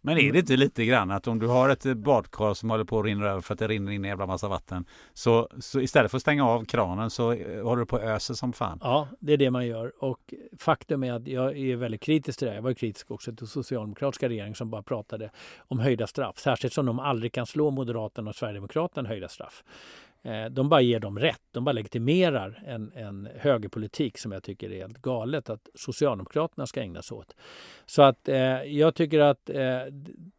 Men 0.00 0.18
är 0.18 0.32
det 0.32 0.38
inte 0.38 0.56
lite 0.56 0.84
grann 0.84 1.10
att 1.10 1.26
om 1.26 1.38
du 1.38 1.46
har 1.46 1.68
ett 1.68 1.96
badkar 1.96 2.54
som 2.54 2.70
håller 2.70 2.84
på 2.84 2.98
att 2.98 3.04
rinna 3.04 3.26
över 3.26 3.40
för 3.40 3.54
att 3.54 3.58
det 3.58 3.68
rinner 3.68 3.92
in 3.92 4.04
en 4.04 4.08
jävla 4.08 4.26
massa 4.26 4.48
vatten. 4.48 4.84
Så, 5.14 5.48
så 5.58 5.80
istället 5.80 6.10
för 6.10 6.18
att 6.18 6.22
stänga 6.22 6.46
av 6.46 6.64
kranen 6.64 7.10
så 7.10 7.22
håller 7.62 7.76
du 7.76 7.86
på 7.86 7.96
att 7.96 8.02
ösa 8.02 8.34
som 8.34 8.52
fan. 8.52 8.78
Ja, 8.82 9.08
det 9.20 9.32
är 9.32 9.36
det 9.36 9.50
man 9.50 9.66
gör. 9.66 9.92
Och 10.04 10.34
faktum 10.58 11.04
är 11.04 11.12
att 11.12 11.26
jag 11.26 11.58
är 11.58 11.76
väldigt 11.76 12.00
kritisk 12.00 12.38
till 12.38 12.48
det. 12.48 12.54
Jag 12.54 12.62
var 12.62 12.72
kritisk 12.72 13.10
också 13.10 13.32
till 13.32 13.46
socialdemokratiska 13.46 14.28
regeringen 14.28 14.54
som 14.54 14.70
bara 14.70 14.82
pratade 14.82 15.30
om 15.58 15.78
höjda 15.78 16.06
straff. 16.06 16.38
Särskilt 16.38 16.74
som 16.74 16.86
de 16.86 16.98
aldrig 16.98 17.32
kan 17.32 17.46
slå 17.46 17.70
Moderaterna 17.70 18.30
och 18.30 18.36
Sverigedemokraterna 18.36 19.08
höjda 19.08 19.28
straff. 19.28 19.64
Eh, 20.28 20.50
de 20.50 20.68
bara 20.68 20.80
ger 20.80 21.00
dem 21.00 21.18
rätt. 21.18 21.42
De 21.50 21.64
bara 21.64 21.72
legitimerar 21.72 22.62
en, 22.66 22.92
en 22.94 23.28
högerpolitik 23.36 24.18
som 24.18 24.32
jag 24.32 24.42
tycker 24.42 24.72
är 24.72 24.76
helt 24.76 25.02
galet 25.02 25.50
att 25.50 25.68
Socialdemokraterna 25.74 26.66
ska 26.66 26.80
ägna 26.80 27.02
sig 27.02 27.14
åt. 27.14 27.36
Så 27.86 28.02
att 28.02 28.28
eh, 28.28 28.62
jag 28.62 28.94
tycker 28.94 29.20
att 29.20 29.50
eh, 29.50 29.80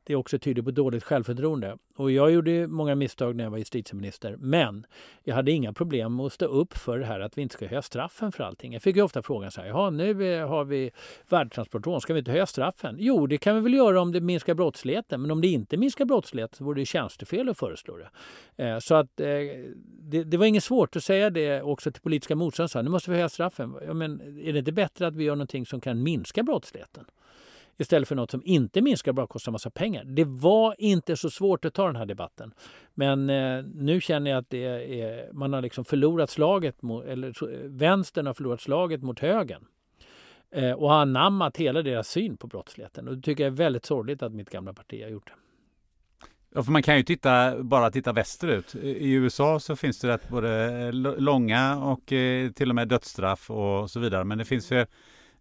det 0.10 0.16
också 0.16 0.40
tydligt 0.40 0.66
på 0.66 0.72
dåligt 0.72 1.04
självförtroende. 1.04 1.78
Och 1.96 2.12
jag 2.12 2.32
gjorde 2.32 2.68
många 2.68 2.96
misstag 2.96 3.36
när 3.36 3.44
jag 3.44 3.52
var 3.52 3.58
justitieminister. 3.58 4.36
Men 4.40 4.86
jag 5.24 5.36
hade 5.36 5.52
inga 5.52 5.74
problem 5.74 6.16
med 6.16 6.26
att 6.26 6.34
stå 6.34 6.46
upp 6.46 6.78
för 6.78 7.00
det 7.00 7.06
här 7.06 7.20
att 7.20 7.38
vi 7.38 7.42
inte 7.42 7.54
ska 7.54 7.68
höja 7.68 7.82
straffen 7.82 8.32
för 8.32 8.44
allting. 8.44 8.74
Jag 8.74 8.82
fick 8.82 8.96
ju 8.96 9.02
ofta 9.02 9.22
frågan 9.22 9.52
så 9.52 9.62
här, 9.62 9.92
nu 9.92 10.34
eh, 10.34 10.48
har 10.48 10.66
vi 10.66 10.92
värdetransportrån, 11.30 12.02
ska 12.02 12.14
vi 12.14 12.20
inte 12.20 12.32
höja 12.32 12.46
straffen? 12.46 12.96
Jo, 13.00 13.28
det 13.28 13.38
kan 13.38 13.56
vi 13.56 13.62
väl 13.62 13.74
göra 13.74 14.02
om 14.02 14.12
det 14.12 14.22
minskar 14.22 14.54
brottsligheten. 14.54 15.22
Men 15.22 15.32
om 15.32 15.42
det 15.42 15.48
inte 15.48 15.78
minskar 15.78 16.06
brottsligheten 16.06 16.58
så 16.58 16.64
vore 16.64 16.82
det 16.82 16.86
tjänstefel 16.86 17.50
att 17.50 17.58
föreslå 17.58 17.98
det. 17.98 18.10
Eh, 18.64 18.80
så 18.80 18.96
att 18.96 19.20
eh, 19.20 19.28
det, 19.84 20.24
det, 20.24 20.38
var 20.38 20.46
inget 20.46 20.64
svårt 20.64 20.96
att 20.96 21.04
säga 21.04 21.30
det 21.30 21.62
också 21.62 21.92
till 21.92 22.02
politiska 22.02 22.36
motståndare. 22.36 22.84
Nu 22.84 22.90
måste 22.90 23.12
vi 23.12 23.18
höja 23.18 23.30
straffen. 23.30 23.76
Ja, 23.86 23.94
men 23.94 24.22
är 24.44 24.54
det 24.54 24.60
inte 24.60 24.72
bättre 24.72 25.08
att 25.08 25.16
vi 25.16 25.24
gör 25.24 25.36
någonting 25.36 25.66
som 25.66 25.82
kan 25.82 26.04
minska 26.04 26.44
brottsligheten? 26.44 27.06
Istället 27.80 28.08
för 28.08 28.16
något 28.16 28.32
som 28.32 28.42
inte 28.46 28.82
minskar 28.82 29.14
bara 29.14 29.28
kostar 29.28 29.52
massa 29.52 29.70
pengar. 29.70 30.04
Det 30.04 30.24
var 30.24 30.76
inte 30.78 31.18
så 31.18 31.30
svårt 31.30 31.66
att 31.66 31.74
ta 31.74 31.86
den 31.86 31.96
här 31.96 32.06
debatten. 32.06 32.54
Men 32.94 33.30
eh, 33.30 33.64
nu 33.74 34.02
känner 34.02 34.32
jag 34.32 34.38
att 34.38 34.50
det 34.50 34.66
är, 35.02 35.34
man 35.34 35.54
har 35.54 35.62
liksom 35.62 35.86
förlorat 35.86 36.30
slaget, 36.30 36.82
mot, 36.82 37.06
eller 37.06 37.34
vänstern 37.68 38.26
har 38.26 38.34
förlorat 38.34 38.62
slaget 38.62 39.04
mot 39.04 39.20
högern 39.20 39.66
eh, 40.52 40.72
och 40.72 40.90
har 40.90 41.02
anammat 41.02 41.58
hela 41.58 41.82
deras 41.82 42.08
syn 42.08 42.38
på 42.38 42.48
brottsligheten. 42.48 43.08
Och 43.08 43.16
det 43.16 43.22
tycker 43.22 43.44
jag 43.44 43.52
är 43.54 43.58
väldigt 43.58 43.86
sorgligt 43.86 44.24
att 44.24 44.34
mitt 44.34 44.50
gamla 44.50 44.74
parti 44.74 45.04
har 45.04 45.10
gjort 45.10 45.28
det. 45.28 45.34
Ja, 46.56 46.64
för 46.64 46.72
man 46.72 46.84
kan 46.84 46.98
ju 46.98 47.04
titta, 47.04 47.64
bara 47.64 47.92
titta 47.92 48.14
västerut. 48.14 48.76
I 48.76 49.12
USA 49.12 49.60
så 49.60 49.76
finns 49.76 50.00
det 50.00 50.08
rätt 50.08 50.30
både 50.30 50.66
eh, 50.88 50.94
långa 50.94 51.78
och 51.78 52.14
eh, 52.14 52.52
till 52.52 52.70
och 52.70 52.76
med 52.76 52.88
dödsstraff 52.88 53.50
och 53.52 53.92
så 53.92 54.00
vidare. 54.00 54.24
Men 54.24 54.38
det 54.38 54.46
finns 54.46 54.72
ju 54.72 54.86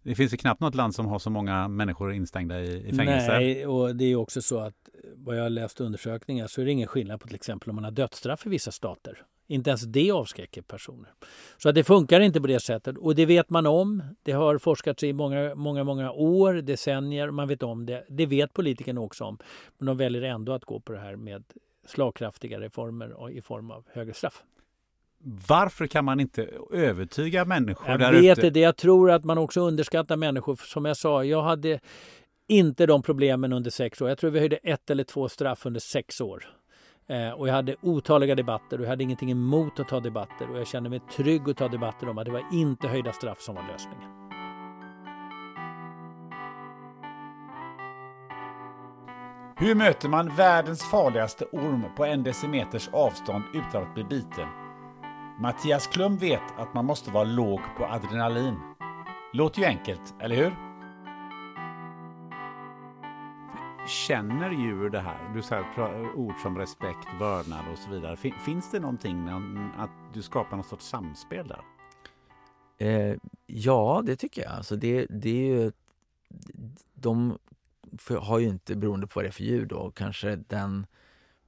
det 0.03 0.15
finns 0.15 0.33
ju 0.33 0.37
knappt 0.37 0.61
något 0.61 0.75
land 0.75 0.95
som 0.95 1.05
har 1.05 1.19
så 1.19 1.29
många 1.29 1.67
människor 1.67 2.13
instängda 2.13 2.61
i, 2.61 2.87
i 2.87 2.93
fängelse. 2.93 3.27
Nej, 3.27 3.67
och 3.67 3.95
det 3.95 4.05
är 4.05 4.15
också 4.15 4.41
så 4.41 4.59
att 4.59 4.75
vad 5.15 5.37
jag 5.37 5.43
har 5.43 5.49
läst 5.49 5.81
undersökningar 5.81 6.47
så 6.47 6.61
är 6.61 6.65
det 6.65 6.71
ingen 6.71 6.87
skillnad 6.87 7.21
på 7.21 7.27
till 7.27 7.35
exempel 7.35 7.69
om 7.69 7.75
man 7.75 7.83
har 7.83 7.91
dödsstraff 7.91 8.45
i 8.45 8.49
vissa 8.49 8.71
stater. 8.71 9.25
Inte 9.47 9.69
ens 9.69 9.81
det 9.81 10.11
avskräcker 10.11 10.61
personer. 10.61 11.09
Så 11.57 11.69
att 11.69 11.75
det 11.75 11.83
funkar 11.83 12.19
inte 12.21 12.41
på 12.41 12.47
det 12.47 12.59
sättet 12.59 12.97
och 12.97 13.15
det 13.15 13.25
vet 13.25 13.49
man 13.49 13.65
om. 13.65 14.03
Det 14.23 14.31
har 14.31 14.57
forskats 14.57 15.03
i 15.03 15.13
många, 15.13 15.55
många, 15.55 15.83
många 15.83 16.11
år, 16.11 16.53
decennier. 16.53 17.31
Man 17.31 17.47
vet 17.47 17.63
om 17.63 17.85
det. 17.85 18.05
Det 18.09 18.25
vet 18.25 18.53
politikerna 18.53 19.01
också 19.01 19.23
om. 19.23 19.37
Men 19.77 19.85
de 19.85 19.97
väljer 19.97 20.21
ändå 20.21 20.53
att 20.53 20.65
gå 20.65 20.79
på 20.79 20.93
det 20.93 20.99
här 20.99 21.15
med 21.15 21.43
slagkraftiga 21.85 22.59
reformer 22.59 23.29
i 23.31 23.41
form 23.41 23.71
av 23.71 23.85
högre 23.93 24.13
straff. 24.13 24.43
Varför 25.23 25.87
kan 25.87 26.05
man 26.05 26.19
inte 26.19 26.49
övertyga 26.71 27.45
människor 27.45 27.89
Jag 27.89 27.99
där 27.99 28.11
vet 28.11 28.37
ute? 28.37 28.49
det. 28.49 28.59
Jag 28.59 28.77
tror 28.77 29.11
att 29.11 29.23
man 29.23 29.37
också 29.37 29.61
underskattar 29.61 30.17
människor. 30.17 30.55
Som 30.55 30.85
jag 30.85 30.97
sa, 30.97 31.23
jag 31.23 31.41
hade 31.41 31.79
inte 32.47 32.85
de 32.85 33.01
problemen 33.01 33.53
under 33.53 33.71
sex 33.71 34.01
år. 34.01 34.09
Jag 34.09 34.17
tror 34.17 34.31
vi 34.31 34.39
höjde 34.39 34.55
ett 34.55 34.89
eller 34.89 35.03
två 35.03 35.29
straff 35.29 35.65
under 35.65 35.79
sex 35.79 36.21
år. 36.21 36.45
Eh, 37.07 37.31
och 37.31 37.47
jag 37.47 37.53
hade 37.53 37.75
otaliga 37.81 38.35
debatter 38.35 38.77
och 38.77 38.83
jag 38.83 38.89
hade 38.89 39.03
ingenting 39.03 39.31
emot 39.31 39.79
att 39.79 39.87
ta 39.87 39.99
debatter. 39.99 40.51
Och 40.51 40.59
jag 40.59 40.67
kände 40.67 40.89
mig 40.89 41.01
trygg 41.15 41.49
att 41.49 41.57
ta 41.57 41.67
debatter 41.67 42.09
om 42.09 42.17
att 42.17 42.25
det 42.25 42.31
var 42.31 42.45
inte 42.53 42.87
höjda 42.87 43.13
straff 43.13 43.41
som 43.41 43.55
var 43.55 43.63
lösningen. 43.71 44.09
Hur 49.57 49.75
möter 49.75 50.09
man 50.09 50.35
världens 50.35 50.83
farligaste 50.83 51.45
orm 51.45 51.83
på 51.97 52.05
en 52.05 52.23
decimeters 52.23 52.89
avstånd 52.93 53.43
utan 53.53 53.83
att 53.83 53.93
bli 53.93 54.03
biten? 54.03 54.47
Mattias 55.41 55.87
Klum 55.87 56.17
vet 56.17 56.41
att 56.57 56.73
man 56.73 56.85
måste 56.85 57.11
vara 57.11 57.23
låg 57.23 57.59
på 57.77 57.85
adrenalin. 57.85 58.55
Låter 59.33 59.59
ju 59.59 59.65
enkelt, 59.65 60.15
eller 60.19 60.35
hur? 60.35 60.55
Känner 63.87 64.51
djur 64.51 64.89
det 64.89 64.99
här? 64.99 65.33
Du 65.33 65.41
säger 65.41 66.15
ord 66.15 66.33
som 66.41 66.57
respekt, 66.57 67.07
vördnad 67.19 67.65
och 67.71 67.77
så 67.77 67.89
vidare. 67.89 68.15
Fin- 68.17 68.39
Finns 68.45 68.71
det 68.71 68.79
någonting, 68.79 69.25
någon- 69.25 69.71
att 69.77 69.89
du 70.13 70.21
skapar 70.21 70.57
någon 70.57 70.63
sorts 70.63 70.85
samspel 70.87 71.47
där? 71.47 71.61
Eh, 72.77 73.15
ja, 73.45 74.01
det 74.05 74.15
tycker 74.15 74.41
jag. 74.41 74.51
Alltså 74.51 74.75
det, 74.75 75.05
det 75.09 75.29
är 75.29 75.55
ju, 75.63 75.71
de 76.93 77.37
har 78.21 78.39
ju 78.39 78.47
inte, 78.47 78.75
beroende 78.75 79.07
på 79.07 79.11
vad 79.19 79.23
det 79.25 79.29
är 79.29 79.31
för 79.31 79.43
djur 79.43 79.65
då, 79.65 79.91
kanske 79.91 80.35
den 80.35 80.87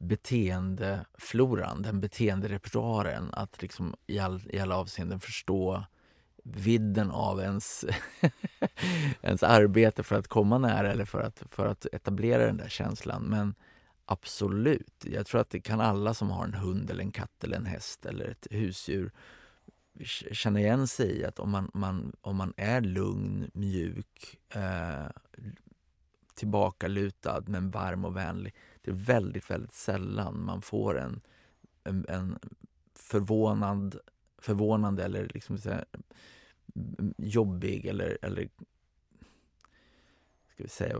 beteendefloran, 0.02 1.82
den 1.82 2.02
beteenderepertoaren 2.02 3.30
att 3.34 3.61
liksom 3.61 3.95
i, 4.07 4.19
all, 4.19 4.41
i 4.49 4.60
alla 4.60 4.78
avseenden 4.78 5.19
förstå 5.19 5.84
vidden 6.44 7.11
av 7.11 7.40
ens, 7.40 7.86
ens 9.22 9.44
arbete 9.44 10.03
för 10.03 10.15
att 10.15 10.28
komma 10.28 10.57
nära 10.57 10.91
eller 10.91 11.06
för 11.06 11.22
att, 11.22 11.44
för 11.49 11.68
att 11.68 11.86
etablera 11.91 12.45
den 12.45 12.57
där 12.57 12.69
känslan. 12.69 13.23
Men 13.23 13.56
absolut, 14.06 15.06
jag 15.06 15.26
tror 15.26 15.41
att 15.41 15.49
det 15.49 15.60
kan 15.60 15.82
alla 15.82 16.14
som 16.14 16.30
har 16.30 16.44
en 16.44 16.53
hund 16.53 16.90
eller 16.90 17.03
en 17.03 17.11
katt 17.11 17.44
eller 17.44 17.57
en 17.57 17.65
häst 17.65 18.06
eller 18.06 18.26
ett 18.26 18.48
husdjur 18.52 19.11
känna 20.32 20.60
igen 20.60 20.88
sig 20.88 21.19
i 21.19 21.26
att 21.26 21.40
om 21.40 21.52
man, 21.52 21.72
man, 21.73 22.14
om 22.22 22.36
man 22.36 22.53
är 22.57 22.82
lugn, 22.82 23.52
mjuk, 23.53 24.40
eh, 24.49 25.06
tillbakalutad 26.36 27.44
men 27.48 27.72
varm 27.72 28.06
och 28.06 28.15
vänlig. 28.15 28.53
Det 28.82 28.91
är 28.91 28.95
väldigt, 28.95 29.52
väldigt 29.52 29.74
sällan 29.74 30.45
man 30.45 30.62
får 30.62 30.99
en, 30.99 31.22
en, 31.84 32.06
en 32.10 32.40
förvånad, 32.95 33.99
förvånande 34.38 35.03
eller 35.03 35.28
liksom 35.34 35.58
så 35.58 35.70
här, 35.70 35.86
mm, 36.76 37.14
jobbig 37.18 37.86
eller, 37.86 38.18
eller 38.22 38.49
ska 40.53 40.64
vi 40.64 40.70
säga, 40.70 40.98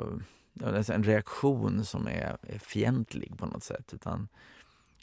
alltså 0.64 0.94
en 0.94 1.04
reaktion 1.04 1.86
som 1.86 2.08
är, 2.08 2.38
är 2.42 2.60
fientlig 2.60 3.38
på 3.38 3.46
något 3.46 3.64
sätt. 3.64 3.94
Utan, 3.94 4.28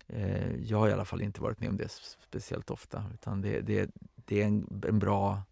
eh, 0.07 0.57
jag 0.57 0.79
har 0.79 0.89
i 0.89 0.93
alla 0.93 1.05
fall 1.05 1.23
inte 1.23 1.41
varit 1.41 1.61
med 1.61 1.69
om 1.69 1.77
det 1.77 1.89
speciellt 2.29 2.71
ofta. 2.71 3.05
Utan 3.15 3.41
det, 3.41 3.61
det, 3.61 3.91
det 4.15 4.43
är 4.43 4.47
en, 4.47 4.83
en 4.89 4.99
bra 4.99 5.43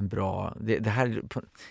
en 0.00 0.08
bra... 0.08 0.56
Det, 0.60 0.78
det 0.78 0.90
här, 0.90 1.22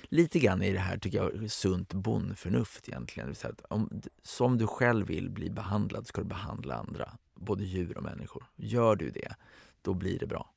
lite 0.04 0.40
grann 0.40 0.62
i 0.62 0.74
det 0.74 0.80
här 0.80 0.98
tycker 0.98 1.18
jag 1.18 1.52
sunt 1.52 1.94
bondförnuft 1.94 2.90
egentligen. 2.90 3.36
Säga 3.36 3.54
att 3.54 3.72
om, 3.72 4.02
som 4.24 4.58
du 4.58 4.68
själv 4.68 5.08
vill 5.08 5.30
bli 5.30 5.50
behandlad 5.50 6.08
ska 6.08 6.22
du 6.22 6.28
behandla 6.28 6.76
andra, 6.76 7.10
både 7.36 7.64
djur 7.64 7.98
och 7.98 8.04
människor. 8.04 8.44
Gör 8.56 8.96
du 8.96 9.10
det, 9.10 9.36
då 9.82 9.94
blir 9.94 10.20
det 10.20 10.28
bra. 10.28 10.50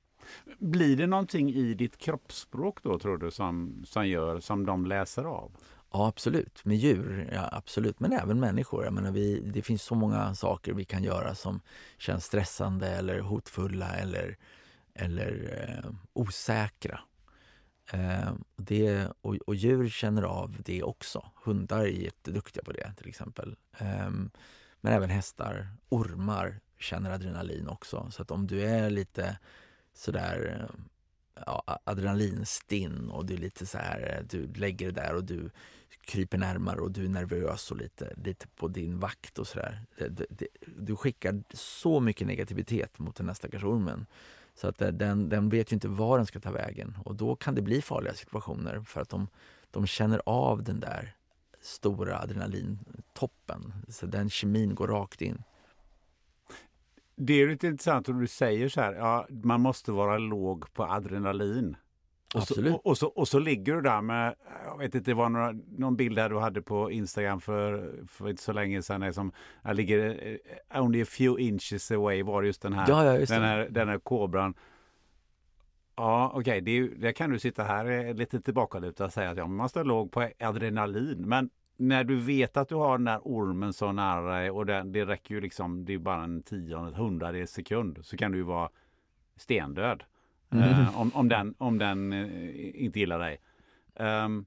Blir 0.58 0.96
det 0.96 1.06
någonting 1.06 1.50
i 1.50 1.74
ditt 1.74 1.96
kroppsspråk 1.96 2.82
då 2.82 2.98
tror 2.98 3.18
du 3.18 3.30
som, 3.30 3.82
som 3.86 4.08
gör, 4.08 4.40
som 4.40 4.66
de 4.66 4.86
läser 4.86 5.24
av? 5.24 5.52
Ja, 5.92 6.06
absolut. 6.06 6.64
Med 6.64 6.76
djur, 6.76 7.30
ja, 7.32 7.48
absolut. 7.52 8.00
Men 8.00 8.12
även 8.12 8.40
människor. 8.40 8.84
Jag 8.84 8.92
menar, 8.92 9.12
vi, 9.12 9.40
det 9.40 9.62
finns 9.62 9.82
så 9.82 9.94
många 9.94 10.34
saker 10.34 10.72
vi 10.72 10.84
kan 10.84 11.02
göra 11.02 11.34
som 11.34 11.60
känns 11.98 12.24
stressande 12.24 12.88
eller 12.88 13.20
hotfulla 13.20 13.96
eller, 13.96 14.36
eller 14.94 15.58
eh, 15.68 15.90
osäkra. 16.12 17.00
Eh, 17.92 18.32
det, 18.56 19.08
och, 19.20 19.36
och 19.36 19.54
djur 19.54 19.88
känner 19.88 20.22
av 20.22 20.56
det 20.64 20.82
också. 20.82 21.30
Hundar 21.44 21.80
är 21.80 21.86
jätteduktiga 21.86 22.64
på 22.64 22.72
det 22.72 22.92
till 22.96 23.08
exempel. 23.08 23.56
Eh, 23.78 24.10
men 24.80 24.92
även 24.92 25.10
hästar, 25.10 25.68
ormar 25.88 26.60
känner 26.78 27.10
adrenalin 27.10 27.68
också. 27.68 28.10
Så 28.10 28.22
att 28.22 28.30
om 28.30 28.46
du 28.46 28.62
är 28.62 28.90
lite 28.90 29.38
sådär 29.94 30.68
ja, 31.46 31.80
adrenalinstinn 31.84 33.10
och 33.10 33.26
du 33.26 33.34
är 33.34 33.38
lite 33.38 33.66
så 33.66 33.78
här, 33.78 34.26
du 34.30 34.52
lägger 34.52 34.86
det 34.86 35.00
där 35.00 35.14
och 35.14 35.24
du 35.24 35.50
kryper 36.00 36.38
närmare 36.38 36.80
och 36.80 36.90
du 36.90 37.04
är 37.04 37.08
nervös 37.08 37.70
och 37.70 37.76
lite, 37.76 38.14
lite 38.16 38.46
på 38.48 38.68
din 38.68 38.98
vakt 38.98 39.38
och 39.38 39.46
sådär. 39.46 39.82
Du 40.66 40.96
skickar 40.96 41.42
så 41.54 42.00
mycket 42.00 42.26
negativitet 42.26 42.98
mot 42.98 43.16
den 43.16 43.26
här 43.26 43.34
stackars 43.34 43.64
ormen. 43.64 44.06
Så 44.54 44.68
att 44.68 44.82
eh, 44.82 44.88
den, 44.88 45.28
den 45.28 45.48
vet 45.48 45.72
ju 45.72 45.74
inte 45.74 45.88
var 45.88 46.16
den 46.16 46.26
ska 46.26 46.40
ta 46.40 46.50
vägen 46.50 46.98
och 47.04 47.14
då 47.14 47.36
kan 47.36 47.54
det 47.54 47.62
bli 47.62 47.82
farliga 47.82 48.14
situationer 48.14 48.80
för 48.80 49.00
att 49.00 49.08
de, 49.08 49.28
de 49.70 49.86
känner 49.86 50.22
av 50.26 50.62
den 50.62 50.80
där 50.80 51.14
stora 51.60 52.18
adrenalintoppen. 52.18 53.72
Så 53.88 54.06
den 54.06 54.30
kemin 54.30 54.74
går 54.74 54.88
rakt 54.88 55.22
in. 55.22 55.42
Det 57.16 57.34
är 57.42 57.48
lite 57.48 57.66
intressant 57.66 58.08
om 58.08 58.20
du 58.20 58.26
säger 58.26 58.68
så 58.68 58.80
här, 58.80 58.92
ja, 58.92 59.26
man 59.28 59.60
måste 59.60 59.92
vara 59.92 60.18
låg 60.18 60.72
på 60.72 60.84
adrenalin. 60.84 61.76
Och 62.34 62.42
så, 62.42 62.74
och, 62.74 62.86
och, 62.86 62.98
så, 62.98 63.06
och 63.06 63.28
så 63.28 63.38
ligger 63.38 63.74
du 63.74 63.80
där 63.80 64.02
med, 64.02 64.34
jag 64.64 64.78
vet 64.78 64.94
inte, 64.94 65.10
det 65.10 65.14
var 65.14 65.28
några, 65.28 65.54
någon 65.68 65.96
bild 65.96 66.18
här 66.18 66.28
du 66.28 66.38
hade 66.38 66.62
på 66.62 66.90
Instagram 66.90 67.40
för, 67.40 67.94
för 68.08 68.28
inte 68.28 68.42
så 68.42 68.52
länge 68.52 68.82
sedan. 68.82 69.14
Som, 69.14 69.32
jag 69.62 69.76
ligger 69.76 70.28
eh, 70.70 70.82
only 70.82 71.02
a 71.02 71.06
few 71.08 71.42
inches 71.42 71.90
away 71.90 72.22
var 72.22 72.42
just 72.42 72.62
den 72.62 72.72
här, 72.72 72.88
Ja, 72.88 73.04
ja, 73.04 73.18
just 73.18 73.32
den 73.32 73.42
här, 73.42 73.68
den 73.70 73.88
här 73.88 73.98
kobran. 73.98 74.54
Ja, 75.96 76.32
okej, 76.34 76.62
okay, 76.62 76.88
där 76.88 77.12
kan 77.12 77.30
du 77.30 77.38
sitta 77.38 77.64
här 77.64 78.06
eh, 78.06 78.14
lite 78.14 78.40
tillbakalutad 78.40 79.04
och 79.04 79.12
säga 79.12 79.30
att 79.30 79.36
ja, 79.36 79.46
man 79.46 79.68
ha 79.74 79.82
låg 79.82 80.12
på 80.12 80.28
adrenalin. 80.38 81.28
Men 81.28 81.50
när 81.76 82.04
du 82.04 82.20
vet 82.20 82.56
att 82.56 82.68
du 82.68 82.74
har 82.74 82.98
den 82.98 83.04
där 83.04 83.20
ormen 83.22 83.72
så 83.72 83.92
nära 83.92 84.38
dig 84.38 84.50
och 84.50 84.66
det, 84.66 84.82
det 84.82 85.04
räcker 85.04 85.34
ju 85.34 85.40
liksom, 85.40 85.84
det 85.84 85.94
är 85.94 85.98
bara 85.98 86.24
en 86.24 86.42
tionde, 86.42 86.96
hundradels 86.96 87.50
sekund 87.50 87.98
så 88.02 88.16
kan 88.16 88.32
du 88.32 88.38
ju 88.38 88.44
vara 88.44 88.70
stendöd. 89.36 90.04
Mm. 90.52 90.68
Eh, 90.68 91.00
om, 91.00 91.10
om 91.14 91.28
den, 91.28 91.54
om 91.58 91.78
den 91.78 92.12
eh, 92.12 92.84
inte 92.84 92.98
gillar 93.00 93.18
dig. 93.18 93.40
Ehm, 93.96 94.44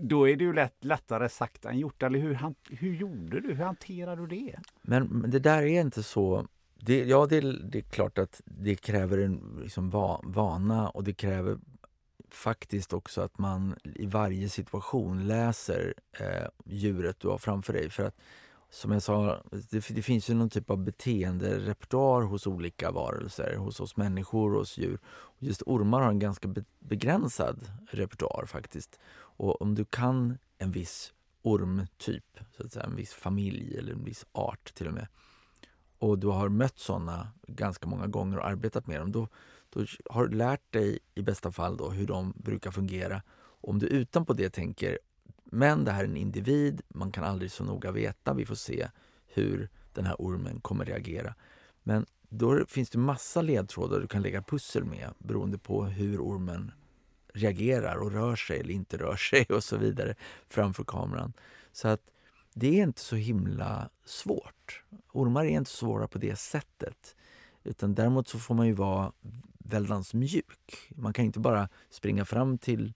då 0.00 0.28
är 0.28 0.36
det 0.36 0.44
ju 0.44 0.52
lätt, 0.52 0.84
lättare 0.84 1.28
sagt 1.28 1.64
än 1.64 1.78
gjort. 1.78 2.02
Eller 2.02 2.18
hur, 2.18 2.34
han, 2.34 2.54
hur 2.70 2.94
gjorde 2.94 3.40
du? 3.40 3.54
Hur 3.54 3.64
hanterade 3.64 4.26
du 4.26 4.36
det? 4.36 4.58
Men 4.82 5.04
men 5.06 5.30
det 5.30 5.38
där 5.38 5.62
är 5.62 5.80
inte 5.80 6.02
så... 6.02 6.46
Det, 6.74 7.04
ja, 7.04 7.26
det, 7.26 7.36
är- 7.36 7.60
det 7.70 7.78
är 7.78 7.82
klart 7.82 8.18
att 8.18 8.40
det 8.44 8.74
kräver 8.76 9.18
en 9.18 9.58
liksom, 9.62 9.90
va, 9.90 10.20
vana 10.24 10.88
och 10.88 11.04
det 11.04 11.12
kräver 11.14 11.58
faktiskt 12.30 12.92
också 12.92 13.20
att 13.20 13.38
man 13.38 13.76
i 13.84 14.06
varje 14.06 14.48
situation 14.48 15.26
läser 15.26 15.94
eh, 16.20 16.48
djuret 16.64 17.20
du 17.20 17.28
har 17.28 17.38
framför 17.38 17.72
dig. 17.72 17.90
För 17.90 18.04
att 18.04 18.16
som 18.74 18.92
jag 18.92 19.02
sa, 19.02 19.42
det, 19.70 19.88
det 19.88 20.02
finns 20.02 20.30
ju 20.30 20.34
någon 20.34 20.50
typ 20.50 20.70
av 20.70 20.78
beteenderepertoar 20.78 22.22
hos 22.22 22.46
olika 22.46 22.90
varelser, 22.90 23.56
hos 23.56 23.80
oss 23.80 23.96
människor 23.96 24.52
och 24.52 24.58
hos 24.58 24.78
djur. 24.78 24.98
Och 25.06 25.42
just 25.42 25.62
ormar 25.66 26.00
har 26.00 26.10
en 26.10 26.18
ganska 26.18 26.48
be, 26.48 26.64
begränsad 26.78 27.68
repertoar 27.90 28.46
faktiskt. 28.46 28.98
Och 29.16 29.62
om 29.62 29.74
du 29.74 29.84
kan 29.84 30.38
en 30.58 30.72
viss 30.72 31.12
ormtyp, 31.42 32.38
så 32.56 32.62
att 32.62 32.72
säga, 32.72 32.84
en 32.84 32.96
viss 32.96 33.12
familj 33.12 33.78
eller 33.78 33.92
en 33.92 34.04
viss 34.04 34.26
art 34.32 34.74
till 34.74 34.86
och 34.86 34.94
med, 34.94 35.06
och 35.98 36.18
du 36.18 36.26
har 36.26 36.48
mött 36.48 36.78
sådana 36.78 37.28
ganska 37.46 37.86
många 37.86 38.06
gånger 38.06 38.38
och 38.38 38.46
arbetat 38.46 38.86
med 38.86 39.00
dem, 39.00 39.12
då, 39.12 39.28
då 39.70 39.84
har 40.10 40.26
du 40.26 40.36
lärt 40.36 40.72
dig 40.72 40.98
i 41.14 41.22
bästa 41.22 41.52
fall 41.52 41.76
då 41.76 41.90
hur 41.90 42.06
de 42.06 42.32
brukar 42.36 42.70
fungera. 42.70 43.22
Om 43.60 43.78
du 43.78 43.86
utanpå 43.86 44.32
det 44.32 44.50
tänker, 44.50 44.98
men 45.54 45.84
det 45.84 45.92
här 45.92 46.04
är 46.04 46.08
en 46.08 46.16
individ, 46.16 46.82
man 46.88 47.12
kan 47.12 47.24
aldrig 47.24 47.50
så 47.52 47.64
noga 47.64 47.92
veta, 47.92 48.34
vi 48.34 48.46
får 48.46 48.54
se 48.54 48.88
hur 49.26 49.68
den 49.92 50.06
här 50.06 50.16
ormen 50.18 50.60
kommer 50.60 50.84
reagera. 50.84 51.34
Men 51.82 52.06
då 52.28 52.66
finns 52.68 52.90
det 52.90 52.98
massa 52.98 53.42
ledtrådar 53.42 54.00
du 54.00 54.06
kan 54.06 54.22
lägga 54.22 54.42
pussel 54.42 54.84
med 54.84 55.10
beroende 55.18 55.58
på 55.58 55.84
hur 55.84 56.20
ormen 56.20 56.72
reagerar 57.34 57.96
och 57.96 58.12
rör 58.12 58.36
sig 58.36 58.60
eller 58.60 58.74
inte 58.74 58.96
rör 58.96 59.16
sig 59.30 59.46
och 59.48 59.64
så 59.64 59.76
vidare 59.76 60.14
framför 60.48 60.84
kameran. 60.84 61.32
Så 61.72 61.88
att 61.88 62.00
det 62.54 62.78
är 62.78 62.82
inte 62.82 63.00
så 63.00 63.16
himla 63.16 63.90
svårt. 64.04 64.84
Ormar 65.12 65.44
är 65.44 65.48
inte 65.48 65.70
svåra 65.70 66.08
på 66.08 66.18
det 66.18 66.36
sättet. 66.36 67.16
Utan 67.64 67.94
däremot 67.94 68.28
så 68.28 68.38
får 68.38 68.54
man 68.54 68.66
ju 68.66 68.72
vara 68.72 69.12
väldans 69.58 70.14
mjuk. 70.14 70.92
Man 70.96 71.12
kan 71.12 71.24
inte 71.24 71.40
bara 71.40 71.68
springa 71.90 72.24
fram 72.24 72.58
till 72.58 72.94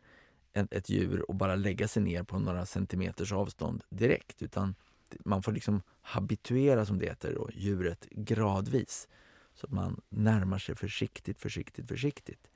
ett, 0.53 0.73
ett 0.73 0.89
djur 0.89 1.31
och 1.31 1.35
bara 1.35 1.55
lägga 1.57 1.89
sig 1.89 2.03
ner 2.03 2.23
på 2.23 2.39
några 2.39 2.67
centimeters 2.67 3.33
avstånd 3.33 3.85
direkt. 3.91 4.43
Utan 4.43 4.75
man 5.25 5.43
får 5.43 5.53
liksom 5.53 5.83
habituera, 6.01 6.87
som 6.87 6.99
det 6.99 7.07
heter, 7.07 7.35
då, 7.35 7.51
djuret 7.53 8.07
gradvis. 8.11 9.09
Så 9.55 9.67
att 9.67 9.73
man 9.73 10.01
närmar 10.09 10.59
sig 10.59 10.77
försiktigt, 10.77 11.41
försiktigt, 11.41 11.89
försiktigt. 11.89 12.51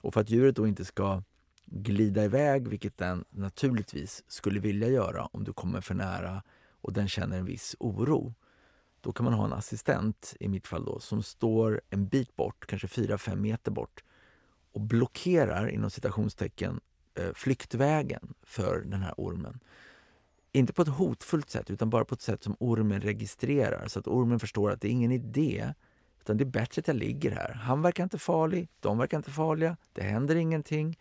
Och 0.00 0.14
för 0.14 0.20
att 0.20 0.30
djuret 0.30 0.56
då 0.56 0.66
inte 0.66 0.84
ska 0.84 1.22
glida 1.66 2.24
iväg, 2.24 2.68
vilket 2.68 2.98
den 2.98 3.24
naturligtvis 3.30 4.24
skulle 4.26 4.60
vilja 4.60 4.88
göra 4.88 5.26
om 5.26 5.44
du 5.44 5.52
kommer 5.52 5.80
för 5.80 5.94
nära 5.94 6.42
och 6.80 6.92
den 6.92 7.08
känner 7.08 7.38
en 7.38 7.44
viss 7.44 7.76
oro. 7.78 8.34
Då 9.00 9.12
kan 9.12 9.24
man 9.24 9.34
ha 9.34 9.44
en 9.44 9.52
assistent, 9.52 10.36
i 10.40 10.48
mitt 10.48 10.66
fall 10.66 10.84
då, 10.84 11.00
som 11.00 11.22
står 11.22 11.80
en 11.90 12.08
bit 12.08 12.36
bort, 12.36 12.66
kanske 12.66 12.86
4-5 12.86 13.36
meter 13.36 13.70
bort 13.70 14.04
och 14.72 14.80
blockerar, 14.80 15.68
inom 15.68 15.90
citationstecken, 15.90 16.80
Eh, 17.14 17.32
flyktvägen 17.34 18.34
för 18.42 18.80
den 18.80 19.02
här 19.02 19.14
ormen. 19.16 19.60
Inte 20.52 20.72
på 20.72 20.82
ett 20.82 20.88
hotfullt 20.88 21.50
sätt, 21.50 21.70
utan 21.70 21.90
bara 21.90 22.04
på 22.04 22.14
ett 22.14 22.22
sätt 22.22 22.42
som 22.42 22.56
ormen 22.58 23.00
registrerar. 23.00 23.88
Så 23.88 23.98
att 23.98 24.08
ormen 24.08 24.40
förstår 24.40 24.70
att 24.70 24.80
det 24.80 24.88
är 24.88 24.92
ingen 24.92 25.12
idé, 25.12 25.74
utan 26.20 26.36
det 26.36 26.44
är 26.44 26.46
bättre 26.46 26.80
att 26.80 26.88
jag 26.88 26.96
ligger 26.96 27.30
här. 27.30 27.52
Han 27.54 27.82
verkar 27.82 28.04
inte 28.04 28.18
farlig, 28.18 28.68
de 28.80 28.98
verkar 28.98 29.16
inte 29.16 29.30
farliga, 29.30 29.76
det 29.92 30.02
händer 30.02 30.36
ingenting. 30.36 30.98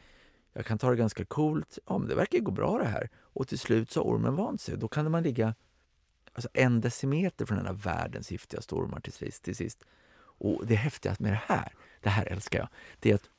Jag 0.53 0.65
kan 0.65 0.77
ta 0.77 0.89
det 0.89 0.95
ganska 0.95 1.25
coolt. 1.25 1.79
Ja, 1.88 1.97
men 1.97 2.07
det 2.07 2.15
verkar 2.15 2.39
gå 2.39 2.51
bra 2.51 2.77
det 2.77 2.88
här. 2.88 3.09
Och 3.15 3.47
till 3.47 3.59
slut 3.59 3.91
så 3.91 3.99
har 3.99 4.05
ormen 4.05 4.35
vant 4.35 4.61
sig. 4.61 4.77
Då 4.77 4.88
kan 4.88 5.11
man 5.11 5.23
ligga 5.23 5.55
alltså 6.33 6.49
en 6.53 6.81
decimeter 6.81 7.45
från 7.45 7.57
en 7.57 7.67
av 7.67 7.81
världens 7.81 8.31
giftigaste 8.31 8.75
ormar 8.75 8.99
till 8.99 9.13
sist. 9.13 9.43
Till 9.43 9.55
sist. 9.55 9.83
Och 10.17 10.67
det 10.67 10.75
häftiga 10.75 11.15
med 11.19 11.31
det 11.31 11.41
här, 11.45 11.73
det 12.01 12.09
här 12.09 12.25
älskar 12.25 12.59
jag, 12.59 12.67
det 12.99 13.11
är 13.11 13.15
att 13.15 13.29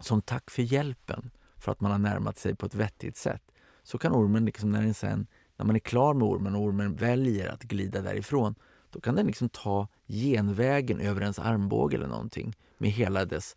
som 0.00 0.22
tack 0.22 0.50
för 0.50 0.62
hjälpen, 0.62 1.30
för 1.58 1.72
att 1.72 1.80
man 1.80 1.90
har 1.90 1.98
närmat 1.98 2.38
sig 2.38 2.54
på 2.54 2.66
ett 2.66 2.74
vettigt 2.74 3.16
sätt, 3.16 3.42
så 3.82 3.98
kan 3.98 4.12
ormen, 4.12 4.44
liksom 4.44 4.70
när, 4.70 4.82
den 4.82 4.94
sen, 4.94 5.26
när 5.56 5.66
man 5.66 5.76
är 5.76 5.80
klar 5.80 6.14
med 6.14 6.28
ormen 6.28 6.54
och 6.54 6.62
ormen 6.62 6.96
väljer 6.96 7.48
att 7.48 7.62
glida 7.62 8.00
därifrån, 8.00 8.54
då 8.90 9.00
kan 9.00 9.14
den 9.14 9.26
liksom 9.26 9.48
ta 9.48 9.88
genvägen 10.06 11.00
över 11.00 11.20
ens 11.20 11.38
armbåge 11.38 11.96
eller 11.96 12.06
någonting 12.06 12.56
med 12.78 12.90
hela 12.90 13.24
dess, 13.24 13.56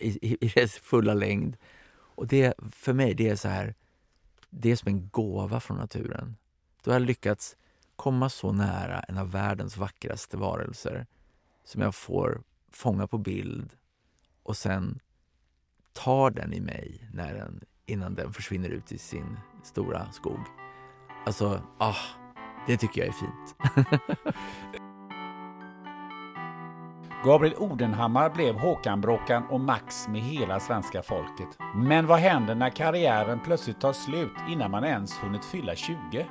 i, 0.00 0.46
i 0.46 0.48
dess 0.54 0.72
fulla 0.72 1.14
längd. 1.14 1.56
Och 1.88 2.26
det, 2.26 2.54
för 2.72 2.92
mig, 2.92 3.14
det 3.14 3.28
är 3.28 3.36
så 3.36 3.48
här, 3.48 3.74
det 4.50 4.70
är 4.70 4.76
som 4.76 4.88
en 4.88 5.08
gåva 5.08 5.60
från 5.60 5.76
naturen. 5.76 6.36
Då 6.82 6.90
har 6.90 7.00
jag 7.00 7.06
lyckats 7.06 7.56
komma 7.96 8.28
så 8.28 8.52
nära 8.52 9.00
en 9.00 9.18
av 9.18 9.30
världens 9.30 9.76
vackraste 9.76 10.36
varelser 10.36 11.06
som 11.64 11.82
jag 11.82 11.94
får 11.94 12.42
fånga 12.70 13.06
på 13.06 13.18
bild 13.18 13.76
och 14.42 14.56
sen 14.56 15.00
tar 16.04 16.30
den 16.30 16.52
i 16.52 16.60
mig 16.60 17.08
när 17.12 17.34
den, 17.34 17.60
innan 17.86 18.14
den 18.14 18.32
försvinner 18.32 18.68
ut 18.68 18.92
i 18.92 18.98
sin 18.98 19.38
stora 19.62 20.12
skog. 20.12 20.40
Alltså, 21.26 21.60
ah, 21.78 21.96
det 22.66 22.76
tycker 22.76 23.00
jag 23.00 23.08
är 23.08 23.12
fint. 23.12 23.56
Gabriel 27.24 27.54
Odenhammar 27.58 28.30
blev 28.30 28.54
Håkan-Bråkan 28.54 29.46
och 29.50 29.60
Max 29.60 30.08
med 30.08 30.20
hela 30.20 30.60
svenska 30.60 31.02
folket. 31.02 31.58
Men 31.74 32.06
vad 32.06 32.18
händer 32.18 32.54
när 32.54 32.70
karriären 32.70 33.40
plötsligt 33.44 33.80
tar 33.80 33.92
slut 33.92 34.32
innan 34.48 34.70
man 34.70 34.84
ens 34.84 35.12
hunnit 35.18 35.44
fylla 35.44 35.74
20? 35.74 36.26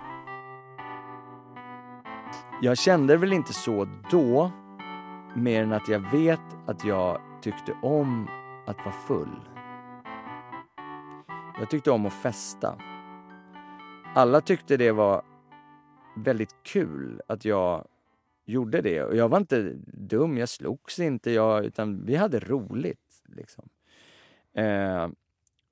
Jag 2.62 2.78
kände 2.78 3.18
väl 3.18 3.34
inte 3.34 3.54
så 3.54 3.88
då, 4.12 4.52
mer 5.36 5.64
än 5.64 5.74
att 5.74 5.88
jag 5.88 6.12
vet 6.12 6.58
att 6.68 6.86
jag 6.86 7.22
tyckte 7.42 7.74
om 7.82 8.28
att 8.68 8.78
vara 8.78 8.96
full. 9.08 9.55
Jag 11.60 11.69
tyckte 11.69 11.91
om 11.91 12.06
att 12.06 12.14
festa. 12.14 12.82
Alla 14.15 14.41
tyckte 14.41 14.77
det 14.77 14.91
var 14.91 15.23
väldigt 16.18 16.56
kul 16.64 17.22
att 17.27 17.45
jag 17.45 17.88
gjorde 18.45 18.82
det. 18.82 19.03
Och 19.03 19.15
jag 19.15 19.30
var 19.30 19.38
inte 19.38 19.73
dum, 19.86 20.38
jag 20.38 20.49
slogs 20.49 20.99
inte, 20.99 21.32
jag, 21.32 21.65
utan 21.65 22.06
vi 22.06 22.15
hade 22.15 22.40
roligt. 22.40 23.23
Liksom. 23.26 23.69
Eh, 24.53 25.07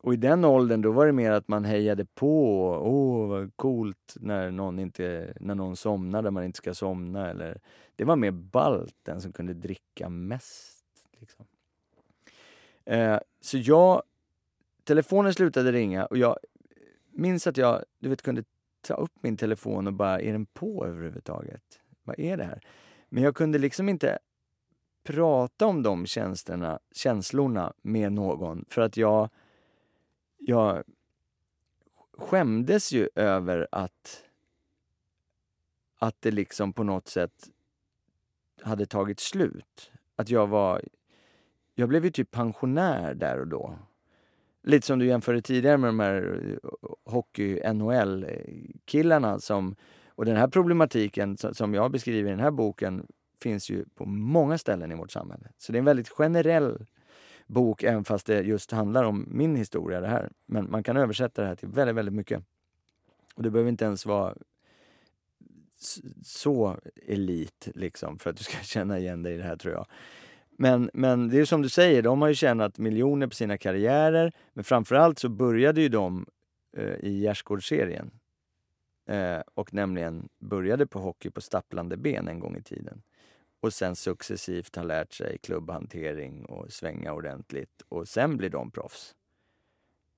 och 0.01 0.14
i 0.14 0.18
den 0.18 0.45
åldern 0.45 0.81
då 0.81 0.91
var 0.91 1.05
det 1.05 1.11
mer 1.11 1.31
att 1.31 1.47
man 1.47 1.65
hejade 1.65 2.05
på. 2.05 2.64
Åh, 2.84 3.27
vad 3.27 3.55
coolt 3.55 4.18
när 4.19 4.51
någon, 4.51 4.80
inte, 4.80 5.34
när 5.39 5.55
någon 5.55 5.76
somnar 5.76 6.22
där 6.22 6.31
man 6.31 6.43
inte 6.43 6.57
ska 6.57 6.73
somna. 6.73 7.30
Eller, 7.30 7.61
det 7.95 8.05
var 8.05 8.15
mer 8.15 8.31
balt, 8.31 8.95
den 9.03 9.22
som 9.22 9.34
kunde 9.34 9.53
dricka 9.53 10.10
mest. 10.10 10.85
Liksom. 11.19 11.45
Eh, 12.85 13.19
så 13.41 13.57
jag... 13.57 14.03
Telefonen 14.84 15.34
slutade 15.34 15.72
ringa 15.72 16.05
och 16.05 16.18
jag 16.18 16.38
minns 17.11 17.47
att 17.47 17.57
jag 17.57 17.84
du 17.99 18.10
vet, 18.10 18.22
kunde 18.22 18.43
ta 18.81 18.93
upp 18.93 19.14
min 19.22 19.38
telefon 19.38 19.88
och 19.88 19.93
bara, 19.93 20.22
är 20.22 20.31
den 20.31 20.45
på 20.45 20.85
överhuvudtaget? 20.85 21.80
Vad 22.03 22.19
är 22.19 22.38
det 22.38 22.43
här? 22.43 22.68
Men 23.10 23.23
jag 23.23 23.35
kunde 23.35 23.57
liksom 23.57 23.89
inte 23.89 24.19
prata 25.03 25.65
om 25.65 25.84
de 25.84 26.05
känslorna, 26.05 26.80
känslorna 26.91 27.73
med 27.81 28.11
någon 28.14 28.65
för 28.69 28.81
att 28.81 28.97
jag 28.97 29.30
jag 30.45 30.84
skämdes 32.18 32.91
ju 32.91 33.10
över 33.15 33.68
att, 33.72 34.23
att 35.99 36.22
det 36.22 36.31
liksom 36.31 36.73
på 36.73 36.84
något 36.84 37.07
sätt 37.07 37.49
hade 38.61 38.85
tagit 38.85 39.19
slut. 39.19 39.91
Att 40.15 40.30
jag 40.30 40.47
var... 40.47 40.81
Jag 41.76 41.89
blev 41.89 42.05
ju 42.05 42.11
typ 42.11 42.31
pensionär 42.31 43.14
där 43.14 43.39
och 43.39 43.47
då. 43.47 43.80
Lite 44.64 44.88
som 44.88 44.99
du 44.99 45.06
jämförde 45.06 45.41
tidigare 45.41 45.77
med 45.77 45.90
de 45.90 45.99
här 45.99 46.41
eh, 46.48 46.57
hockey-NHL-killarna 47.06 49.31
eh, 49.31 49.38
som... 49.38 49.76
Och 50.15 50.26
den 50.26 50.35
här 50.35 50.48
problematiken 50.48 51.38
som 51.38 51.73
jag 51.73 51.91
beskriver 51.91 52.30
i 52.30 52.31
den 52.31 52.44
här 52.44 52.52
boken 52.52 53.07
finns 53.41 53.69
ju 53.69 53.85
på 53.95 54.06
många 54.06 54.57
ställen 54.57 54.91
i 54.91 54.95
vårt 54.95 55.11
samhälle. 55.11 55.48
Så 55.57 55.72
det 55.72 55.77
är 55.77 55.80
en 55.80 55.85
väldigt 55.85 56.10
generell 56.10 56.85
bok, 57.48 57.84
även 57.84 58.03
fast 58.03 58.26
det 58.26 58.41
just 58.41 58.72
handlar 58.72 59.03
om 59.03 59.27
min 59.31 59.56
historia 59.56 60.02
det 60.02 60.07
här. 60.07 60.31
Men 60.45 60.72
man 60.72 60.84
kan 60.84 60.98
översätta 60.98 61.41
det 61.41 61.48
här 61.48 61.56
till 61.56 61.68
väldigt, 61.68 61.95
väldigt 61.95 62.14
mycket. 62.14 62.44
Och 63.35 63.44
det 63.44 63.49
behöver 63.49 63.69
inte 63.69 63.85
ens 63.85 64.06
vara 64.06 64.35
så 66.23 66.77
elit 67.07 67.68
liksom 67.76 68.19
för 68.19 68.30
att 68.30 68.38
du 68.38 68.44
ska 68.44 68.57
känna 68.64 68.99
igen 68.99 69.23
dig 69.23 69.34
i 69.34 69.38
det 69.38 69.44
här 69.44 69.56
tror 69.56 69.73
jag. 69.73 69.85
Men, 70.57 70.89
men 70.93 71.30
det 71.30 71.39
är 71.39 71.45
som 71.45 71.61
du 71.61 71.69
säger, 71.69 72.01
de 72.01 72.21
har 72.21 72.30
ju 72.30 72.35
tjänat 72.35 72.77
miljoner 72.77 73.27
på 73.27 73.35
sina 73.35 73.57
karriärer. 73.57 74.31
Men 74.53 74.63
framförallt 74.63 75.19
så 75.19 75.30
började 75.30 75.81
ju 75.81 75.89
de 75.89 76.25
eh, 76.77 76.95
i 76.95 77.19
Gärdsgårdsserien. 77.21 78.11
Eh, 79.05 79.41
och 79.53 79.73
nämligen 79.73 80.30
började 80.39 80.88
på 80.88 80.99
hockey 80.99 81.30
på 81.30 81.41
stapplande 81.41 81.97
ben 81.97 82.27
en 82.27 82.39
gång 82.39 82.57
i 82.57 82.61
tiden 82.61 83.01
och 83.63 83.73
sen 83.73 83.95
successivt 83.95 84.75
har 84.75 84.84
lärt 84.84 85.13
sig 85.13 85.38
klubbhantering 85.38 86.45
och 86.45 86.71
svänga 86.71 87.13
ordentligt 87.13 87.81
och 87.89 88.07
sen 88.07 88.38
blir 88.38 88.49
de 88.49 88.71
proffs. 88.71 89.15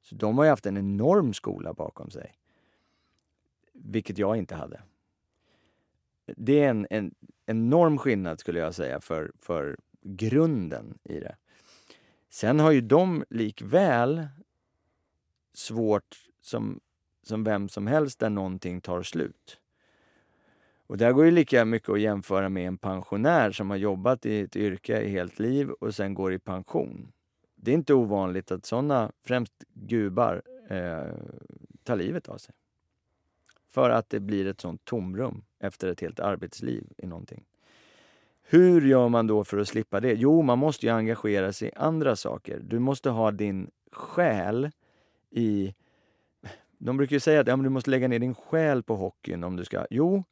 Så 0.01 0.15
de 0.15 0.37
har 0.37 0.45
ju 0.45 0.49
haft 0.49 0.65
en 0.65 0.77
enorm 0.77 1.33
skola 1.33 1.73
bakom 1.73 2.09
sig. 2.09 2.33
Vilket 3.73 4.17
jag 4.17 4.37
inte 4.37 4.55
hade. 4.55 4.81
Det 6.25 6.63
är 6.63 6.69
en, 6.69 6.87
en 6.89 7.15
enorm 7.45 7.97
skillnad 7.97 8.39
skulle 8.39 8.59
jag 8.59 8.75
säga 8.75 9.01
för, 9.01 9.31
för 9.39 9.77
grunden 10.05 10.97
i 11.03 11.19
det. 11.19 11.35
Sen 12.29 12.59
har 12.59 12.71
ju 12.71 12.81
de 12.81 13.23
likväl 13.29 14.27
svårt 15.53 16.29
som, 16.41 16.79
som 17.23 17.43
vem 17.43 17.69
som 17.69 17.87
helst 17.87 18.19
där 18.19 18.29
någonting 18.29 18.81
tar 18.81 19.03
slut. 19.03 19.59
Och 20.87 20.97
där 20.97 21.11
går 21.11 21.25
ju 21.25 21.31
lika 21.31 21.65
mycket 21.65 21.89
att 21.89 22.01
jämföra 22.01 22.49
med 22.49 22.67
en 22.67 22.77
pensionär 22.77 23.51
som 23.51 23.69
har 23.69 23.77
jobbat 23.77 24.25
i 24.25 24.39
ett 24.39 24.55
yrke 24.55 25.01
i 25.01 25.09
helt 25.09 25.39
liv 25.39 25.69
och 25.69 25.95
sen 25.95 26.13
går 26.13 26.33
i 26.33 26.39
pension. 26.39 27.11
Det 27.55 27.71
är 27.71 27.75
inte 27.75 27.93
ovanligt 27.93 28.51
att 28.51 28.65
sådana, 28.65 29.11
främst 29.23 29.53
gubar, 29.73 30.41
eh, 30.69 31.13
tar 31.83 31.95
livet 31.95 32.29
av 32.29 32.37
sig. 32.37 32.55
För 33.69 33.89
att 33.89 34.09
det 34.09 34.19
blir 34.19 34.47
ett 34.47 34.61
sånt 34.61 34.85
tomrum 34.85 35.43
efter 35.59 35.87
ett 35.87 36.01
helt 36.01 36.19
arbetsliv 36.19 36.87
i 36.97 37.07
någonting. 37.07 37.43
Hur 38.47 38.81
gör 38.81 39.09
man 39.09 39.27
då 39.27 39.43
för 39.43 39.57
att 39.57 39.67
slippa 39.67 39.99
det? 39.99 40.13
Jo, 40.13 40.41
man 40.41 40.59
måste 40.59 40.85
ju 40.85 40.91
engagera 40.91 41.53
sig 41.53 41.67
i 41.67 41.71
andra 41.75 42.15
saker. 42.15 42.59
Du 42.63 42.79
måste 42.79 43.09
ha 43.09 43.31
din 43.31 43.71
själ 43.91 44.71
i... 45.31 45.73
De 46.77 46.97
brukar 46.97 47.13
ju 47.13 47.19
säga 47.19 47.41
att 47.41 47.47
ja, 47.47 47.55
men 47.55 47.63
du 47.63 47.69
måste 47.69 47.89
lägga 47.89 48.07
ner 48.07 48.19
din 48.19 48.35
själ 48.35 48.83
på 48.83 48.95
hockeyn 48.95 49.43
om 49.43 49.55
du 49.55 49.65
ska... 49.65 49.85
Jo, 49.89 50.23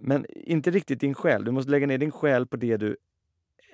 men 0.00 0.26
inte 0.30 0.70
riktigt 0.70 1.00
din 1.00 1.14
själ. 1.14 1.44
Du 1.44 1.50
måste 1.50 1.70
lägga 1.70 1.86
ner 1.86 1.98
din 1.98 2.10
själ 2.10 2.46
på 2.46 2.56
det 2.56 2.76
du 2.76 2.96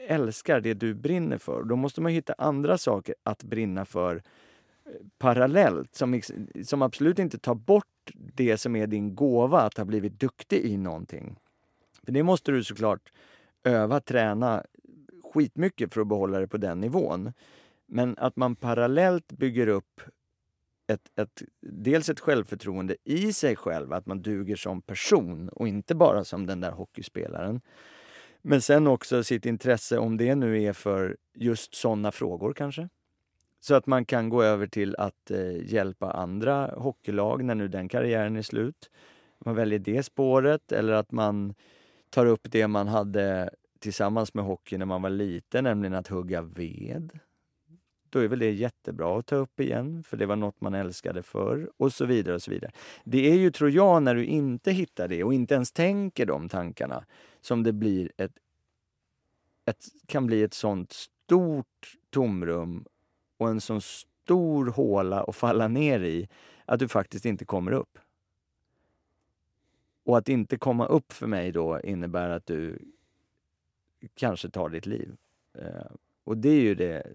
älskar, 0.09 0.61
det 0.61 0.75
du 0.75 0.95
brinner 0.95 1.39
för. 1.39 1.63
Då 1.63 1.77
måste 1.77 2.01
man 2.01 2.13
hitta 2.13 2.35
andra 2.39 2.79
saker 2.79 3.15
att 3.23 3.43
brinna 3.43 3.85
för 3.85 4.17
eh, 4.17 4.93
parallellt 5.19 5.95
som, 5.95 6.21
som 6.65 6.83
absolut 6.83 7.19
inte 7.19 7.39
tar 7.39 7.55
bort 7.55 7.87
det 8.15 8.59
som 8.59 8.77
är 8.77 8.87
din 8.87 9.15
gåva, 9.15 9.61
att 9.61 9.77
ha 9.77 9.85
blivit 9.85 10.21
duktig 10.21 10.65
i 10.65 10.77
någonting. 10.77 11.37
För 12.09 12.13
det 12.13 12.23
måste 12.23 12.53
du 12.53 12.65
såklart 12.65 13.13
öva, 13.65 14.01
träna 14.01 14.65
skitmycket 15.33 15.95
för 15.95 16.01
att 16.01 16.07
behålla 16.07 16.39
det 16.39 16.49
på 16.49 16.57
den 16.57 16.81
nivån. 16.81 17.33
Men 17.87 18.15
att 18.19 18.37
man 18.37 18.57
parallellt 18.57 19.33
bygger 19.33 19.67
upp 19.67 20.01
ett, 20.87 21.19
ett, 21.21 21.43
dels 21.61 22.09
ett 22.09 22.21
självförtroende 22.21 22.97
i 23.05 23.33
sig 23.33 23.57
själv, 23.57 23.93
att 23.93 24.07
man 24.07 24.23
duger 24.23 24.57
som 24.57 24.83
person 24.83 25.49
och 25.49 25.69
inte 25.69 25.95
bara 25.95 26.25
som 26.25 26.47
den 26.47 26.61
där 26.61 26.71
hockeyspelaren. 26.71 27.61
Men 28.43 28.63
sen 28.63 28.87
också 28.87 29.25
sitt 29.25 29.47
intresse, 29.47 29.99
om 29.99 30.17
det 30.17 30.35
nu 30.35 30.63
är 30.63 30.73
för 30.73 31.17
just 31.35 31.75
sådana 31.75 32.13
frågor 32.13 32.53
kanske. 32.53 32.89
Så 33.61 33.75
att 33.75 33.87
man 33.87 34.05
kan 34.05 34.29
gå 34.29 34.43
över 34.43 34.67
till 34.67 34.97
att 34.97 35.31
eh, 35.31 35.73
hjälpa 35.73 36.11
andra 36.11 36.67
hockeylag 36.67 37.45
när 37.45 37.55
nu 37.55 37.69
den 37.69 37.89
karriären 37.89 38.37
är 38.37 38.43
slut. 38.43 38.91
Man 39.39 39.55
väljer 39.55 39.79
det 39.79 40.03
spåret 40.03 40.73
eller 40.73 40.93
att 40.93 41.13
man 41.13 41.55
tar 42.11 42.27
upp 42.27 42.41
det 42.51 42.69
man 42.69 42.89
hade 42.89 43.51
tillsammans 43.79 44.35
med 44.35 44.45
hockey 44.45 44.79
när 44.79 44.87
man 44.87 45.03
var 45.03 45.11
liten, 45.11 45.65
nämligen 45.65 45.95
att 45.95 46.09
hugga 46.09 46.43
ved. 46.43 47.19
Då 48.11 48.19
är 48.19 48.29
väl 48.29 48.39
det 48.39 48.51
jättebra 48.51 49.19
att 49.19 49.27
ta 49.27 49.37
upp 49.37 49.61
igen, 49.61 50.03
för 50.03 50.17
det 50.17 50.27
var 50.27 50.37
något 50.37 50.61
man 50.61 50.75
älskade 50.75 51.23
förr 51.23 51.71
och 51.77 51.93
så 51.93 52.07
vidare. 52.07 52.35
och 52.35 52.43
så 52.43 52.51
vidare. 52.51 52.73
Det 53.05 53.31
är 53.31 53.35
ju, 53.35 53.51
tror 53.51 53.71
jag, 53.71 54.03
när 54.03 54.15
du 54.15 54.25
inte 54.25 54.73
hittar 54.73 55.09
det 55.09 55.25
och 55.25 55.35
inte 55.35 55.55
ens 55.55 55.73
tänker 55.73 56.27
de 56.27 56.49
tankarna 56.49 57.05
som 57.41 57.63
det 57.63 57.73
blir 57.73 58.13
ett, 58.17 58.33
ett 59.67 59.85
kan 60.07 60.27
bli 60.27 60.43
ett 60.43 60.55
sånt 60.55 60.93
stort 60.93 61.97
tomrum 62.11 62.85
och 63.39 63.49
en 63.49 63.61
sån 63.61 63.81
stor 63.81 64.67
håla 64.67 65.23
att 65.23 65.37
falla 65.37 65.69
ner 65.69 66.01
i 66.01 66.29
att 66.65 66.81
du 66.81 66.89
faktiskt 66.89 67.25
inte 67.25 67.45
kommer 67.45 67.73
upp. 67.73 67.99
Och 70.09 70.19
att 70.19 70.29
inte 70.29 70.57
komma 70.57 70.87
upp 70.87 71.13
för 71.13 71.27
mig 71.27 71.53
då 71.53 71.81
innebär 71.81 72.31
att 72.31 72.47
du 72.47 72.79
kanske 74.15 74.51
tar 74.51 74.69
ditt 74.69 74.87
liv. 74.87 75.17
Eh, 75.59 75.91
och 76.25 76.37
det 76.37 76.49
är 76.49 76.61
ju 76.61 76.75
det 76.75 77.07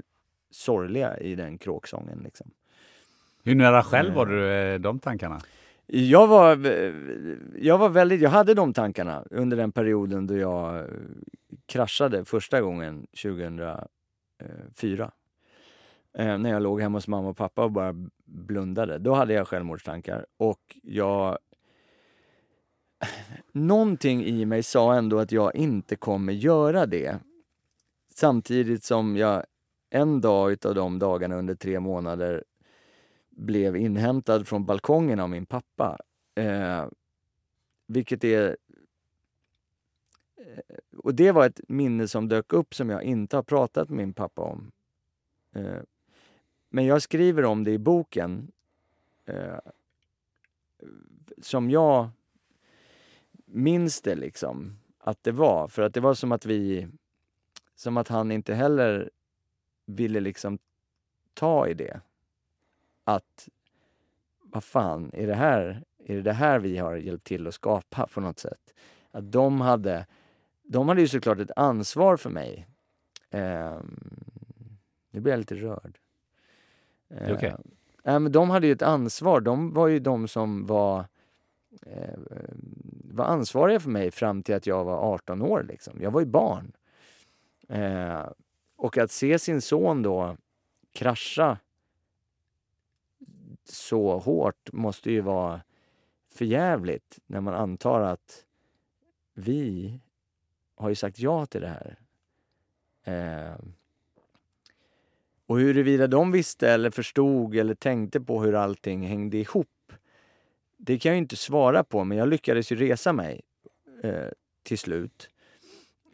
sorgliga 0.51 1.17
i 1.17 1.35
den 1.35 1.57
kråksången. 1.57 2.19
Liksom. 2.23 2.51
Hur 3.43 3.55
nära 3.55 3.83
själv 3.83 4.13
var 4.13 4.25
du 4.25 4.51
eh, 4.51 4.79
de 4.79 4.99
tankarna? 4.99 5.41
Jag 5.85 6.27
var, 6.27 6.67
jag 7.57 7.77
var 7.77 7.89
väldigt, 7.89 8.21
jag 8.21 8.29
hade 8.29 8.53
de 8.53 8.73
tankarna 8.73 9.23
under 9.31 9.57
den 9.57 9.71
perioden 9.71 10.27
då 10.27 10.37
jag 10.37 10.87
kraschade 11.65 12.25
första 12.25 12.61
gången 12.61 13.07
2004. 13.23 15.11
Eh, 16.13 16.37
när 16.37 16.49
jag 16.49 16.61
låg 16.61 16.81
hemma 16.81 16.97
hos 16.97 17.07
mamma 17.07 17.29
och 17.29 17.37
pappa 17.37 17.63
och 17.63 17.71
bara 17.71 17.95
blundade. 18.25 18.97
Då 18.97 19.13
hade 19.13 19.33
jag 19.33 19.47
självmordstankar 19.47 20.25
och 20.37 20.77
jag 20.83 21.37
någonting 23.51 24.25
i 24.25 24.45
mig 24.45 24.63
sa 24.63 24.95
ändå 24.95 25.19
att 25.19 25.31
jag 25.31 25.55
inte 25.55 25.95
kommer 25.95 26.34
göra 26.34 26.85
det. 26.85 27.19
Samtidigt 28.15 28.84
som 28.84 29.17
jag 29.17 29.45
en 29.89 30.21
dag 30.21 30.51
utav 30.51 30.75
de 30.75 30.99
dagarna 30.99 31.35
under 31.35 31.55
tre 31.55 31.80
månader 31.80 32.43
blev 33.30 33.75
inhämtad 33.75 34.47
från 34.47 34.65
balkongen 34.65 35.19
av 35.19 35.30
min 35.30 35.45
pappa. 35.45 35.99
Eh, 36.35 36.85
vilket 37.88 38.23
är... 38.23 38.57
Eh, 40.38 40.75
och 40.97 41.15
det 41.15 41.31
var 41.31 41.45
ett 41.45 41.61
minne 41.67 42.07
som 42.07 42.27
dök 42.27 42.53
upp 42.53 42.75
som 42.75 42.89
jag 42.89 43.03
inte 43.03 43.35
har 43.35 43.43
pratat 43.43 43.89
med 43.89 43.97
min 43.97 44.13
pappa 44.13 44.41
om. 44.41 44.71
Eh, 45.55 45.81
men 46.69 46.85
jag 46.85 47.01
skriver 47.01 47.45
om 47.45 47.63
det 47.63 47.71
i 47.71 47.77
boken. 47.77 48.51
Eh, 49.25 49.59
som 51.41 51.69
jag 51.69 52.09
minns 53.53 54.01
det 54.01 54.15
liksom 54.15 54.80
att 54.97 55.23
det 55.23 55.31
var. 55.31 55.67
För 55.67 55.81
att 55.81 55.93
det 55.93 55.99
var 55.99 56.13
som 56.13 56.31
att 56.31 56.45
vi, 56.45 56.88
som 57.75 57.97
att 57.97 58.07
han 58.07 58.31
inte 58.31 58.53
heller 58.53 59.11
ville 59.85 60.19
liksom 60.19 60.57
ta 61.34 61.67
i 61.67 61.73
det. 61.73 62.01
Att, 63.03 63.49
vad 64.43 64.63
fan, 64.63 65.11
är 65.13 65.27
det 65.27 65.35
här, 65.35 65.84
är 66.05 66.15
det, 66.15 66.21
det 66.21 66.34
här 66.34 66.59
vi 66.59 66.77
har 66.77 66.95
hjälpt 66.95 67.27
till 67.27 67.47
att 67.47 67.53
skapa 67.53 68.07
på 68.07 68.21
något 68.21 68.39
sätt? 68.39 68.73
Att 69.11 69.31
de 69.31 69.61
hade, 69.61 70.05
de 70.63 70.88
hade 70.88 71.01
ju 71.01 71.07
såklart 71.07 71.39
ett 71.39 71.51
ansvar 71.55 72.17
för 72.17 72.30
mig. 72.30 72.67
Eh, 73.30 73.80
nu 75.11 75.19
blir 75.19 75.34
jag 75.34 75.39
lite 75.39 75.55
rörd. 75.55 75.99
Eh, 77.09 77.35
okay. 77.35 77.53
eh, 78.03 78.19
de 78.19 78.49
hade 78.49 78.67
ju 78.67 78.73
ett 78.73 78.81
ansvar. 78.81 79.41
De 79.41 79.73
var 79.73 79.88
ju 79.88 79.99
de 79.99 80.27
som 80.27 80.65
var 80.65 81.05
eh, 81.81 82.19
var 83.03 83.25
ansvariga 83.25 83.79
för 83.79 83.89
mig 83.89 84.11
fram 84.11 84.43
till 84.43 84.55
att 84.55 84.67
jag 84.67 84.83
var 84.83 85.13
18 85.13 85.41
år. 85.41 85.65
Liksom. 85.69 86.01
Jag 86.01 86.11
var 86.11 86.19
ju 86.19 86.25
barn. 86.25 86.71
Eh, 87.69 88.27
och 88.75 88.97
att 88.97 89.11
se 89.11 89.39
sin 89.39 89.61
son 89.61 90.01
då 90.01 90.37
krascha 90.91 91.57
så 93.65 94.17
hårt 94.19 94.73
måste 94.73 95.11
ju 95.11 95.21
vara 95.21 95.61
förjävligt 96.33 97.19
när 97.25 97.41
man 97.41 97.53
antar 97.53 98.01
att 98.01 98.45
vi 99.33 99.99
har 100.75 100.89
ju 100.89 100.95
sagt 100.95 101.19
ja 101.19 101.45
till 101.45 101.61
det 101.61 101.67
här. 101.67 101.99
Eh, 103.03 103.59
och 105.45 105.59
huruvida 105.59 106.07
de 106.07 106.31
visste 106.31 106.69
eller 106.69 106.89
förstod 106.89 107.55
eller 107.55 107.75
tänkte 107.75 108.21
på 108.21 108.43
hur 108.43 108.55
allting 108.55 109.07
hängde 109.07 109.37
ihop 109.37 109.67
det 110.85 110.99
kan 110.99 111.11
jag 111.11 111.18
inte 111.18 111.35
svara 111.35 111.84
på, 111.84 112.03
men 112.03 112.18
jag 112.18 112.27
lyckades 112.27 112.72
ju 112.72 112.76
resa 112.76 113.14
mig 113.14 113.41
eh, 114.03 114.27
till 114.64 114.77
slut. 114.77 115.30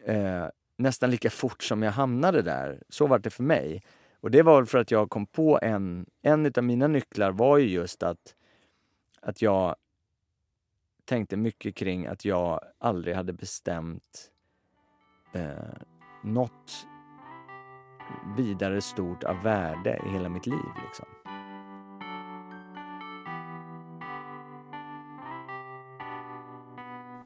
Eh, 0.05 0.45
nästan 0.77 1.11
lika 1.11 1.29
fort 1.29 1.63
som 1.63 1.83
jag 1.83 1.91
hamnade 1.91 2.41
där. 2.41 2.83
Så 2.89 3.07
var 3.07 3.19
det 3.19 3.29
för 3.29 3.43
mig. 3.43 3.83
Och 4.19 4.31
det 4.31 4.41
var 4.41 4.65
för 4.65 4.77
att 4.77 4.91
jag 4.91 5.09
kom 5.09 5.25
på 5.25 5.59
en, 5.61 6.05
en 6.21 6.53
av 6.57 6.63
mina 6.63 6.87
nycklar 6.87 7.31
var 7.31 7.57
ju 7.57 7.67
just 7.67 8.03
att, 8.03 8.35
att 9.21 9.41
jag 9.41 9.75
tänkte 11.05 11.37
mycket 11.37 11.75
kring 11.75 12.05
att 12.07 12.25
jag 12.25 12.59
aldrig 12.77 13.15
hade 13.15 13.33
bestämt 13.33 14.31
eh, 15.33 15.81
något 16.23 16.85
vidare 18.37 18.81
stort 18.81 19.23
av 19.23 19.43
värde 19.43 20.01
i 20.07 20.11
hela 20.11 20.29
mitt 20.29 20.47
liv. 20.47 20.65
Liksom. 20.85 21.18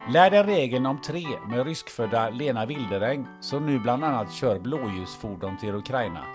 Lär 0.08 0.30
dig 0.32 0.44
regeln 0.44 0.86
om 0.86 1.02
tre 1.02 1.26
med 1.50 1.66
ryskfödda 1.66 2.30
Lena 2.30 2.66
Wilderäng 2.66 3.28
som 3.42 3.66
nu 3.66 3.80
bland 3.80 4.04
annat 4.04 4.32
kör 4.32 4.60
blåljusfordon 4.60 5.58
till 5.58 5.76
Ukraina. 5.76 6.26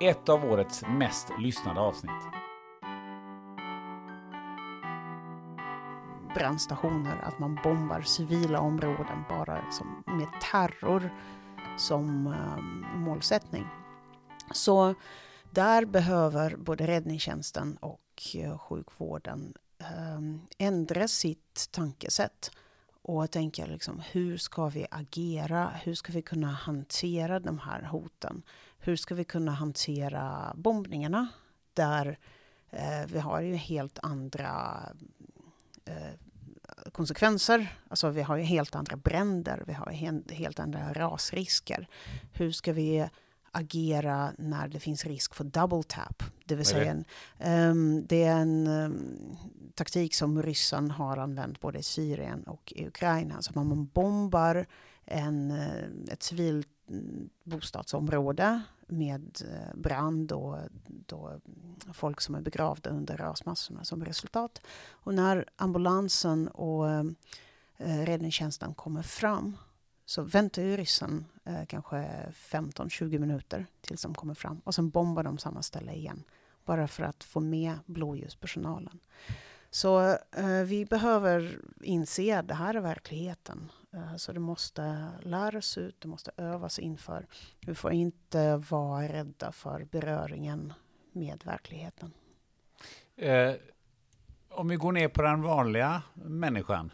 Ett 0.00 0.28
av 0.28 0.44
årets 0.44 0.82
mest 0.98 1.28
lyssnade 1.38 1.80
avsnitt. 1.80 2.22
Brandstationer, 6.34 7.16
att 7.22 7.38
man 7.38 7.58
bombar 7.64 8.00
civila 8.00 8.60
områden 8.60 9.24
bara 9.28 9.70
som, 9.70 10.04
med 10.06 10.28
terror 10.52 11.10
som 11.78 12.26
um, 12.26 12.86
målsättning. 13.00 13.66
Så 14.52 14.94
där 15.50 15.84
behöver 15.84 16.56
både 16.56 16.86
räddningstjänsten 16.86 17.76
och 17.76 18.00
uh, 18.44 18.58
sjukvården 18.58 19.54
um, 20.08 20.46
ändra 20.58 21.08
sitt 21.08 21.68
tankesätt 21.70 22.50
och 23.08 23.30
tänka 23.30 23.66
liksom, 23.66 24.02
hur 24.12 24.36
ska 24.36 24.68
vi 24.68 24.86
agera? 24.90 25.70
Hur 25.82 25.94
ska 25.94 26.12
vi 26.12 26.22
kunna 26.22 26.50
hantera 26.50 27.40
de 27.40 27.58
här 27.58 27.82
hoten? 27.82 28.42
Hur 28.78 28.96
ska 28.96 29.14
vi 29.14 29.24
kunna 29.24 29.52
hantera 29.52 30.52
bombningarna? 30.56 31.28
Där 31.74 32.18
eh, 32.70 33.06
vi 33.06 33.18
har 33.18 33.40
ju 33.40 33.54
helt 33.54 33.98
andra 34.02 34.80
eh, 35.84 36.90
konsekvenser. 36.92 37.76
Alltså 37.88 38.10
vi 38.10 38.22
har 38.22 38.36
ju 38.36 38.42
helt 38.42 38.74
andra 38.74 38.96
bränder, 38.96 39.62
vi 39.66 39.72
har 39.72 39.90
helt 40.32 40.58
andra 40.58 40.92
rasrisker. 40.92 41.88
Hur 42.32 42.52
ska 42.52 42.72
vi 42.72 43.08
agera 43.56 44.32
när 44.38 44.68
det 44.68 44.80
finns 44.80 45.06
risk 45.06 45.34
för 45.34 45.44
double 45.44 45.82
tap. 45.82 46.22
Det 46.44 46.54
vill 46.54 46.66
säga, 46.66 46.90
en, 47.38 47.70
um, 47.70 48.06
det 48.06 48.24
är 48.24 48.36
en 48.36 48.66
um, 48.66 49.36
taktik 49.74 50.14
som 50.14 50.42
ryssen 50.42 50.90
har 50.90 51.16
använt 51.16 51.60
både 51.60 51.78
i 51.78 51.82
Syrien 51.82 52.42
och 52.42 52.72
i 52.76 52.86
Ukraina. 52.86 53.42
Så 53.42 53.52
man 53.54 53.86
bombar 53.86 54.66
en, 55.04 55.50
uh, 55.50 56.12
ett 56.12 56.22
civilt 56.22 56.68
mm, 56.90 57.28
bostadsområde 57.44 58.62
med 58.86 59.40
uh, 59.44 59.80
brand 59.80 60.32
och 60.32 60.56
då 60.86 61.40
folk 61.92 62.20
som 62.20 62.34
är 62.34 62.40
begravda 62.40 62.90
under 62.90 63.16
rasmassorna 63.16 63.84
som 63.84 64.04
resultat. 64.04 64.60
Och 64.90 65.14
när 65.14 65.48
ambulansen 65.56 66.48
och 66.48 66.84
uh, 66.84 67.10
räddningstjänsten 67.78 68.74
kommer 68.74 69.02
fram 69.02 69.56
så 70.06 70.22
väntar 70.22 70.62
ju 70.62 70.76
ryssen 70.76 71.24
eh, 71.44 71.66
kanske 71.66 71.96
15-20 72.32 73.18
minuter 73.18 73.66
tills 73.80 74.02
de 74.02 74.14
kommer 74.14 74.34
fram 74.34 74.60
och 74.64 74.74
sen 74.74 74.90
bombar 74.90 75.22
de 75.22 75.38
samma 75.38 75.62
ställe 75.62 75.92
igen. 75.92 76.22
Bara 76.64 76.88
för 76.88 77.02
att 77.02 77.24
få 77.24 77.40
med 77.40 77.78
blåljuspersonalen. 77.86 79.00
Så 79.70 80.00
eh, 80.32 80.62
vi 80.64 80.86
behöver 80.86 81.58
inse 81.82 82.38
att 82.38 82.48
det 82.48 82.54
här 82.54 82.74
är 82.74 82.80
verkligheten. 82.80 83.72
Eh, 83.92 84.16
så 84.16 84.32
det 84.32 84.40
måste 84.40 85.08
läras 85.22 85.78
ut, 85.78 86.00
det 86.00 86.08
måste 86.08 86.30
övas 86.36 86.78
inför. 86.78 87.26
Vi 87.60 87.74
får 87.74 87.92
inte 87.92 88.56
vara 88.56 89.08
rädda 89.08 89.52
för 89.52 89.84
beröringen 89.84 90.72
med 91.12 91.42
verkligheten. 91.44 92.12
Eh, 93.16 93.54
om 94.48 94.68
vi 94.68 94.76
går 94.76 94.92
ner 94.92 95.08
på 95.08 95.22
den 95.22 95.42
vanliga 95.42 96.02
människan. 96.14 96.92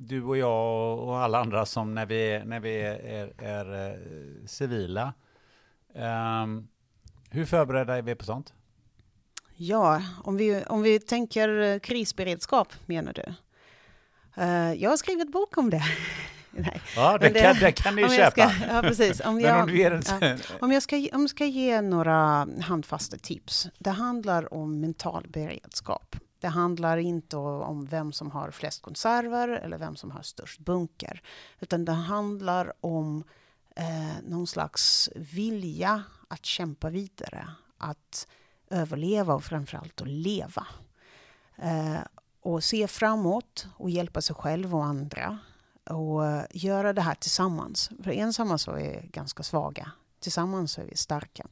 Du 0.00 0.22
och 0.22 0.36
jag 0.36 0.98
och 0.98 1.18
alla 1.18 1.40
andra 1.40 1.66
som 1.66 1.94
när 1.94 2.06
vi, 2.06 2.42
när 2.44 2.60
vi 2.60 2.80
är, 2.80 2.94
är, 2.94 3.42
är 3.42 3.90
eh, 3.90 4.46
civila. 4.46 5.14
Um, 5.94 6.68
hur 7.30 7.44
förberedda 7.44 7.96
är 7.96 8.02
vi 8.02 8.14
på 8.14 8.24
sånt? 8.24 8.54
Ja, 9.56 10.02
om 10.24 10.36
vi, 10.36 10.64
om 10.66 10.82
vi 10.82 11.00
tänker 11.00 11.60
eh, 11.60 11.78
krisberedskap 11.78 12.72
menar 12.86 13.12
du? 13.12 13.34
Uh, 14.42 14.74
jag 14.74 14.90
har 14.90 14.96
skrivit 14.96 15.32
bok 15.32 15.58
om 15.58 15.70
det. 15.70 15.82
Nej. 16.50 16.80
Ja, 16.96 17.18
det, 17.18 17.28
det, 17.28 17.40
kan, 17.40 17.56
det 17.60 17.72
kan 17.72 17.96
ni 17.96 18.08
köpa. 18.08 18.30
Ska, 18.30 18.66
ja, 18.68 18.82
precis. 18.82 19.20
Om 19.20 19.40
jag, 19.40 19.62
om, 19.62 19.76
ja, 19.76 20.36
om, 20.60 20.72
jag 20.72 20.82
ska, 20.82 20.96
om 21.12 21.20
jag 21.20 21.30
ska 21.30 21.44
ge 21.44 21.80
några 21.80 22.48
handfasta 22.60 23.16
tips. 23.16 23.68
Det 23.78 23.90
handlar 23.90 24.54
om 24.54 24.80
mental 24.80 25.26
beredskap. 25.28 26.16
Det 26.40 26.48
handlar 26.48 26.96
inte 26.96 27.36
om 27.36 27.86
vem 27.86 28.12
som 28.12 28.30
har 28.30 28.50
flest 28.50 28.82
konserver 28.82 29.48
eller 29.48 29.78
vem 29.78 29.96
som 29.96 30.10
har 30.10 30.22
störst 30.22 30.60
bunker. 30.60 31.20
Utan 31.60 31.84
det 31.84 31.92
handlar 31.92 32.72
om 32.80 33.24
eh, 33.76 34.22
någon 34.22 34.46
slags 34.46 35.10
vilja 35.14 36.02
att 36.28 36.46
kämpa 36.46 36.90
vidare. 36.90 37.48
Att 37.78 38.28
överleva 38.70 39.34
och 39.34 39.44
framförallt 39.44 40.00
att 40.00 40.08
leva. 40.08 40.66
Eh, 41.56 41.98
och 42.40 42.64
se 42.64 42.88
framåt 42.88 43.66
och 43.76 43.90
hjälpa 43.90 44.20
sig 44.20 44.36
själv 44.36 44.74
och 44.74 44.84
andra. 44.84 45.38
Och 45.84 46.22
göra 46.50 46.92
det 46.92 47.02
här 47.02 47.14
tillsammans. 47.14 47.90
För 48.04 48.10
ensamma 48.10 48.58
så 48.58 48.70
är 48.70 49.00
vi 49.02 49.08
ganska 49.08 49.42
svaga. 49.42 49.92
Tillsammans 50.20 50.72
så 50.72 50.80
är 50.80 50.84
vi 50.84 50.96
starka. 50.96 51.46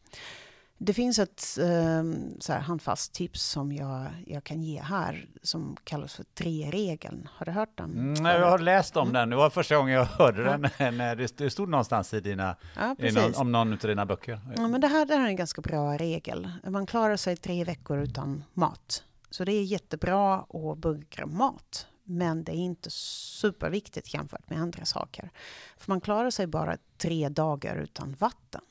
Det 0.78 0.94
finns 0.94 1.18
ett 1.18 1.58
um, 1.60 2.40
så 2.40 2.52
här 2.52 2.60
handfast 2.60 3.12
tips 3.12 3.42
som 3.42 3.72
jag, 3.72 4.06
jag 4.26 4.44
kan 4.44 4.62
ge 4.62 4.80
här 4.80 5.28
som 5.42 5.76
kallas 5.84 6.14
för 6.14 6.24
tre-regeln. 6.24 7.28
Har 7.32 7.46
du 7.46 7.52
hört 7.52 7.76
den? 7.78 7.92
Mm, 7.92 8.24
jag 8.24 8.50
har 8.50 8.58
läst 8.58 8.96
om 8.96 9.02
mm. 9.02 9.12
den. 9.12 9.30
Det 9.30 9.36
var 9.36 9.50
första 9.50 9.76
gången 9.76 9.94
jag 9.94 10.04
hörde 10.04 10.42
ja. 10.42 10.58
den. 10.58 10.96
När 10.96 11.16
det 11.36 11.50
stod 11.50 11.68
någonstans 11.68 12.14
i 12.14 12.20
dina, 12.20 12.56
ja, 12.76 12.96
i 12.98 13.12
någon, 13.12 13.34
om 13.34 13.52
någon 13.52 13.72
av 13.72 13.78
dina 13.78 14.06
böcker. 14.06 14.40
Ja, 14.56 14.68
men 14.68 14.80
det, 14.80 14.86
här, 14.86 15.06
det 15.06 15.14
här 15.14 15.24
är 15.24 15.28
en 15.28 15.36
ganska 15.36 15.60
bra 15.60 15.96
regel. 15.96 16.50
Man 16.68 16.86
klarar 16.86 17.16
sig 17.16 17.36
tre 17.36 17.64
veckor 17.64 17.98
utan 17.98 18.44
mat. 18.54 19.04
Så 19.30 19.44
det 19.44 19.52
är 19.52 19.62
jättebra 19.62 20.38
att 20.38 20.78
bunkra 20.78 21.26
mat. 21.26 21.86
Men 22.04 22.44
det 22.44 22.52
är 22.52 22.56
inte 22.56 22.90
superviktigt 22.90 24.14
jämfört 24.14 24.50
med 24.50 24.60
andra 24.60 24.84
saker. 24.84 25.30
För 25.76 25.92
man 25.92 26.00
klarar 26.00 26.30
sig 26.30 26.46
bara 26.46 26.76
tre 26.98 27.28
dagar 27.28 27.76
utan 27.76 28.16
vatten. 28.18 28.62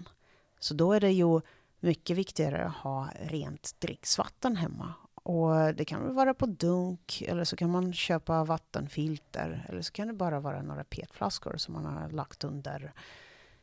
Så 0.59 0.73
då 0.73 0.93
är 0.93 0.99
det 0.99 1.11
ju 1.11 1.41
mycket 1.85 2.17
viktigare 2.17 2.65
att 2.65 2.75
ha 2.75 3.09
rent 3.19 3.75
dricksvatten 3.79 4.55
hemma. 4.55 4.93
Och 5.15 5.75
det 5.75 5.85
kan 5.85 6.15
vara 6.15 6.33
på 6.33 6.45
dunk 6.45 7.23
eller 7.27 7.43
så 7.43 7.55
kan 7.55 7.69
man 7.69 7.93
köpa 7.93 8.43
vattenfilter 8.43 9.65
eller 9.69 9.81
så 9.81 9.91
kan 9.91 10.07
det 10.07 10.13
bara 10.13 10.39
vara 10.39 10.61
några 10.61 10.83
petflaskor 10.83 11.57
som 11.57 11.73
man 11.73 11.85
har 11.85 12.09
lagt 12.09 12.43
under, 12.43 12.91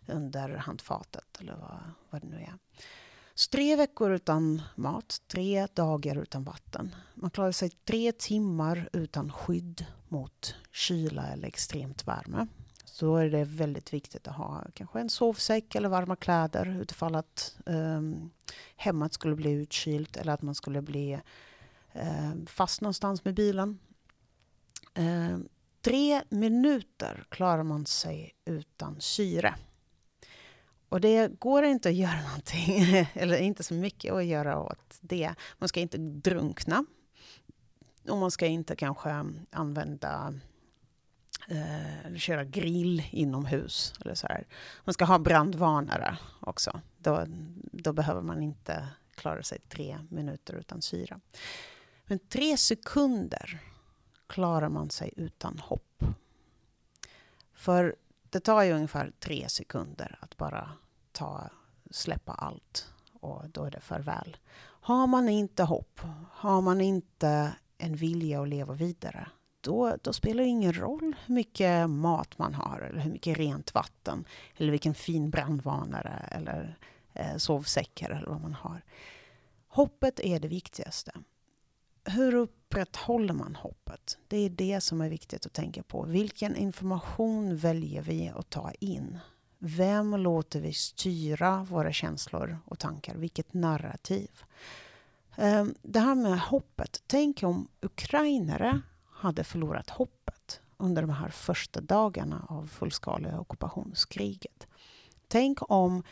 under 0.07 0.49
handfatet 0.49 1.41
eller 1.41 1.53
vad, 1.53 1.81
vad 2.11 2.21
det 2.21 2.29
nu 2.29 2.37
är. 2.37 2.59
Så 3.35 3.51
tre 3.51 3.77
veckor 3.77 4.11
utan 4.13 4.63
mat, 4.75 5.23
tre 5.27 5.67
dagar 5.75 6.17
utan 6.17 6.45
vatten. 6.45 6.95
Man 7.15 7.31
klarar 7.31 7.53
sig 7.53 7.71
tre 7.71 8.13
timmar 8.13 8.89
utan 8.93 9.33
skydd 9.33 9.87
mot 10.09 10.55
kyla 10.73 11.27
eller 11.27 11.49
extremt 11.49 12.09
värme. 12.09 12.47
Så 12.93 13.07
då 13.07 13.17
är 13.17 13.31
det 13.31 13.45
väldigt 13.45 13.93
viktigt 13.93 14.29
att 14.29 14.37
ha 14.37 14.65
kanske 14.75 15.01
en 15.01 15.11
sovsäck 15.11 15.75
eller 15.75 15.89
varma 15.89 16.17
kläder 16.17 16.81
utifall 16.81 17.15
att 17.15 17.57
um, 17.67 18.31
hemmet 18.77 19.13
skulle 19.13 19.37
bli 19.37 19.51
utkylt 19.51 20.17
eller 20.17 20.33
att 20.33 20.43
man 20.43 20.55
skulle 20.55 20.83
bli 20.83 21.21
um, 21.93 22.47
fast 22.47 22.81
någonstans 22.81 23.25
med 23.25 23.35
bilen. 23.35 23.79
Um, 24.95 25.49
tre 25.81 26.23
minuter 26.29 27.25
klarar 27.29 27.63
man 27.63 27.87
sig 27.87 28.33
utan 28.45 29.01
syre. 29.01 29.55
Och 30.89 31.01
det 31.01 31.41
går 31.41 31.65
inte 31.65 31.89
att 31.89 31.95
göra 31.95 32.23
någonting, 32.29 33.07
eller 33.15 33.37
inte 33.37 33.63
så 33.63 33.75
mycket 33.75 34.13
att 34.13 34.25
göra 34.25 34.61
åt 34.61 34.99
det. 35.01 35.35
Man 35.59 35.69
ska 35.69 35.81
inte 35.81 35.99
drunkna. 35.99 36.85
Och 38.09 38.19
man 38.19 38.31
ska 38.31 38.47
inte 38.47 38.77
kanske 38.77 39.25
använda 39.51 40.35
eh, 41.49 42.17
köra 42.17 42.45
grill 42.45 43.03
inomhus. 43.11 43.95
Eller 44.01 44.15
så 44.15 44.27
här. 44.27 44.47
Man 44.85 44.95
ska 44.95 45.05
ha 45.05 45.19
brandvarnare 45.19 46.19
också. 46.41 46.81
Då, 46.99 47.25
då 47.73 47.93
behöver 47.93 48.23
man 48.23 48.43
inte 48.43 48.89
klara 49.15 49.43
sig 49.43 49.59
tre 49.69 49.99
minuter 50.09 50.55
utan 50.55 50.83
syra. 50.83 51.21
Men 52.07 52.19
tre 52.19 52.57
sekunder 52.57 53.61
klarar 54.27 54.69
man 54.69 54.91
sig 54.91 55.13
utan 55.17 55.59
hopp. 55.59 56.05
För 57.55 57.97
det 58.31 58.41
tar 58.41 58.63
ju 58.63 58.73
ungefär 58.73 59.13
tre 59.21 59.49
sekunder 59.49 60.19
att 60.21 60.37
bara 60.37 60.71
ta, 61.13 61.51
släppa 61.91 62.33
allt 62.33 62.93
och 63.13 63.51
då 63.51 63.65
är 63.65 63.71
det 63.71 63.81
farväl. 63.81 64.37
Har 64.63 65.07
man 65.07 65.29
inte 65.29 65.63
hopp, 65.63 66.01
har 66.31 66.61
man 66.61 66.81
inte 66.81 67.53
en 67.79 67.97
vilja 67.97 68.43
att 68.43 68.49
leva 68.49 68.75
vidare, 68.75 69.29
då, 69.63 69.97
då 70.03 70.13
spelar 70.13 70.43
det 70.43 70.49
ingen 70.49 70.73
roll 70.73 71.15
hur 71.27 71.35
mycket 71.35 71.91
mat 71.91 72.39
man 72.39 72.55
har 72.55 72.81
eller 72.81 73.01
hur 73.01 73.11
mycket 73.11 73.39
rent 73.39 73.75
vatten 73.75 74.25
eller 74.57 74.71
vilken 74.71 74.95
fin 74.95 75.31
brandvarnare 75.31 76.29
eller 76.31 76.79
eh, 77.13 77.37
sovsäckar 77.37 78.11
eller 78.11 78.27
vad 78.27 78.41
man 78.41 78.55
har. 78.55 78.83
Hoppet 79.69 80.21
är 80.21 80.41
det 80.41 80.49
viktigaste. 80.49 81.13
Hur 82.05 82.35
upprätthåller 82.35 83.35
man 83.35 83.55
hoppet? 83.55 84.19
Det 84.29 84.37
är 84.37 84.51
det 84.51 84.81
som 84.81 85.01
är 85.01 85.09
viktigt 85.09 85.47
att 85.47 85.53
tänka 85.53 85.83
på. 85.83 86.03
Vilken 86.03 86.57
information 86.57 87.57
väljer 87.57 88.03
vi 88.03 88.29
att 88.29 88.51
ta 88.51 88.71
in? 88.81 89.19
Vem 89.59 90.17
låter 90.17 90.61
vi 90.61 90.73
styra 90.73 91.67
våra 91.71 91.93
känslor 91.93 92.59
och 92.65 92.79
tankar? 92.79 93.15
Vilket 93.15 93.55
narrativ? 93.55 94.31
Ehm, 95.37 95.75
det 95.83 96.01
här 96.01 96.15
med 96.15 96.41
hoppet. 96.41 97.03
Tänk 97.07 97.43
om 97.43 97.69
ukrainare 97.81 98.81
hade 99.23 99.45
förlorat 99.45 99.91
hoppet 99.91 100.61
under 100.77 101.03
de 101.03 101.11
här 101.11 101.29
första 101.29 101.81
dagarna 101.81 102.47
av 102.49 102.67
fullskaliga 102.67 103.41
ockupationskriget. 103.41 104.67
Tänk 105.29 105.71
om 105.71 106.03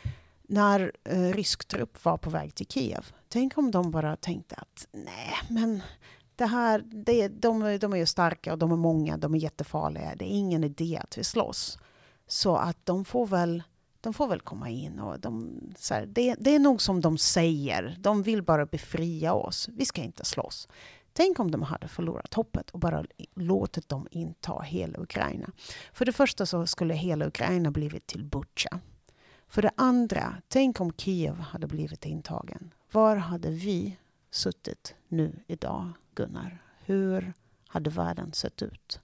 när 0.43 0.93
eh, 1.05 1.33
rysk 1.33 1.69
trupp 1.69 2.05
var 2.05 2.17
på 2.17 2.31
väg 2.31 2.55
till 2.55 2.67
Kiev. 2.67 3.13
Tänk 3.29 3.59
om 3.59 3.71
de 3.71 3.91
bara 3.91 4.17
tänkte 4.17 4.55
att 4.55 4.87
nej, 4.93 5.35
men 5.49 5.83
det 6.37 6.47
här, 6.47 6.83
det, 6.87 7.29
de, 7.29 7.79
de 7.79 7.93
är 7.93 7.97
ju 7.97 8.07
starka 8.07 8.53
och 8.53 8.59
de 8.59 8.73
är 8.73 8.77
många, 8.77 9.17
de 9.17 9.35
är 9.35 9.39
jättefarliga. 9.39 10.15
Det 10.17 10.25
är 10.25 10.39
ingen 10.39 10.65
idé 10.65 11.01
att 11.03 11.19
vi 11.19 11.25
slåss. 11.25 11.79
Så 12.27 12.57
att 12.57 12.87
de 12.87 13.05
får 13.05 13.27
väl, 13.27 13.63
de 14.01 14.15
får 14.15 14.29
väl 14.29 14.41
komma 14.41 14.71
in 14.71 15.01
och 15.01 15.21
de, 15.21 15.61
så 15.79 15.95
här, 15.95 16.07
det, 16.07 16.35
det 16.39 16.55
är 16.55 16.59
nog 16.59 16.83
som 16.83 17.01
de 17.01 17.19
säger. 17.19 17.97
De 17.99 18.23
vill 18.23 18.43
bara 18.43 18.67
befria 18.67 19.35
oss. 19.35 19.69
Vi 19.73 19.85
ska 19.85 20.03
inte 20.03 20.25
slåss. 20.25 20.69
Tänk 21.13 21.41
om 21.41 21.51
de 21.51 21.63
hade 21.63 21.89
förlorat 21.89 22.35
hoppet 22.35 22.71
och 22.71 22.79
bara 22.79 23.05
låtit 23.35 23.89
dem 23.89 24.09
inta 24.11 24.61
hela 24.61 24.99
Ukraina. 25.01 25.53
För 25.93 26.05
det 26.05 26.13
första 26.13 26.47
så 26.47 26.67
skulle 26.67 26.95
hela 26.95 27.27
Ukraina 27.27 27.71
blivit 27.71 28.07
till 28.07 28.25
Butja. 28.25 28.81
För 29.49 29.63
det 29.63 29.71
andra, 29.77 30.43
tänk 30.49 30.81
om 30.81 30.93
Kiev 30.93 31.35
hade 31.35 31.67
blivit 31.67 32.07
intagen. 32.07 32.75
Var 32.93 33.17
hade 33.17 33.51
vi 33.51 33.97
suttit 34.31 34.95
nu 35.09 35.43
idag, 35.47 35.93
Gunnar? 36.15 36.63
Hur 36.85 37.33
hade 37.67 37.91
världen 37.91 38.33
sett 38.33 38.63
ut? 38.63 39.01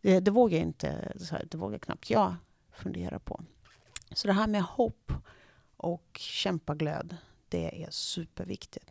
Det, 0.00 0.20
det 0.20 0.30
vågar 0.30 0.58
inte, 0.58 1.12
det 1.50 1.56
vågar 1.56 1.78
knappt 1.78 2.10
jag 2.10 2.34
fundera 2.72 3.18
på. 3.18 3.40
Så 4.12 4.26
det 4.26 4.32
här 4.32 4.46
med 4.46 4.62
hopp 4.62 5.12
och 5.76 6.18
kämpaglöd, 6.20 7.16
det 7.48 7.84
är 7.84 7.90
superviktigt. 7.90 8.90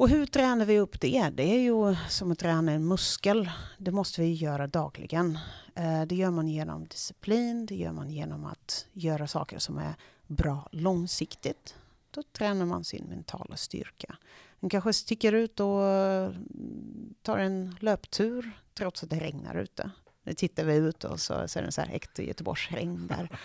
Och 0.00 0.08
hur 0.08 0.26
tränar 0.26 0.64
vi 0.64 0.78
upp 0.78 1.00
det? 1.00 1.30
Det 1.32 1.42
är 1.42 1.58
ju 1.58 1.96
som 2.08 2.32
att 2.32 2.38
träna 2.38 2.72
en 2.72 2.88
muskel. 2.88 3.50
Det 3.78 3.90
måste 3.90 4.20
vi 4.20 4.32
göra 4.32 4.66
dagligen. 4.66 5.38
Eh, 5.74 6.02
det 6.02 6.14
gör 6.14 6.30
man 6.30 6.48
genom 6.48 6.86
disciplin, 6.86 7.66
det 7.66 7.74
gör 7.74 7.92
man 7.92 8.10
genom 8.10 8.44
att 8.44 8.86
göra 8.92 9.26
saker 9.26 9.58
som 9.58 9.78
är 9.78 9.94
bra 10.26 10.68
långsiktigt. 10.72 11.74
Då 12.10 12.22
tränar 12.22 12.66
man 12.66 12.84
sin 12.84 13.04
mentala 13.04 13.56
styrka. 13.56 14.16
Man 14.60 14.70
kanske 14.70 14.92
sticker 14.92 15.32
ut 15.32 15.60
och 15.60 15.84
mm, 15.84 17.14
tar 17.22 17.38
en 17.38 17.76
löptur 17.80 18.50
trots 18.74 19.02
att 19.02 19.10
det 19.10 19.20
regnar 19.20 19.54
ute. 19.54 19.90
Nu 20.22 20.34
tittar 20.34 20.64
vi 20.64 20.74
ut 20.74 21.04
och 21.04 21.20
så, 21.20 21.48
så 21.48 21.58
är 21.58 21.62
det 21.62 21.72
så 21.72 21.80
här 21.80 21.94
äkta 21.94 22.22
Göteborgsregn 22.22 23.06
där. 23.06 23.38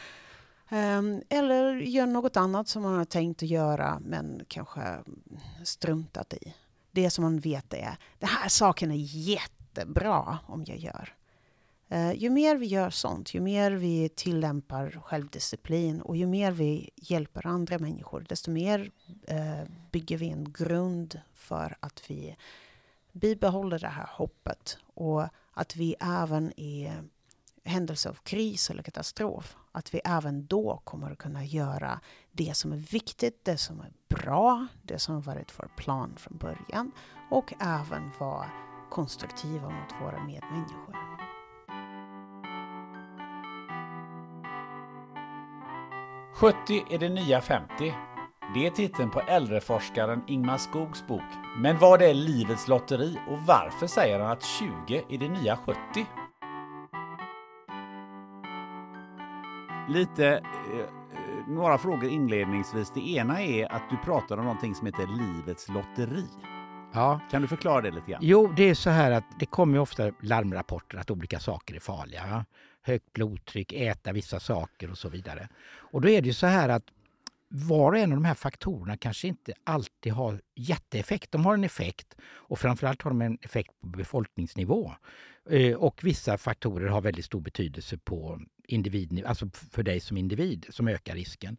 Ehm, 0.69 1.21
eller 1.29 1.75
gör 1.75 2.05
något 2.05 2.37
annat 2.37 2.67
som 2.67 2.83
man 2.83 2.97
har 2.97 3.05
tänkt 3.05 3.43
att 3.43 3.49
göra 3.49 3.99
men 3.99 4.41
kanske 4.47 5.03
struntat 5.63 6.33
i. 6.33 6.55
Det 6.91 7.09
som 7.09 7.23
man 7.23 7.39
vet 7.39 7.73
är, 7.73 7.97
den 8.19 8.29
här 8.29 8.49
saken 8.49 8.91
är 8.91 8.95
jättebra 8.99 10.39
om 10.47 10.63
jag 10.67 10.77
gör. 10.77 11.13
Ehm, 11.89 12.15
ju 12.15 12.29
mer 12.29 12.55
vi 12.55 12.65
gör 12.65 12.89
sånt, 12.89 13.33
ju 13.33 13.39
mer 13.39 13.71
vi 13.71 14.09
tillämpar 14.09 14.99
självdisciplin 15.03 16.01
och 16.01 16.17
ju 16.17 16.27
mer 16.27 16.51
vi 16.51 16.89
hjälper 16.95 17.47
andra 17.47 17.79
människor, 17.79 18.25
desto 18.29 18.51
mer 18.51 18.91
eh, 19.27 19.63
bygger 19.91 20.17
vi 20.17 20.29
en 20.29 20.53
grund 20.53 21.19
för 21.33 21.77
att 21.79 22.03
vi 22.07 22.35
bibehåller 23.11 23.79
det 23.79 23.87
här 23.87 24.09
hoppet 24.11 24.77
och 24.93 25.23
att 25.53 25.75
vi 25.75 25.95
även 25.99 26.59
i 26.59 26.91
händelse 27.63 28.09
av 28.09 28.13
kris 28.13 28.69
eller 28.69 28.83
katastrof, 28.83 29.55
att 29.75 29.93
vi 29.93 30.01
även 30.05 30.45
då 30.45 30.81
kommer 30.83 31.11
att 31.11 31.17
kunna 31.17 31.43
göra 31.43 31.99
det 32.31 32.57
som 32.57 32.71
är 32.73 32.77
viktigt, 32.77 33.45
det 33.45 33.57
som 33.57 33.79
är 33.79 33.91
bra, 34.15 34.67
det 34.83 34.99
som 34.99 35.21
varit 35.21 35.53
vår 35.59 35.69
plan 35.75 36.13
från 36.17 36.37
början 36.37 36.91
och 37.31 37.53
även 37.59 38.11
vara 38.19 38.45
konstruktiva 38.89 39.69
mot 39.69 40.01
våra 40.01 40.23
medmänniskor. 40.23 40.95
“70 46.33 46.83
är 46.89 46.99
det 46.99 47.09
nya 47.09 47.41
50” 47.41 47.93
Det 48.53 48.67
är 48.67 48.71
titeln 48.71 49.11
på 49.11 49.21
äldreforskaren 49.21 50.23
Ingmar 50.27 50.57
Skogs 50.57 51.07
bok. 51.07 51.21
Men 51.57 51.79
vad 51.79 52.01
är 52.01 52.13
livets 52.13 52.67
lotteri 52.67 53.19
och 53.29 53.37
varför 53.39 53.87
säger 53.87 54.19
han 54.19 54.31
att 54.31 54.43
20 54.43 55.03
är 55.09 55.17
det 55.17 55.29
nya 55.29 55.57
70? 55.57 55.79
Lite, 59.89 60.27
eh, 60.27 60.85
några 61.47 61.77
frågor 61.77 62.09
inledningsvis. 62.09 62.91
Det 62.95 63.09
ena 63.09 63.41
är 63.41 63.71
att 63.71 63.89
du 63.89 63.97
pratar 63.97 64.37
om 64.37 64.43
någonting 64.43 64.75
som 64.75 64.85
heter 64.85 65.07
livets 65.07 65.69
lotteri. 65.69 66.25
Ja. 66.93 67.19
Kan 67.31 67.41
du 67.41 67.47
förklara 67.47 67.81
det 67.81 67.91
lite 67.91 68.11
grann? 68.11 68.19
Jo, 68.23 68.53
det 68.55 68.69
är 68.69 68.73
så 68.73 68.89
här 68.89 69.11
att 69.11 69.23
det 69.39 69.45
kommer 69.45 69.79
ofta 69.79 70.11
larmrapporter 70.21 70.97
att 70.97 71.11
olika 71.11 71.39
saker 71.39 71.75
är 71.75 71.79
farliga. 71.79 72.45
Högt 72.81 73.13
blodtryck, 73.13 73.73
äta 73.73 74.11
vissa 74.11 74.39
saker 74.39 74.91
och 74.91 74.97
så 74.97 75.09
vidare. 75.09 75.47
Och 75.77 76.01
då 76.01 76.09
är 76.09 76.21
det 76.21 76.27
ju 76.27 76.33
så 76.33 76.47
här 76.47 76.69
att 76.69 76.83
var 77.55 77.91
och 77.91 77.97
en 77.97 78.11
av 78.11 78.17
de 78.17 78.25
här 78.25 78.33
faktorerna 78.33 78.97
kanske 78.97 79.27
inte 79.27 79.53
alltid 79.63 80.13
har 80.13 80.41
jätteeffekt. 80.55 81.31
De 81.31 81.45
har 81.45 81.53
en 81.53 81.63
effekt 81.63 82.15
och 82.23 82.59
framförallt 82.59 83.01
har 83.01 83.11
de 83.11 83.21
en 83.21 83.37
effekt 83.41 83.71
på 83.81 83.87
befolkningsnivå. 83.87 84.91
Eh, 85.49 85.75
och 85.75 86.03
vissa 86.03 86.37
faktorer 86.37 86.87
har 86.87 87.01
väldigt 87.01 87.25
stor 87.25 87.41
betydelse 87.41 87.97
på 87.97 88.41
individnivå, 88.67 89.27
alltså 89.27 89.49
för 89.71 89.83
dig 89.83 89.99
som 89.99 90.17
individ, 90.17 90.65
som 90.69 90.87
ökar 90.87 91.15
risken. 91.15 91.57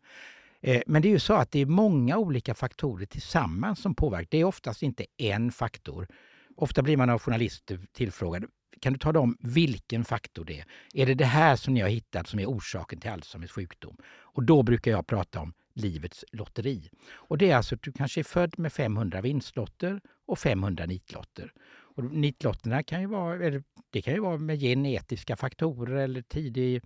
Eh, 0.60 0.82
men 0.86 1.02
det 1.02 1.08
är 1.08 1.10
ju 1.10 1.18
så 1.18 1.34
att 1.34 1.50
det 1.50 1.60
är 1.60 1.66
många 1.66 2.18
olika 2.18 2.54
faktorer 2.54 3.06
tillsammans 3.06 3.80
som 3.80 3.94
påverkar. 3.94 4.28
Det 4.30 4.40
är 4.40 4.44
oftast 4.44 4.82
inte 4.82 5.06
en 5.16 5.52
faktor. 5.52 6.08
Ofta 6.56 6.82
blir 6.82 6.96
man 6.96 7.10
av 7.10 7.18
journalister 7.18 7.80
tillfrågad, 7.92 8.44
kan 8.80 8.92
du 8.92 8.98
tala 8.98 9.20
om 9.20 9.36
vilken 9.40 10.04
faktor 10.04 10.44
det 10.44 10.60
är? 10.60 10.64
Är 10.94 11.06
det 11.06 11.14
det 11.14 11.24
här 11.24 11.56
som 11.56 11.74
ni 11.74 11.80
har 11.80 11.88
hittat 11.88 12.28
som 12.28 12.40
är 12.40 12.46
orsaken 12.46 13.00
till 13.00 13.10
Alzheimers 13.10 13.50
sjukdom? 13.50 13.96
Och 14.06 14.42
då 14.42 14.62
brukar 14.62 14.90
jag 14.90 15.06
prata 15.06 15.40
om 15.40 15.52
livets 15.76 16.24
lotteri. 16.32 16.90
Och 17.12 17.38
det 17.38 17.50
är 17.50 17.56
alltså 17.56 17.74
att 17.74 17.82
du 17.82 17.92
kanske 17.92 18.20
är 18.20 18.24
född 18.24 18.58
med 18.58 18.72
500 18.72 19.20
vinstlotter 19.20 20.00
och 20.26 20.38
500 20.38 20.86
nitlotter. 20.86 21.52
Och 21.68 22.04
nitlotterna 22.04 22.82
kan 22.82 23.00
ju 23.00 23.06
vara, 23.06 23.44
eller 23.46 23.62
det 23.90 24.02
kan 24.02 24.14
ju 24.14 24.20
vara 24.20 24.38
med 24.38 24.60
genetiska 24.60 25.36
faktorer 25.36 25.96
eller 25.96 26.22
tidig, 26.22 26.82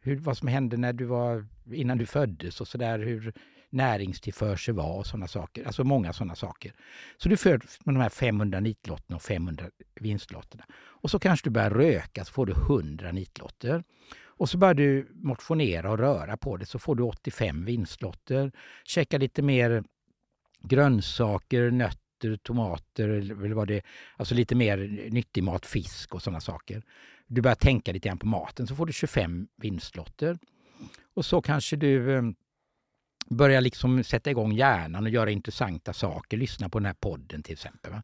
hur, 0.00 0.16
vad 0.16 0.38
som 0.38 0.48
hände 0.48 0.76
när 0.76 0.92
du 0.92 1.04
var, 1.04 1.46
innan 1.72 1.98
du 1.98 2.06
föddes 2.06 2.60
och 2.60 2.68
sådär, 2.68 2.98
hur 2.98 3.32
näringstillförsel 3.70 4.74
var 4.74 4.98
och 4.98 5.06
sådana 5.06 5.28
saker. 5.28 5.66
Alltså 5.66 5.84
många 5.84 6.12
sådana 6.12 6.34
saker. 6.34 6.72
Så 7.16 7.28
du 7.28 7.36
föds 7.36 7.86
med 7.86 7.94
de 7.94 8.00
här 8.00 8.08
500 8.08 8.60
nitlotterna 8.60 9.16
och 9.16 9.22
500 9.22 9.66
vinstlotterna. 9.94 10.64
Och 10.72 11.10
så 11.10 11.18
kanske 11.18 11.46
du 11.46 11.50
börjar 11.50 11.70
röka 11.70 12.24
så 12.24 12.32
får 12.32 12.46
du 12.46 12.52
100 12.52 13.12
nitlotter. 13.12 13.84
Och 14.40 14.48
så 14.48 14.58
börjar 14.58 14.74
du 14.74 15.08
motionera 15.14 15.90
och 15.90 15.98
röra 15.98 16.36
på 16.36 16.56
dig 16.56 16.66
så 16.66 16.78
får 16.78 16.94
du 16.94 17.02
85 17.02 17.64
vinstlotter. 17.64 18.52
Käka 18.84 19.18
lite 19.18 19.42
mer 19.42 19.84
grönsaker, 20.62 21.70
nötter, 21.70 22.36
tomater 22.36 23.08
eller 23.08 23.54
vad 23.54 23.68
det 23.68 23.82
Alltså 24.16 24.34
lite 24.34 24.54
mer 24.54 24.76
nyttig 25.10 25.42
mat, 25.42 25.66
fisk 25.66 26.14
och 26.14 26.22
sådana 26.22 26.40
saker. 26.40 26.82
Du 27.26 27.40
börjar 27.40 27.54
tänka 27.54 27.92
lite 27.92 28.08
grann 28.08 28.18
på 28.18 28.26
maten 28.26 28.66
så 28.66 28.74
får 28.74 28.86
du 28.86 28.92
25 28.92 29.48
vinstlotter. 29.56 30.38
Och 31.14 31.24
så 31.24 31.42
kanske 31.42 31.76
du 31.76 32.16
eh, 32.16 32.22
börjar 33.30 33.60
liksom 33.60 34.04
sätta 34.04 34.30
igång 34.30 34.52
hjärnan 34.52 35.04
och 35.04 35.10
göra 35.10 35.30
intressanta 35.30 35.92
saker. 35.92 36.36
Lyssna 36.36 36.68
på 36.68 36.78
den 36.78 36.86
här 36.86 36.96
podden 37.00 37.42
till 37.42 37.52
exempel. 37.52 37.92
Va? 37.92 38.02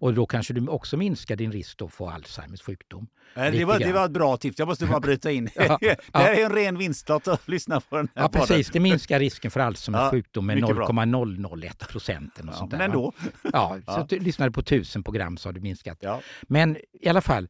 Och 0.00 0.14
då 0.14 0.26
kanske 0.26 0.54
du 0.54 0.68
också 0.68 0.96
minskar 0.96 1.36
din 1.36 1.52
risk 1.52 1.82
att 1.82 1.92
få 1.92 2.08
Alzheimers 2.10 2.62
sjukdom. 2.62 3.06
Det 3.34 3.64
var, 3.64 3.78
det 3.78 3.92
var 3.92 4.04
ett 4.04 4.10
bra 4.10 4.36
tips, 4.36 4.58
jag 4.58 4.68
måste 4.68 4.86
bara 4.86 5.00
bryta 5.00 5.30
in. 5.30 5.48
Ja, 5.56 5.78
det 5.80 5.96
här 6.12 6.34
är 6.34 6.44
en 6.44 6.52
ren 6.52 6.78
vinstlott 6.78 7.28
att 7.28 7.48
lyssna 7.48 7.80
på 7.80 7.96
den 7.96 8.08
här 8.14 8.22
Ja, 8.22 8.28
podden. 8.28 8.46
precis. 8.46 8.70
Det 8.70 8.80
minskar 8.80 9.18
risken 9.18 9.50
för 9.50 9.60
Alzheimers 9.60 10.00
Ja, 10.00 10.10
sjukdom 10.10 10.46
med 10.46 10.56
mycket 10.56 10.76
bra. 10.76 10.88
0,001 11.04 11.88
procent. 11.88 12.40
Ja, 12.46 12.52
sånt 12.52 12.70
där, 12.70 12.78
men 12.78 12.84
ändå. 12.90 13.12
Ja, 13.52 13.76
så 13.86 13.90
Ja. 13.92 14.06
du 14.08 14.18
lyssnade 14.18 14.52
på 14.52 14.60
1000 14.60 15.02
program 15.02 15.36
så 15.36 15.48
har 15.48 15.52
du 15.52 15.60
minskat. 15.60 16.04
Men 16.42 16.76
i 17.00 17.08
alla 17.08 17.20
fall, 17.20 17.48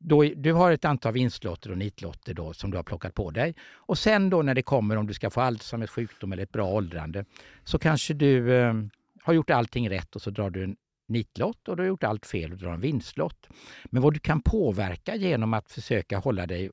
då, 0.00 0.22
du 0.22 0.52
har 0.52 0.72
ett 0.72 0.84
antal 0.84 1.12
vinstlotter 1.12 1.70
och 1.70 1.78
nitlotter 1.78 2.34
då, 2.34 2.52
som 2.52 2.70
du 2.70 2.76
har 2.76 2.84
plockat 2.84 3.14
på 3.14 3.30
dig. 3.30 3.54
Och 3.74 3.98
sen 3.98 4.30
då 4.30 4.42
när 4.42 4.54
det 4.54 4.62
kommer 4.62 4.96
om 4.96 5.06
du 5.06 5.14
ska 5.14 5.30
få 5.30 5.40
Alzheimers 5.40 5.90
sjukdom 5.90 6.32
eller 6.32 6.42
ett 6.42 6.52
bra 6.52 6.68
åldrande 6.68 7.24
så 7.64 7.78
kanske 7.78 8.14
du 8.14 8.54
eh, 8.54 8.74
har 9.22 9.32
gjort 9.32 9.50
allting 9.50 9.90
rätt 9.90 10.16
och 10.16 10.22
så 10.22 10.30
drar 10.30 10.50
du 10.50 10.64
en 10.64 10.76
nitlott 11.08 11.68
och 11.68 11.76
du 11.76 11.82
har 11.82 11.88
gjort 11.88 12.04
allt 12.04 12.26
fel 12.26 12.52
och 12.52 12.58
drar 12.58 12.72
en 12.72 12.80
vinstlott. 12.80 13.48
Men 13.84 14.02
vad 14.02 14.14
du 14.14 14.20
kan 14.20 14.40
påverka 14.40 15.16
genom 15.16 15.54
att 15.54 15.70
försöka 15.70 16.18
hålla 16.18 16.46
dig 16.46 16.70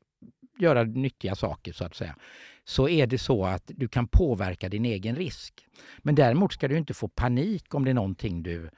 göra 0.57 0.84
nyttiga 0.84 1.36
saker 1.36 1.74
så 1.74 1.86
att 1.86 1.95
säga, 1.95 2.16
så 2.64 2.90
är 2.90 3.07
det 3.07 3.18
så 3.18 3.45
att 3.45 3.72
du 3.76 3.88
kan 3.88 4.07
påverka 4.07 4.70
din 4.70 4.86
egen 4.86 5.16
risk. 5.16 5.66
Men 5.98 6.16
däremot 6.16 6.53
ska 6.53 6.68
du 6.68 6.78
inte 6.78 6.94
få 6.94 7.07
panik 7.07 7.74
om 7.74 7.86
det 7.86 7.91
är 7.91 7.95
någonting 7.95 8.44
du 8.44 8.70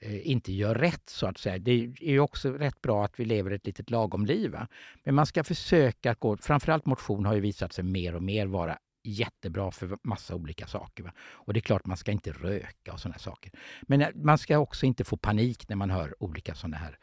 eh, 0.00 0.30
inte 0.30 0.52
gör 0.52 0.74
rätt 0.74 1.08
så 1.08 1.26
att 1.26 1.38
säga. 1.38 1.58
Det 1.58 1.70
är 1.72 2.10
ju 2.10 2.20
också 2.20 2.52
rätt 2.52 2.82
bra 2.82 3.04
att 3.04 3.20
vi 3.20 3.24
lever 3.24 3.50
ett 3.50 3.66
litet 3.66 3.90
lagom 3.90 4.26
liv. 4.26 4.50
Va? 4.50 4.68
Men 5.04 5.14
man 5.14 5.26
ska 5.26 5.44
försöka 5.44 6.14
gå, 6.14 6.36
framförallt 6.36 6.86
motion 6.86 7.26
har 7.26 7.34
ju 7.34 7.40
visat 7.40 7.72
sig 7.72 7.84
mer 7.84 8.14
och 8.14 8.22
mer 8.22 8.46
vara 8.46 8.78
jättebra 9.10 9.70
för 9.70 9.98
massa 10.02 10.34
olika 10.34 10.66
saker. 10.66 11.02
Va? 11.04 11.12
Och 11.18 11.52
det 11.52 11.58
är 11.58 11.62
klart 11.62 11.86
man 11.86 11.96
ska 11.96 12.12
inte 12.12 12.30
röka 12.32 12.92
och 12.92 13.00
sådana 13.00 13.18
saker. 13.18 13.52
Men 13.82 14.00
eh, 14.00 14.08
man 14.14 14.38
ska 14.38 14.58
också 14.58 14.86
inte 14.86 15.04
få 15.04 15.16
panik 15.16 15.68
när 15.68 15.76
man 15.76 15.90
hör 15.90 16.22
olika 16.22 16.54
sådana 16.54 16.76
här, 16.76 16.98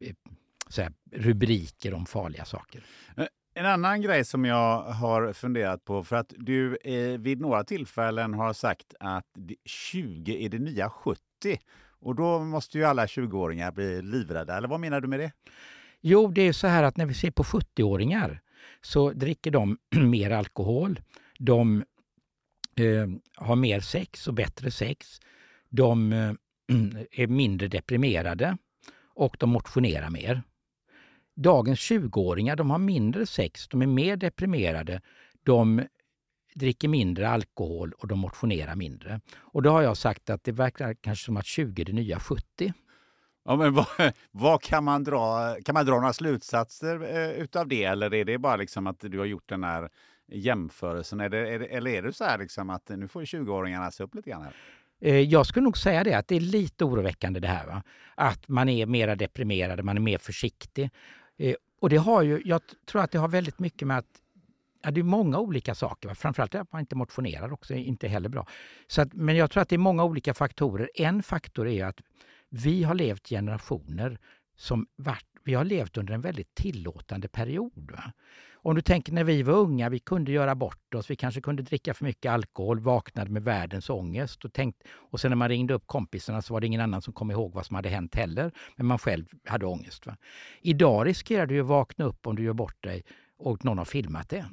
eh, 0.00 0.14
så 0.68 0.82
här 0.82 0.92
rubriker 1.12 1.94
om 1.94 2.06
farliga 2.06 2.44
saker. 2.44 2.84
Eh, 3.16 3.26
En 3.56 3.66
annan 3.66 4.02
grej 4.02 4.24
som 4.24 4.44
jag 4.44 4.82
har 4.82 5.32
funderat 5.32 5.84
på, 5.84 6.04
för 6.04 6.16
att 6.16 6.32
du 6.38 6.76
eh, 6.76 7.18
vid 7.20 7.40
några 7.40 7.64
tillfällen 7.64 8.34
har 8.34 8.52
sagt 8.52 8.94
att 9.00 9.26
det- 9.34 9.56
20 9.64 10.44
är 10.44 10.48
det 10.48 10.58
nya 10.58 10.90
70. 10.90 11.20
Och 12.00 12.14
då 12.14 12.40
måste 12.40 12.78
ju 12.78 12.84
alla 12.84 13.06
20-åringar 13.06 13.72
bli 13.72 14.02
livrädda, 14.02 14.56
eller 14.56 14.68
vad 14.68 14.80
menar 14.80 15.00
du 15.00 15.08
med 15.08 15.20
det? 15.20 15.32
Jo, 16.00 16.28
det 16.28 16.42
är 16.42 16.52
så 16.52 16.66
här 16.66 16.82
att 16.82 16.96
när 16.96 17.06
vi 17.06 17.14
ser 17.14 17.30
på 17.30 17.42
70-åringar 17.42 18.40
så 18.82 19.10
dricker 19.12 19.50
de 19.50 19.78
mer 19.96 20.30
alkohol. 20.30 21.00
De 21.38 21.84
eh, 22.76 23.08
har 23.36 23.56
mer 23.56 23.80
sex 23.80 24.28
och 24.28 24.34
bättre 24.34 24.70
sex. 24.70 25.20
De 25.68 26.12
eh, 26.12 26.32
är 27.10 27.26
mindre 27.26 27.68
deprimerade 27.68 28.56
och 29.14 29.36
de 29.40 29.50
motionerar 29.50 30.10
mer. 30.10 30.42
Dagens 31.36 31.80
20-åringar 31.80 32.56
de 32.56 32.70
har 32.70 32.78
mindre 32.78 33.26
sex, 33.26 33.68
de 33.68 33.82
är 33.82 33.86
mer 33.86 34.16
deprimerade, 34.16 35.00
de 35.42 35.82
dricker 36.54 36.88
mindre 36.88 37.28
alkohol 37.28 37.92
och 37.92 38.08
de 38.08 38.18
motionerar 38.18 38.76
mindre. 38.76 39.20
Och 39.36 39.62
då 39.62 39.70
har 39.70 39.82
jag 39.82 39.96
sagt 39.96 40.30
att 40.30 40.44
det 40.44 40.52
verkar 40.52 40.94
kanske 40.94 41.24
som 41.24 41.36
att 41.36 41.46
20 41.46 41.82
är 41.82 41.86
det 41.86 41.92
nya 41.92 42.20
70. 42.20 42.72
Ja, 43.44 43.56
men 43.56 43.74
vad, 43.74 43.86
vad 44.30 44.62
kan 44.62 44.84
man 44.84 45.04
dra? 45.04 45.54
Kan 45.64 45.72
man 45.74 45.86
dra 45.86 45.94
några 45.94 46.12
slutsatser 46.12 47.16
eh, 47.16 47.30
utav 47.30 47.68
det? 47.68 47.84
Eller 47.84 48.14
är 48.14 48.24
det 48.24 48.38
bara 48.38 48.56
liksom 48.56 48.86
att 48.86 49.00
du 49.00 49.18
har 49.18 49.26
gjort 49.26 49.48
den 49.48 49.64
här 49.64 49.88
jämförelsen? 50.28 51.20
Är 51.20 51.28
det, 51.28 51.54
är 51.54 51.58
det, 51.58 51.66
eller 51.66 51.90
är 51.90 52.02
det 52.02 52.12
så 52.12 52.24
här 52.24 52.38
liksom 52.38 52.70
att 52.70 52.88
nu 52.88 53.08
får 53.08 53.22
20-åringarna 53.22 53.90
se 53.90 54.04
upp 54.04 54.14
lite 54.14 54.30
grann? 54.30 54.42
Här? 54.42 54.54
Eh, 55.00 55.20
jag 55.20 55.46
skulle 55.46 55.64
nog 55.64 55.78
säga 55.78 56.04
det, 56.04 56.14
att 56.14 56.28
det 56.28 56.36
är 56.36 56.40
lite 56.40 56.84
oroväckande 56.84 57.40
det 57.40 57.48
här. 57.48 57.66
Va? 57.66 57.82
Att 58.14 58.48
man 58.48 58.68
är 58.68 58.86
mer 58.86 59.16
deprimerad, 59.16 59.84
man 59.84 59.96
är 59.96 60.00
mer 60.00 60.18
försiktig. 60.18 60.90
Eh, 61.36 61.54
och 61.80 61.90
det 61.90 61.96
har 61.96 62.22
ju, 62.22 62.42
jag 62.44 62.60
tror 62.86 63.02
att 63.02 63.10
det 63.10 63.18
har 63.18 63.28
väldigt 63.28 63.58
mycket 63.58 63.88
med 63.88 63.98
att 63.98 64.20
Ja, 64.84 64.90
det 64.90 65.00
är 65.00 65.04
många 65.04 65.38
olika 65.38 65.74
saker. 65.74 66.08
Va? 66.08 66.14
Framförallt 66.14 66.54
att 66.54 66.72
man 66.72 66.80
inte 66.80 66.96
motionerar 66.96 67.52
också, 67.52 67.74
är 67.74 67.78
inte 67.78 68.08
heller 68.08 68.28
bra. 68.28 68.46
Så 68.86 69.02
att, 69.02 69.14
men 69.14 69.36
jag 69.36 69.50
tror 69.50 69.62
att 69.62 69.68
det 69.68 69.76
är 69.76 69.78
många 69.78 70.04
olika 70.04 70.34
faktorer. 70.34 70.90
En 70.94 71.22
faktor 71.22 71.68
är 71.68 71.84
att 71.84 72.00
vi 72.48 72.82
har 72.82 72.94
levt 72.94 73.28
generationer 73.28 74.18
som 74.56 74.86
varit, 74.96 75.26
vi 75.44 75.54
har 75.54 75.64
levt 75.64 75.96
under 75.96 76.14
en 76.14 76.20
väldigt 76.20 76.54
tillåtande 76.54 77.28
period. 77.28 77.90
Va? 77.92 78.12
Om 78.64 78.74
du 78.74 78.82
tänker 78.82 79.12
när 79.12 79.24
vi 79.24 79.42
var 79.42 79.54
unga, 79.54 79.88
vi 79.88 79.98
kunde 79.98 80.32
göra 80.32 80.54
bort 80.54 80.94
oss, 80.94 81.10
vi 81.10 81.16
kanske 81.16 81.40
kunde 81.40 81.62
dricka 81.62 81.94
för 81.94 82.04
mycket 82.04 82.32
alkohol, 82.32 82.80
vaknade 82.80 83.30
med 83.30 83.42
världens 83.44 83.90
ångest 83.90 84.44
och, 84.44 84.52
tänkt, 84.52 84.82
och 84.92 85.20
sen 85.20 85.30
när 85.30 85.36
man 85.36 85.48
ringde 85.48 85.74
upp 85.74 85.86
kompisarna 85.86 86.42
så 86.42 86.54
var 86.54 86.60
det 86.60 86.66
ingen 86.66 86.80
annan 86.80 87.02
som 87.02 87.12
kom 87.12 87.30
ihåg 87.30 87.52
vad 87.52 87.66
som 87.66 87.76
hade 87.76 87.88
hänt 87.88 88.14
heller, 88.14 88.52
men 88.76 88.86
man 88.86 88.98
själv 88.98 89.26
hade 89.44 89.66
ångest. 89.66 90.06
Va? 90.06 90.16
Idag 90.60 91.06
riskerar 91.06 91.46
du 91.46 91.60
att 91.60 91.66
vakna 91.66 92.04
upp 92.04 92.26
om 92.26 92.36
du 92.36 92.42
gör 92.42 92.52
bort 92.52 92.82
dig 92.82 93.04
och 93.38 93.64
någon 93.64 93.78
har 93.78 93.84
filmat 93.84 94.28
det. 94.28 94.46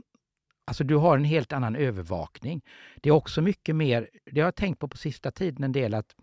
Alltså 0.66 0.84
du 0.84 0.96
har 0.96 1.18
en 1.18 1.24
helt 1.24 1.54
annan 1.54 1.76
övervakning. 1.76 2.62
Det 3.02 3.10
är 3.10 3.14
också 3.14 3.42
mycket 3.42 3.76
mer, 3.76 4.10
det 4.26 4.42
har 4.42 4.48
jag 4.48 4.56
tänkt 4.56 4.80
på 4.80 4.88
på 4.88 4.98
sista 4.98 5.32
tiden 5.32 5.64
en 5.64 5.72
del 5.72 5.94
att 5.94 6.16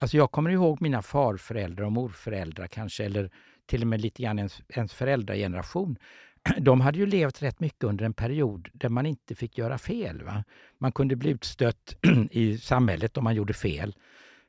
Alltså 0.00 0.16
jag 0.16 0.30
kommer 0.30 0.50
ihåg 0.50 0.80
mina 0.80 1.02
farföräldrar 1.02 1.84
och 1.84 1.92
morföräldrar 1.92 2.66
kanske, 2.66 3.04
eller 3.04 3.30
till 3.68 3.82
och 3.82 3.88
med 3.88 4.00
lite 4.00 4.22
grann 4.22 4.38
ens, 4.38 4.62
ens 4.68 4.92
föräldrageneration. 4.92 5.98
De 6.58 6.80
hade 6.80 6.98
ju 6.98 7.06
levt 7.06 7.42
rätt 7.42 7.60
mycket 7.60 7.84
under 7.84 8.04
en 8.04 8.14
period 8.14 8.68
där 8.72 8.88
man 8.88 9.06
inte 9.06 9.34
fick 9.34 9.58
göra 9.58 9.78
fel. 9.78 10.22
Va? 10.22 10.44
Man 10.78 10.92
kunde 10.92 11.16
bli 11.16 11.30
utstött 11.30 11.96
i 12.30 12.58
samhället 12.58 13.16
om 13.16 13.24
man 13.24 13.34
gjorde 13.34 13.54
fel. 13.54 13.94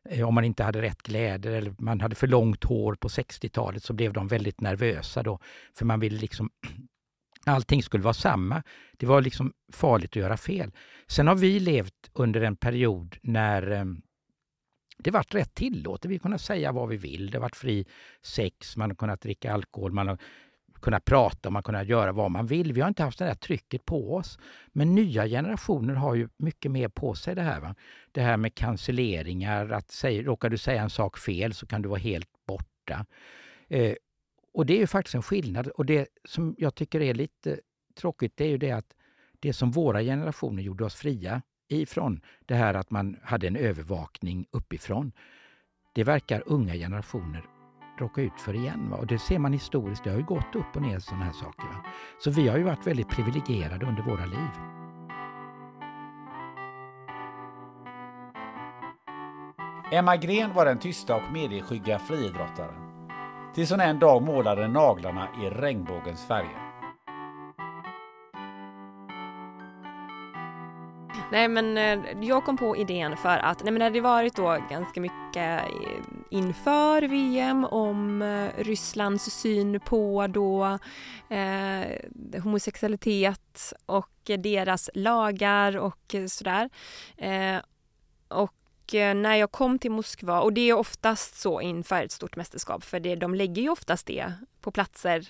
Eh, 0.09 0.27
om 0.27 0.35
man 0.35 0.43
inte 0.43 0.63
hade 0.63 0.81
rätt 0.81 1.03
kläder 1.03 1.51
eller 1.51 1.75
man 1.77 2.01
hade 2.01 2.15
för 2.15 2.27
långt 2.27 2.63
hår 2.63 2.95
på 2.95 3.07
60-talet 3.07 3.83
så 3.83 3.93
blev 3.93 4.13
de 4.13 4.27
väldigt 4.27 4.61
nervösa 4.61 5.23
då. 5.23 5.39
För 5.77 5.85
man 5.85 5.99
ville 5.99 6.19
liksom 6.19 6.49
allting 7.45 7.83
skulle 7.83 8.03
vara 8.03 8.13
samma. 8.13 8.63
Det 8.97 9.05
var 9.05 9.21
liksom 9.21 9.53
farligt 9.73 10.11
att 10.11 10.15
göra 10.15 10.37
fel. 10.37 10.71
Sen 11.07 11.27
har 11.27 11.35
vi 11.35 11.59
levt 11.59 12.09
under 12.13 12.41
en 12.41 12.55
period 12.55 13.17
när 13.21 13.71
eh, 13.71 13.85
det 15.03 15.11
varit 15.11 15.35
rätt 15.35 15.53
tillåtet. 15.53 16.11
Vi 16.11 16.15
har 16.15 16.19
kunnat 16.19 16.41
säga 16.41 16.71
vad 16.71 16.89
vi 16.89 16.97
vill. 16.97 17.31
Det 17.31 17.37
har 17.37 17.41
varit 17.41 17.55
fri 17.55 17.85
sex, 18.21 18.77
man 18.77 18.89
har 18.89 18.95
kunnat 18.95 19.21
dricka 19.21 19.53
alkohol, 19.53 19.91
man 19.91 20.07
har 20.07 20.17
kunnat 20.81 21.05
prata, 21.05 21.49
man 21.49 21.55
har 21.55 21.61
kunnat 21.63 21.87
göra 21.87 22.11
vad 22.11 22.31
man 22.31 22.47
vill. 22.47 22.73
Vi 22.73 22.81
har 22.81 22.87
inte 22.87 23.03
haft 23.03 23.19
det 23.19 23.25
där 23.25 23.35
trycket 23.35 23.85
på 23.85 24.15
oss. 24.15 24.39
Men 24.67 24.95
nya 24.95 25.27
generationer 25.27 25.93
har 25.93 26.15
ju 26.15 26.29
mycket 26.37 26.71
mer 26.71 26.87
på 26.87 27.15
sig 27.15 27.35
det 27.35 27.41
här. 27.41 27.59
Va? 27.61 27.75
Det 28.11 28.21
här 28.21 28.37
med 28.37 28.55
cancelleringar, 28.55 29.69
att 29.69 29.91
säga, 29.91 30.23
råkar 30.23 30.49
du 30.49 30.57
säga 30.57 30.81
en 30.81 30.89
sak 30.89 31.17
fel 31.17 31.53
så 31.53 31.65
kan 31.65 31.81
du 31.81 31.89
vara 31.89 31.99
helt 31.99 32.29
borta. 32.47 33.05
Eh, 33.67 33.93
och 34.53 34.65
det 34.65 34.73
är 34.73 34.79
ju 34.79 34.87
faktiskt 34.87 35.15
en 35.15 35.21
skillnad. 35.21 35.67
Och 35.67 35.85
det 35.85 36.07
som 36.25 36.55
jag 36.57 36.75
tycker 36.75 37.01
är 37.01 37.13
lite 37.13 37.59
tråkigt, 37.95 38.33
det 38.35 38.43
är 38.43 38.49
ju 38.49 38.57
det 38.57 38.71
att 38.71 38.95
det 39.39 39.53
som 39.53 39.71
våra 39.71 40.01
generationer 40.01 40.63
gjorde 40.63 40.85
oss 40.85 40.95
fria 40.95 41.41
ifrån, 41.77 42.21
det 42.45 42.55
här 42.55 42.73
att 42.73 42.91
man 42.91 43.17
hade 43.23 43.47
en 43.47 43.55
övervakning 43.55 44.45
uppifrån, 44.51 45.11
det 45.95 46.03
verkar 46.03 46.43
unga 46.45 46.73
generationer 46.73 47.45
råka 47.99 48.21
ut 48.21 48.41
för 48.41 48.55
igen. 48.55 48.89
Va? 48.89 48.97
Och 48.97 49.07
det 49.07 49.19
ser 49.19 49.39
man 49.39 49.53
historiskt, 49.53 50.03
det 50.03 50.09
har 50.09 50.17
ju 50.17 50.25
gått 50.25 50.55
upp 50.55 50.75
och 50.75 50.81
ner 50.81 50.99
sådana 50.99 51.25
här 51.25 51.33
saker. 51.33 51.67
Va? 51.67 51.85
Så 52.19 52.31
vi 52.31 52.47
har 52.47 52.57
ju 52.57 52.63
varit 52.63 52.87
väldigt 52.87 53.09
privilegierade 53.09 53.85
under 53.85 54.03
våra 54.03 54.25
liv. 54.25 54.49
Emma 59.91 60.17
Gren 60.17 60.53
var 60.53 60.65
den 60.65 60.79
tysta 60.79 61.15
och 61.15 61.33
medieskygga 61.33 61.99
friidrottaren. 61.99 62.89
Tills 63.55 63.71
hon 63.71 63.79
en 63.79 63.99
dag 63.99 64.21
målade 64.21 64.67
naglarna 64.67 65.27
i 65.43 65.49
regnbågens 65.49 66.27
färger. 66.27 66.68
Nej 71.31 71.47
men 71.47 71.77
eh, 71.77 71.99
jag 72.21 72.45
kom 72.45 72.57
på 72.57 72.77
idén 72.77 73.17
för 73.17 73.37
att 73.37 73.63
nej, 73.63 73.73
men 73.73 73.79
det 73.79 73.85
hade 73.85 74.01
varit 74.01 74.35
då 74.35 74.57
ganska 74.69 75.01
mycket 75.01 75.35
eh, 75.35 75.61
inför 76.29 77.01
VM 77.01 77.65
om 77.65 78.21
eh, 78.21 78.63
Rysslands 78.63 79.23
syn 79.23 79.79
på 79.79 80.27
då 80.27 80.79
eh, 81.29 82.41
homosexualitet 82.43 83.73
och 83.85 84.31
deras 84.37 84.89
lagar 84.93 85.77
och 85.77 86.15
sådär. 86.29 86.69
Eh, 87.17 87.57
och 88.27 88.55
när 88.93 89.35
jag 89.35 89.51
kom 89.51 89.79
till 89.79 89.91
Moskva, 89.91 90.41
och 90.41 90.53
det 90.53 90.69
är 90.69 90.73
oftast 90.73 91.39
så 91.39 91.61
inför 91.61 92.03
ett 92.03 92.11
stort 92.11 92.35
mästerskap 92.35 92.83
för 92.83 92.99
det, 92.99 93.15
de 93.15 93.35
lägger 93.35 93.61
ju 93.61 93.69
oftast 93.69 94.07
det 94.07 94.33
på 94.61 94.71
platser 94.71 95.27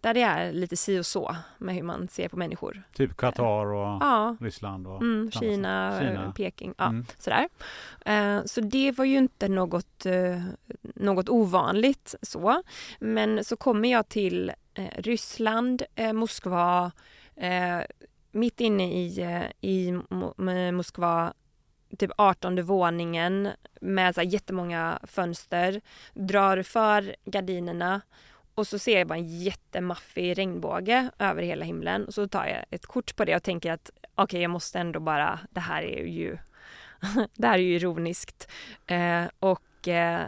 där 0.00 0.14
det 0.14 0.22
är 0.22 0.52
lite 0.52 0.76
si 0.76 0.98
och 0.98 1.06
så 1.06 1.36
med 1.58 1.74
hur 1.74 1.82
man 1.82 2.08
ser 2.08 2.28
på 2.28 2.36
människor. 2.36 2.82
Typ 2.94 3.16
Qatar 3.16 3.66
och 3.66 3.98
ja. 4.00 4.36
Ryssland 4.40 4.86
och 4.86 5.02
mm, 5.02 5.30
Kina, 5.30 6.00
Kina, 6.00 6.32
Peking, 6.36 6.74
ja, 6.78 6.86
mm. 6.86 7.06
sådär. 7.18 7.48
Uh, 8.08 8.44
så 8.44 8.60
det 8.60 8.92
var 8.92 9.04
ju 9.04 9.16
inte 9.16 9.48
något, 9.48 10.06
något 10.82 11.28
ovanligt 11.28 12.14
så. 12.22 12.62
Men 12.98 13.44
så 13.44 13.56
kommer 13.56 13.90
jag 13.90 14.08
till 14.08 14.52
Ryssland, 14.96 15.82
Moskva, 16.14 16.92
mitt 18.32 18.60
inne 18.60 18.92
i, 18.92 19.24
i 19.60 19.92
Moskva 20.72 21.32
typ 21.98 22.10
18 22.16 22.62
våningen 22.62 23.48
med 23.80 24.14
så 24.14 24.20
här 24.20 24.28
jättemånga 24.28 24.98
fönster, 25.02 25.80
drar 26.14 26.62
för 26.62 27.16
gardinerna 27.24 28.00
och 28.58 28.66
så 28.66 28.78
ser 28.78 28.98
jag 28.98 29.06
bara 29.06 29.18
en 29.18 29.40
jättemaffig 29.40 30.38
regnbåge 30.38 31.10
över 31.18 31.42
hela 31.42 31.64
himlen. 31.64 32.04
Och 32.04 32.14
så 32.14 32.28
tar 32.28 32.46
jag 32.46 32.64
ett 32.70 32.86
kort 32.86 33.16
på 33.16 33.24
det 33.24 33.36
och 33.36 33.42
tänker 33.42 33.72
att 33.72 33.90
okej, 34.00 34.24
okay, 34.24 34.40
jag 34.40 34.50
måste 34.50 34.78
ändå 34.78 35.00
bara, 35.00 35.40
det 35.50 35.60
här 35.60 35.82
är 35.82 36.04
ju, 36.04 36.38
det 37.34 37.46
här 37.46 37.58
är 37.58 37.62
ju 37.62 37.74
ironiskt. 37.74 38.48
Eh, 38.86 39.24
och 39.38 39.88
eh, 39.88 40.22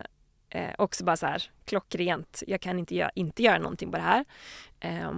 eh, 0.49 0.75
också 0.79 1.05
bara 1.05 1.17
så 1.17 1.27
här 1.27 1.43
klockrent, 1.65 2.43
jag 2.47 2.61
kan 2.61 2.79
inte 2.79 2.95
göra, 2.95 3.11
inte 3.15 3.43
göra 3.43 3.59
någonting 3.59 3.91
på 3.91 3.97
det 3.97 4.03
här. 4.03 4.25
Eh, 4.81 5.13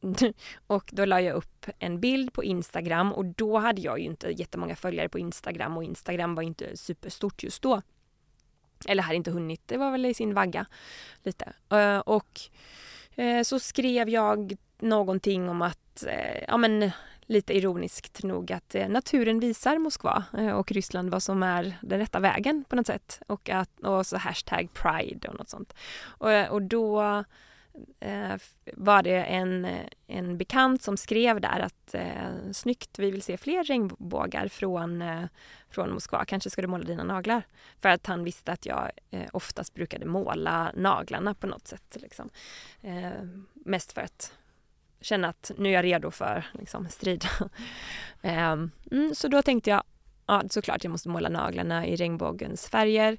och 0.66 0.90
då 0.92 1.04
la 1.04 1.20
jag 1.20 1.36
upp 1.36 1.66
en 1.78 2.00
bild 2.00 2.32
på 2.32 2.44
Instagram 2.44 3.12
och 3.12 3.24
då 3.24 3.58
hade 3.58 3.80
jag 3.80 3.98
ju 3.98 4.04
inte 4.04 4.30
jättemånga 4.30 4.76
följare 4.76 5.08
på 5.08 5.18
Instagram 5.18 5.76
och 5.76 5.84
Instagram 5.84 6.34
var 6.34 6.42
inte 6.42 6.76
superstort 6.76 7.42
just 7.42 7.62
då. 7.62 7.82
Eller 8.88 9.02
hade 9.02 9.16
inte 9.16 9.30
hunnit, 9.30 9.62
det 9.66 9.76
var 9.76 9.90
väl 9.90 10.06
i 10.06 10.14
sin 10.14 10.34
vagga 10.34 10.66
lite. 11.22 11.52
Eh, 11.70 11.98
och 11.98 12.40
eh, 13.14 13.42
så 13.42 13.58
skrev 13.58 14.08
jag 14.08 14.56
någonting 14.78 15.48
om 15.48 15.62
att, 15.62 16.04
eh, 16.06 16.44
ja 16.48 16.56
men 16.56 16.90
lite 17.28 17.56
ironiskt 17.56 18.22
nog 18.22 18.52
att 18.52 18.76
naturen 18.88 19.40
visar 19.40 19.78
Moskva 19.78 20.24
och 20.54 20.72
Ryssland 20.72 21.10
vad 21.10 21.22
som 21.22 21.42
är 21.42 21.78
den 21.82 21.98
rätta 21.98 22.20
vägen 22.20 22.64
på 22.68 22.76
något 22.76 22.86
sätt. 22.86 23.20
Och, 23.26 23.50
att, 23.50 23.80
och 23.80 24.06
så 24.06 24.16
hashtag 24.16 24.68
pride 24.72 25.28
och 25.28 25.38
något 25.38 25.48
sånt. 25.48 25.74
Och, 26.06 26.48
och 26.50 26.62
då 26.62 27.24
Eh, 28.00 28.34
var 28.72 29.02
det 29.02 29.24
en, 29.24 29.66
en 30.06 30.38
bekant 30.38 30.82
som 30.82 30.96
skrev 30.96 31.40
där 31.40 31.60
att 31.60 31.94
eh, 31.94 32.52
snyggt, 32.52 32.98
vi 32.98 33.10
vill 33.10 33.22
se 33.22 33.36
fler 33.36 33.64
regnbågar 33.64 34.48
från, 34.48 35.02
eh, 35.02 35.24
från 35.70 35.92
Moskva. 35.92 36.24
Kanske 36.24 36.50
ska 36.50 36.62
du 36.62 36.68
måla 36.68 36.84
dina 36.84 37.04
naglar? 37.04 37.42
För 37.78 37.88
att 37.88 38.06
han 38.06 38.24
visste 38.24 38.52
att 38.52 38.66
jag 38.66 38.90
eh, 39.10 39.28
oftast 39.32 39.74
brukade 39.74 40.06
måla 40.06 40.72
naglarna 40.76 41.34
på 41.34 41.46
något 41.46 41.66
sätt. 41.66 41.96
Liksom. 42.00 42.30
Eh, 42.80 43.10
mest 43.52 43.92
för 43.92 44.00
att 44.00 44.32
känna 45.00 45.28
att 45.28 45.50
nu 45.58 45.68
är 45.68 45.72
jag 45.72 45.84
redo 45.84 46.10
för 46.10 46.46
liksom, 46.52 46.88
strid. 46.88 47.24
eh, 48.22 48.52
mm, 48.90 49.14
så 49.14 49.28
då 49.28 49.42
tänkte 49.42 49.70
jag, 49.70 49.82
ja 50.26 50.42
såklart 50.50 50.84
jag 50.84 50.90
måste 50.90 51.08
måla 51.08 51.28
naglarna 51.28 51.86
i 51.86 51.96
regnbågens 51.96 52.68
färger. 52.68 53.18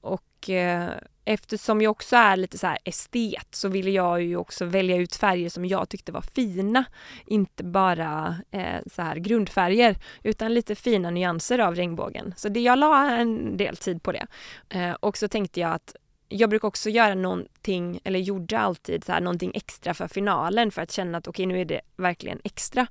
Och 0.00 0.50
eh, 0.50 0.90
eftersom 1.24 1.80
jag 1.80 1.90
också 1.90 2.16
är 2.16 2.36
lite 2.36 2.58
så 2.58 2.66
här 2.66 2.78
estet 2.84 3.48
så 3.50 3.68
ville 3.68 3.90
jag 3.90 4.22
ju 4.22 4.36
också 4.36 4.64
välja 4.64 4.96
ut 4.96 5.16
färger 5.16 5.48
som 5.48 5.64
jag 5.64 5.88
tyckte 5.88 6.12
var 6.12 6.20
fina. 6.20 6.84
Inte 7.26 7.64
bara 7.64 8.36
eh, 8.50 8.80
så 8.92 9.02
här 9.02 9.16
grundfärger 9.16 9.96
utan 10.22 10.54
lite 10.54 10.74
fina 10.74 11.10
nyanser 11.10 11.58
av 11.58 11.74
regnbågen. 11.74 12.34
Så 12.36 12.48
det, 12.48 12.60
jag 12.60 12.78
la 12.78 13.10
en 13.10 13.56
del 13.56 13.76
tid 13.76 14.02
på 14.02 14.12
det. 14.12 14.26
Eh, 14.68 14.92
och 14.92 15.16
så 15.16 15.28
tänkte 15.28 15.60
jag 15.60 15.72
att 15.72 15.96
jag 16.28 16.50
brukar 16.50 16.68
också 16.68 16.90
göra 16.90 17.14
någonting, 17.14 18.00
eller 18.04 18.18
gjorde 18.18 18.58
alltid 18.58 19.04
så 19.04 19.12
här, 19.12 19.20
någonting 19.20 19.52
extra 19.54 19.94
för 19.94 20.08
finalen 20.08 20.70
för 20.70 20.82
att 20.82 20.92
känna 20.92 21.18
att 21.18 21.28
okej 21.28 21.46
okay, 21.46 21.54
nu 21.54 21.60
är 21.60 21.64
det 21.64 21.80
verkligen 21.96 22.40
extra. 22.44 22.86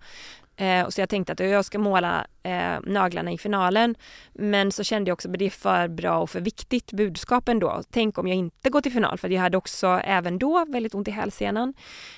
Eh, 0.57 0.85
och 0.85 0.93
så 0.93 1.01
jag 1.01 1.09
tänkte 1.09 1.33
att 1.33 1.39
jag 1.39 1.65
ska 1.65 1.79
måla 1.79 2.27
eh, 2.43 2.79
naglarna 2.83 3.31
i 3.31 3.37
finalen. 3.37 3.95
Men 4.33 4.71
så 4.71 4.83
kände 4.83 5.09
jag 5.09 5.13
också 5.13 5.31
att 5.31 5.39
det 5.39 5.45
är 5.45 5.49
för 5.49 5.87
bra 5.87 6.17
och 6.17 6.29
för 6.29 6.41
viktigt 6.41 6.91
budskap 6.91 7.49
ändå. 7.49 7.83
Tänk 7.91 8.17
om 8.17 8.27
jag 8.27 8.37
inte 8.37 8.69
går 8.69 8.81
till 8.81 8.91
final 8.91 9.17
för 9.17 9.29
jag 9.29 9.41
hade 9.41 9.57
också 9.57 9.87
även 10.03 10.39
då 10.39 10.65
väldigt 10.65 10.93
ont 10.93 11.07
i 11.07 11.11
hälsenan. 11.11 11.73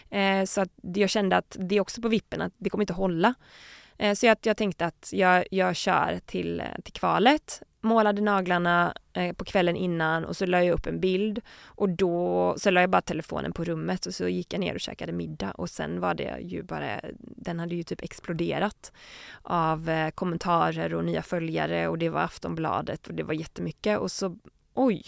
Eh, 0.09 0.45
så 0.45 0.61
att 0.61 0.69
jag 0.81 1.09
kände 1.09 1.37
att 1.37 1.57
det 1.59 1.75
är 1.75 1.81
också 1.81 2.01
på 2.01 2.07
vippen 2.07 2.41
att 2.41 2.53
det 2.57 2.69
kommer 2.69 2.83
inte 2.83 2.93
hålla. 2.93 3.33
Eh, 3.99 4.13
så 4.13 4.25
jag, 4.25 4.37
jag 4.41 4.57
tänkte 4.57 4.85
att 4.85 5.09
jag, 5.11 5.45
jag 5.51 5.75
kör 5.75 6.19
till, 6.25 6.63
till 6.83 6.93
kvalet. 6.93 7.61
Målade 7.81 8.21
naglarna 8.21 8.93
eh, 9.13 9.33
på 9.33 9.45
kvällen 9.45 9.75
innan 9.75 10.25
och 10.25 10.37
så 10.37 10.45
la 10.45 10.63
jag 10.63 10.73
upp 10.73 10.87
en 10.87 10.99
bild. 10.99 11.41
Och 11.63 11.89
då 11.89 12.55
så 12.57 12.71
la 12.71 12.81
jag 12.81 12.89
bara 12.89 13.01
telefonen 13.01 13.53
på 13.53 13.63
rummet 13.63 14.05
och 14.05 14.13
så 14.13 14.27
gick 14.27 14.53
jag 14.53 14.59
ner 14.59 14.73
och 14.73 14.79
käkade 14.79 15.11
middag. 15.11 15.51
Och 15.51 15.69
sen 15.69 15.99
var 15.99 16.13
det 16.13 16.39
ju 16.41 16.63
bara, 16.63 17.01
den 17.19 17.59
hade 17.59 17.75
ju 17.75 17.83
typ 17.83 18.03
exploderat 18.03 18.91
av 19.41 19.89
eh, 19.89 20.09
kommentarer 20.09 20.93
och 20.93 21.05
nya 21.05 21.21
följare. 21.21 21.87
Och 21.87 21.97
det 21.97 22.09
var 22.09 22.21
Aftonbladet 22.21 23.07
och 23.07 23.13
det 23.13 23.23
var 23.23 23.33
jättemycket. 23.33 23.99
Och 23.99 24.11
så 24.11 24.37
oj, 24.73 25.03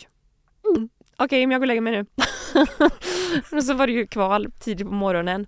mm, 0.76 0.89
okej 1.13 1.26
okay, 1.26 1.47
men 1.47 1.51
jag 1.51 1.61
går 1.61 1.63
och 1.63 1.68
lägger 1.68 1.81
mig 1.81 1.93
nu. 1.93 2.05
och 3.57 3.63
så 3.63 3.73
var 3.73 3.88
det 3.88 3.93
ju 3.93 4.07
kval 4.07 4.51
tidigt 4.59 4.88
på 4.88 4.93
morgonen. 4.93 5.47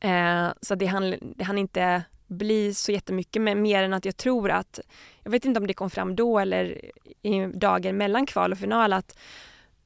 Eh, 0.00 0.48
så 0.62 0.74
det 0.74 0.86
hann, 0.86 1.14
det 1.36 1.44
hann 1.44 1.58
inte 1.58 2.02
bli 2.28 2.74
så 2.74 2.92
jättemycket 2.92 3.42
men 3.42 3.62
mer 3.62 3.82
än 3.82 3.92
att 3.92 4.04
jag 4.04 4.16
tror 4.16 4.50
att, 4.50 4.80
jag 5.22 5.30
vet 5.30 5.44
inte 5.44 5.60
om 5.60 5.66
det 5.66 5.74
kom 5.74 5.90
fram 5.90 6.16
då 6.16 6.38
eller 6.38 6.90
i 7.22 7.46
dagen 7.54 7.96
mellan 7.96 8.26
kval 8.26 8.52
och 8.52 8.58
final 8.58 8.92
att 8.92 9.18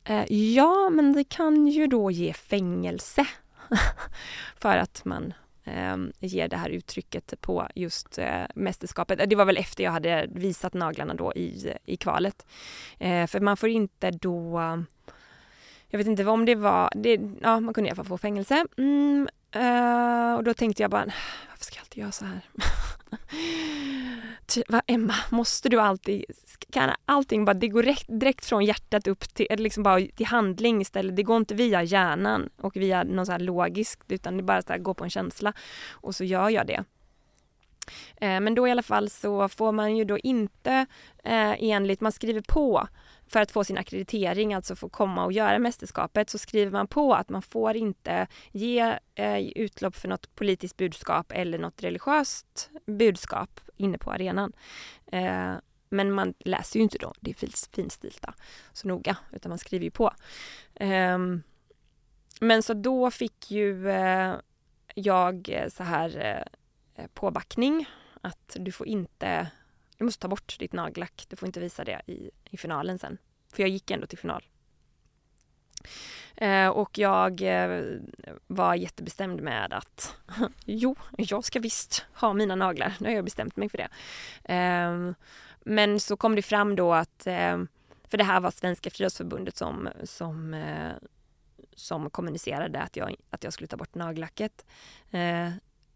eh, 0.05 0.33
ja 0.33 0.91
men 0.91 1.13
det 1.13 1.25
kan 1.25 1.67
ju 1.67 1.87
då 1.87 2.11
ge 2.11 2.33
fängelse 2.33 3.27
för 4.57 4.77
att 4.77 5.05
man 5.05 5.35
eh, 5.65 5.97
ger 6.19 6.49
det 6.49 6.57
här 6.57 6.71
uttrycket 6.71 7.41
på 7.41 7.69
just 7.75 8.19
eh, 8.19 8.43
mästerskapet. 8.55 9.31
Det 9.31 9.37
var 9.37 9.45
väl 9.45 9.57
efter 9.57 9.85
jag 9.85 9.93
hade 9.93 10.27
visat 10.31 10.75
naglarna 10.75 11.15
då 11.15 11.33
i, 11.33 11.75
i 11.85 11.97
kvalet. 11.97 12.47
Eh, 12.99 13.27
för 13.27 13.41
man 13.41 13.57
får 13.57 13.69
inte 13.69 14.11
då 14.11 14.61
jag 15.89 15.99
vet 15.99 16.07
inte 16.07 16.25
om 16.25 16.45
det 16.45 16.55
var, 16.55 16.91
det, 16.95 17.21
ja 17.41 17.61
man 17.61 17.75
kunde 17.75 17.89
i 17.89 17.91
alla 17.91 17.97
fall 17.97 18.07
få 18.07 18.19
fängelse. 18.19 18.67
Mm, 18.79 19.29
Uh, 19.57 20.35
och 20.35 20.45
då 20.45 20.55
tänkte 20.55 20.83
jag 20.83 20.91
bara, 20.91 21.05
varför 21.49 21.65
ska 21.65 21.77
jag 21.77 21.83
alltid 21.83 22.01
göra 22.01 22.13
så 22.13 22.25
här? 22.25 22.41
Va, 24.69 24.83
Emma, 24.87 25.15
måste 25.31 25.69
du 25.69 25.81
alltid, 25.81 26.25
kan 26.71 26.91
allting 27.05 27.45
bara, 27.45 27.55
det 27.55 27.69
går 27.69 27.83
direkt, 27.83 28.07
direkt 28.09 28.45
från 28.45 28.65
hjärtat 28.65 29.07
upp 29.07 29.35
till, 29.35 29.47
liksom 29.51 29.83
bara 29.83 30.01
till 30.17 30.27
handling 30.27 30.81
istället. 30.81 31.17
Det 31.17 31.23
går 31.23 31.37
inte 31.37 31.55
via 31.55 31.83
hjärnan 31.83 32.49
och 32.57 32.77
via 32.77 33.03
något 33.03 33.27
så 33.27 33.33
här 33.33 33.39
logiskt 33.39 34.13
utan 34.13 34.37
det 34.37 34.43
bara 34.43 34.63
så 34.63 34.73
här, 34.73 34.79
går 34.79 34.95
på 34.95 35.05
en 35.05 35.11
känsla. 35.11 35.53
Och 35.91 36.15
så 36.15 36.25
gör 36.25 36.51
jag 36.51 36.67
det. 36.67 36.85
Uh, 38.23 38.41
men 38.41 38.55
då 38.55 38.69
i 38.69 38.71
alla 38.71 38.83
fall 38.83 39.11
så 39.11 39.49
får 39.49 39.73
man 39.73 39.97
ju 39.97 40.05
då 40.05 40.19
inte 40.19 40.87
uh, 41.27 41.55
enligt, 41.59 42.01
man 42.01 42.13
skriver 42.13 42.41
på 42.41 42.89
för 43.33 43.41
att 43.41 43.51
få 43.51 43.65
sin 43.65 43.79
akkreditering, 43.79 44.55
alltså 44.55 44.77
få 44.77 44.89
komma 44.89 45.25
och 45.25 45.33
göra 45.33 45.59
mästerskapet, 45.59 46.31
så 46.31 46.39
skriver 46.39 46.73
man 46.73 46.87
på 46.87 47.15
att 47.15 47.29
man 47.29 47.43
får 47.43 47.77
inte 47.77 48.27
ge 48.53 48.99
eh, 49.15 49.41
utlopp 49.41 49.97
för 49.97 50.09
något 50.09 50.35
politiskt 50.35 50.77
budskap 50.77 51.33
eller 51.33 51.59
något 51.59 51.83
religiöst 51.83 52.71
budskap 52.87 53.61
inne 53.77 53.99
på 53.99 54.13
arenan. 54.13 54.53
Eh, 55.13 55.53
men 55.89 56.13
man 56.13 56.35
läser 56.39 56.79
ju 56.79 56.83
inte 56.83 56.99
då, 56.99 57.13
det 57.21 57.31
är 57.31 57.69
finstilta 57.73 58.35
så 58.73 58.89
noga, 58.89 59.17
utan 59.33 59.51
man 59.51 59.59
skriver 59.59 59.85
ju 59.85 59.91
på. 59.91 60.13
Eh, 60.75 61.19
men 62.41 62.63
så 62.63 62.75
då 62.75 63.11
fick 63.11 63.51
ju 63.51 63.91
eh, 63.91 64.35
jag 64.95 65.65
så 65.69 65.83
här 65.83 66.45
eh, 66.95 67.07
påbackning 67.15 67.87
att 68.21 68.57
du 68.61 68.73
får 68.73 68.87
inte 68.87 69.51
du 70.03 70.05
måste 70.05 70.23
ta 70.23 70.29
bort 70.29 70.57
ditt 70.59 70.73
nagellack. 70.73 71.27
Du 71.29 71.37
får 71.37 71.47
inte 71.47 71.61
visa 71.61 71.85
det 71.85 72.03
i, 72.07 72.31
i 72.51 72.57
finalen 72.57 72.99
sen. 72.99 73.19
För 73.53 73.63
jag 73.63 73.71
gick 73.71 73.91
ändå 73.91 74.07
till 74.07 74.19
final. 74.19 74.45
Eh, 76.37 76.69
och 76.69 76.99
jag 76.99 77.43
eh, 77.43 77.83
var 78.47 78.75
jättebestämd 78.75 79.43
med 79.43 79.73
att 79.73 80.17
jo, 80.65 80.97
jag 81.17 81.45
ska 81.45 81.61
visst 81.61 82.07
ha 82.15 82.33
mina 82.33 82.55
naglar. 82.55 82.95
Nu 83.01 83.09
har 83.09 83.15
jag 83.15 83.25
bestämt 83.25 83.57
mig 83.57 83.69
för 83.69 83.79
det. 83.79 83.89
Eh, 84.55 85.13
men 85.61 86.01
så 86.01 86.17
kom 86.17 86.37
det 86.37 86.43
fram 86.43 86.77
då 86.77 86.95
att, 86.95 87.27
eh, 87.27 87.63
för 88.05 88.19
det 88.19 88.25
här 88.25 88.41
var 88.41 88.51
Svenska 88.51 88.91
Friidrottsförbundet 88.91 89.57
som, 89.57 89.89
som, 90.05 90.55
eh, 90.55 90.93
som 91.75 92.11
kommunicerade 92.11 92.81
att 92.81 92.97
jag, 92.97 93.15
att 93.31 93.45
jag 93.45 93.53
skulle 93.53 93.69
ta 93.69 93.77
bort 93.77 93.95
nagellacket. 93.95 94.67
Eh, 95.11 95.49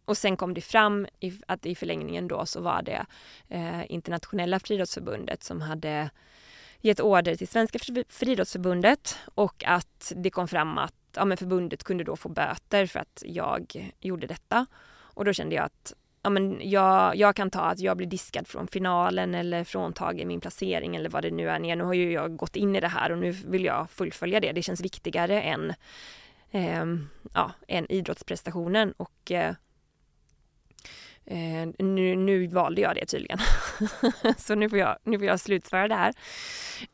och 0.06 0.16
sen 0.16 0.36
kom 0.36 0.54
det 0.54 0.60
fram 0.60 1.06
i, 1.20 1.40
att 1.46 1.66
i 1.66 1.74
förlängningen 1.74 2.28
då 2.28 2.46
så 2.46 2.60
var 2.60 2.82
det 2.82 3.06
eh, 3.48 3.92
internationella 3.92 4.60
friidrottsförbundet 4.60 5.44
som 5.44 5.60
hade 5.60 6.10
gett 6.80 7.00
order 7.00 7.36
till 7.36 7.48
Svenska 7.48 7.78
friidrottsförbundet 8.08 9.18
och 9.34 9.64
att 9.66 10.12
det 10.16 10.30
kom 10.30 10.48
fram 10.48 10.78
att 10.78 10.94
ja, 11.16 11.24
men 11.24 11.36
förbundet 11.36 11.84
kunde 11.84 12.04
då 12.04 12.16
få 12.16 12.28
böter 12.28 12.86
för 12.86 13.00
att 13.00 13.22
jag 13.26 13.92
gjorde 14.00 14.26
detta. 14.26 14.66
Och 14.88 15.24
då 15.24 15.32
kände 15.32 15.54
jag 15.54 15.64
att 15.64 15.94
ja, 16.22 16.30
men 16.30 16.70
jag, 16.70 17.16
jag 17.16 17.36
kan 17.36 17.50
ta 17.50 17.60
att 17.60 17.80
jag 17.80 17.96
blir 17.96 18.06
diskad 18.06 18.48
från 18.48 18.66
finalen 18.66 19.34
eller 19.34 19.64
fråntagen 19.64 20.28
min 20.28 20.40
placering 20.40 20.96
eller 20.96 21.10
vad 21.10 21.22
det 21.22 21.30
nu 21.30 21.50
är. 21.50 21.58
Nu 21.58 21.84
har 21.84 21.94
ju 21.94 22.12
jag 22.12 22.36
gått 22.36 22.56
in 22.56 22.76
i 22.76 22.80
det 22.80 22.88
här 22.88 23.12
och 23.12 23.18
nu 23.18 23.30
vill 23.30 23.64
jag 23.64 23.90
fullfölja 23.90 24.40
det. 24.40 24.52
Det 24.52 24.62
känns 24.62 24.80
viktigare 24.80 25.42
än, 25.42 25.74
eh, 26.50 26.84
ja, 27.34 27.52
än 27.68 27.92
idrottsprestationen 27.92 28.92
och 28.92 29.32
eh, 29.32 29.54
Eh, 31.26 31.68
nu, 31.78 32.16
nu, 32.16 32.46
valde 32.46 32.80
jag 32.80 32.94
det 32.94 33.06
tydligen. 33.06 33.38
så 34.38 34.54
nu 34.54 34.68
får, 34.68 34.78
jag, 34.78 34.96
nu 35.04 35.18
får 35.18 35.26
jag 35.26 35.40
slutföra 35.40 35.88
det 35.88 35.94
här. 35.94 36.14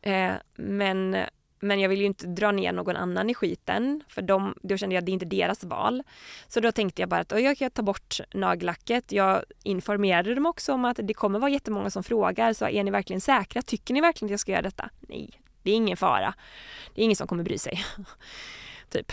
Eh, 0.01 0.33
men, 0.55 1.17
men 1.59 1.79
jag 1.79 1.89
vill 1.89 1.99
ju 1.99 2.05
inte 2.05 2.27
dra 2.27 2.51
ner 2.51 2.71
någon 2.71 2.95
annan 2.95 3.29
i 3.29 3.33
skiten, 3.33 4.03
för 4.07 4.21
de, 4.21 4.55
då 4.61 4.77
kände 4.77 4.95
jag 4.95 5.01
att 5.01 5.05
det 5.05 5.11
är 5.11 5.13
inte 5.13 5.25
deras 5.25 5.63
val. 5.63 6.03
Så 6.47 6.59
då 6.59 6.71
tänkte 6.71 7.01
jag 7.01 7.09
bara 7.09 7.21
att 7.21 7.41
jag 7.41 7.57
kan 7.57 7.71
ta 7.71 7.81
bort 7.81 8.19
nagellacket. 8.33 9.11
Jag 9.11 9.43
informerade 9.63 10.35
dem 10.35 10.45
också 10.45 10.73
om 10.73 10.85
att 10.85 10.99
det 11.03 11.13
kommer 11.13 11.39
vara 11.39 11.51
jättemånga 11.51 11.89
som 11.89 12.03
frågar, 12.03 12.53
så 12.53 12.67
är 12.67 12.83
ni 12.83 12.91
verkligen 12.91 13.21
säkra? 13.21 13.61
Tycker 13.61 13.93
ni 13.93 14.01
verkligen 14.01 14.27
att 14.27 14.31
jag 14.31 14.39
ska 14.39 14.51
göra 14.51 14.61
detta? 14.61 14.89
Nej, 14.99 15.29
det 15.63 15.71
är 15.71 15.75
ingen 15.75 15.97
fara. 15.97 16.33
Det 16.93 17.01
är 17.01 17.05
ingen 17.05 17.15
som 17.15 17.27
kommer 17.27 17.43
bry 17.43 17.57
sig. 17.57 17.83
typ. 18.89 19.11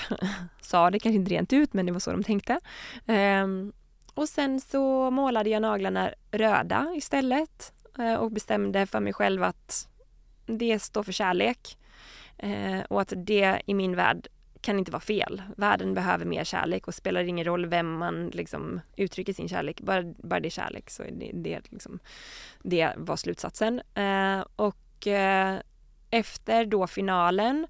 Sa 0.61 0.91
det 0.91 0.99
kanske 0.99 1.17
inte 1.17 1.31
rent 1.31 1.53
ut, 1.53 1.73
men 1.73 1.87
det 1.87 1.93
var 1.93 2.01
så 2.01 2.11
de 2.11 2.25
tänkte. 2.25 2.61
Um, 3.07 3.73
och 4.21 4.29
sen 4.29 4.61
så 4.61 5.11
målade 5.11 5.51
jag 5.51 5.63
naglarna 5.63 6.11
röda 6.31 6.93
istället 6.97 7.73
eh, 7.99 8.15
och 8.15 8.33
bestämde 8.33 8.87
för 8.87 9.01
mig 9.01 9.13
själv 9.13 9.43
att 9.43 9.89
det 10.47 10.83
står 10.83 11.03
för 11.03 11.13
kärlek. 11.13 11.79
Eh, 12.39 12.81
och 12.89 13.01
att 13.01 13.13
det 13.17 13.63
i 13.67 13.75
min 13.75 13.97
värld 13.97 14.29
kan 14.61 14.79
inte 14.79 14.91
vara 14.91 15.01
fel. 15.01 15.43
Världen 15.57 15.95
behöver 15.95 16.25
mer 16.25 16.45
kärlek 16.45 16.89
och 16.89 16.95
spelar 16.95 17.25
ingen 17.25 17.45
roll 17.45 17.67
vem 17.67 17.93
man 17.93 18.29
liksom 18.29 18.81
uttrycker 18.97 19.33
sin 19.33 19.49
kärlek. 19.49 19.81
Bara, 19.81 20.03
bara 20.03 20.41
det 20.41 20.49
är 20.49 20.51
kärlek 20.51 20.91
så 20.91 21.03
det, 21.03 21.31
det, 21.35 21.61
liksom, 21.71 21.99
det 22.63 22.93
var 22.97 23.17
slutsatsen. 23.17 23.81
Eh, 23.95 24.45
och 24.57 25.07
eh, 25.07 25.59
efter 26.11 26.65
då 26.65 26.87
finalen 26.87 27.67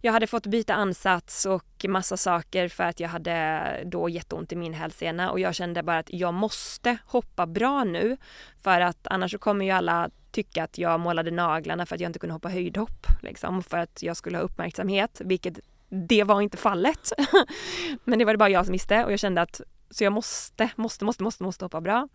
jag 0.00 0.12
hade 0.12 0.26
fått 0.26 0.46
byta 0.46 0.74
ansats 0.74 1.46
och 1.46 1.84
massa 1.88 2.16
saker 2.16 2.68
för 2.68 2.84
att 2.84 3.00
jag 3.00 3.08
hade 3.08 3.82
då 3.86 4.08
jätteont 4.08 4.52
i 4.52 4.56
min 4.56 4.74
hälsena 4.74 5.30
och 5.30 5.40
jag 5.40 5.54
kände 5.54 5.82
bara 5.82 5.98
att 5.98 6.12
jag 6.12 6.34
måste 6.34 6.98
hoppa 7.06 7.46
bra 7.46 7.84
nu 7.84 8.16
för 8.62 8.80
att 8.80 9.06
annars 9.06 9.30
så 9.30 9.38
kommer 9.38 9.64
ju 9.64 9.70
alla 9.70 10.10
tycka 10.30 10.64
att 10.64 10.78
jag 10.78 11.00
målade 11.00 11.30
naglarna 11.30 11.86
för 11.86 11.94
att 11.94 12.00
jag 12.00 12.08
inte 12.08 12.18
kunde 12.18 12.32
hoppa 12.32 12.48
höjdhopp 12.48 13.06
liksom 13.22 13.62
för 13.62 13.78
att 13.78 14.02
jag 14.02 14.16
skulle 14.16 14.36
ha 14.38 14.44
uppmärksamhet 14.44 15.20
vilket 15.24 15.58
det 15.88 16.24
var 16.24 16.40
inte 16.40 16.56
fallet. 16.56 17.12
Men 18.04 18.18
det 18.18 18.24
var 18.24 18.32
det 18.32 18.38
bara 18.38 18.48
jag 18.48 18.66
som 18.66 18.72
visste 18.72 19.04
och 19.04 19.12
jag 19.12 19.18
kände 19.18 19.42
att 19.42 19.60
så 19.90 20.04
jag 20.04 20.12
måste, 20.12 20.70
måste, 20.76 21.04
måste, 21.04 21.22
måste, 21.22 21.42
måste 21.42 21.64
hoppa 21.64 21.80
bra. 21.80 22.08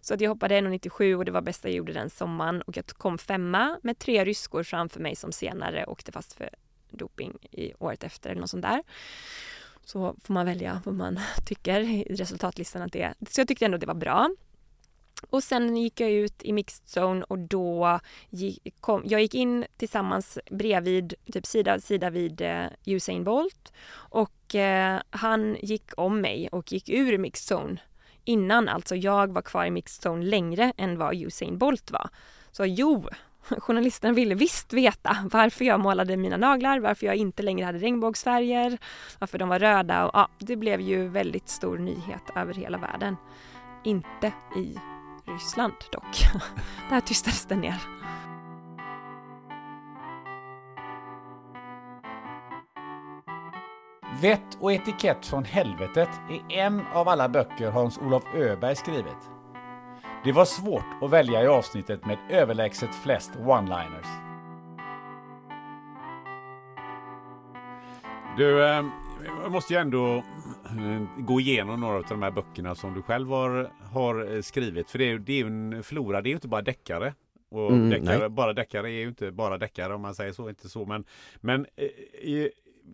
Så 0.00 0.14
att 0.14 0.20
jag 0.20 0.30
hoppade 0.30 0.60
1,97 0.60 1.14
och 1.14 1.24
det 1.24 1.32
var 1.32 1.40
bästa 1.40 1.68
jag 1.68 1.76
gjorde 1.76 1.92
den 1.92 2.10
sommaren 2.10 2.62
och 2.62 2.76
jag 2.76 2.86
kom 2.86 3.18
femma 3.18 3.78
med 3.82 3.98
tre 3.98 4.24
ryskor 4.24 4.62
framför 4.62 5.00
mig 5.00 5.16
som 5.16 5.32
senare 5.32 5.86
åkte 5.86 6.12
fast 6.12 6.32
för 6.32 6.50
doping 6.90 7.38
i 7.50 7.72
året 7.78 8.04
efter 8.04 8.30
eller 8.30 8.40
något 8.40 8.50
sånt 8.50 8.62
där. 8.62 8.82
Så 9.84 10.16
får 10.22 10.34
man 10.34 10.46
välja 10.46 10.82
vad 10.84 10.94
man 10.94 11.20
tycker 11.46 11.80
i 11.80 12.02
resultatlistan 12.10 12.82
att 12.82 12.92
det 12.92 13.02
är. 13.02 13.14
Så 13.28 13.40
jag 13.40 13.48
tyckte 13.48 13.64
ändå 13.64 13.78
det 13.78 13.86
var 13.86 13.94
bra. 13.94 14.30
Och 15.30 15.42
sen 15.42 15.76
gick 15.76 16.00
jag 16.00 16.10
ut 16.10 16.42
i 16.42 16.52
mixed 16.52 17.02
zone 17.02 17.24
och 17.28 17.38
då 17.38 18.00
gick, 18.30 18.74
kom, 18.80 19.02
jag 19.06 19.20
gick 19.20 19.34
in 19.34 19.66
tillsammans 19.76 20.38
bredvid, 20.50 21.14
typ 21.32 21.46
sida 21.46 21.74
vid 21.74 21.84
sida 21.84 22.10
vid 22.10 22.40
eh, 22.40 22.66
Usain 22.86 23.24
Bolt 23.24 23.72
och 23.92 24.54
eh, 24.54 25.00
han 25.10 25.56
gick 25.62 25.90
om 25.96 26.20
mig 26.20 26.48
och 26.48 26.72
gick 26.72 26.88
ur 26.88 27.18
mixed 27.18 27.56
zone 27.56 27.80
innan, 28.24 28.68
alltså 28.68 28.96
jag 28.96 29.32
var 29.32 29.42
kvar 29.42 29.64
i 29.64 29.70
mixed 29.70 30.10
zone 30.10 30.24
längre 30.24 30.72
än 30.76 30.98
vad 30.98 31.14
Usain 31.14 31.58
Bolt 31.58 31.90
var. 31.90 32.10
Så 32.52 32.66
jo, 32.66 33.08
Journalisterna 33.58 34.14
ville 34.14 34.34
visst 34.34 34.72
veta 34.72 35.16
varför 35.32 35.64
jag 35.64 35.80
målade 35.80 36.16
mina 36.16 36.36
naglar, 36.36 36.80
varför 36.80 37.06
jag 37.06 37.16
inte 37.16 37.42
längre 37.42 37.66
hade 37.66 37.78
regnbågsfärger, 37.78 38.78
varför 39.18 39.38
de 39.38 39.48
var 39.48 39.58
röda 39.58 40.06
och 40.06 40.10
ja, 40.14 40.28
det 40.38 40.56
blev 40.56 40.80
ju 40.80 41.08
väldigt 41.08 41.48
stor 41.48 41.78
nyhet 41.78 42.22
över 42.36 42.54
hela 42.54 42.78
världen. 42.78 43.16
Inte 43.84 44.32
i 44.56 44.78
Ryssland 45.26 45.72
dock. 45.92 46.42
Där 46.90 47.00
tystades 47.00 47.46
det 47.46 47.56
ner. 47.56 47.80
Vett 54.22 54.58
och 54.60 54.72
etikett 54.72 55.26
från 55.26 55.44
helvetet 55.44 56.08
är 56.30 56.56
en 56.58 56.82
av 56.94 57.08
alla 57.08 57.28
böcker 57.28 57.70
Hans-Olof 57.70 58.24
Öberg 58.34 58.76
skrivit. 58.76 59.39
Det 60.24 60.32
var 60.32 60.44
svårt 60.44 61.02
att 61.02 61.10
välja 61.10 61.42
i 61.42 61.46
avsnittet 61.46 62.06
med 62.06 62.18
överlägset 62.30 62.94
flest 62.94 63.30
one-liners. 63.36 64.06
Du, 68.36 68.64
eh, 68.64 68.84
jag 69.42 69.52
måste 69.52 69.74
ju 69.74 69.80
ändå 69.80 70.16
eh, 70.16 71.02
gå 71.18 71.40
igenom 71.40 71.80
några 71.80 71.96
av 71.96 72.04
de 72.08 72.22
här 72.22 72.30
böckerna 72.30 72.74
som 72.74 72.94
du 72.94 73.02
själv 73.02 73.28
har, 73.30 73.70
har 73.92 74.34
eh, 74.34 74.40
skrivit. 74.42 74.90
För 74.90 74.98
det 74.98 75.04
är, 75.10 75.18
det 75.18 75.40
är 75.40 75.44
en 75.46 75.82
flora, 75.82 76.22
det 76.22 76.28
är 76.28 76.30
ju 76.30 76.34
inte 76.36 76.48
bara 76.48 76.62
deckare. 76.62 77.14
Och 77.50 77.72
Mm, 77.72 77.90
deckare, 77.90 78.28
bara 78.28 78.52
deckare 78.52 78.86
är 78.90 79.00
ju 79.00 79.08
inte 79.08 79.30
bara 79.32 79.58
deckare 79.58 79.94
om 79.94 80.02
man 80.02 80.14
säger 80.14 80.32
så, 80.32 80.48
inte 80.48 80.68
så. 80.68 80.86
Men, 80.86 81.04
men 81.40 81.66
i- 82.22 82.50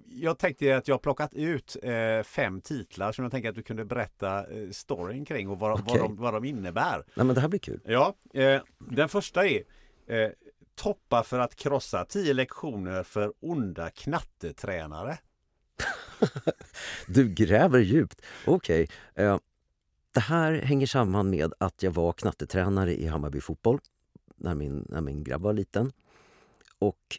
jag 0.07 0.39
tänkte 0.39 0.77
att 0.77 0.89
jag 0.89 1.03
plockat 1.03 1.35
ut 1.35 1.77
eh, 1.83 2.23
fem 2.23 2.61
titlar 2.61 3.13
som 3.13 3.25
jag 3.25 3.33
tänker 3.33 3.49
att 3.49 3.55
du 3.55 3.63
kunde 3.63 3.85
berätta 3.85 4.39
eh, 4.39 4.71
storyn 4.71 5.25
kring 5.25 5.49
och 5.49 5.59
vad, 5.59 5.71
vad, 5.71 5.81
Okej. 5.81 5.99
de, 5.99 6.17
vad 6.17 6.35
de 6.35 6.45
innebär. 6.45 7.05
Nej 7.15 7.27
men 7.27 7.35
det 7.35 7.41
här 7.41 7.49
blir 7.49 7.61
kul. 7.61 7.81
Ja, 7.85 8.15
eh, 8.35 8.63
den 8.79 9.09
första 9.09 9.47
är 9.47 9.63
eh, 10.07 10.31
Toppa 10.75 11.23
för 11.23 11.39
att 11.39 11.57
krossa 11.57 12.05
10 12.05 12.35
lektioner 12.35 13.03
för 13.03 13.33
onda 13.41 13.91
knattetränare. 13.91 15.19
Du 17.07 17.29
gräver 17.29 17.79
djupt. 17.79 18.23
Okej. 18.47 18.89
Eh, 19.15 19.39
det 20.13 20.21
här 20.21 20.53
hänger 20.53 20.87
samman 20.87 21.31
med 21.31 21.53
att 21.59 21.83
jag 21.83 21.91
var 21.91 22.13
knattetränare 22.13 22.95
i 22.95 23.07
Hammarby 23.07 23.41
fotboll 23.41 23.81
när 24.37 24.55
min, 24.55 24.87
när 24.89 25.01
min 25.01 25.25
grabb 25.25 25.43
var 25.43 25.53
liten. 25.53 25.93
Och 26.79 27.19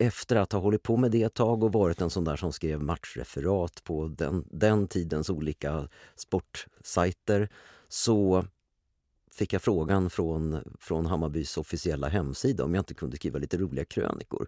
efter 0.00 0.36
att 0.36 0.52
ha 0.52 0.60
hållit 0.60 0.82
på 0.82 0.96
med 0.96 1.10
det 1.10 1.22
ett 1.22 1.34
tag 1.34 1.64
och 1.64 1.72
varit 1.72 2.00
en 2.00 2.10
sån 2.10 2.24
där 2.24 2.36
som 2.36 2.52
skrev 2.52 2.82
matchreferat 2.82 3.84
på 3.84 4.08
den, 4.08 4.44
den 4.50 4.88
tidens 4.88 5.30
olika 5.30 5.88
sportsajter 6.16 7.48
så 7.88 8.44
fick 9.32 9.52
jag 9.52 9.62
frågan 9.62 10.10
från, 10.10 10.58
från 10.80 11.06
Hammarbys 11.06 11.56
officiella 11.56 12.08
hemsida 12.08 12.64
om 12.64 12.74
jag 12.74 12.80
inte 12.80 12.94
kunde 12.94 13.16
skriva 13.16 13.38
lite 13.38 13.56
roliga 13.56 13.84
krönikor. 13.84 14.46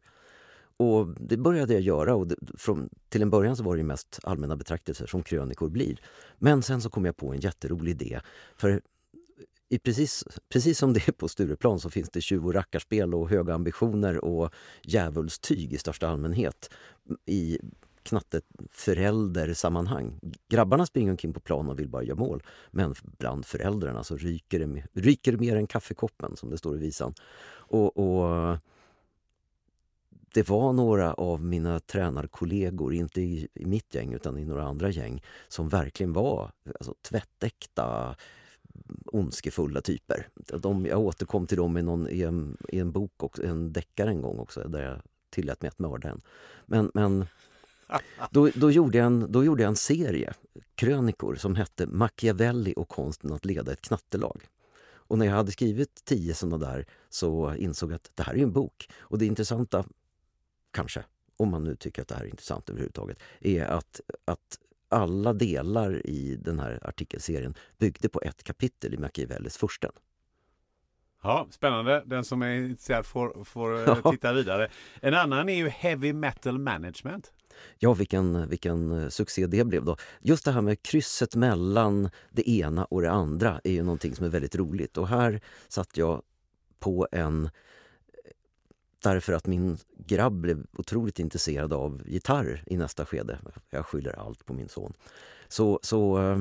Och 0.77 1.07
det 1.07 1.37
började 1.37 1.73
jag 1.73 1.83
göra 1.83 2.15
och 2.15 2.27
det, 2.27 2.37
från, 2.59 2.89
till 3.09 3.23
en 3.23 3.31
början 3.31 3.57
så 3.57 3.63
var 3.63 3.77
det 3.77 3.83
mest 3.83 4.21
allmänna 4.23 4.57
betraktelser 4.57 5.07
som 5.07 5.23
krönikor 5.23 5.69
blir. 5.69 6.01
Men 6.39 6.63
sen 6.63 6.81
så 6.81 6.91
kom 6.91 7.05
jag 7.05 7.17
på 7.17 7.33
en 7.33 7.41
jätterolig 7.41 8.03
idé. 8.03 8.21
För 8.57 8.81
i 9.73 9.79
precis, 9.79 10.25
precis 10.49 10.79
som 10.79 10.93
det 10.93 11.09
är 11.09 11.13
på 11.13 11.29
Stureplan 11.29 11.81
så 11.81 11.91
finns 11.91 12.11
det 12.11 12.21
tjuv 12.21 12.47
och 12.47 12.55
rackarspel 12.55 13.15
och 13.15 13.31
höga 13.31 13.55
ambitioner 13.55 14.25
och 14.25 14.51
djävulstyg 14.83 15.73
i 15.73 15.79
största 15.79 16.09
allmänhet 16.09 16.71
i 17.27 17.59
knatteföräldersammanhang. 18.03 20.21
Grabbarna 20.49 20.87
springer 20.87 21.11
omkring 21.11 21.33
på 21.33 21.41
plan 21.41 21.69
och 21.69 21.79
vill 21.79 21.89
bara 21.89 22.03
göra 22.03 22.19
mål. 22.19 22.43
Men 22.71 22.95
bland 23.19 23.47
föräldrarna 23.47 24.05
så 24.05 24.17
ryker 24.17 24.59
det, 24.59 24.85
ryker 24.93 25.33
det 25.33 25.39
mer 25.39 25.57
än 25.57 25.67
kaffekoppen 25.67 26.37
som 26.37 26.51
det 26.51 26.59
står 26.59 26.77
i 26.77 26.79
visan. 26.79 27.15
Och, 27.53 27.99
och 27.99 28.59
det 30.35 30.49
var 30.49 30.73
några 30.73 31.15
av 31.15 31.45
mina 31.45 31.81
tränarkollegor, 31.81 32.95
inte 32.95 33.21
i, 33.21 33.49
i 33.55 33.67
mitt 33.67 33.95
gäng 33.95 34.13
utan 34.13 34.39
i 34.39 34.45
några 34.45 34.65
andra 34.65 34.91
gäng, 34.91 35.23
som 35.49 35.69
verkligen 35.69 36.13
var 36.13 36.51
alltså, 36.65 36.95
tvättäkta 37.03 38.17
ondskefulla 39.07 39.81
typer. 39.81 40.29
De, 40.35 40.87
jag 40.87 41.01
återkom 41.01 41.47
till 41.47 41.57
dem 41.57 41.79
i, 41.79 41.83
någon, 41.83 42.09
i, 42.09 42.23
en, 42.23 42.57
i 42.69 42.79
en 42.79 42.93
bok, 42.93 43.23
också, 43.23 43.45
en 43.45 43.73
deckare 43.73 44.11
en 44.11 44.23
gång 44.23 44.39
också, 44.39 44.69
där 44.69 44.83
jag 44.83 45.01
tillät 45.31 45.63
mig 45.63 45.69
att 45.69 45.79
mörda 45.79 46.09
en. 46.09 46.21
Men, 46.67 46.91
men 46.95 47.27
då, 48.31 48.51
då, 48.55 48.71
gjorde 48.71 48.99
jag 48.99 49.07
en, 49.07 49.33
då 49.33 49.45
gjorde 49.45 49.63
jag 49.63 49.69
en 49.69 49.77
serie 49.77 50.33
krönikor 50.75 51.35
som 51.35 51.57
hette 51.57 51.87
Machiavelli 51.87 52.75
och 52.77 52.89
konsten 52.89 53.33
att 53.33 53.45
leda 53.45 53.73
ett 53.73 53.83
knattelag. 53.83 54.49
Och 55.13 55.19
när 55.19 55.27
jag 55.27 55.33
hade 55.33 55.53
skrivit 55.53 56.05
tio 56.05 56.35
sådana 56.35 56.59
där 56.59 56.87
så 57.09 57.55
insåg 57.55 57.91
jag 57.91 57.97
att 57.97 58.11
det 58.15 58.23
här 58.23 58.35
är 58.35 58.43
en 58.43 58.53
bok. 58.53 58.89
Och 58.99 59.19
det 59.19 59.27
intressanta, 59.27 59.85
kanske, 60.71 61.05
om 61.37 61.51
man 61.51 61.65
nu 61.65 61.77
tycker 61.77 62.03
att 62.03 62.09
det 62.09 62.15
här 62.15 62.25
är 62.25 62.29
intressant 62.29 62.71
överhuvudtaget, 62.71 63.19
är 63.41 63.65
att, 63.65 64.01
att 64.25 64.59
alla 64.93 65.33
delar 65.33 66.07
i 66.07 66.37
den 66.37 66.61
här 66.61 66.81
artikelserien 66.83 67.55
byggde 67.79 68.09
på 68.09 68.21
ett 68.23 68.45
kapitel 68.45 68.95
i 68.95 68.99
Machiavellis 68.99 69.57
Fursten. 69.57 69.93
Ja, 71.23 71.47
spännande. 71.51 72.03
Den 72.07 72.25
som 72.25 72.43
är 72.43 72.55
intresserad 72.57 73.07
får, 73.07 73.45
får 73.45 73.75
eh, 73.75 73.81
Ja. 74.05 74.11
titta 74.11 74.33
vidare. 74.33 74.71
En 75.01 75.15
annan 75.15 75.49
är 75.49 75.55
ju 75.57 75.69
Heavy 75.69 76.13
Metal 76.13 76.59
Management. 76.59 77.33
Ja, 77.79 77.95
vilken, 77.95 78.49
vilken 78.49 79.03
eh, 79.03 79.09
succé 79.09 79.47
det 79.47 79.65
blev 79.65 79.85
då. 79.85 79.97
Just 80.21 80.45
det 80.45 80.53
här 80.53 80.61
med 80.61 80.83
krysset 80.83 81.35
mellan 81.35 82.11
det 82.31 82.51
ena 82.51 82.85
och 82.85 83.03
det 83.03 83.11
andra 83.11 83.61
är 83.65 83.73
ju 83.73 83.83
någonting 83.83 84.15
som 84.17 84.25
är 84.25 84.31
väldigt 84.31 84.57
roligt. 84.57 84.97
Och 84.99 85.09
här 85.09 85.41
satt 85.69 85.97
jag 85.97 86.23
på 86.81 87.09
en... 87.13 87.51
Därför 89.03 89.33
att 89.33 89.47
min 89.47 89.79
grabb 90.07 90.33
blev 90.33 90.67
otroligt 90.73 91.19
intresserad 91.19 91.73
av 91.73 92.03
gitarr 92.07 92.65
i 92.67 92.77
nästa 92.77 93.07
skede. 93.07 93.39
Jag 93.71 93.87
skyller 93.87 94.19
allt 94.19 94.47
på 94.47 94.53
min 94.53 94.69
son. 94.69 94.93
Så, 95.49 95.81
så 95.83 96.19
eh, 96.19 96.39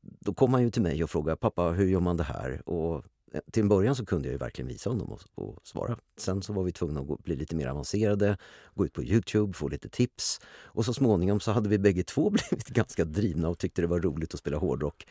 då 0.00 0.34
kom 0.34 0.54
han 0.54 0.62
ju 0.62 0.70
till 0.70 0.82
mig 0.82 1.04
och 1.04 1.10
frågade 1.10 1.36
pappa, 1.36 1.62
hur 1.62 1.86
gör 1.86 2.00
man 2.00 2.16
det 2.16 2.22
här? 2.22 2.68
Och 2.68 3.04
eh, 3.32 3.40
till 3.52 3.62
en 3.62 3.68
början 3.68 3.96
så 3.96 4.06
kunde 4.06 4.28
jag 4.28 4.32
ju 4.32 4.38
verkligen 4.38 4.68
visa 4.68 4.90
honom 4.90 5.12
och, 5.12 5.20
och 5.34 5.58
svara. 5.62 5.98
Sen 6.16 6.42
så 6.42 6.52
var 6.52 6.62
vi 6.62 6.72
tvungna 6.72 7.00
att 7.00 7.06
gå, 7.06 7.16
bli 7.16 7.36
lite 7.36 7.56
mer 7.56 7.66
avancerade, 7.66 8.36
gå 8.74 8.84
ut 8.84 8.92
på 8.92 9.02
Youtube, 9.02 9.52
få 9.52 9.68
lite 9.68 9.88
tips. 9.88 10.40
Och 10.48 10.84
så 10.84 10.94
småningom 10.94 11.40
så 11.40 11.52
hade 11.52 11.68
vi 11.68 11.78
bägge 11.78 12.02
två 12.02 12.30
blivit 12.50 12.68
ganska 12.68 13.04
drivna 13.04 13.48
och 13.48 13.58
tyckte 13.58 13.82
det 13.82 13.88
var 13.88 14.00
roligt 14.00 14.34
att 14.34 14.40
spela 14.40 14.56
hårdrock. 14.56 15.06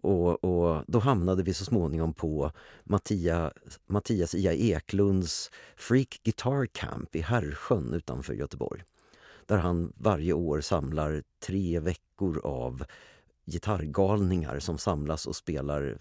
Och, 0.00 0.44
och 0.44 0.84
då 0.86 0.98
hamnade 0.98 1.42
vi 1.42 1.54
så 1.54 1.64
småningom 1.64 2.14
på 2.14 2.52
Mattia, 2.84 3.52
Mattias 3.86 4.34
Ia 4.34 4.52
Eklunds 4.52 5.50
Freak 5.76 6.20
Guitar 6.22 6.66
Camp 6.66 7.16
i 7.16 7.20
Herrsjön 7.20 7.94
utanför 7.94 8.34
Göteborg. 8.34 8.82
Där 9.46 9.58
han 9.58 9.92
varje 9.96 10.32
år 10.32 10.60
samlar 10.60 11.22
tre 11.46 11.80
veckor 11.80 12.40
av 12.44 12.84
gitarrgalningar 13.46 14.58
som 14.58 14.78
samlas 14.78 15.26
och 15.26 15.36
spelar 15.36 15.98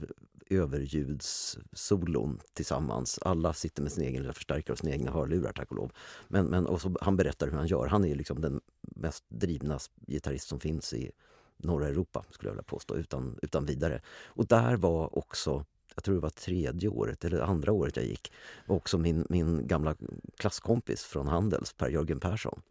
överljudssolon 0.49 2.39
tillsammans. 2.53 3.19
Alla 3.21 3.53
sitter 3.53 3.83
med 3.83 3.91
sin 3.91 4.03
egen 4.03 4.21
lilla 4.21 4.33
förstärkare 4.33 4.73
och 4.73 4.79
sina 4.79 4.91
egna 4.91 5.11
hörlurar 5.11 5.53
tack 5.53 5.71
och 5.71 5.77
lov. 5.77 5.91
Men, 6.27 6.45
men, 6.45 6.65
och 6.65 6.81
så, 6.81 6.95
han 7.01 7.17
berättar 7.17 7.47
hur 7.47 7.57
han 7.57 7.67
gör. 7.67 7.87
Han 7.87 8.05
är 8.05 8.15
liksom 8.15 8.41
den 8.41 8.61
mest 8.81 9.23
drivna 9.29 9.79
gitarrist 10.07 10.47
som 10.47 10.59
finns 10.59 10.93
i 10.93 11.11
norra 11.57 11.88
Europa 11.88 12.25
skulle 12.29 12.49
jag 12.49 12.53
vilja 12.53 12.63
påstå 12.63 12.95
utan, 12.95 13.39
utan 13.41 13.65
vidare. 13.65 14.01
Och 14.25 14.47
där 14.47 14.75
var 14.75 15.17
också 15.17 15.65
jag 15.97 16.03
tror 16.03 16.15
det 16.15 16.21
var 16.21 16.29
tredje 16.29 16.89
året 16.89 17.25
eller 17.25 17.39
andra 17.39 17.71
året 17.71 17.95
jag 17.95 18.05
gick, 18.05 18.31
var 18.65 18.75
också 18.75 18.97
min, 18.97 19.25
min 19.29 19.67
gamla 19.67 19.95
klasskompis 20.38 21.03
från 21.03 21.27
Handels, 21.27 21.73
Per-Jörgen 21.73 22.19
Persson, 22.19 22.61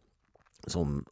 som 0.67 1.05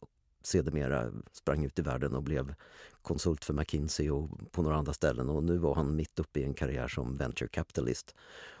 sedermera 0.46 1.12
sprang 1.32 1.64
ut 1.64 1.78
i 1.78 1.82
världen 1.82 2.14
och 2.14 2.22
blev 2.22 2.54
konsult 3.02 3.44
för 3.44 3.54
McKinsey 3.54 4.10
och 4.10 4.52
på 4.52 4.62
några 4.62 4.76
andra 4.76 4.92
ställen 4.92 5.28
och 5.28 5.44
nu 5.44 5.56
var 5.56 5.74
han 5.74 5.96
mitt 5.96 6.18
uppe 6.18 6.40
i 6.40 6.44
en 6.44 6.54
karriär 6.54 6.88
som 6.88 7.16
venture 7.16 7.48
capitalist. 7.48 8.14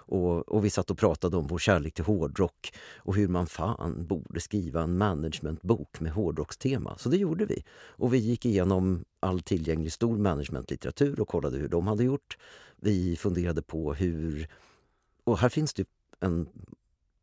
Och, 0.08 0.48
och 0.48 0.64
vi 0.64 0.70
satt 0.70 0.90
och 0.90 0.98
pratade 0.98 1.36
om 1.36 1.46
vår 1.46 1.58
kärlek 1.58 1.94
till 1.94 2.04
hårdrock 2.04 2.72
och 2.96 3.14
hur 3.14 3.28
man 3.28 3.46
fan 3.46 4.06
borde 4.06 4.40
skriva 4.40 4.82
en 4.82 4.98
managementbok 4.98 6.00
med 6.00 6.12
hårdrockstema. 6.12 6.98
Så 6.98 7.08
det 7.08 7.16
gjorde 7.16 7.46
vi. 7.46 7.64
Och 7.70 8.14
vi 8.14 8.18
gick 8.18 8.46
igenom 8.46 9.04
all 9.20 9.40
tillgänglig 9.40 9.92
stor 9.92 10.18
managementlitteratur 10.18 11.20
och 11.20 11.28
kollade 11.28 11.58
hur 11.58 11.68
de 11.68 11.86
hade 11.86 12.04
gjort. 12.04 12.38
Vi 12.76 13.16
funderade 13.16 13.62
på 13.62 13.94
hur... 13.94 14.48
Och 15.24 15.38
här 15.38 15.48
finns 15.48 15.74
det 15.74 15.88
en 16.20 16.48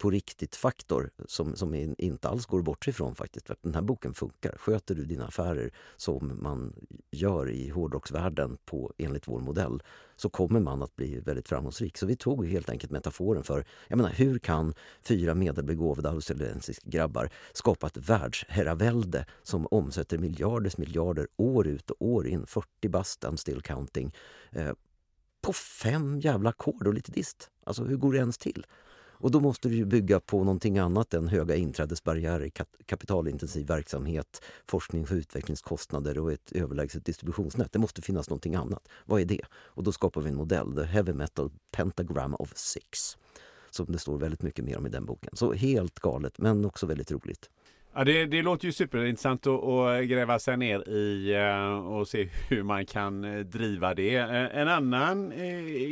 på 0.03 0.09
riktigt-faktor 0.09 1.09
som, 1.25 1.55
som 1.55 1.95
inte 1.97 2.29
alls 2.29 2.45
går 2.45 2.61
bort 2.61 2.87
ifrån 2.87 3.15
faktiskt. 3.15 3.47
För 3.47 3.53
att 3.53 3.63
den 3.63 3.75
här 3.75 3.81
boken 3.81 4.13
funkar. 4.13 4.57
Sköter 4.57 4.95
du 4.95 5.05
dina 5.05 5.25
affärer 5.25 5.71
som 5.97 6.39
man 6.41 6.73
gör 7.11 7.49
i 7.49 7.69
hårdrocksvärlden 7.69 8.57
på, 8.65 8.93
enligt 8.97 9.27
vår 9.27 9.39
modell 9.39 9.83
så 10.15 10.29
kommer 10.29 10.59
man 10.59 10.81
att 10.81 10.95
bli 10.95 11.19
väldigt 11.19 11.49
framgångsrik. 11.49 11.97
Så 11.97 12.05
vi 12.05 12.15
tog 12.15 12.47
helt 12.47 12.69
enkelt 12.69 12.91
metaforen 12.91 13.43
för 13.43 13.65
jag 13.87 13.97
menar, 13.97 14.09
hur 14.09 14.39
kan 14.39 14.73
fyra 15.01 15.35
medelbegåvade 15.35 16.09
australiensiska 16.09 16.89
grabbar 16.89 17.29
skapa 17.53 17.87
ett 17.87 17.97
världsherravälde 17.97 19.25
som 19.43 19.67
omsätter 19.71 20.17
miljarders 20.17 20.77
miljarder 20.77 21.27
år 21.37 21.67
ut 21.67 21.89
och 21.89 22.01
år 22.01 22.27
in, 22.27 22.45
40 22.45 22.89
bast 22.89 23.25
and 23.25 23.39
still 23.39 23.61
counting, 23.61 24.15
eh, 24.51 24.71
på 25.41 25.53
fem 25.53 26.19
jävla 26.19 26.49
ackord 26.49 26.87
och 26.87 26.93
lite 26.93 27.11
dist. 27.11 27.49
Alltså 27.63 27.83
hur 27.83 27.97
går 27.97 28.13
det 28.13 28.19
ens 28.19 28.37
till? 28.37 28.65
Och 29.23 29.31
då 29.31 29.39
måste 29.39 29.69
du 29.69 29.75
ju 29.75 29.85
bygga 29.85 30.19
på 30.19 30.43
någonting 30.43 30.77
annat 30.77 31.13
än 31.13 31.27
höga 31.27 31.55
inträdesbarriärer, 31.55 32.51
kapitalintensiv 32.85 33.67
verksamhet, 33.67 34.41
forskning 34.67 35.07
för 35.07 35.15
utvecklingskostnader 35.15 36.17
och 36.19 36.31
ett 36.31 36.51
överlägset 36.51 37.05
distributionsnät. 37.05 37.71
Det 37.71 37.79
måste 37.79 38.01
finnas 38.01 38.29
någonting 38.29 38.55
annat. 38.55 38.87
Vad 39.05 39.21
är 39.21 39.25
det? 39.25 39.41
Och 39.53 39.83
då 39.83 39.91
skapar 39.91 40.21
vi 40.21 40.29
en 40.29 40.35
modell, 40.35 40.75
The 40.75 40.83
Heavy 40.83 41.13
Metal 41.13 41.51
Pentagram 41.71 42.35
of 42.35 42.51
Six, 42.55 43.17
som 43.69 43.85
det 43.85 43.99
står 43.99 44.17
väldigt 44.17 44.41
mycket 44.41 44.65
mer 44.65 44.77
om 44.77 44.85
i 44.85 44.89
den 44.89 45.05
boken. 45.05 45.35
Så 45.35 45.53
helt 45.53 45.99
galet, 45.99 46.37
men 46.37 46.65
också 46.65 46.85
väldigt 46.85 47.11
roligt. 47.11 47.49
Ja, 47.95 48.03
det, 48.03 48.25
det 48.25 48.41
låter 48.41 48.65
ju 48.65 48.71
superintressant 48.71 49.47
att, 49.47 49.63
att 49.63 50.05
gräva 50.05 50.39
sig 50.39 50.57
ner 50.57 50.89
i 50.89 51.33
eh, 51.33 51.87
och 51.87 52.07
se 52.07 52.29
hur 52.49 52.63
man 52.63 52.85
kan 52.85 53.23
eh, 53.23 53.39
driva 53.39 53.93
det. 53.93 54.15
Eh, 54.15 54.57
en 54.57 54.67
annan 54.67 55.33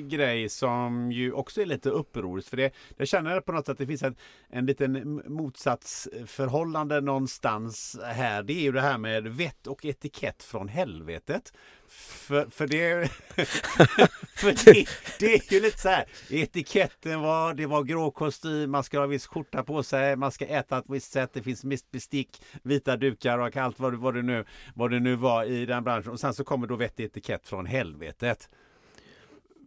grej 0.09 0.49
som 0.49 1.11
ju 1.11 1.31
också 1.31 1.61
är 1.61 1.65
lite 1.65 1.89
upproriskt, 1.89 2.49
för 2.49 2.57
det, 2.57 2.73
jag 2.97 3.07
känner 3.07 3.39
på 3.39 3.51
något 3.51 3.65
sätt 3.65 3.71
att 3.71 3.77
det 3.77 3.87
finns 3.87 4.03
en, 4.03 4.15
en 4.49 4.65
liten 4.65 5.21
motsatsförhållande 5.27 7.01
någonstans 7.01 7.99
här. 8.03 8.43
Det 8.43 8.53
är 8.53 8.61
ju 8.61 8.71
det 8.71 8.81
här 8.81 8.97
med 8.97 9.27
vett 9.27 9.67
och 9.67 9.85
etikett 9.85 10.43
från 10.43 10.67
helvetet. 10.67 11.53
För, 11.91 12.45
för, 12.49 12.67
det, 12.67 13.07
för 14.35 14.65
det, 14.65 14.87
det 15.19 15.33
är 15.33 15.53
ju 15.53 15.59
lite 15.59 15.77
så 15.77 15.89
här. 15.89 16.05
Etiketten 16.29 17.21
var, 17.21 17.53
det 17.53 17.65
var 17.65 17.83
grå 17.83 18.11
kostym, 18.11 18.71
man 18.71 18.83
ska 18.83 18.99
ha 18.99 19.07
viss 19.07 19.27
skjorta 19.27 19.63
på 19.63 19.83
sig, 19.83 20.15
man 20.15 20.31
ska 20.31 20.45
äta 20.45 20.77
ett 20.77 20.85
visst 20.87 21.11
sätt, 21.11 21.29
det 21.33 21.43
finns 21.43 21.63
mest 21.63 21.91
bestick, 21.91 22.41
vita 22.63 22.97
dukar 22.97 23.37
och 23.37 23.57
allt 23.57 23.79
vad, 23.79 23.95
vad, 23.95 24.13
det 24.13 24.21
nu, 24.21 24.45
vad 24.75 24.91
det 24.91 24.99
nu 24.99 25.15
var 25.15 25.43
i 25.43 25.65
den 25.65 25.83
branschen. 25.83 26.11
Och 26.11 26.19
sen 26.19 26.33
så 26.33 26.43
kommer 26.43 26.67
då 26.67 26.75
vettig 26.75 27.05
etikett 27.05 27.47
från 27.47 27.65
helvetet. 27.65 28.49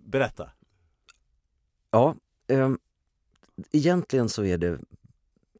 Berätta. 0.05 0.51
Ja, 1.91 2.17
eh, 2.49 2.71
egentligen 3.73 4.29
så 4.29 4.45
är 4.45 4.59
det 4.59 4.79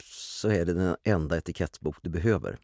så 0.05 0.49
är 0.49 0.65
det 0.65 0.75
den 0.75 0.97
enda 1.05 1.37
etikettbok 1.37 1.97
du 2.03 2.11
behöver. 2.11 2.59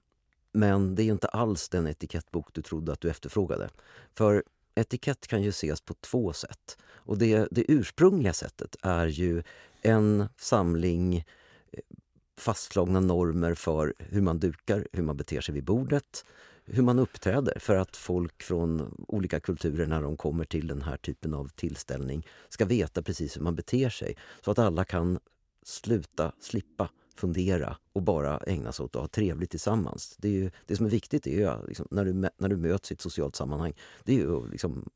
Men 0.53 0.95
det 0.95 1.03
är 1.03 1.13
inte 1.13 1.29
alls 1.29 1.69
den 1.69 1.87
etikettbok 1.87 2.49
du 2.53 2.63
trodde 2.63 2.93
att 2.93 3.01
du 3.01 3.11
efterfrågade. 3.11 3.69
För 4.15 4.45
etikett 4.75 5.27
kan 5.27 5.43
ju 5.43 5.49
ses 5.49 5.81
på 5.81 5.95
två 5.95 6.33
sätt. 6.33 6.79
Och 6.93 7.19
det, 7.19 7.49
det 7.51 7.71
ursprungliga 7.71 8.33
sättet 8.33 8.77
är 8.83 9.07
ju 9.07 9.43
en 9.83 10.29
samling 10.37 11.17
eh, 11.17 11.81
fastslagna 12.39 13.01
normer 13.01 13.55
för 13.55 13.95
hur 13.99 14.21
man 14.21 14.39
dukar, 14.39 14.89
hur 14.93 15.03
man 15.03 15.17
beter 15.17 15.41
sig 15.41 15.55
vid 15.55 15.65
bordet, 15.65 16.25
hur 16.65 16.83
man 16.83 16.99
uppträder 16.99 17.59
för 17.59 17.77
att 17.77 17.97
folk 17.97 18.43
från 18.43 19.05
olika 19.09 19.41
kulturer 19.41 19.87
när 19.87 20.03
de 20.03 20.17
kommer 20.17 20.45
till 20.45 20.67
den 20.67 20.83
här 20.83 20.97
typen 20.97 21.35
av 21.35 21.49
tillställning 21.49 22.27
ska 22.49 22.65
veta 22.65 23.03
precis 23.03 23.37
hur 23.37 23.43
man 23.43 23.55
beter 23.55 23.89
sig 23.89 24.17
så 24.45 24.51
att 24.51 24.59
alla 24.59 24.85
kan 24.85 25.19
sluta, 25.63 26.33
slippa 26.41 26.91
fundera 27.15 27.77
och 27.93 28.03
bara 28.03 28.39
ägna 28.39 28.73
sig 28.73 28.85
åt 28.85 28.97
att 28.97 29.01
ha 29.01 29.09
trevligt 29.09 29.51
tillsammans. 29.51 30.17
Det, 30.19 30.29
är 30.29 30.33
ju, 30.33 30.51
det 30.67 30.77
som 30.77 30.87
är 30.87 30.91
viktigt 30.91 31.27
är 31.27 31.31
ju 31.31 31.67
liksom, 31.67 31.87
när, 31.91 32.05
du, 32.05 32.13
när 32.13 32.49
du 32.49 32.57
möts 32.57 32.91
i 32.91 32.95
ett 32.95 33.01
socialt 33.01 33.37
sammanhang, 33.37 33.75
det 34.05 34.13
är 34.13 34.17
ju 34.17 34.37
att 34.37 34.51
liksom, 34.51 34.91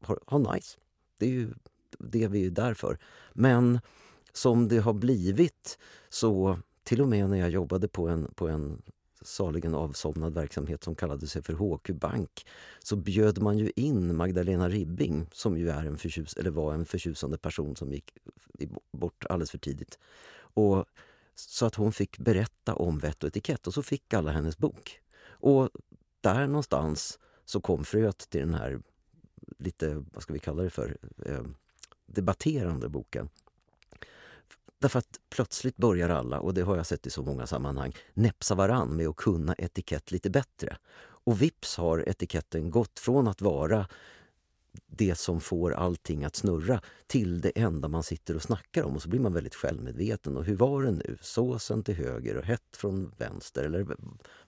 ha, 0.00 0.16
ha 0.26 0.54
nice. 0.54 0.78
Det 1.18 1.26
är 1.26 1.30
ju 1.30 1.54
det 1.98 2.28
vi 2.28 2.46
är 2.46 2.50
där 2.50 2.74
för. 2.74 2.98
Men 3.32 3.80
som 4.32 4.68
det 4.68 4.78
har 4.78 4.92
blivit 4.92 5.78
så, 6.08 6.58
till 6.82 7.00
och 7.00 7.08
med 7.08 7.30
när 7.30 7.36
jag 7.36 7.50
jobbade 7.50 7.88
på 7.88 8.08
en, 8.08 8.34
på 8.34 8.48
en 8.48 8.82
saligen 9.24 9.74
avsomnad 9.74 10.34
verksamhet 10.34 10.84
som 10.84 10.94
kallade 10.94 11.26
sig 11.26 11.42
för 11.42 11.52
HQ 11.52 11.90
Bank 11.90 12.46
så 12.82 12.96
bjöd 12.96 13.42
man 13.42 13.58
ju 13.58 13.72
in 13.76 14.16
Magdalena 14.16 14.68
Ribbing 14.68 15.26
som 15.32 15.58
ju 15.58 15.70
är 15.70 15.84
en 15.84 15.98
förtjus 15.98 16.34
eller 16.36 16.50
var 16.50 16.74
en 16.74 16.84
förtjusande 16.84 17.38
person 17.38 17.76
som 17.76 17.92
gick 17.92 18.12
bort 18.92 19.24
alldeles 19.28 19.50
för 19.50 19.58
tidigt. 19.58 19.98
Och 20.54 20.84
så 21.34 21.66
att 21.66 21.74
hon 21.74 21.92
fick 21.92 22.18
berätta 22.18 22.74
om 22.74 22.98
vett 22.98 23.22
och 23.22 23.28
etikett 23.28 23.66
och 23.66 23.74
så 23.74 23.82
fick 23.82 24.14
alla 24.14 24.32
hennes 24.32 24.58
bok. 24.58 25.00
Och 25.24 25.70
där 26.20 26.46
någonstans 26.46 27.18
så 27.44 27.60
kom 27.60 27.84
fröet 27.84 28.18
till 28.30 28.40
den 28.40 28.54
här 28.54 28.80
lite, 29.58 30.04
vad 30.12 30.22
ska 30.22 30.32
vi 30.32 30.38
kalla 30.38 30.62
det 30.62 30.70
för, 30.70 30.96
eh, 31.26 31.42
debatterande 32.06 32.88
boken. 32.88 33.28
Därför 34.78 34.98
att 34.98 35.20
plötsligt 35.30 35.76
börjar 35.76 36.08
alla, 36.08 36.40
och 36.40 36.54
det 36.54 36.62
har 36.62 36.76
jag 36.76 36.86
sett 36.86 37.06
i 37.06 37.10
så 37.10 37.22
många 37.22 37.46
sammanhang, 37.46 37.92
näpsa 38.14 38.54
varann 38.54 38.96
med 38.96 39.08
att 39.08 39.16
kunna 39.16 39.54
etikett 39.54 40.10
lite 40.10 40.30
bättre. 40.30 40.76
Och 41.24 41.42
vips 41.42 41.76
har 41.76 42.08
etiketten 42.08 42.70
gått 42.70 42.98
från 42.98 43.28
att 43.28 43.40
vara 43.40 43.88
det 44.86 45.14
som 45.14 45.40
får 45.40 45.72
allting 45.72 46.24
att 46.24 46.36
snurra 46.36 46.80
till 47.06 47.40
det 47.40 47.58
enda 47.58 47.88
man 47.88 48.02
sitter 48.02 48.36
och 48.36 48.42
snackar 48.42 48.82
om. 48.82 48.94
Och 48.94 49.02
så 49.02 49.08
blir 49.08 49.20
man 49.20 49.32
väldigt 49.32 49.54
självmedveten. 49.54 50.36
Och 50.36 50.44
hur 50.44 50.56
var 50.56 50.82
det 50.82 50.90
nu? 50.90 51.18
Såsen 51.20 51.82
till 51.82 51.94
höger 51.94 52.36
och 52.36 52.44
hett 52.44 52.76
från 52.76 53.12
vänster. 53.18 53.64
Eller 53.64 53.86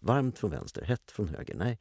varmt 0.00 0.38
från 0.38 0.50
vänster, 0.50 0.82
hett 0.82 1.10
från 1.10 1.28
höger. 1.28 1.54
Nej, 1.54 1.78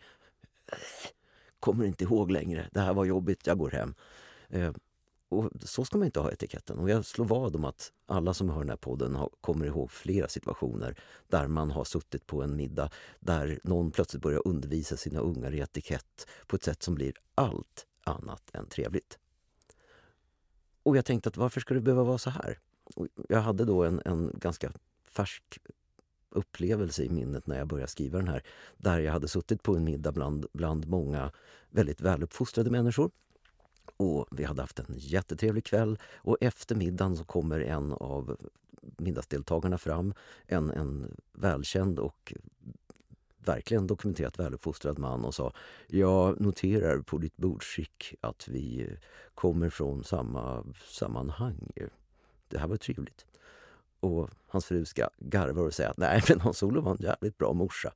kommer 1.59 1.85
inte 1.85 2.03
ihåg 2.03 2.31
längre. 2.31 2.69
Det 2.71 2.79
här 2.79 2.93
var 2.93 3.05
jobbigt, 3.05 3.47
jag 3.47 3.57
går 3.57 3.69
hem. 3.69 3.95
Eh, 4.49 4.73
och 5.29 5.51
så 5.61 5.85
ska 5.85 5.97
man 5.97 6.05
inte 6.05 6.19
ha 6.19 6.31
etiketten. 6.31 6.79
Och 6.79 6.89
jag 6.89 7.05
slår 7.05 7.25
vad 7.25 7.55
om 7.55 7.65
att 7.65 7.91
alla 8.05 8.33
som 8.33 8.49
hör 8.49 8.59
den 8.59 8.69
här 8.69 8.77
podden 8.77 9.15
har, 9.15 9.29
kommer 9.41 9.65
ihåg 9.65 9.91
flera 9.91 10.27
situationer 10.27 10.99
där 11.27 11.47
man 11.47 11.71
har 11.71 11.83
suttit 11.83 12.27
på 12.27 12.43
en 12.43 12.55
middag 12.55 12.89
där 13.19 13.59
någon 13.63 13.91
plötsligt 13.91 14.23
börjar 14.23 14.47
undervisa 14.47 14.97
sina 14.97 15.19
ungar 15.19 15.53
i 15.53 15.59
etikett 15.59 16.27
på 16.47 16.55
ett 16.55 16.63
sätt 16.63 16.83
som 16.83 16.95
blir 16.95 17.13
allt 17.35 17.87
annat 18.03 18.49
än 18.53 18.65
trevligt. 18.65 19.19
Och 20.83 20.97
jag 20.97 21.05
tänkte 21.05 21.29
att 21.29 21.37
varför 21.37 21.61
ska 21.61 21.73
det 21.73 21.81
behöva 21.81 22.03
vara 22.03 22.17
så 22.17 22.29
här? 22.29 22.59
Jag 23.29 23.41
hade 23.41 23.65
då 23.65 23.83
en, 23.83 24.01
en 24.05 24.31
ganska 24.33 24.71
färsk 25.03 25.59
upplevelse 26.29 27.03
i 27.03 27.09
minnet 27.09 27.47
när 27.47 27.57
jag 27.57 27.67
började 27.67 27.91
skriva 27.91 28.17
den 28.17 28.27
här. 28.27 28.43
Där 28.77 28.99
jag 28.99 29.13
hade 29.13 29.27
suttit 29.27 29.63
på 29.63 29.75
en 29.75 29.83
middag 29.83 30.11
bland, 30.11 30.45
bland 30.53 30.87
många 30.87 31.31
väldigt 31.69 32.01
väluppfostrade 32.01 32.69
människor. 32.69 33.11
Och 33.97 34.27
vi 34.31 34.43
hade 34.43 34.61
haft 34.61 34.79
en 34.79 34.95
jättetrevlig 34.97 35.65
kväll 35.65 35.99
och 36.15 36.37
efter 36.41 36.75
middagen 36.75 37.17
så 37.17 37.23
kommer 37.23 37.59
en 37.59 37.91
av 37.91 38.37
middagsdeltagarna 38.97 39.77
fram. 39.77 40.13
En, 40.45 40.71
en 40.71 41.15
välkänd 41.33 41.99
och 41.99 42.33
verkligen 43.47 43.87
dokumenterat 43.87 44.39
väluppfostrad 44.39 44.99
man 44.99 45.25
och 45.25 45.35
sa 45.35 45.53
Jag 45.87 46.41
noterar 46.41 46.99
på 46.99 47.17
ditt 47.17 47.37
bordskick 47.37 48.15
att 48.21 48.47
vi 48.47 48.97
kommer 49.35 49.69
från 49.69 50.03
samma 50.03 50.63
sammanhang. 50.87 51.71
Det 52.47 52.57
här 52.57 52.67
var 52.67 52.77
trevligt. 52.77 53.25
Och 53.99 54.29
hans 54.47 54.65
fru 54.65 54.85
ska 54.85 55.09
garva 55.17 55.61
och 55.61 55.73
säga 55.73 55.89
att 55.89 55.97
nej 55.97 56.21
men 56.29 56.39
Hans-Olof 56.39 56.85
var 56.85 56.91
en 56.91 56.97
jävligt 56.99 57.37
bra 57.37 57.53
morsa. 57.53 57.93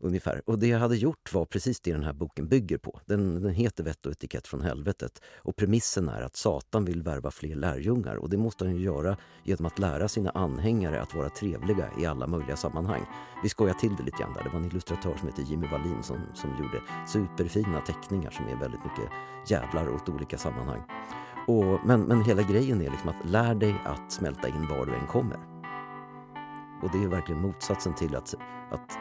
Ungefär. 0.00 0.42
Och 0.46 0.58
det 0.58 0.66
jag 0.66 0.78
hade 0.78 0.96
gjort 0.96 1.34
var 1.34 1.44
precis 1.44 1.80
det 1.80 1.92
den 1.92 2.04
här 2.04 2.12
boken 2.12 2.48
bygger 2.48 2.78
på. 2.78 3.00
Den, 3.06 3.42
den 3.42 3.52
heter 3.52 3.84
Vett 3.84 4.06
och 4.06 4.12
etikett 4.12 4.46
från 4.46 4.60
helvetet. 4.60 5.22
Och 5.36 5.56
premissen 5.56 6.08
är 6.08 6.22
att 6.22 6.36
Satan 6.36 6.84
vill 6.84 7.02
värva 7.02 7.30
fler 7.30 7.54
lärjungar. 7.54 8.16
Och 8.16 8.30
det 8.30 8.36
måste 8.36 8.64
han 8.64 8.76
ju 8.76 8.82
göra 8.82 9.16
genom 9.44 9.66
att 9.66 9.78
lära 9.78 10.08
sina 10.08 10.30
anhängare 10.30 11.02
att 11.02 11.14
vara 11.14 11.28
trevliga 11.28 11.90
i 11.98 12.06
alla 12.06 12.26
möjliga 12.26 12.56
sammanhang. 12.56 13.02
Vi 13.42 13.48
skojar 13.48 13.74
till 13.74 13.96
det 13.96 14.02
lite 14.02 14.16
grann 14.22 14.34
där. 14.34 14.44
Det 14.44 14.50
var 14.50 14.58
en 14.58 14.66
illustratör 14.66 15.16
som 15.16 15.28
heter 15.28 15.42
Jimmy 15.42 15.66
Wallin 15.66 16.02
som, 16.02 16.16
som 16.34 16.50
gjorde 16.50 16.82
superfina 17.08 17.80
teckningar 17.80 18.30
som 18.30 18.46
är 18.46 18.60
väldigt 18.60 18.84
mycket 18.84 19.12
jävlar 19.48 19.88
åt 19.88 20.08
olika 20.08 20.38
sammanhang. 20.38 20.82
Och, 21.46 21.86
men, 21.86 22.00
men 22.02 22.24
hela 22.24 22.42
grejen 22.42 22.80
är 22.80 22.90
liksom 22.90 23.08
att 23.08 23.30
lär 23.30 23.54
dig 23.54 23.74
att 23.84 24.12
smälta 24.12 24.48
in 24.48 24.68
var 24.68 24.86
du 24.86 24.94
än 24.94 25.06
kommer. 25.06 25.38
Och 26.82 26.90
det 26.92 27.04
är 27.04 27.08
verkligen 27.08 27.42
motsatsen 27.42 27.94
till 27.94 28.16
att, 28.16 28.34
att 28.70 28.98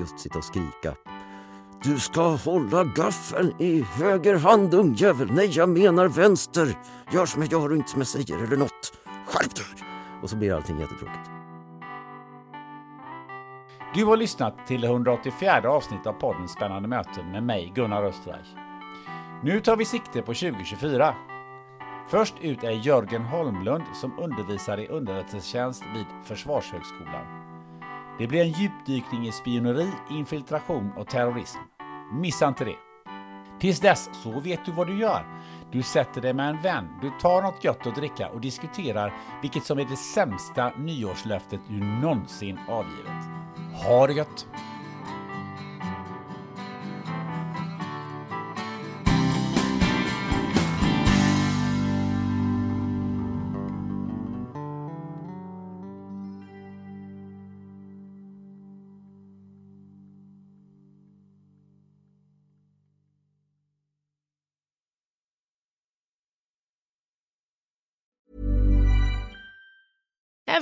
just 0.00 0.18
sitta 0.18 0.38
och 0.38 0.44
skrika. 0.44 0.94
Du 1.82 2.00
ska 2.00 2.28
hålla 2.28 2.84
gaffeln 2.84 3.52
i 3.58 3.82
höger 3.82 4.38
hand 4.38 4.74
ungjävel. 4.74 5.32
Nej, 5.32 5.50
jag 5.52 5.68
menar 5.68 6.08
vänster. 6.08 6.78
Gör 7.12 7.26
som 7.26 7.42
jag 7.42 7.52
gör 7.52 7.68
och 7.68 7.76
inte 7.76 7.90
som 7.90 8.00
jag 8.00 8.08
säger 8.08 8.44
eller 8.44 8.56
nåt. 8.56 8.92
Skärp 9.26 9.54
dig! 9.54 9.64
Och 10.22 10.30
så 10.30 10.36
blir 10.36 10.54
allting 10.54 10.78
jättetråkigt. 10.78 11.30
Du 13.94 14.04
har 14.04 14.16
lyssnat 14.16 14.66
till 14.66 14.84
184 14.84 15.68
avsnitt 15.68 16.06
av 16.06 16.12
podden 16.12 16.48
Spännande 16.48 16.88
möten 16.88 17.30
med 17.30 17.42
mig, 17.42 17.72
Gunnar 17.74 18.04
Österreich. 18.04 18.54
Nu 19.42 19.60
tar 19.60 19.76
vi 19.76 19.84
sikte 19.84 20.22
på 20.22 20.34
2024. 20.34 21.14
Först 22.08 22.34
ut 22.40 22.64
är 22.64 22.70
Jörgen 22.70 23.22
Holmlund 23.22 23.84
som 23.92 24.18
undervisar 24.18 24.80
i 24.80 24.88
underrättelsetjänst 24.88 25.82
vid 25.94 26.06
Försvarshögskolan. 26.24 27.43
Det 28.18 28.26
blir 28.26 28.40
en 28.40 28.50
djupdykning 28.50 29.26
i 29.26 29.32
spioneri, 29.32 29.90
infiltration 30.10 30.92
och 30.96 31.08
terrorism. 31.08 31.58
Missa 32.12 32.48
inte 32.48 32.64
det! 32.64 32.76
Tills 33.60 33.80
dess 33.80 34.10
så 34.12 34.40
vet 34.40 34.64
du 34.64 34.72
vad 34.72 34.86
du 34.86 34.98
gör. 34.98 35.26
Du 35.72 35.82
sätter 35.82 36.20
dig 36.20 36.34
med 36.34 36.50
en 36.50 36.62
vän, 36.62 36.88
du 37.02 37.10
tar 37.20 37.42
något 37.42 37.64
gött 37.64 37.86
att 37.86 37.94
dricka 37.94 38.28
och 38.28 38.40
diskuterar 38.40 39.12
vilket 39.42 39.64
som 39.64 39.78
är 39.78 39.84
det 39.84 39.96
sämsta 39.96 40.72
nyårslöftet 40.78 41.60
du 41.68 41.84
någonsin 41.84 42.58
avgivit. 42.68 43.24
Ha 43.86 44.06
det 44.06 44.12
gött! 44.12 44.46